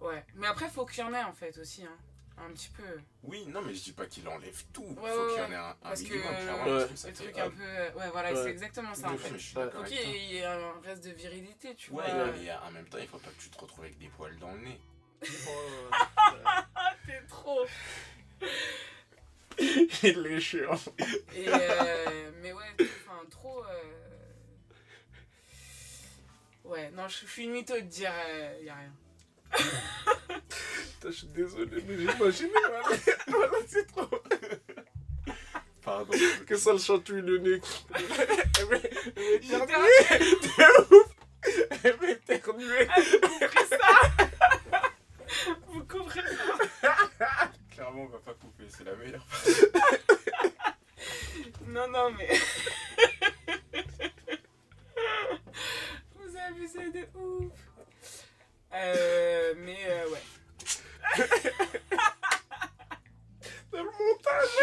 Ouais. 0.00 0.24
Mais 0.34 0.46
après, 0.46 0.68
faut 0.68 0.86
qu'il 0.86 1.00
y 1.00 1.06
en 1.06 1.12
ait 1.14 1.22
en 1.22 1.32
fait 1.32 1.56
aussi. 1.58 1.84
Hein. 1.84 1.96
Un 2.38 2.52
petit 2.52 2.70
peu. 2.70 2.82
Oui, 3.24 3.44
non, 3.48 3.60
mais 3.60 3.74
je 3.74 3.82
dis 3.82 3.92
pas 3.92 4.06
qu'il 4.06 4.26
enlève 4.26 4.64
tout. 4.72 4.82
Ouais, 4.82 5.10
Faut 5.10 5.26
ouais, 5.26 5.34
qu'il 5.34 5.42
y 5.42 5.44
en 5.44 5.48
ouais. 5.48 5.52
ait 5.52 5.56
un, 5.56 5.68
un 5.70 5.74
Parce 5.82 6.02
que, 6.02 6.08
minimum, 6.14 6.34
clairement, 6.36 6.64
Ouais. 6.64 6.70
parce 6.78 6.90
que 6.90 6.96
ça 6.96 7.08
fait 7.08 7.14
trucs 7.24 7.38
un 7.38 7.50
peu. 7.50 7.62
euh, 7.62 7.92
Ouais, 7.92 8.08
voilà, 8.10 8.32
Ouais. 8.32 8.42
c'est 8.42 8.50
exactement 8.50 8.94
ça 8.94 9.08
en 9.08 9.12
Ouais, 9.12 9.18
fait. 9.18 9.58
Ouais. 9.60 9.70
Faut 9.70 9.82
qu'il 9.82 9.96
y 10.16 10.36
ait 10.38 10.44
un 10.46 10.80
reste 10.82 11.04
de 11.04 11.10
virilité, 11.10 11.74
tu 11.74 11.90
Ouais, 11.90 12.10
vois. 12.10 12.26
mais 12.32 12.50
en 12.66 12.70
même 12.70 12.86
temps, 12.88 12.96
il 12.98 13.08
faut 13.08 13.18
pas 13.18 13.28
que 13.30 13.42
tu 13.42 13.50
te 13.50 13.58
retrouves 13.60 13.84
avec 13.84 13.98
des 13.98 14.08
poils 14.08 14.38
dans 14.38 14.52
le 14.52 14.60
nez. 14.60 14.80
Oh, 15.22 15.90
t'es 17.06 17.20
trop. 17.28 17.66
Il 20.02 20.26
est 20.26 20.40
chiant. 20.40 20.78
Et 21.34 21.46
euh, 21.48 22.30
mais 22.42 22.52
ouais, 22.52 22.64
enfin, 22.80 23.22
trop. 23.30 23.62
euh, 23.64 23.82
Ouais, 26.64 26.90
non, 26.92 27.08
je 27.08 27.18
je 27.26 27.30
suis 27.30 27.44
une 27.44 27.50
mytho 27.52 27.74
de 27.74 27.80
dire 27.80 28.12
euh, 28.28 28.58
y 28.62 28.68
a 28.68 28.74
rien. 28.76 28.92
Putain, 29.50 31.10
Je 31.10 31.10
suis 31.10 31.26
désolé, 31.28 31.82
mais 31.86 31.96
j'imagine. 31.98 32.48
Voilà, 32.52 32.82
voilà 33.26 33.52
c'est 33.66 33.86
trop. 33.86 34.08
Pardon. 35.82 36.12
Que 36.46 36.56
ça 36.56 36.72
le 36.72 36.78
chatouille 36.78 37.22
le 37.22 37.38
nez. 37.38 37.60
Éternuer. 39.16 39.88
De 40.20 40.94
ouf. 40.94 41.08
Elle 41.82 41.96
va 41.96 42.10
éternuer. 42.10 42.86
compris 42.86 43.66
ça 43.70 44.26
Vous 45.68 45.84
comprenez 45.84 46.28
ça? 46.80 47.50
Clairement, 47.80 48.02
on 48.02 48.08
va 48.08 48.18
pas 48.18 48.34
couper, 48.34 48.64
c'est 48.68 48.84
la 48.84 48.94
meilleure. 48.94 49.26
Non, 51.66 51.88
non, 51.88 52.10
mais. 52.10 52.28
Vous 56.14 56.36
abusez 56.36 56.90
de 56.90 57.08
ouf. 57.18 57.52
Euh, 58.74 59.54
mais 59.56 59.78
euh, 59.86 60.10
ouais. 60.10 60.22
Dans 63.72 63.82
le 63.82 63.90
montage. 63.98 64.58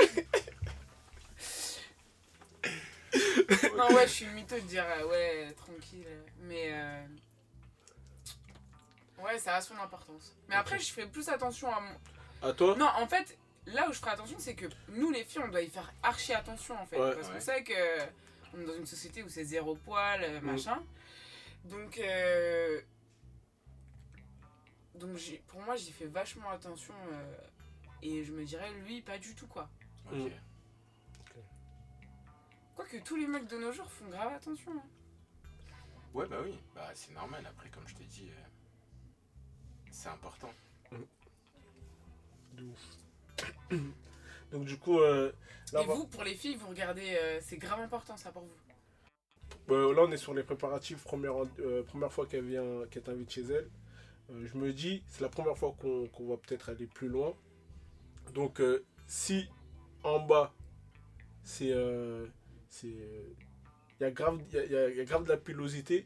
Non, 3.76 3.96
ouais, 3.96 4.08
je 4.08 4.12
suis 4.14 4.28
mytho 4.28 4.56
de 4.58 4.62
dire 4.62 4.86
euh, 4.86 5.08
ouais, 5.08 5.52
tranquille. 5.54 6.06
Mais. 6.42 6.70
euh, 6.72 7.04
Ouais, 9.18 9.40
ça 9.40 9.56
a 9.56 9.62
son 9.62 9.76
importance. 9.80 10.36
Mais 10.48 10.54
après, 10.56 10.78
je 10.78 10.94
fais 10.94 11.08
plus 11.08 11.28
attention 11.30 11.74
à 11.76 11.80
mon. 11.80 11.96
À 12.48 12.54
toi 12.54 12.76
Non, 12.78 12.88
en 12.96 13.08
fait, 13.08 13.38
là 13.66 13.88
où 13.90 13.94
je 13.94 14.00
ferai 14.00 14.12
attention, 14.12 14.38
c'est 14.40 14.56
que 14.56 14.66
nous, 14.90 15.12
les 15.12 15.24
filles, 15.26 15.42
on 15.46 15.50
doit 15.50 15.62
y 15.62 15.70
faire 15.70 15.92
archi 16.04 16.34
attention, 16.34 16.76
en 16.80 16.86
fait. 16.86 17.00
Ouais. 17.00 17.14
parce 17.16 17.28
Ouais. 17.28 17.34
qu'on 17.34 17.40
sait 17.40 17.64
que 17.64 17.74
on 18.54 18.62
est 18.62 18.66
dans 18.66 18.76
une 18.76 18.86
société 18.86 19.24
où 19.24 19.30
c'est 19.30 19.44
zéro 19.44 19.76
poil, 19.76 20.24
euh, 20.24 20.40
Mm. 20.42 20.46
machin. 20.46 20.84
Donc, 21.66 21.98
euh, 21.98 22.82
donc 24.96 25.18
j'ai- 25.18 25.44
pour 25.48 25.62
moi, 25.62 25.76
j'y 25.76 25.92
fais 25.92 26.06
vachement 26.08 26.50
attention. 26.50 26.94
euh, 27.12 27.38
Et 28.04 28.24
je 28.24 28.32
me 28.32 28.46
dirais, 28.46 28.72
lui, 28.86 29.02
pas 29.02 29.18
du 29.18 29.34
tout, 29.34 29.48
quoi. 29.48 29.68
Ok. 30.06 30.14
Mm. 30.18 30.30
Quoique 32.76 32.98
tous 32.98 33.16
les 33.16 33.26
mecs 33.26 33.48
de 33.48 33.58
nos 33.58 33.72
jours 33.72 33.92
font 33.92 34.08
grave 34.08 34.34
attention. 34.34 34.72
hein. 34.72 34.84
Ouais, 36.14 36.28
bah 36.28 36.38
oui, 36.44 36.58
bah 36.76 36.92
c'est 36.94 37.12
normal. 37.14 37.44
Après, 37.48 37.70
comme 37.70 37.88
je 37.88 37.96
t'ai 37.96 38.04
dit, 38.04 38.30
euh, 38.30 38.44
c'est 39.92 40.10
important. 40.10 40.54
De 42.58 42.64
ouf. 42.64 43.72
Donc 44.52 44.66
du 44.66 44.78
coup, 44.78 45.00
euh, 45.00 45.32
là, 45.74 45.82
Et 45.84 45.86
vous, 45.86 46.08
pour 46.08 46.24
les 46.24 46.34
filles, 46.36 46.56
vous 46.56 46.68
regardez, 46.70 47.16
euh, 47.22 47.40
c'est 47.42 47.58
grave 47.58 47.80
important, 47.82 48.16
ça, 48.18 48.32
pour 48.32 48.44
vous. 48.44 49.74
euh, 49.74 49.94
là, 49.94 50.04
on 50.04 50.12
est 50.12 50.18
sur 50.18 50.34
les 50.34 50.44
préparatifs. 50.44 51.04
Première, 51.04 51.34
première 51.88 52.12
fois 52.12 52.26
qu'elle 52.26 52.46
vient, 52.46 52.86
qu'elle 52.90 53.04
t'invite 53.04 53.30
chez 53.30 53.44
elle. 53.44 53.70
Je 54.30 54.58
me 54.58 54.74
dis, 54.74 55.04
c'est 55.08 55.22
la 55.22 55.30
première 55.30 55.58
fois 55.58 55.74
qu'on 55.80 56.08
qu'on 56.08 56.28
va 56.28 56.38
peut-être 56.38 56.70
aller 56.70 56.88
plus 56.88 57.08
loin. 57.08 57.34
Donc 58.34 58.62
si 59.08 59.48
en 60.04 60.20
bas, 60.20 60.54
c'est... 61.44 61.74
c'est 62.70 62.88
il 62.88 64.04
y, 64.04 64.06
a 64.06 64.12
grave- 64.12 64.42
y 64.54 64.58
a- 64.58 64.66
il 64.66 64.72
y 64.72 64.76
a- 64.78 64.90
il 64.90 64.98
y 64.98 65.02
a 65.02 65.06
grave 65.06 65.24
de 65.24 65.30
la 65.30 65.38
pilosité. 65.38 66.06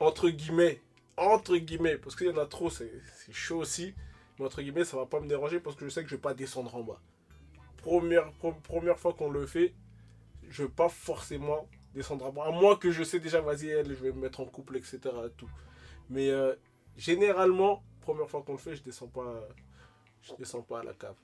Entre 0.00 0.28
guillemets. 0.30 0.80
Entre 1.16 1.56
guillemets. 1.56 1.96
Parce 1.96 2.16
qu'il 2.16 2.26
y 2.26 2.30
en 2.30 2.36
a 2.38 2.46
trop, 2.46 2.70
c'est 2.70 2.90
chaud 3.30 3.58
aussi. 3.58 3.94
Mais 4.40 4.46
entre 4.46 4.62
guillemets, 4.62 4.86
ça 4.86 4.96
va 4.96 5.04
pas 5.04 5.20
me 5.20 5.28
déranger 5.28 5.60
parce 5.60 5.76
que 5.76 5.84
je 5.84 5.90
sais 5.90 6.02
que 6.02 6.08
je 6.08 6.14
vais 6.14 6.20
pas 6.20 6.32
descendre 6.32 6.74
en 6.74 6.82
bas. 6.82 6.98
Première, 7.76 8.32
première 8.62 8.98
fois 8.98 9.12
qu'on 9.12 9.30
le 9.30 9.44
fait, 9.44 9.74
je 10.48 10.62
vais 10.62 10.70
pas 10.70 10.88
forcément 10.88 11.68
descendre 11.92 12.24
en 12.24 12.32
bas. 12.32 12.46
À 12.46 12.50
moins 12.50 12.76
que 12.76 12.90
je 12.90 13.02
sais 13.02 13.20
déjà, 13.20 13.42
vas-y, 13.42 13.68
elle, 13.68 13.90
je 13.90 14.02
vais 14.02 14.12
me 14.12 14.20
mettre 14.22 14.40
en 14.40 14.46
couple, 14.46 14.78
etc. 14.78 14.98
Tout. 15.36 15.50
Mais 16.08 16.30
euh, 16.30 16.54
généralement, 16.96 17.84
première 18.00 18.30
fois 18.30 18.42
qu'on 18.42 18.52
le 18.52 18.58
fait, 18.58 18.76
je 18.76 18.82
descends 18.82 19.08
pas, 19.08 19.46
je 20.22 20.32
descends 20.36 20.62
pas 20.62 20.80
à 20.80 20.84
la 20.84 20.94
cave. 20.94 21.16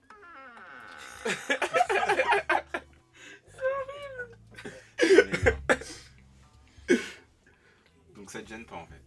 Donc 8.14 8.31
ça 8.31 8.43
te 8.43 8.49
gêne 8.49 8.67
pas 8.67 8.77
en 8.77 8.85
fait. 8.85 9.01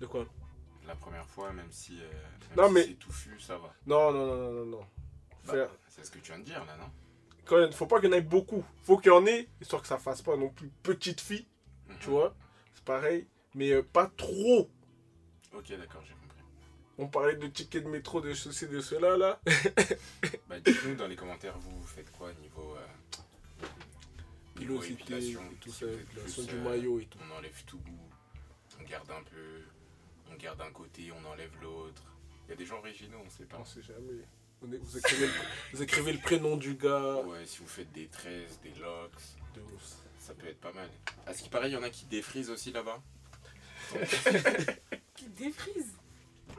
De 0.00 0.06
quoi? 0.06 0.26
La 0.86 0.94
première 0.94 1.26
fois, 1.26 1.52
même 1.52 1.70
si, 1.70 2.00
euh, 2.00 2.08
même 2.50 2.56
Non, 2.56 2.68
si 2.68 2.72
mais- 2.74 2.82
c'est 2.84 2.94
touffu, 2.94 3.40
ça 3.40 3.58
va. 3.58 3.74
Non, 3.86 4.12
non, 4.12 4.26
non, 4.26 4.36
non, 4.36 4.52
non, 4.52 4.66
non. 4.66 4.86
Bah, 5.46 5.52
Faire- 5.52 5.70
c'est 5.88 6.04
ce 6.04 6.10
que 6.10 6.18
tu 6.18 6.30
viens 6.32 6.38
de 6.38 6.44
dire 6.44 6.64
là, 6.64 6.76
non? 6.76 6.90
Quand 7.44 7.72
faut 7.74 7.86
pas 7.86 8.00
qu'il 8.00 8.10
y 8.10 8.12
en 8.14 8.16
ait 8.16 8.20
beaucoup. 8.22 8.64
Faut 8.82 8.96
qu'il 8.98 9.10
y 9.12 9.14
en 9.14 9.24
ait, 9.26 9.48
histoire 9.60 9.82
que 9.82 9.88
ça 9.88 9.98
fasse 9.98 10.22
pas 10.22 10.36
non 10.36 10.48
plus 10.48 10.68
petite 10.82 11.20
fille, 11.20 11.46
tu 12.00 12.08
Mhm. 12.08 12.14
vois. 12.14 12.34
C'est 12.74 12.84
pareil. 12.84 13.26
Mais 13.54 13.70
euh, 13.72 13.82
pas 13.82 14.06
trop. 14.16 14.68
Ok, 15.54 15.68
d'accord, 15.70 16.02
j'ai 16.04 16.12
compris. 16.14 16.42
On 16.98 17.08
parlait 17.08 17.36
de 17.36 17.46
tickets 17.46 17.84
de 17.84 17.88
métro, 17.88 18.20
de 18.20 18.34
ceci, 18.34 18.66
de 18.68 18.80
cela, 18.80 19.16
là. 19.16 19.40
Bah, 20.48 20.60
dites-nous 20.60 20.94
dans 20.96 21.06
les 21.08 21.16
commentaires, 21.16 21.56
vous, 21.58 21.78
vous 21.78 21.86
faites 21.86 22.10
quoi 22.12 22.32
niveau. 22.34 22.76
Euh, 22.76 23.66
Pilosité, 24.54 25.32
et 25.32 25.36
tout 25.60 25.70
ça, 25.70 25.86
du 25.86 26.54
euh, 26.54 26.62
maillot 26.64 26.98
et 27.00 27.04
tout. 27.06 27.18
On 27.30 27.36
enlève 27.36 27.62
tout, 27.66 27.80
on 28.80 28.82
garde 28.84 29.10
un 29.10 29.22
peu, 29.24 29.62
on 30.30 30.36
garde 30.36 30.60
un 30.60 30.70
côté, 30.72 31.10
on 31.12 31.24
enlève 31.30 31.50
l'autre. 31.62 32.02
Il 32.46 32.50
y 32.50 32.52
a 32.52 32.56
des 32.56 32.66
gens 32.66 32.78
originaux, 32.78 33.18
on 33.24 33.30
sait 33.30 33.44
pas. 33.44 33.58
On 33.60 33.64
sait 33.64 33.82
jamais. 33.82 34.22
On 34.62 34.72
est- 34.72 34.78
vous, 34.78 34.98
écrivez 34.98 35.26
le, 35.26 35.32
vous 35.72 35.82
écrivez 35.82 36.12
le 36.12 36.18
prénom 36.18 36.56
du 36.56 36.74
gars. 36.74 37.16
Ouais, 37.24 37.44
si 37.46 37.58
vous 37.58 37.66
faites 37.68 37.92
des 37.92 38.06
tresses, 38.08 38.58
des 38.62 38.70
locks, 38.80 39.12
De 39.54 39.60
ouf. 39.74 39.82
ça 40.18 40.32
peut 40.34 40.46
être 40.48 40.60
pas 40.60 40.72
mal. 40.72 40.88
À 41.26 41.34
ce 41.34 41.42
qui 41.42 41.48
paraît, 41.48 41.68
il 41.68 41.74
y 41.74 41.76
en 41.76 41.82
a 41.82 41.90
qui 41.90 42.06
défrisent 42.06 42.50
aussi 42.50 42.72
là-bas. 42.72 43.02
Qui 45.14 45.26
défrise 45.28 45.92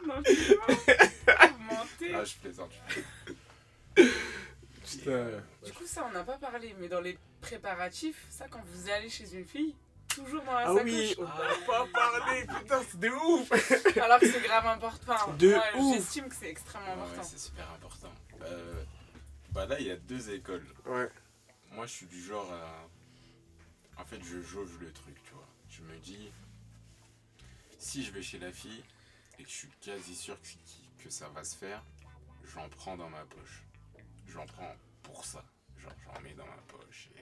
Non, 0.05 0.15
je 0.25 0.33
sais 0.33 0.55
pas. 0.55 1.47
Vous 1.47 1.63
mentez. 1.63 2.13
Ah, 2.15 2.23
je 2.23 2.35
plaisante. 2.37 2.71
Putain. 3.95 5.11
euh, 5.11 5.39
Du 5.65 5.73
coup, 5.73 5.85
ça, 5.85 6.05
on 6.09 6.13
n'a 6.13 6.23
pas 6.23 6.37
parlé, 6.37 6.73
mais 6.79 6.87
dans 6.87 7.01
les 7.01 7.17
préparatifs, 7.41 8.25
ça, 8.29 8.47
quand 8.47 8.63
vous 8.65 8.89
allez 8.89 9.09
chez 9.09 9.31
une 9.35 9.45
fille, 9.45 9.75
toujours 10.23 10.43
dans 10.43 10.53
la 10.53 10.59
Ah 10.67 10.73
sacoche. 10.73 10.83
oui, 10.85 11.15
on 11.17 11.23
n'a 11.23 11.65
pas 11.65 11.87
parlé, 11.93 12.41
putain, 12.45 12.81
c'est 12.89 12.99
de 12.99 13.09
ouf. 13.09 13.97
Alors 13.97 14.19
que 14.19 14.31
c'est 14.31 14.41
grave 14.41 14.65
important. 14.67 15.33
De 15.33 15.49
moi, 15.53 15.63
ouf. 15.77 15.95
J'estime 15.95 16.29
que 16.29 16.35
c'est 16.35 16.49
extrêmement 16.49 16.95
Ouais, 16.95 17.01
important. 17.01 17.23
c'est 17.23 17.39
super 17.39 17.69
important. 17.71 18.11
Euh, 18.41 18.83
bah 19.51 19.65
là, 19.65 19.79
il 19.79 19.87
y 19.87 19.91
a 19.91 19.95
deux 19.97 20.29
écoles. 20.31 20.65
Ouais. 20.85 21.09
Moi, 21.71 21.85
je 21.85 21.91
suis 21.91 22.05
du 22.07 22.21
genre 22.21 22.51
à. 22.53 24.01
En 24.01 24.05
fait, 24.05 24.19
je 24.23 24.41
jauge 24.41 24.77
le 24.79 24.91
truc, 24.93 25.15
tu 25.23 25.33
vois. 25.33 25.47
Je 25.69 25.81
me 25.81 25.97
dis, 25.99 26.31
si 27.79 28.03
je 28.03 28.11
vais 28.11 28.21
chez 28.21 28.39
la 28.39 28.51
fille 28.51 28.83
et 29.39 29.43
que 29.43 29.49
je 29.49 29.55
suis 29.55 29.69
quasi 29.81 30.15
sûr 30.15 30.37
que, 30.41 31.03
que 31.03 31.09
ça 31.09 31.27
va 31.29 31.43
se 31.43 31.55
faire, 31.55 31.83
j'en 32.53 32.67
prends 32.69 32.95
dans 32.97 33.09
ma 33.09 33.25
poche. 33.25 33.63
J'en 34.27 34.45
prends 34.45 34.75
pour 35.03 35.25
ça. 35.25 35.43
Genre, 35.77 35.91
j'en 36.05 36.21
mets 36.21 36.33
dans 36.33 36.45
ma 36.45 36.61
poche 36.67 37.09
et. 37.15 37.21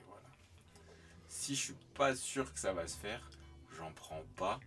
Si 1.45 1.53
je 1.53 1.61
suis 1.61 1.75
pas 1.93 2.15
sûr 2.15 2.51
que 2.51 2.57
ça 2.57 2.73
va 2.73 2.87
se 2.87 2.97
faire, 2.97 3.21
j'en 3.77 3.91
prends 3.91 4.23
pas. 4.35 4.59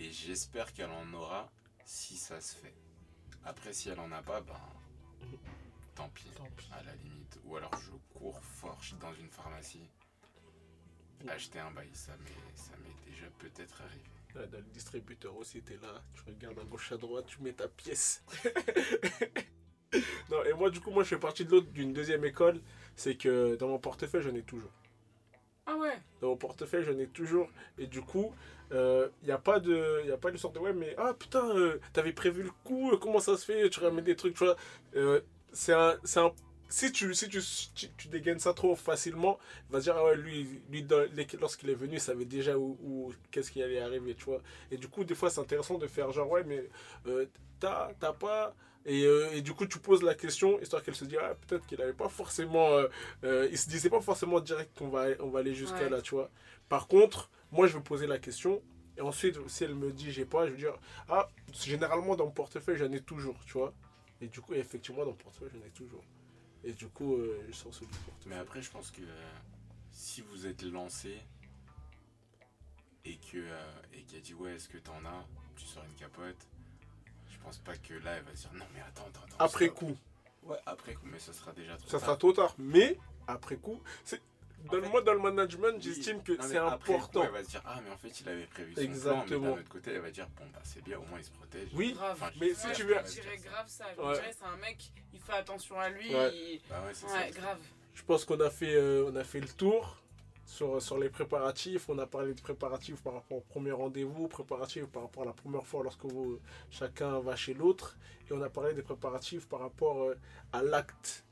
Et 0.00 0.10
j'espère 0.10 0.72
qu'elle 0.72 0.88
en 0.88 1.12
aura 1.12 1.52
si 1.84 2.16
ça 2.16 2.40
se 2.40 2.56
fait. 2.56 2.74
Après, 3.44 3.74
si 3.74 3.90
elle 3.90 4.00
en 4.00 4.10
a 4.12 4.22
pas, 4.22 4.40
ben. 4.40 4.58
Tant 5.96 6.08
pis 6.08 6.30
Tant 6.34 6.48
pis. 6.56 6.70
à 6.72 6.82
la 6.84 6.94
limite. 6.94 7.38
Ou 7.44 7.56
alors 7.56 7.76
je 7.76 7.90
cours 8.18 8.42
fort 8.42 8.78
je 8.80 8.86
suis 8.86 8.96
dans 8.96 9.12
une 9.12 9.28
pharmacie. 9.28 9.86
Acheter 11.28 11.58
un 11.58 11.72
bail, 11.72 11.90
ça 11.92 12.16
m'est, 12.16 12.56
ça 12.56 12.72
m'est 12.78 13.12
déjà 13.12 13.26
peut-être 13.38 13.82
arrivé. 13.82 14.04
Ouais, 14.36 14.46
Dans 14.46 14.56
le 14.56 14.72
distributeur 14.72 15.36
aussi, 15.36 15.60
t'es 15.60 15.76
là, 15.76 16.02
tu 16.14 16.22
regardes 16.26 16.58
à 16.58 16.64
gauche 16.64 16.90
à 16.90 16.96
droite, 16.96 17.26
tu 17.26 17.42
mets 17.42 17.52
ta 17.52 17.68
pièce. 17.68 18.24
non, 20.30 20.42
et 20.42 20.54
moi, 20.54 20.70
du 20.70 20.80
coup, 20.80 20.90
moi, 20.90 21.02
je 21.02 21.10
fais 21.10 21.18
partie 21.18 21.44
de 21.44 21.50
l'autre, 21.50 21.70
d'une 21.70 21.92
deuxième 21.92 22.24
école. 22.24 22.62
C'est 22.96 23.18
que 23.18 23.56
dans 23.56 23.68
mon 23.68 23.78
portefeuille, 23.78 24.22
j'en 24.22 24.34
ai 24.34 24.42
toujours. 24.42 24.72
Ah 25.66 25.76
ouais 25.76 25.98
Dans 26.20 26.28
mon 26.28 26.36
portefeuille, 26.36 26.84
j'en 26.84 26.98
ai 26.98 27.06
toujours. 27.06 27.48
Et 27.78 27.86
du 27.86 28.02
coup, 28.02 28.32
il 28.70 29.08
n'y 29.24 29.30
a 29.30 29.38
pas 29.38 29.60
de 29.60 30.02
y 30.06 30.12
a 30.12 30.16
pas 30.18 30.30
de 30.30 30.36
sorte 30.36 30.54
de 30.54 30.60
ouais, 30.60 30.72
mais 30.72 30.94
ah 30.98 31.14
putain, 31.14 31.44
euh, 31.56 31.80
t'avais 31.92 32.12
prévu 32.12 32.42
le 32.42 32.50
coup, 32.64 32.90
euh, 32.92 32.96
comment 32.96 33.20
ça 33.20 33.36
se 33.36 33.44
fait 33.44 33.68
Tu 33.70 33.80
ramènes 33.80 34.04
des 34.04 34.16
trucs, 34.16 34.34
tu 34.34 34.44
vois. 34.44 34.56
Euh, 34.96 35.20
c'est 35.52 35.72
un, 35.72 35.96
un- 36.16 36.32
si 36.68 36.90
tu, 36.92 37.14
si 37.14 37.28
tu, 37.28 37.40
tu, 37.96 38.08
dégaines 38.08 38.40
ça 38.40 38.52
trop 38.52 38.74
facilement, 38.74 39.38
il 39.68 39.72
va 39.72 39.78
se 39.78 39.84
dire, 39.84 39.94
ah 39.96 40.04
ouais, 40.04 40.16
lui, 40.16 40.60
lui 40.70 40.84
lorsqu'il 41.40 41.70
est 41.70 41.74
venu, 41.74 41.94
il 41.94 42.00
savait 42.00 42.24
déjà 42.24 42.58
où, 42.58 43.12
qu'est-ce 43.30 43.52
qui 43.52 43.62
allait 43.62 43.80
arriver, 43.80 44.14
tu 44.16 44.24
vois. 44.24 44.40
Et 44.72 44.76
du 44.76 44.88
coup, 44.88 45.04
des 45.04 45.14
fois, 45.14 45.30
c'est 45.30 45.40
intéressant 45.40 45.78
de 45.78 45.86
faire 45.86 46.10
genre, 46.10 46.28
ouais, 46.30 46.42
mais 46.44 46.64
euh, 47.06 47.26
t'as 47.60 47.92
pas. 48.18 48.54
Et, 48.86 49.04
euh, 49.04 49.30
et 49.32 49.40
du 49.40 49.54
coup, 49.54 49.66
tu 49.66 49.78
poses 49.78 50.02
la 50.02 50.14
question, 50.14 50.60
histoire 50.60 50.82
qu'elle 50.82 50.94
se 50.94 51.06
dise, 51.06 51.18
ah, 51.22 51.34
peut-être 51.34 51.66
qu'il 51.66 51.80
avait 51.80 51.94
pas 51.94 52.08
forcément. 52.08 52.68
euh, 52.72 52.88
euh, 53.24 53.48
il 53.50 53.56
se 53.58 53.68
disait 53.68 53.88
pas 53.90 54.00
forcément 54.02 54.40
direct 54.40 54.76
qu'on 54.76 54.88
va, 54.88 55.06
on 55.20 55.28
va 55.30 55.38
aller 55.40 55.54
jusqu'à 55.54 55.84
Ouais. 55.84 55.90
là, 55.90 56.02
tu 56.02 56.14
vois. 56.14 56.30
Par 56.68 56.86
contre, 56.86 57.30
moi, 57.50 57.66
je 57.66 57.76
vais 57.78 57.82
poser 57.82 58.06
la 58.06 58.18
question. 58.18 58.62
Et 58.96 59.00
ensuite, 59.00 59.36
si 59.48 59.64
elle 59.64 59.74
me 59.74 59.90
dit 59.90 60.12
j'ai 60.12 60.24
pas, 60.26 60.46
je 60.46 60.52
vais 60.52 60.58
dire, 60.58 60.76
ah, 61.08 61.28
généralement 61.52 62.14
dans 62.14 62.26
mon 62.26 62.30
portefeuille, 62.30 62.76
j'en 62.76 62.92
ai 62.92 63.00
toujours, 63.00 63.38
tu 63.46 63.54
vois. 63.54 63.72
Et 64.20 64.28
du 64.28 64.40
coup, 64.40 64.54
effectivement, 64.54 65.00
dans 65.00 65.10
mon 65.10 65.16
portefeuille, 65.16 65.50
j'en 65.52 65.66
ai 65.66 65.70
toujours. 65.70 66.04
Et 66.62 66.72
du 66.72 66.86
coup, 66.88 67.16
euh, 67.16 67.42
je 67.48 67.52
sors 67.54 67.74
celui 67.74 67.86
du 67.88 67.98
portefeuille. 67.98 68.32
Mais 68.32 68.38
après, 68.38 68.62
je 68.62 68.70
pense 68.70 68.90
que 68.90 69.02
euh, 69.02 69.32
si 69.90 70.20
vous 70.22 70.46
êtes 70.46 70.62
lancé 70.62 71.18
et 73.04 73.16
que 73.16 73.36
euh, 73.38 73.72
et 73.92 74.02
qu'elle 74.02 74.22
dit 74.22 74.34
ouais, 74.34 74.54
est-ce 74.54 74.68
que 74.68 74.78
t'en 74.78 75.04
as? 75.04 75.26
Tu 75.56 75.66
sors 75.66 75.84
une 75.84 75.94
capote. 75.94 76.46
Je 77.44 77.48
pense 77.48 77.58
pas 77.58 77.76
que 77.76 77.92
là, 78.02 78.12
elle 78.16 78.22
va 78.22 78.34
se 78.34 78.42
dire 78.48 78.50
non, 78.54 78.64
mais 78.74 78.80
attends, 78.80 79.04
attends, 79.06 79.20
attends. 79.26 79.36
Après 79.44 79.68
coup, 79.68 79.94
Ouais, 80.44 80.56
après 80.64 80.94
coup, 80.94 81.06
mais 81.12 81.18
ça 81.18 81.32
sera 81.34 81.52
déjà 81.52 81.76
trop 81.76 81.86
ça 81.88 81.98
tard. 81.98 82.00
sera 82.00 82.16
trop 82.16 82.32
tard. 82.32 82.54
Mais, 82.58 82.98
après 83.26 83.56
coup, 83.56 83.80
c'est. 84.04 84.20
Dans 84.70 84.80
fait, 84.80 84.88
moi, 84.88 85.02
dans 85.02 85.12
le 85.12 85.18
management, 85.20 85.74
Oui. 85.74 85.82
j'estime 85.82 86.22
que 86.22 86.32
c'est 86.40 86.58
coup, 86.58 86.64
important. 86.64 87.22
elle 87.24 87.30
va 87.32 87.44
se 87.44 87.50
dire 87.50 87.62
ah, 87.66 87.80
mais 87.84 87.90
en 87.90 87.98
fait, 87.98 88.18
il 88.20 88.28
avait 88.30 88.46
prévu 88.46 88.70
son 88.70 88.74
plan. 88.76 88.82
Mais 88.82 88.94
Exactement. 88.94 89.46
d'un 89.54 89.60
autre 89.60 89.68
côté, 89.68 89.90
elle 89.92 90.00
va 90.00 90.10
dire 90.10 90.26
bon, 90.38 90.44
bah 90.54 90.60
c'est 90.64 90.82
bien, 90.82 90.98
au 90.98 91.02
moins 91.04 91.18
il 91.18 91.24
se 91.24 91.30
protège. 91.32 91.68
Oui, 91.74 91.92
Grave. 91.92 92.12
Enfin, 92.22 92.30
mais 92.40 92.48
je- 92.48 92.54
si 92.54 92.66
tu 92.68 92.82
je 92.82 92.82
veux- 92.88 92.94
me 92.94 93.02
dirais 93.02 93.36
grave 93.36 93.68
ça. 93.68 93.84
Je 93.94 94.00
Ouais. 94.02 94.14
dirais, 94.14 94.32
c'est 94.38 94.44
un 94.46 94.56
mec, 94.56 94.90
il 95.12 95.20
fait 95.20 95.32
attention 95.34 95.78
à 95.78 95.90
lui. 95.90 96.14
Ouais. 96.14 96.30
il- 96.34 96.62
Bah 96.70 96.82
ouais, 96.86 96.94
c'est 96.94 97.04
Ouais, 97.06 97.30
ça. 97.32 97.40
grave. 97.40 97.58
Je 97.94 98.02
pense 98.04 98.24
qu'on 98.24 98.40
a 98.40 98.48
fait, 98.50 98.74
euh, 98.74 99.10
on 99.12 99.16
a 99.16 99.24
fait 99.24 99.40
le 99.40 99.48
tour 99.48 99.98
sur, 100.46 100.80
sur 100.82 100.98
les 100.98 101.08
préparatifs. 101.08 101.88
On 101.88 101.98
a 101.98 102.06
parlé 102.06 102.34
de 102.34 102.40
préparatifs 102.40 103.02
par 103.02 103.14
rapport 103.14 103.38
au 103.38 103.40
premier 103.42 103.72
rendez-vous, 103.72 104.28
préparatifs 104.28 104.86
par 104.86 105.02
rapport 105.02 105.22
à 105.22 105.26
la 105.26 105.32
première 105.32 105.66
fois 105.66 105.82
lorsque 105.82 106.04
vous, 106.04 106.38
chacun 106.70 107.18
va 107.20 107.36
chez 107.36 107.54
l'autre. 107.54 107.96
Et 108.28 108.32
on 108.32 108.42
a 108.42 108.48
parlé 108.50 108.74
des 108.74 108.82
préparatifs 108.82 109.46
par 109.48 109.60
rapport 109.60 110.02
euh, 110.02 110.16
à 110.52 110.62
l'acte. 110.62 111.24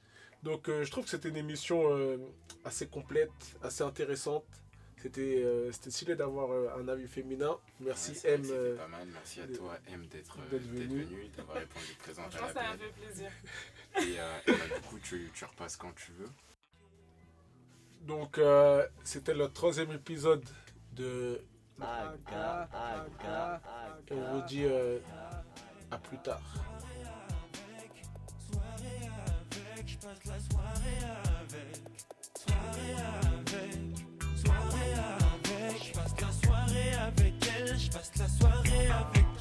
Donc 0.42 0.68
euh, 0.68 0.82
je 0.84 0.90
trouve 0.90 1.04
que 1.04 1.10
c'était 1.10 1.28
une 1.28 1.36
émission 1.36 1.94
euh, 1.96 2.16
assez 2.64 2.86
complète, 2.88 3.30
assez 3.62 3.84
intéressante. 3.84 4.44
C'était 5.00 5.42
euh, 5.42 5.72
c'était 5.72 5.90
stylé 5.90 6.14
d'avoir 6.14 6.52
euh, 6.52 6.68
un 6.78 6.86
avis 6.86 7.08
féminin. 7.08 7.58
Merci 7.80 8.12
Ouais, 8.24 8.34
M. 8.34 8.44
c'était 8.44 8.74
pas 8.74 8.86
mal. 8.88 9.08
Merci 9.12 9.40
à 9.40 9.46
toi, 9.48 9.76
M, 9.88 10.06
d'être 10.06 10.38
euh, 10.52 10.58
venu. 10.58 11.06
d'avoir 11.36 11.56
répondu 11.56 11.94
présent 11.98 12.22
à 12.22 12.26
la 12.26 12.30
ça 12.30 12.40
m'a 12.46 12.52
blague. 12.52 12.78
fait 12.78 13.04
plaisir. 13.04 13.30
Et, 13.96 14.20
euh, 14.20 14.38
et 14.46 14.52
bah, 14.52 14.74
du 14.76 14.80
coup, 14.82 14.98
tu, 15.02 15.28
tu 15.34 15.44
repasses 15.44 15.76
quand 15.76 15.92
tu 15.96 16.12
veux. 16.12 16.28
Donc, 18.06 18.38
euh, 18.38 18.86
c'était 19.04 19.34
le 19.34 19.48
troisième 19.48 19.92
épisode 19.92 20.44
de. 20.92 21.40
Aga, 21.80 22.68
Aga, 22.72 23.54
Aga, 23.54 23.60
Et 24.10 24.14
on 24.14 24.34
vous 24.34 24.42
dit 24.46 24.64
euh, 24.64 24.98
à 25.90 25.98
plus 25.98 26.18
tard. 26.18 26.40
Soirée 28.50 29.08
avec, 29.16 29.88
je 29.88 29.96
passe 29.96 30.24
la 30.26 30.38
soirée 30.38 31.02
avec. 31.40 31.82
Soirée 32.38 32.94
avec, 33.32 33.74
soirée 34.44 34.94
avec, 34.94 35.84
je 35.84 35.92
passe 35.92 36.20
la 36.20 36.32
soirée 36.46 36.92
avec 36.94 37.34
elle, 37.58 37.78
je 37.78 37.90
passe 37.90 38.12
la 38.18 38.28
soirée 38.28 38.86
avec. 38.90 39.31